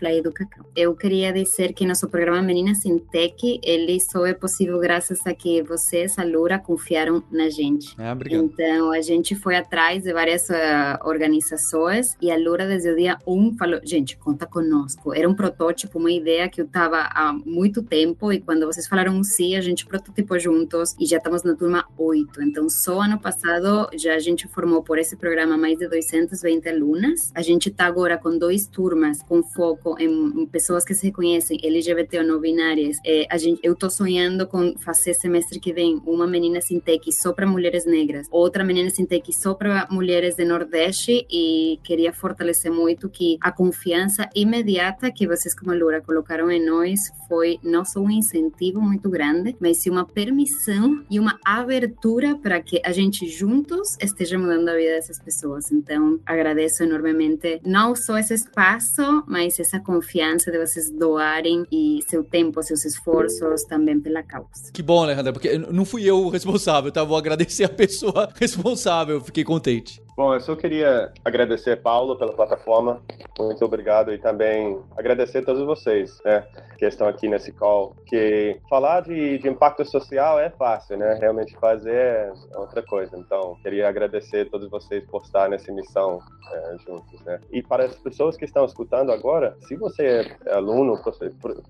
Eu 0.74 0.94
queria 0.94 1.32
dizer 1.32 1.72
que 1.72 1.86
nosso 1.86 2.08
programa 2.08 2.42
Meninas 2.42 2.84
em 2.84 2.98
Tech, 2.98 3.60
ele 3.62 3.98
só 4.00 4.26
é 4.26 4.34
possível 4.34 4.78
graças 4.78 5.26
a 5.26 5.34
que 5.34 5.62
vocês, 5.62 6.18
a 6.18 6.24
Lura, 6.24 6.58
confiaram 6.58 7.22
na 7.30 7.48
gente. 7.48 7.94
Ah, 7.98 8.12
obrigado. 8.12 8.44
Então, 8.44 8.92
a 8.92 9.00
gente 9.00 9.34
foi 9.34 9.56
atrás 9.56 10.02
de 10.02 10.12
várias 10.12 10.48
uh, 10.48 10.98
organizações 11.04 12.15
e 12.20 12.30
a 12.30 12.36
Lura 12.36 12.66
desde 12.66 12.90
o 12.90 12.96
dia 12.96 13.18
1 13.26 13.56
falou, 13.56 13.80
gente, 13.84 14.16
conta 14.16 14.46
conosco. 14.46 15.14
Era 15.14 15.28
um 15.28 15.34
protótipo, 15.34 15.98
uma 15.98 16.10
ideia 16.10 16.48
que 16.48 16.60
eu 16.60 16.64
estava 16.64 16.98
há 17.12 17.32
muito 17.32 17.82
tempo 17.82 18.32
e 18.32 18.40
quando 18.40 18.66
vocês 18.66 18.86
falaram 18.86 19.22
sim, 19.22 19.56
a 19.56 19.60
gente 19.60 19.86
prototipou 19.86 20.38
juntos 20.38 20.94
e 20.98 21.06
já 21.06 21.18
estamos 21.18 21.42
na 21.42 21.54
turma 21.54 21.86
8. 21.96 22.42
Então, 22.42 22.68
só 22.68 23.00
ano 23.02 23.18
passado 23.18 23.88
já 23.94 24.14
a 24.14 24.18
gente 24.18 24.48
formou 24.48 24.82
por 24.82 24.98
esse 24.98 25.16
programa 25.16 25.56
mais 25.56 25.78
de 25.78 25.88
220 25.88 26.68
alunas. 26.68 27.32
A 27.34 27.42
gente 27.42 27.68
está 27.68 27.86
agora 27.86 28.18
com 28.18 28.38
dois 28.38 28.66
turmas 28.66 29.22
com 29.22 29.42
foco 29.42 29.96
em, 29.98 30.46
pessoas 30.46 30.84
que 30.84 30.94
se 30.94 31.06
reconhecem 31.06 31.58
LGBT 31.62 32.18
ou 32.18 32.24
não 32.24 32.40
binárias. 32.40 32.96
É, 33.04 33.26
a 33.30 33.36
gente, 33.36 33.60
eu 33.62 33.72
estou 33.72 33.90
sonhando 33.90 34.46
com 34.46 34.76
fazer 34.78 35.14
semestre 35.14 35.60
que 35.60 35.72
vem 35.72 36.00
uma 36.06 36.26
menina 36.26 36.60
Sintec 36.60 37.12
só 37.12 37.32
para 37.32 37.46
mulheres 37.46 37.84
negras, 37.84 38.26
outra 38.30 38.64
menina 38.64 38.90
Sintec 38.90 39.32
só 39.32 39.54
para 39.54 39.86
mulheres 39.90 40.36
do 40.36 40.44
Nordeste 40.44 41.26
e 41.30 41.78
queria 41.96 42.12
fortalecer 42.12 42.70
muito 42.70 43.08
que 43.08 43.38
a 43.40 43.50
confiança 43.50 44.28
imediata 44.34 45.10
que 45.10 45.26
vocês 45.26 45.54
como 45.54 45.72
Lura 45.72 46.02
colocaram 46.02 46.50
em 46.50 46.62
nós 46.62 47.10
foi 47.26 47.58
não 47.62 47.86
só 47.86 48.00
um 48.00 48.10
incentivo 48.10 48.82
muito 48.82 49.08
grande, 49.08 49.56
mas 49.58 49.78
sim 49.78 49.88
uma 49.88 50.04
permissão 50.04 51.02
e 51.10 51.18
uma 51.18 51.38
abertura 51.42 52.36
para 52.36 52.60
que 52.60 52.82
a 52.84 52.92
gente 52.92 53.26
juntos 53.26 53.96
esteja 53.98 54.38
mudando 54.38 54.68
a 54.68 54.74
vida 54.74 54.90
dessas 54.90 55.18
pessoas. 55.18 55.72
Então, 55.72 56.20
agradeço 56.26 56.82
enormemente 56.82 57.62
não 57.64 57.96
só 57.96 58.18
esse 58.18 58.34
espaço, 58.34 59.24
mas 59.26 59.58
essa 59.58 59.80
confiança 59.80 60.52
de 60.52 60.58
vocês 60.58 60.90
doarem 60.90 61.64
e 61.72 62.00
seu 62.06 62.22
tempo, 62.22 62.62
seus 62.62 62.84
esforços 62.84 63.64
também 63.64 63.98
pela 63.98 64.22
causa. 64.22 64.70
Que 64.70 64.82
bom, 64.82 65.02
Alejandra, 65.02 65.32
porque 65.32 65.56
não 65.56 65.86
fui 65.86 66.04
eu 66.04 66.18
o 66.18 66.28
responsável, 66.28 66.92
tá? 66.92 67.02
Vou 67.02 67.16
agradecer 67.16 67.64
a 67.64 67.70
pessoa 67.70 68.28
responsável, 68.38 69.18
fiquei 69.22 69.42
contente. 69.42 70.05
Bom, 70.16 70.32
eu 70.32 70.40
só 70.40 70.56
queria 70.56 71.12
agradecer 71.22 71.82
Paulo 71.82 72.16
pela 72.16 72.32
plataforma, 72.32 73.02
muito 73.38 73.62
obrigado 73.62 74.10
e 74.14 74.16
também 74.16 74.80
agradecer 74.96 75.40
a 75.40 75.44
todos 75.44 75.62
vocês, 75.62 76.22
né, 76.24 76.42
que 76.78 76.86
estão 76.86 77.06
aqui 77.06 77.28
nesse 77.28 77.52
call, 77.52 77.94
que 78.06 78.58
falar 78.66 79.02
de, 79.02 79.36
de 79.36 79.46
impacto 79.46 79.84
social 79.84 80.40
é 80.40 80.48
fácil, 80.48 80.96
né, 80.96 81.18
realmente 81.20 81.54
fazer 81.58 81.94
é 81.94 82.32
outra 82.54 82.82
coisa. 82.82 83.14
Então, 83.18 83.58
queria 83.62 83.90
agradecer 83.90 84.46
a 84.46 84.50
todos 84.50 84.70
vocês 84.70 85.04
por 85.04 85.22
estar 85.22 85.50
nessa 85.50 85.70
missão 85.70 86.18
é, 86.50 86.76
juntos, 86.78 87.20
né. 87.26 87.38
E 87.52 87.62
para 87.62 87.84
as 87.84 87.94
pessoas 87.96 88.38
que 88.38 88.46
estão 88.46 88.64
escutando 88.64 89.12
agora, 89.12 89.54
se 89.68 89.76
você 89.76 90.34
é 90.46 90.54
aluno, 90.54 90.98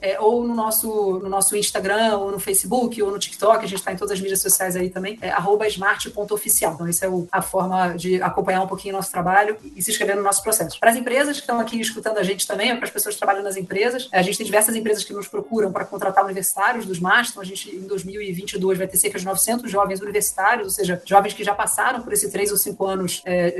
é, 0.00 0.20
ou 0.20 0.46
no 0.46 0.54
nosso, 0.54 1.18
no 1.18 1.28
nosso 1.28 1.56
Instagram, 1.56 2.16
ou 2.18 2.30
no 2.30 2.38
Facebook, 2.38 3.02
ou 3.02 3.10
no 3.10 3.18
TikTok, 3.18 3.64
a 3.64 3.68
gente 3.68 3.78
está 3.78 3.92
em 3.92 3.96
todas 3.96 4.12
as 4.12 4.20
mídias 4.20 4.40
sociais 4.40 4.76
aí 4.76 4.90
também, 4.90 5.18
é 5.20 5.32
smart.oficial. 5.66 6.74
Então, 6.74 6.86
essa 6.86 7.06
é 7.06 7.08
o, 7.08 7.26
a 7.32 7.42
forma 7.42 7.94
de 7.94 8.22
acompanhar 8.22 8.62
um 8.62 8.66
pouquinho 8.66 8.94
o 8.94 8.98
nosso 8.98 9.10
trabalho 9.10 9.56
e 9.74 9.82
se 9.82 9.90
inscrever 9.90 10.16
no 10.16 10.22
nosso 10.22 10.42
processo. 10.42 10.78
Para 10.78 10.90
as 10.90 10.96
empresas 10.96 11.36
que 11.36 11.42
estão 11.42 11.58
aqui 11.60 11.80
escutando 11.80 12.18
a 12.18 12.22
gente 12.22 12.46
também, 12.46 12.74
para 12.76 12.84
as 12.84 12.90
pessoas 12.90 13.14
que 13.14 13.18
trabalham 13.18 13.42
nas 13.42 13.56
empresas, 13.56 14.08
a 14.12 14.22
gente 14.22 14.38
tem 14.38 14.46
diversas 14.46 14.74
empresas 14.74 15.04
que 15.04 15.12
nos 15.12 15.28
procuram 15.28 15.72
para 15.72 15.84
contratar 15.84 16.24
universidades 16.24 16.45
universitários 16.46 16.86
dos 16.86 17.00
MAS, 17.00 17.30
então 17.30 17.42
a 17.42 17.44
gente 17.44 17.74
em 17.74 17.86
2022 17.86 18.78
vai 18.78 18.86
ter 18.86 18.96
cerca 18.96 19.18
de 19.18 19.24
900 19.24 19.70
jovens 19.70 20.00
universitários, 20.00 20.66
ou 20.66 20.72
seja, 20.72 21.02
jovens 21.04 21.34
que 21.34 21.42
já 21.42 21.54
passaram 21.54 22.02
por 22.02 22.12
esse 22.12 22.30
três 22.30 22.50
ou 22.50 22.56
cinco 22.56 22.86
anos 22.86 23.22
é, 23.24 23.56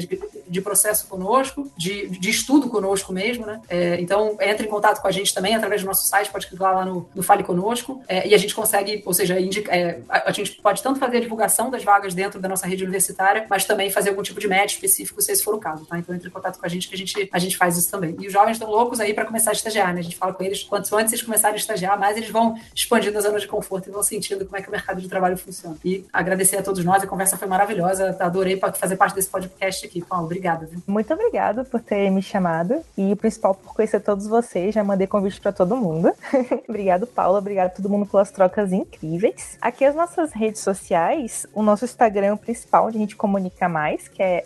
de 0.46 0.60
processo 0.60 1.06
conosco, 1.06 1.70
de, 1.76 2.08
de 2.08 2.30
estudo 2.30 2.68
conosco 2.68 3.12
mesmo, 3.12 3.46
né? 3.46 3.60
É, 3.68 4.00
então, 4.00 4.36
entre 4.40 4.66
em 4.66 4.70
contato 4.70 5.00
com 5.00 5.08
a 5.08 5.10
gente 5.10 5.34
também 5.34 5.54
através 5.54 5.82
do 5.82 5.86
nosso 5.86 6.06
site, 6.06 6.30
pode 6.30 6.46
clicar 6.46 6.74
lá 6.74 6.84
no, 6.84 7.08
no 7.14 7.22
Fale 7.22 7.42
Conosco, 7.42 8.02
é, 8.08 8.26
e 8.28 8.34
a 8.34 8.38
gente 8.38 8.54
consegue, 8.54 9.02
ou 9.04 9.14
seja, 9.14 9.40
indica, 9.40 9.74
é, 9.74 10.00
a, 10.08 10.30
a, 10.30 10.32
gente 10.32 10.52
pode 10.52 10.82
tanto 10.82 10.98
fazer 10.98 11.18
a 11.18 11.20
divulgação 11.20 11.70
das 11.70 11.82
vagas 11.82 12.14
dentro 12.14 12.40
da 12.40 12.48
nossa 12.48 12.66
rede 12.66 12.84
universitária, 12.84 13.46
mas 13.48 13.64
também 13.64 13.90
fazer 13.90 14.10
algum 14.10 14.22
tipo 14.22 14.40
de 14.40 14.48
match 14.48 14.74
específico, 14.74 15.20
se 15.20 15.32
esse 15.32 15.42
for 15.42 15.54
o 15.54 15.58
caso, 15.58 15.84
tá? 15.86 15.98
Então, 15.98 16.14
entre 16.14 16.28
em 16.28 16.30
contato 16.32 16.58
com 16.58 16.66
a 16.66 16.68
gente 16.68 16.88
que 16.88 16.94
a 16.94 16.98
gente, 16.98 17.28
a 17.32 17.38
gente 17.38 17.56
faz 17.56 17.76
isso 17.76 17.90
também. 17.90 18.16
E 18.20 18.26
os 18.26 18.32
jovens 18.32 18.52
estão 18.52 18.70
loucos 18.70 19.00
aí 19.00 19.12
para 19.12 19.24
começar 19.24 19.50
a 19.50 19.52
estagiar, 19.52 19.92
né? 19.92 20.00
A 20.00 20.02
gente 20.02 20.16
fala 20.16 20.32
com 20.32 20.42
eles, 20.42 20.62
quanto 20.62 20.94
antes 20.96 21.12
eles 21.12 21.24
começarem 21.24 21.54
a 21.54 21.58
estagiar, 21.58 21.98
mais 21.98 22.16
eles 22.16 22.30
vão 22.30 22.56
expandindo 22.76 23.16
a 23.16 23.20
zona 23.22 23.40
de 23.40 23.48
conforto 23.48 23.88
e 23.88 23.92
vão 23.92 24.02
sentindo 24.02 24.44
como 24.44 24.56
é 24.58 24.62
que 24.62 24.68
o 24.68 24.70
mercado 24.70 25.00
de 25.00 25.08
trabalho 25.08 25.36
funciona. 25.38 25.76
E 25.82 26.04
agradecer 26.12 26.58
a 26.58 26.62
todos 26.62 26.84
nós, 26.84 27.02
a 27.02 27.06
conversa 27.06 27.36
foi 27.38 27.48
maravilhosa, 27.48 28.14
adorei 28.20 28.60
fazer 28.74 28.96
parte 28.96 29.14
desse 29.14 29.28
podcast 29.28 29.86
aqui. 29.86 30.04
Paulo, 30.04 30.26
obrigada. 30.26 30.66
Viu? 30.66 30.82
Muito 30.86 31.12
obrigada 31.12 31.64
por 31.64 31.80
ter 31.80 32.10
me 32.10 32.20
chamado 32.20 32.82
e 32.96 33.12
o 33.12 33.16
principal 33.16 33.54
por 33.54 33.74
conhecer 33.74 34.00
todos 34.00 34.26
vocês, 34.26 34.74
já 34.74 34.84
mandei 34.84 35.06
convite 35.06 35.40
para 35.40 35.52
todo 35.52 35.74
mundo. 35.76 36.12
obrigado, 36.68 37.06
Paula, 37.06 37.38
obrigado 37.38 37.68
a 37.68 37.70
todo 37.70 37.88
mundo 37.88 38.04
pelas 38.04 38.30
trocas 38.30 38.72
incríveis. 38.72 39.56
Aqui 39.60 39.84
as 39.84 39.94
nossas 39.94 40.32
redes 40.32 40.60
sociais, 40.60 41.46
o 41.54 41.62
nosso 41.62 41.84
Instagram 41.84 42.26
é 42.26 42.32
o 42.34 42.36
principal, 42.36 42.86
onde 42.86 42.98
a 42.98 43.00
gente 43.00 43.16
comunica 43.16 43.68
mais, 43.68 44.06
que 44.08 44.22
é 44.22 44.44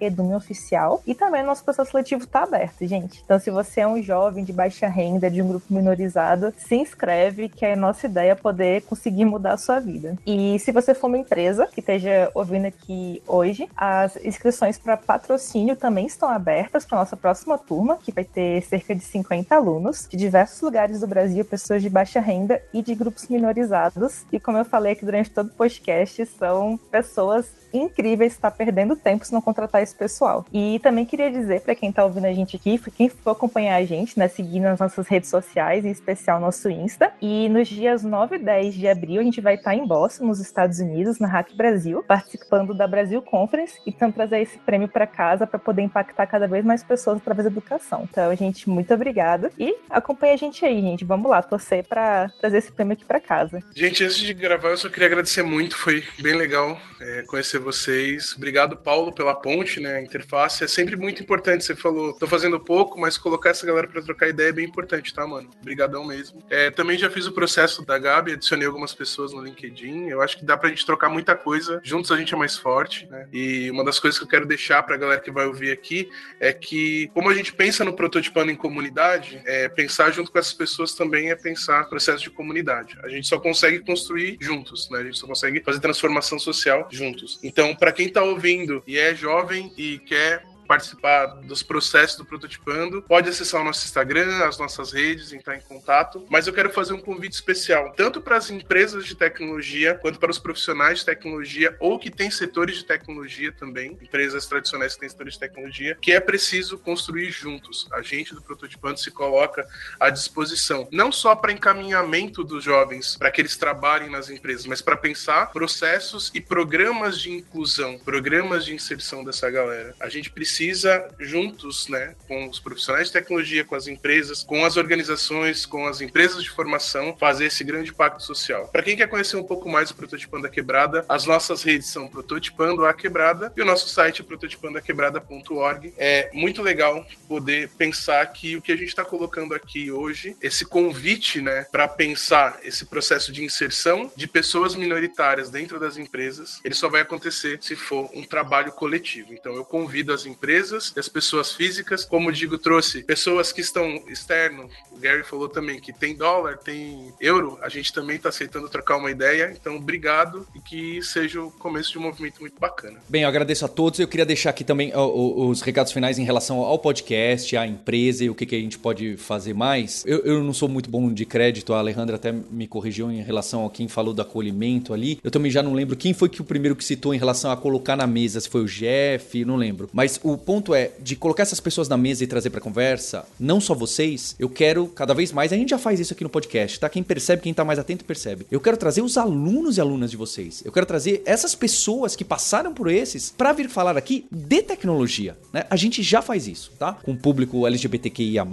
edumeoficial, 0.00 1.02
e 1.06 1.14
também 1.14 1.42
o 1.42 1.46
nosso 1.46 1.64
processo 1.64 1.90
seletivo 1.90 2.24
está 2.24 2.44
aberto, 2.44 2.86
gente. 2.86 3.20
Então, 3.24 3.38
se 3.38 3.50
você 3.50 3.82
é 3.82 3.86
um 3.86 4.02
jovem 4.02 4.42
de 4.42 4.52
baixa 4.52 4.88
renda, 4.88 5.30
de 5.30 5.42
um 5.42 5.48
grupo 5.48 5.66
minorizado, 5.72 6.54
se 6.56 6.76
inscreve, 6.76 7.47
que 7.48 7.64
é 7.64 7.72
a 7.72 7.76
nossa 7.76 8.06
ideia 8.06 8.36
poder 8.36 8.82
conseguir 8.82 9.24
mudar 9.24 9.54
a 9.54 9.58
sua 9.58 9.80
vida. 9.80 10.16
E 10.26 10.58
se 10.58 10.72
você 10.72 10.94
for 10.94 11.08
uma 11.08 11.18
empresa 11.18 11.66
que 11.66 11.80
esteja 11.80 12.30
ouvindo 12.34 12.66
aqui 12.66 13.22
hoje, 13.26 13.68
as 13.76 14.16
inscrições 14.24 14.78
para 14.78 14.96
patrocínio 14.96 15.76
também 15.76 16.06
estão 16.06 16.28
abertas 16.28 16.84
para 16.84 16.98
nossa 16.98 17.16
próxima 17.16 17.58
turma, 17.58 17.98
que 18.02 18.12
vai 18.12 18.24
ter 18.24 18.62
cerca 18.62 18.94
de 18.94 19.02
50 19.02 19.54
alunos 19.54 20.06
de 20.08 20.16
diversos 20.16 20.60
lugares 20.60 21.00
do 21.00 21.06
Brasil, 21.06 21.44
pessoas 21.44 21.82
de 21.82 21.90
baixa 21.90 22.20
renda 22.20 22.62
e 22.72 22.82
de 22.82 22.94
grupos 22.94 23.28
minorizados. 23.28 24.24
E 24.32 24.38
como 24.40 24.58
eu 24.58 24.64
falei 24.64 24.92
aqui 24.92 25.04
durante 25.04 25.30
todo 25.30 25.48
o 25.48 25.54
podcast, 25.54 26.24
são 26.26 26.78
pessoas 26.90 27.58
incríveis 27.72 28.32
estar 28.32 28.50
perdendo 28.50 28.96
tempo 28.96 29.24
se 29.24 29.32
não 29.32 29.40
contratar 29.40 29.82
esse 29.82 29.94
pessoal. 29.94 30.44
E 30.52 30.78
também 30.80 31.04
queria 31.04 31.30
dizer 31.30 31.60
para 31.60 31.74
quem 31.74 31.90
está 31.90 32.04
ouvindo 32.04 32.26
a 32.26 32.32
gente 32.32 32.56
aqui, 32.56 32.78
quem 32.96 33.08
for 33.08 33.30
acompanhar 33.30 33.76
a 33.76 33.84
gente, 33.84 34.18
né, 34.18 34.28
seguir 34.28 34.60
nas 34.60 34.78
nossas 34.78 35.06
redes 35.06 35.28
sociais, 35.28 35.84
em 35.84 35.90
especial 35.90 36.40
nosso 36.40 36.68
Insta. 36.68 37.12
E 37.20 37.37
nos 37.46 37.68
dias 37.68 38.02
9 38.02 38.36
e 38.36 38.38
10 38.38 38.74
de 38.74 38.88
abril 38.88 39.20
a 39.20 39.24
gente 39.24 39.42
vai 39.42 39.56
estar 39.56 39.74
em 39.74 39.86
Boston, 39.86 40.24
nos 40.24 40.40
Estados 40.40 40.78
Unidos, 40.78 41.18
na 41.18 41.28
Hack 41.28 41.54
Brasil, 41.54 42.02
participando 42.02 42.72
da 42.72 42.86
Brasil 42.86 43.20
Conference 43.20 43.78
e 43.86 43.92
tentando 43.92 44.14
trazer 44.14 44.40
esse 44.40 44.58
prêmio 44.60 44.88
para 44.88 45.06
casa 45.06 45.46
para 45.46 45.58
poder 45.58 45.82
impactar 45.82 46.26
cada 46.26 46.48
vez 46.48 46.64
mais 46.64 46.82
pessoas 46.82 47.18
através 47.18 47.44
da 47.44 47.50
educação. 47.50 48.08
Então, 48.10 48.34
gente, 48.34 48.70
muito 48.70 48.94
obrigada 48.94 49.52
e 49.58 49.76
acompanha 49.90 50.32
a 50.32 50.36
gente 50.38 50.64
aí, 50.64 50.80
gente. 50.80 51.04
Vamos 51.04 51.30
lá, 51.30 51.42
torcer 51.42 51.84
para 51.84 52.30
trazer 52.40 52.58
esse 52.58 52.72
prêmio 52.72 52.94
aqui 52.94 53.04
para 53.04 53.20
casa. 53.20 53.62
Gente, 53.74 54.02
antes 54.04 54.16
de 54.16 54.32
gravar, 54.32 54.70
eu 54.70 54.78
só 54.78 54.88
queria 54.88 55.08
agradecer 55.08 55.42
muito, 55.42 55.76
foi 55.76 56.02
bem 56.18 56.34
legal 56.34 56.78
é, 57.00 57.22
conhecer 57.22 57.58
vocês. 57.58 58.34
Obrigado, 58.36 58.76
Paulo, 58.76 59.12
pela 59.12 59.34
ponte, 59.34 59.80
né? 59.80 60.02
Interface. 60.02 60.64
É 60.64 60.68
sempre 60.68 60.96
muito 60.96 61.22
importante. 61.22 61.64
Você 61.64 61.74
falou, 61.74 62.12
tô 62.12 62.26
fazendo 62.26 62.58
pouco, 62.58 62.98
mas 62.98 63.18
colocar 63.18 63.50
essa 63.50 63.66
galera 63.66 63.86
para 63.86 64.02
trocar 64.02 64.28
ideia 64.28 64.48
é 64.48 64.52
bem 64.52 64.66
importante, 64.66 65.12
tá, 65.14 65.26
mano? 65.26 65.50
Obrigadão 65.60 66.04
mesmo. 66.04 66.42
É, 66.50 66.70
também 66.70 66.98
já 66.98 67.10
fiz 67.10 67.26
o 67.28 67.32
processo 67.32 67.84
da 67.84 67.98
Gabi, 67.98 68.32
adicionei 68.32 68.66
algumas 68.66 68.94
pessoas 68.94 69.32
no 69.32 69.42
LinkedIn. 69.42 70.08
Eu 70.08 70.20
acho 70.20 70.38
que 70.38 70.44
dá 70.44 70.56
pra 70.56 70.68
gente 70.68 70.84
trocar 70.84 71.08
muita 71.08 71.34
coisa. 71.34 71.80
Juntos 71.82 72.10
a 72.10 72.16
gente 72.16 72.34
é 72.34 72.36
mais 72.36 72.56
forte, 72.56 73.06
né? 73.06 73.28
E 73.32 73.70
uma 73.70 73.84
das 73.84 73.98
coisas 73.98 74.18
que 74.18 74.24
eu 74.24 74.28
quero 74.28 74.46
deixar 74.46 74.82
pra 74.82 74.96
galera 74.96 75.20
que 75.20 75.30
vai 75.30 75.46
ouvir 75.46 75.70
aqui 75.70 76.10
é 76.40 76.52
que, 76.52 77.08
como 77.14 77.28
a 77.30 77.34
gente 77.34 77.52
pensa 77.52 77.84
no 77.84 77.92
prototipando 77.92 78.50
em 78.50 78.56
comunidade, 78.56 79.40
é, 79.44 79.68
pensar 79.68 80.10
junto 80.10 80.30
com 80.30 80.38
essas 80.38 80.54
pessoas 80.54 80.94
também 80.94 81.30
é 81.30 81.36
pensar 81.36 81.88
processo 81.88 82.22
de 82.22 82.30
comunidade. 82.30 82.98
A 83.02 83.08
gente 83.08 83.26
só 83.26 83.38
consegue 83.38 83.80
construir 83.80 84.38
juntos, 84.40 84.88
né? 84.90 85.00
A 85.00 85.04
gente 85.04 85.18
só 85.18 85.26
consegue 85.26 85.62
fazer 85.62 85.80
transformação 85.80 86.38
social 86.38 86.88
juntos. 86.90 87.38
Então, 87.42 87.74
para 87.74 87.92
quem 87.92 88.06
está 88.06 88.22
ouvindo 88.22 88.82
e 88.86 88.98
é 88.98 89.14
jovem 89.14 89.72
e 89.76 89.98
quer 90.00 90.44
participar 90.68 91.26
dos 91.26 91.62
processos 91.62 92.18
do 92.18 92.26
Prototipando, 92.26 93.00
pode 93.00 93.30
acessar 93.30 93.62
o 93.62 93.64
nosso 93.64 93.86
Instagram, 93.86 94.44
as 94.44 94.58
nossas 94.58 94.92
redes, 94.92 95.32
entrar 95.32 95.56
em 95.56 95.60
contato. 95.62 96.26
Mas 96.28 96.46
eu 96.46 96.52
quero 96.52 96.70
fazer 96.70 96.92
um 96.92 97.00
convite 97.00 97.32
especial, 97.32 97.92
tanto 97.96 98.20
para 98.20 98.36
as 98.36 98.50
empresas 98.50 99.06
de 99.06 99.14
tecnologia, 99.14 99.94
quanto 99.94 100.20
para 100.20 100.30
os 100.30 100.38
profissionais 100.38 100.98
de 100.98 101.06
tecnologia, 101.06 101.74
ou 101.80 101.98
que 101.98 102.10
têm 102.10 102.30
setores 102.30 102.76
de 102.76 102.84
tecnologia 102.84 103.50
também, 103.50 103.92
empresas 103.92 104.46
tradicionais 104.46 104.94
que 104.94 105.00
têm 105.00 105.08
setores 105.08 105.34
de 105.34 105.40
tecnologia, 105.40 105.96
que 106.00 106.12
é 106.12 106.20
preciso 106.20 106.76
construir 106.76 107.30
juntos. 107.30 107.88
A 107.90 108.02
gente 108.02 108.34
do 108.34 108.42
Prototipando 108.42 109.00
se 109.00 109.10
coloca 109.10 109.66
à 109.98 110.10
disposição, 110.10 110.86
não 110.92 111.10
só 111.10 111.34
para 111.34 111.50
encaminhamento 111.50 112.44
dos 112.44 112.62
jovens, 112.62 113.16
para 113.16 113.30
que 113.30 113.40
eles 113.40 113.56
trabalhem 113.56 114.10
nas 114.10 114.28
empresas, 114.28 114.66
mas 114.66 114.82
para 114.82 114.96
pensar 114.96 115.50
processos 115.50 116.30
e 116.34 116.42
programas 116.42 117.18
de 117.18 117.30
inclusão, 117.30 117.98
programas 117.98 118.66
de 118.66 118.74
inserção 118.74 119.24
dessa 119.24 119.50
galera. 119.50 119.94
A 119.98 120.10
gente 120.10 120.30
precisa 120.30 120.57
precisa, 120.58 121.08
juntos, 121.20 121.86
né, 121.86 122.16
com 122.26 122.48
os 122.48 122.58
profissionais 122.58 123.06
de 123.06 123.12
tecnologia, 123.12 123.64
com 123.64 123.76
as 123.76 123.86
empresas, 123.86 124.42
com 124.42 124.64
as 124.64 124.76
organizações, 124.76 125.64
com 125.64 125.86
as 125.86 126.00
empresas 126.00 126.42
de 126.42 126.50
formação, 126.50 127.16
fazer 127.16 127.46
esse 127.46 127.62
grande 127.62 127.94
pacto 127.94 128.24
social. 128.24 128.66
Para 128.66 128.82
quem 128.82 128.96
quer 128.96 129.06
conhecer 129.06 129.36
um 129.36 129.44
pouco 129.44 129.68
mais 129.68 129.92
o 129.92 129.94
Prototipando 129.94 130.48
a 130.48 130.50
Quebrada, 130.50 131.04
as 131.08 131.24
nossas 131.26 131.62
redes 131.62 131.88
são 131.88 132.08
Prototipando 132.08 132.84
a 132.84 132.92
Quebrada 132.92 133.52
e 133.56 133.62
o 133.62 133.64
nosso 133.64 133.88
site 133.88 134.20
é 134.20 134.24
prototipandoaquebrada.org. 134.24 135.94
É 135.96 136.28
muito 136.32 136.60
legal 136.60 137.06
poder 137.28 137.68
pensar 137.78 138.26
que 138.26 138.56
o 138.56 138.62
que 138.62 138.72
a 138.72 138.76
gente 138.76 138.88
está 138.88 139.04
colocando 139.04 139.54
aqui 139.54 139.92
hoje, 139.92 140.36
esse 140.42 140.64
convite, 140.64 141.40
né, 141.40 141.66
para 141.70 141.86
pensar 141.86 142.58
esse 142.64 142.84
processo 142.84 143.30
de 143.30 143.44
inserção 143.44 144.10
de 144.16 144.26
pessoas 144.26 144.74
minoritárias 144.74 145.50
dentro 145.50 145.78
das 145.78 145.96
empresas, 145.96 146.60
ele 146.64 146.74
só 146.74 146.88
vai 146.88 147.02
acontecer 147.02 147.58
se 147.62 147.76
for 147.76 148.10
um 148.12 148.24
trabalho 148.24 148.72
coletivo. 148.72 149.32
Então 149.32 149.54
eu 149.54 149.64
convido 149.64 150.12
as 150.12 150.26
empresas 150.26 150.47
empresas 150.48 150.94
e 150.96 151.00
as 151.00 151.08
pessoas 151.08 151.52
físicas. 151.52 152.04
Como 152.04 152.30
o 152.30 152.32
Digo 152.32 152.56
trouxe, 152.56 153.02
pessoas 153.02 153.52
que 153.52 153.60
estão 153.60 154.02
externo. 154.08 154.68
O 154.90 154.98
Gary 154.98 155.22
falou 155.22 155.48
também 155.48 155.78
que 155.78 155.92
tem 155.92 156.16
dólar, 156.16 156.56
tem 156.56 157.12
euro. 157.20 157.58
A 157.60 157.68
gente 157.68 157.92
também 157.92 158.16
está 158.16 158.30
aceitando 158.30 158.68
trocar 158.68 158.96
uma 158.96 159.10
ideia. 159.10 159.54
Então, 159.54 159.76
obrigado 159.76 160.46
e 160.54 160.60
que 160.60 161.02
seja 161.02 161.42
o 161.42 161.50
começo 161.50 161.92
de 161.92 161.98
um 161.98 162.02
movimento 162.02 162.40
muito 162.40 162.58
bacana. 162.58 162.98
Bem, 163.08 163.22
eu 163.22 163.28
agradeço 163.28 163.64
a 163.64 163.68
todos. 163.68 164.00
Eu 164.00 164.08
queria 164.08 164.24
deixar 164.24 164.50
aqui 164.50 164.64
também 164.64 164.92
os 164.94 165.60
recados 165.60 165.92
finais 165.92 166.18
em 166.18 166.24
relação 166.24 166.60
ao 166.60 166.78
podcast, 166.78 167.54
à 167.56 167.66
empresa 167.66 168.24
e 168.24 168.30
o 168.30 168.34
que, 168.34 168.46
que 168.46 168.56
a 168.56 168.60
gente 168.60 168.78
pode 168.78 169.16
fazer 169.18 169.52
mais. 169.52 170.02
Eu, 170.06 170.20
eu 170.20 170.42
não 170.42 170.54
sou 170.54 170.68
muito 170.68 170.88
bom 170.88 171.12
de 171.12 171.26
crédito, 171.26 171.74
a 171.74 171.78
Alejandra 171.78 172.16
até 172.16 172.32
me 172.32 172.66
corrigiu 172.66 173.10
em 173.10 173.22
relação 173.22 173.66
a 173.66 173.70
quem 173.70 173.86
falou 173.86 174.14
do 174.14 174.22
acolhimento 174.22 174.94
ali. 174.94 175.20
Eu 175.22 175.30
também 175.30 175.50
já 175.50 175.62
não 175.62 175.74
lembro 175.74 175.96
quem 175.96 176.14
foi 176.14 176.28
que 176.28 176.40
o 176.40 176.44
primeiro 176.44 176.74
que 176.74 176.84
citou 176.84 177.14
em 177.14 177.18
relação 177.18 177.50
a 177.50 177.56
colocar 177.56 177.96
na 177.96 178.06
mesa, 178.06 178.40
se 178.40 178.48
foi 178.48 178.62
o 178.62 178.66
Jeff, 178.66 179.44
não 179.44 179.56
lembro. 179.56 179.90
Mas 179.92 180.18
o 180.22 180.37
ponto 180.38 180.74
é 180.74 180.92
de 181.00 181.16
colocar 181.16 181.42
essas 181.42 181.60
pessoas 181.60 181.88
na 181.88 181.96
mesa 181.96 182.24
e 182.24 182.26
trazer 182.26 182.50
para 182.50 182.60
conversa, 182.60 183.24
não 183.38 183.60
só 183.60 183.74
vocês, 183.74 184.34
eu 184.38 184.48
quero 184.48 184.86
cada 184.88 185.14
vez 185.14 185.32
mais, 185.32 185.52
a 185.52 185.56
gente 185.56 185.70
já 185.70 185.78
faz 185.78 186.00
isso 186.00 186.12
aqui 186.12 186.24
no 186.24 186.30
podcast, 186.30 186.78
tá? 186.78 186.88
Quem 186.88 187.02
percebe, 187.02 187.42
quem 187.42 187.54
tá 187.54 187.64
mais 187.64 187.78
atento 187.78 188.04
percebe. 188.04 188.46
Eu 188.50 188.60
quero 188.60 188.76
trazer 188.76 189.02
os 189.02 189.16
alunos 189.16 189.76
e 189.76 189.80
alunas 189.80 190.10
de 190.10 190.16
vocês. 190.16 190.62
Eu 190.64 190.72
quero 190.72 190.86
trazer 190.86 191.22
essas 191.24 191.54
pessoas 191.54 192.14
que 192.14 192.24
passaram 192.24 192.72
por 192.72 192.90
esses 192.90 193.30
para 193.36 193.52
vir 193.52 193.68
falar 193.68 193.96
aqui 193.96 194.26
de 194.30 194.62
tecnologia, 194.62 195.36
né? 195.52 195.64
A 195.70 195.76
gente 195.76 196.02
já 196.02 196.20
faz 196.20 196.46
isso, 196.46 196.72
tá? 196.78 196.94
Com 196.94 197.16
público 197.16 197.66
LGBTQIA+, 197.66 198.46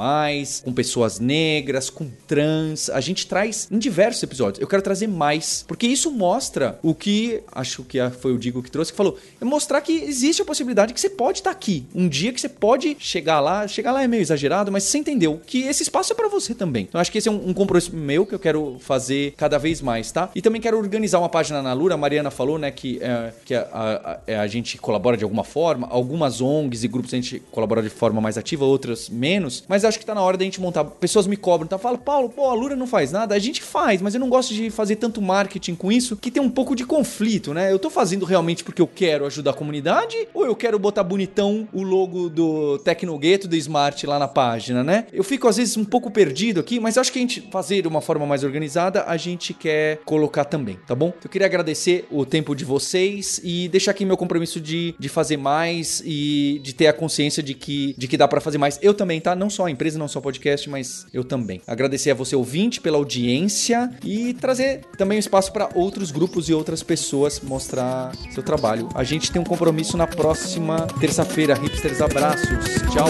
com 0.63 0.73
pessoas 0.73 1.19
negras, 1.19 1.89
com 1.89 2.09
trans, 2.27 2.89
a 2.89 3.01
gente 3.01 3.27
traz 3.27 3.67
em 3.71 3.77
diversos 3.77 4.23
episódios. 4.23 4.61
Eu 4.61 4.67
quero 4.67 4.81
trazer 4.81 5.07
mais, 5.07 5.63
porque 5.67 5.88
isso 5.88 6.11
mostra 6.11 6.79
o 6.81 6.93
que 6.93 7.41
acho 7.51 7.83
que 7.83 7.97
foi 8.19 8.33
o 8.33 8.38
Digo 8.38 8.61
que 8.61 8.71
trouxe 8.71 8.91
que 8.91 8.97
falou, 8.97 9.17
é 9.41 9.45
mostrar 9.45 9.81
que 9.81 9.91
existe 9.91 10.41
a 10.41 10.45
possibilidade 10.45 10.93
que 10.93 10.99
você 10.99 11.09
pode 11.09 11.39
estar 11.39 11.51
tá 11.51 11.55
aqui 11.55 11.74
um 11.93 12.07
dia 12.07 12.32
que 12.32 12.39
você 12.39 12.49
pode 12.49 12.95
chegar 12.99 13.39
lá, 13.39 13.67
chegar 13.67 13.91
lá 13.91 14.03
é 14.03 14.07
meio 14.07 14.21
exagerado, 14.21 14.71
mas 14.71 14.84
você 14.84 14.97
entendeu 14.97 15.41
que 15.45 15.63
esse 15.63 15.84
espaço 15.84 16.13
é 16.13 16.15
para 16.15 16.28
você 16.28 16.53
também. 16.53 16.84
Então 16.84 16.99
acho 16.99 17.11
que 17.11 17.17
esse 17.17 17.28
é 17.28 17.32
um, 17.32 17.49
um, 17.49 17.53
compromisso 17.53 17.95
meu 17.95 18.26
que 18.26 18.36
eu 18.36 18.39
quero 18.39 18.78
fazer 18.80 19.34
cada 19.38 19.57
vez 19.57 19.82
mais, 19.82 20.11
tá? 20.11 20.30
E 20.36 20.41
também 20.41 20.61
quero 20.61 20.78
organizar 20.78 21.19
uma 21.19 21.30
página 21.30 21.61
na 21.61 21.73
Lura, 21.73 21.95
a 21.95 21.97
Mariana 21.97 22.30
falou, 22.32 22.57
né, 22.57 22.71
que, 22.71 22.99
é, 23.01 23.34
que 23.43 23.55
a, 23.55 23.67
a, 23.73 24.19
é, 24.28 24.38
a, 24.38 24.47
gente 24.47 24.78
colabora 24.78 25.17
de 25.17 25.23
alguma 25.23 25.43
forma, 25.43 25.88
algumas 25.89 26.41
ONGs 26.41 26.84
e 26.84 26.88
grupos 26.88 27.13
a 27.13 27.17
gente 27.17 27.41
colabora 27.51 27.82
de 27.82 27.89
forma 27.89 28.21
mais 28.21 28.38
ativa, 28.38 28.65
outras 28.65 29.09
menos, 29.09 29.63
mas 29.67 29.86
acho 29.86 29.99
que 29.99 30.05
tá 30.05 30.13
na 30.13 30.21
hora 30.21 30.38
da 30.38 30.43
gente 30.43 30.61
montar. 30.61 30.84
Pessoas 30.84 31.28
me 31.28 31.38
cobram, 31.38 31.65
então 31.65 31.80
fala, 31.80 31.97
Paulo, 31.97 32.30
pô, 32.30 32.49
a 32.49 32.53
Lura 32.53 32.76
não 32.76 32.88
faz 32.88 33.11
nada, 33.11 33.36
a 33.36 33.39
gente 33.39 33.61
faz, 33.61 34.01
mas 34.01 34.13
eu 34.13 34.19
não 34.19 34.30
gosto 34.30 34.53
de 34.53 34.69
fazer 34.69 34.95
tanto 34.97 35.21
marketing 35.21 35.76
com 35.76 35.91
isso, 35.91 36.15
que 36.15 36.32
tem 36.32 36.41
um 36.41 36.49
pouco 36.49 36.76
de 36.76 36.86
conflito, 36.86 37.53
né? 37.53 37.71
Eu 37.71 37.80
tô 37.80 37.89
fazendo 37.89 38.26
realmente 38.26 38.63
porque 38.63 38.82
eu 38.82 38.88
quero 38.88 39.26
ajudar 39.26 39.51
a 39.51 39.53
comunidade 39.53 40.28
ou 40.34 40.45
eu 40.45 40.55
quero 40.55 40.78
botar 40.78 41.03
bonitão 41.03 41.64
o 41.74 41.84
logo 41.84 42.30
do 42.30 42.78
Tecnogueto 42.80 43.47
do 43.47 43.55
Smart 43.55 44.05
lá 44.05 44.20
na 44.20 44.28
página, 44.28 44.84
né? 44.84 45.07
Eu 45.11 45.24
fico 45.24 45.47
às 45.47 45.57
vezes 45.57 45.78
um 45.78 45.86
pouco 45.86 46.11
perdido 46.11 46.59
aqui, 46.59 46.80
mas 46.80 46.97
acho 46.97 47.11
que 47.11 47.20
a 47.20 47.22
gente 47.22 47.47
fazer 47.51 47.82
de 47.82 47.88
uma 47.88 48.01
forma 48.01 48.26
mais 48.26 48.43
organizada, 48.43 49.03
a 49.07 49.18
gente 49.18 49.53
quer 49.53 49.99
colocar 50.05 50.45
também, 50.45 50.78
tá 50.88 50.95
bom? 50.95 51.13
Eu 51.24 51.30
queria 51.30 51.47
agradecer 51.47 52.05
o 52.11 52.26
tempo 52.26 52.55
de 52.55 52.66
vocês 52.66 53.39
e 53.43 53.68
deixar 53.70 53.91
aqui 53.91 54.05
meu 54.05 54.18
compromisso 54.18 54.59
de, 54.59 54.95
de 54.97 55.09
fazer 55.09 55.38
mais 55.38 56.01
e 56.05 56.59
de 56.63 56.74
ter 56.74 56.88
a 56.88 56.93
consciência 56.93 57.41
de 57.41 57.53
que, 57.53 57.95
de 57.97 58.07
que 58.07 58.18
dá 58.18 58.28
para 58.28 58.41
fazer 58.41 58.57
mais. 58.57 58.80
Eu 58.82 58.93
também, 58.93 59.20
tá? 59.20 59.36
Não 59.36 59.49
só 59.49 59.66
a 59.66 59.72
empresa, 59.72 59.99
não 59.99 60.07
só 60.07 60.20
o 60.20 60.22
podcast, 60.22 60.70
mas 60.70 61.05
eu 61.13 61.24
também. 61.24 61.61
Agradecer 61.68 62.11
a 62.11 62.13
você 62.13 62.36
ouvinte 62.36 62.82
pela 62.82 62.97
audiência 62.97 63.91
e 64.03 64.34
trazer 64.34 64.82
também 64.97 65.18
um 65.18 65.20
espaço 65.20 65.51
para 65.51 65.70
outros 65.76 66.11
grupos 66.11 66.49
e 66.49 66.53
outras 66.53 66.84
pessoas 66.84 67.39
mostrar 67.39 68.11
seu 68.32 68.43
trabalho. 68.43 68.89
A 68.93 69.03
gente 69.03 69.32
tem 69.32 69.41
um 69.41 69.45
compromisso 69.45 69.97
na 69.97 70.07
próxima 70.07 70.88
terça-feira. 70.99 71.44
Hipsters, 71.53 72.01
abraços. 72.01 72.65
Tchau. 72.91 73.07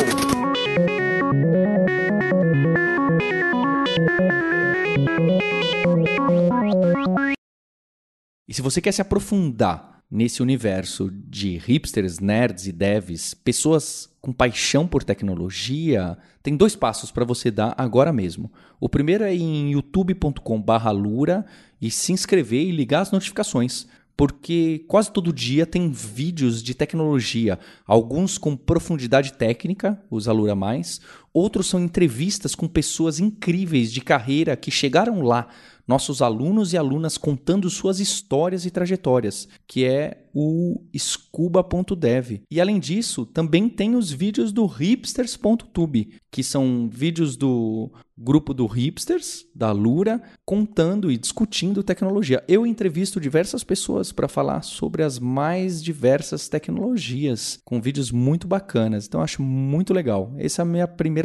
E 8.48 8.54
se 8.54 8.62
você 8.62 8.82
quer 8.82 8.92
se 8.92 9.02
aprofundar 9.02 10.02
nesse 10.10 10.42
universo 10.42 11.10
de 11.12 11.58
hipsters, 11.58 12.20
nerds 12.20 12.68
e 12.68 12.72
devs, 12.72 13.34
pessoas 13.34 14.10
com 14.22 14.32
paixão 14.32 14.88
por 14.88 15.04
tecnologia, 15.04 16.18
tem 16.44 16.56
dois 16.56 16.76
passos 16.76 17.12
para 17.12 17.26
você 17.26 17.50
dar 17.50 17.74
agora 17.78 18.12
mesmo. 18.14 18.52
O 18.80 18.90
primeiro 18.90 19.24
é 19.24 19.34
em 19.34 19.72
youtube.com/lura 19.72 21.46
e 21.82 21.90
se 21.90 22.12
inscrever 22.12 22.68
e 22.68 22.72
ligar 22.72 23.02
as 23.02 23.12
notificações 23.12 23.88
porque 24.18 24.86
quase 24.88 25.12
todo 25.12 25.34
dia 25.34 25.66
tem 25.66 25.92
vídeos 25.92 26.64
de 26.64 26.74
tecnologia, 26.74 27.60
alguns 27.86 28.38
com 28.38 28.56
profundidade 28.56 29.34
técnica, 29.34 30.02
os 30.10 30.28
Alura 30.28 30.56
Mais, 30.56 31.02
outros 31.36 31.68
são 31.68 31.84
entrevistas 31.84 32.56
com 32.56 32.66
pessoas 32.66 33.20
incríveis 33.20 33.92
de 33.92 34.00
carreira 34.00 34.56
que 34.56 34.72
chegaram 34.72 35.22
lá, 35.22 35.50
nossos 35.86 36.22
alunos 36.22 36.72
e 36.72 36.78
alunas 36.78 37.18
contando 37.18 37.70
suas 37.70 38.00
histórias 38.00 38.66
e 38.66 38.72
trajetórias, 38.72 39.48
que 39.68 39.86
é 39.86 40.26
o 40.34 40.82
scuba.dev. 40.98 42.42
E 42.50 42.60
além 42.60 42.80
disso, 42.80 43.26
também 43.26 43.70
tem 43.70 43.96
os 43.96 44.12
vídeos 44.12 44.52
do 44.52 44.66
hipsters.tube, 44.66 46.16
que 46.30 46.44
são 46.44 46.90
vídeos 46.92 47.38
do 47.38 47.92
grupo 48.18 48.54
do 48.54 48.66
Hipsters, 48.66 49.46
da 49.54 49.72
Lura, 49.72 50.22
contando 50.46 51.12
e 51.12 51.18
discutindo 51.18 51.84
tecnologia. 51.84 52.44
Eu 52.48 52.66
entrevisto 52.66 53.20
diversas 53.20 53.64
pessoas 53.64 54.12
para 54.12 54.28
falar 54.28 54.62
sobre 54.62 55.04
as 55.04 55.20
mais 55.20 55.84
diversas 55.84 56.48
tecnologias, 56.48 57.60
com 57.64 57.82
vídeos 57.82 58.12
muito 58.12 58.48
bacanas. 58.48 59.06
Então 59.06 59.22
acho 59.22 59.42
muito 59.42 59.94
legal. 59.94 60.34
Essa 60.38 60.62
é 60.62 60.64
a 60.64 60.66
minha 60.66 60.88
primeira 60.88 61.25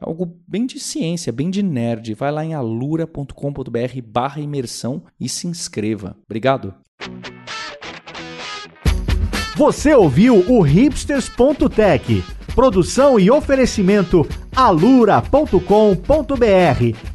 algo 0.00 0.36
bem 0.46 0.66
de 0.66 0.80
ciência, 0.80 1.32
bem 1.32 1.50
de 1.50 1.62
nerd. 1.62 2.14
Vai 2.14 2.30
lá 2.30 2.44
em 2.44 2.54
alura.com.br 2.54 4.02
barra 4.04 4.40
imersão 4.40 5.02
e 5.20 5.28
se 5.28 5.46
inscreva. 5.46 6.16
Obrigado. 6.24 6.74
Você 9.56 9.94
ouviu 9.94 10.38
o 10.50 10.60
hipsters.tech. 10.62 12.24
Produção 12.54 13.18
e 13.18 13.30
oferecimento 13.30 14.26
alura.com.br. 14.54 15.56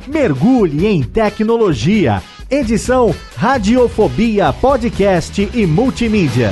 Mergulhe 0.07 0.85
em 0.85 1.03
tecnologia. 1.03 2.21
Edição 2.49 3.13
Radiofobia 3.35 4.53
Podcast 4.53 5.49
e 5.53 5.65
Multimídia. 5.65 6.51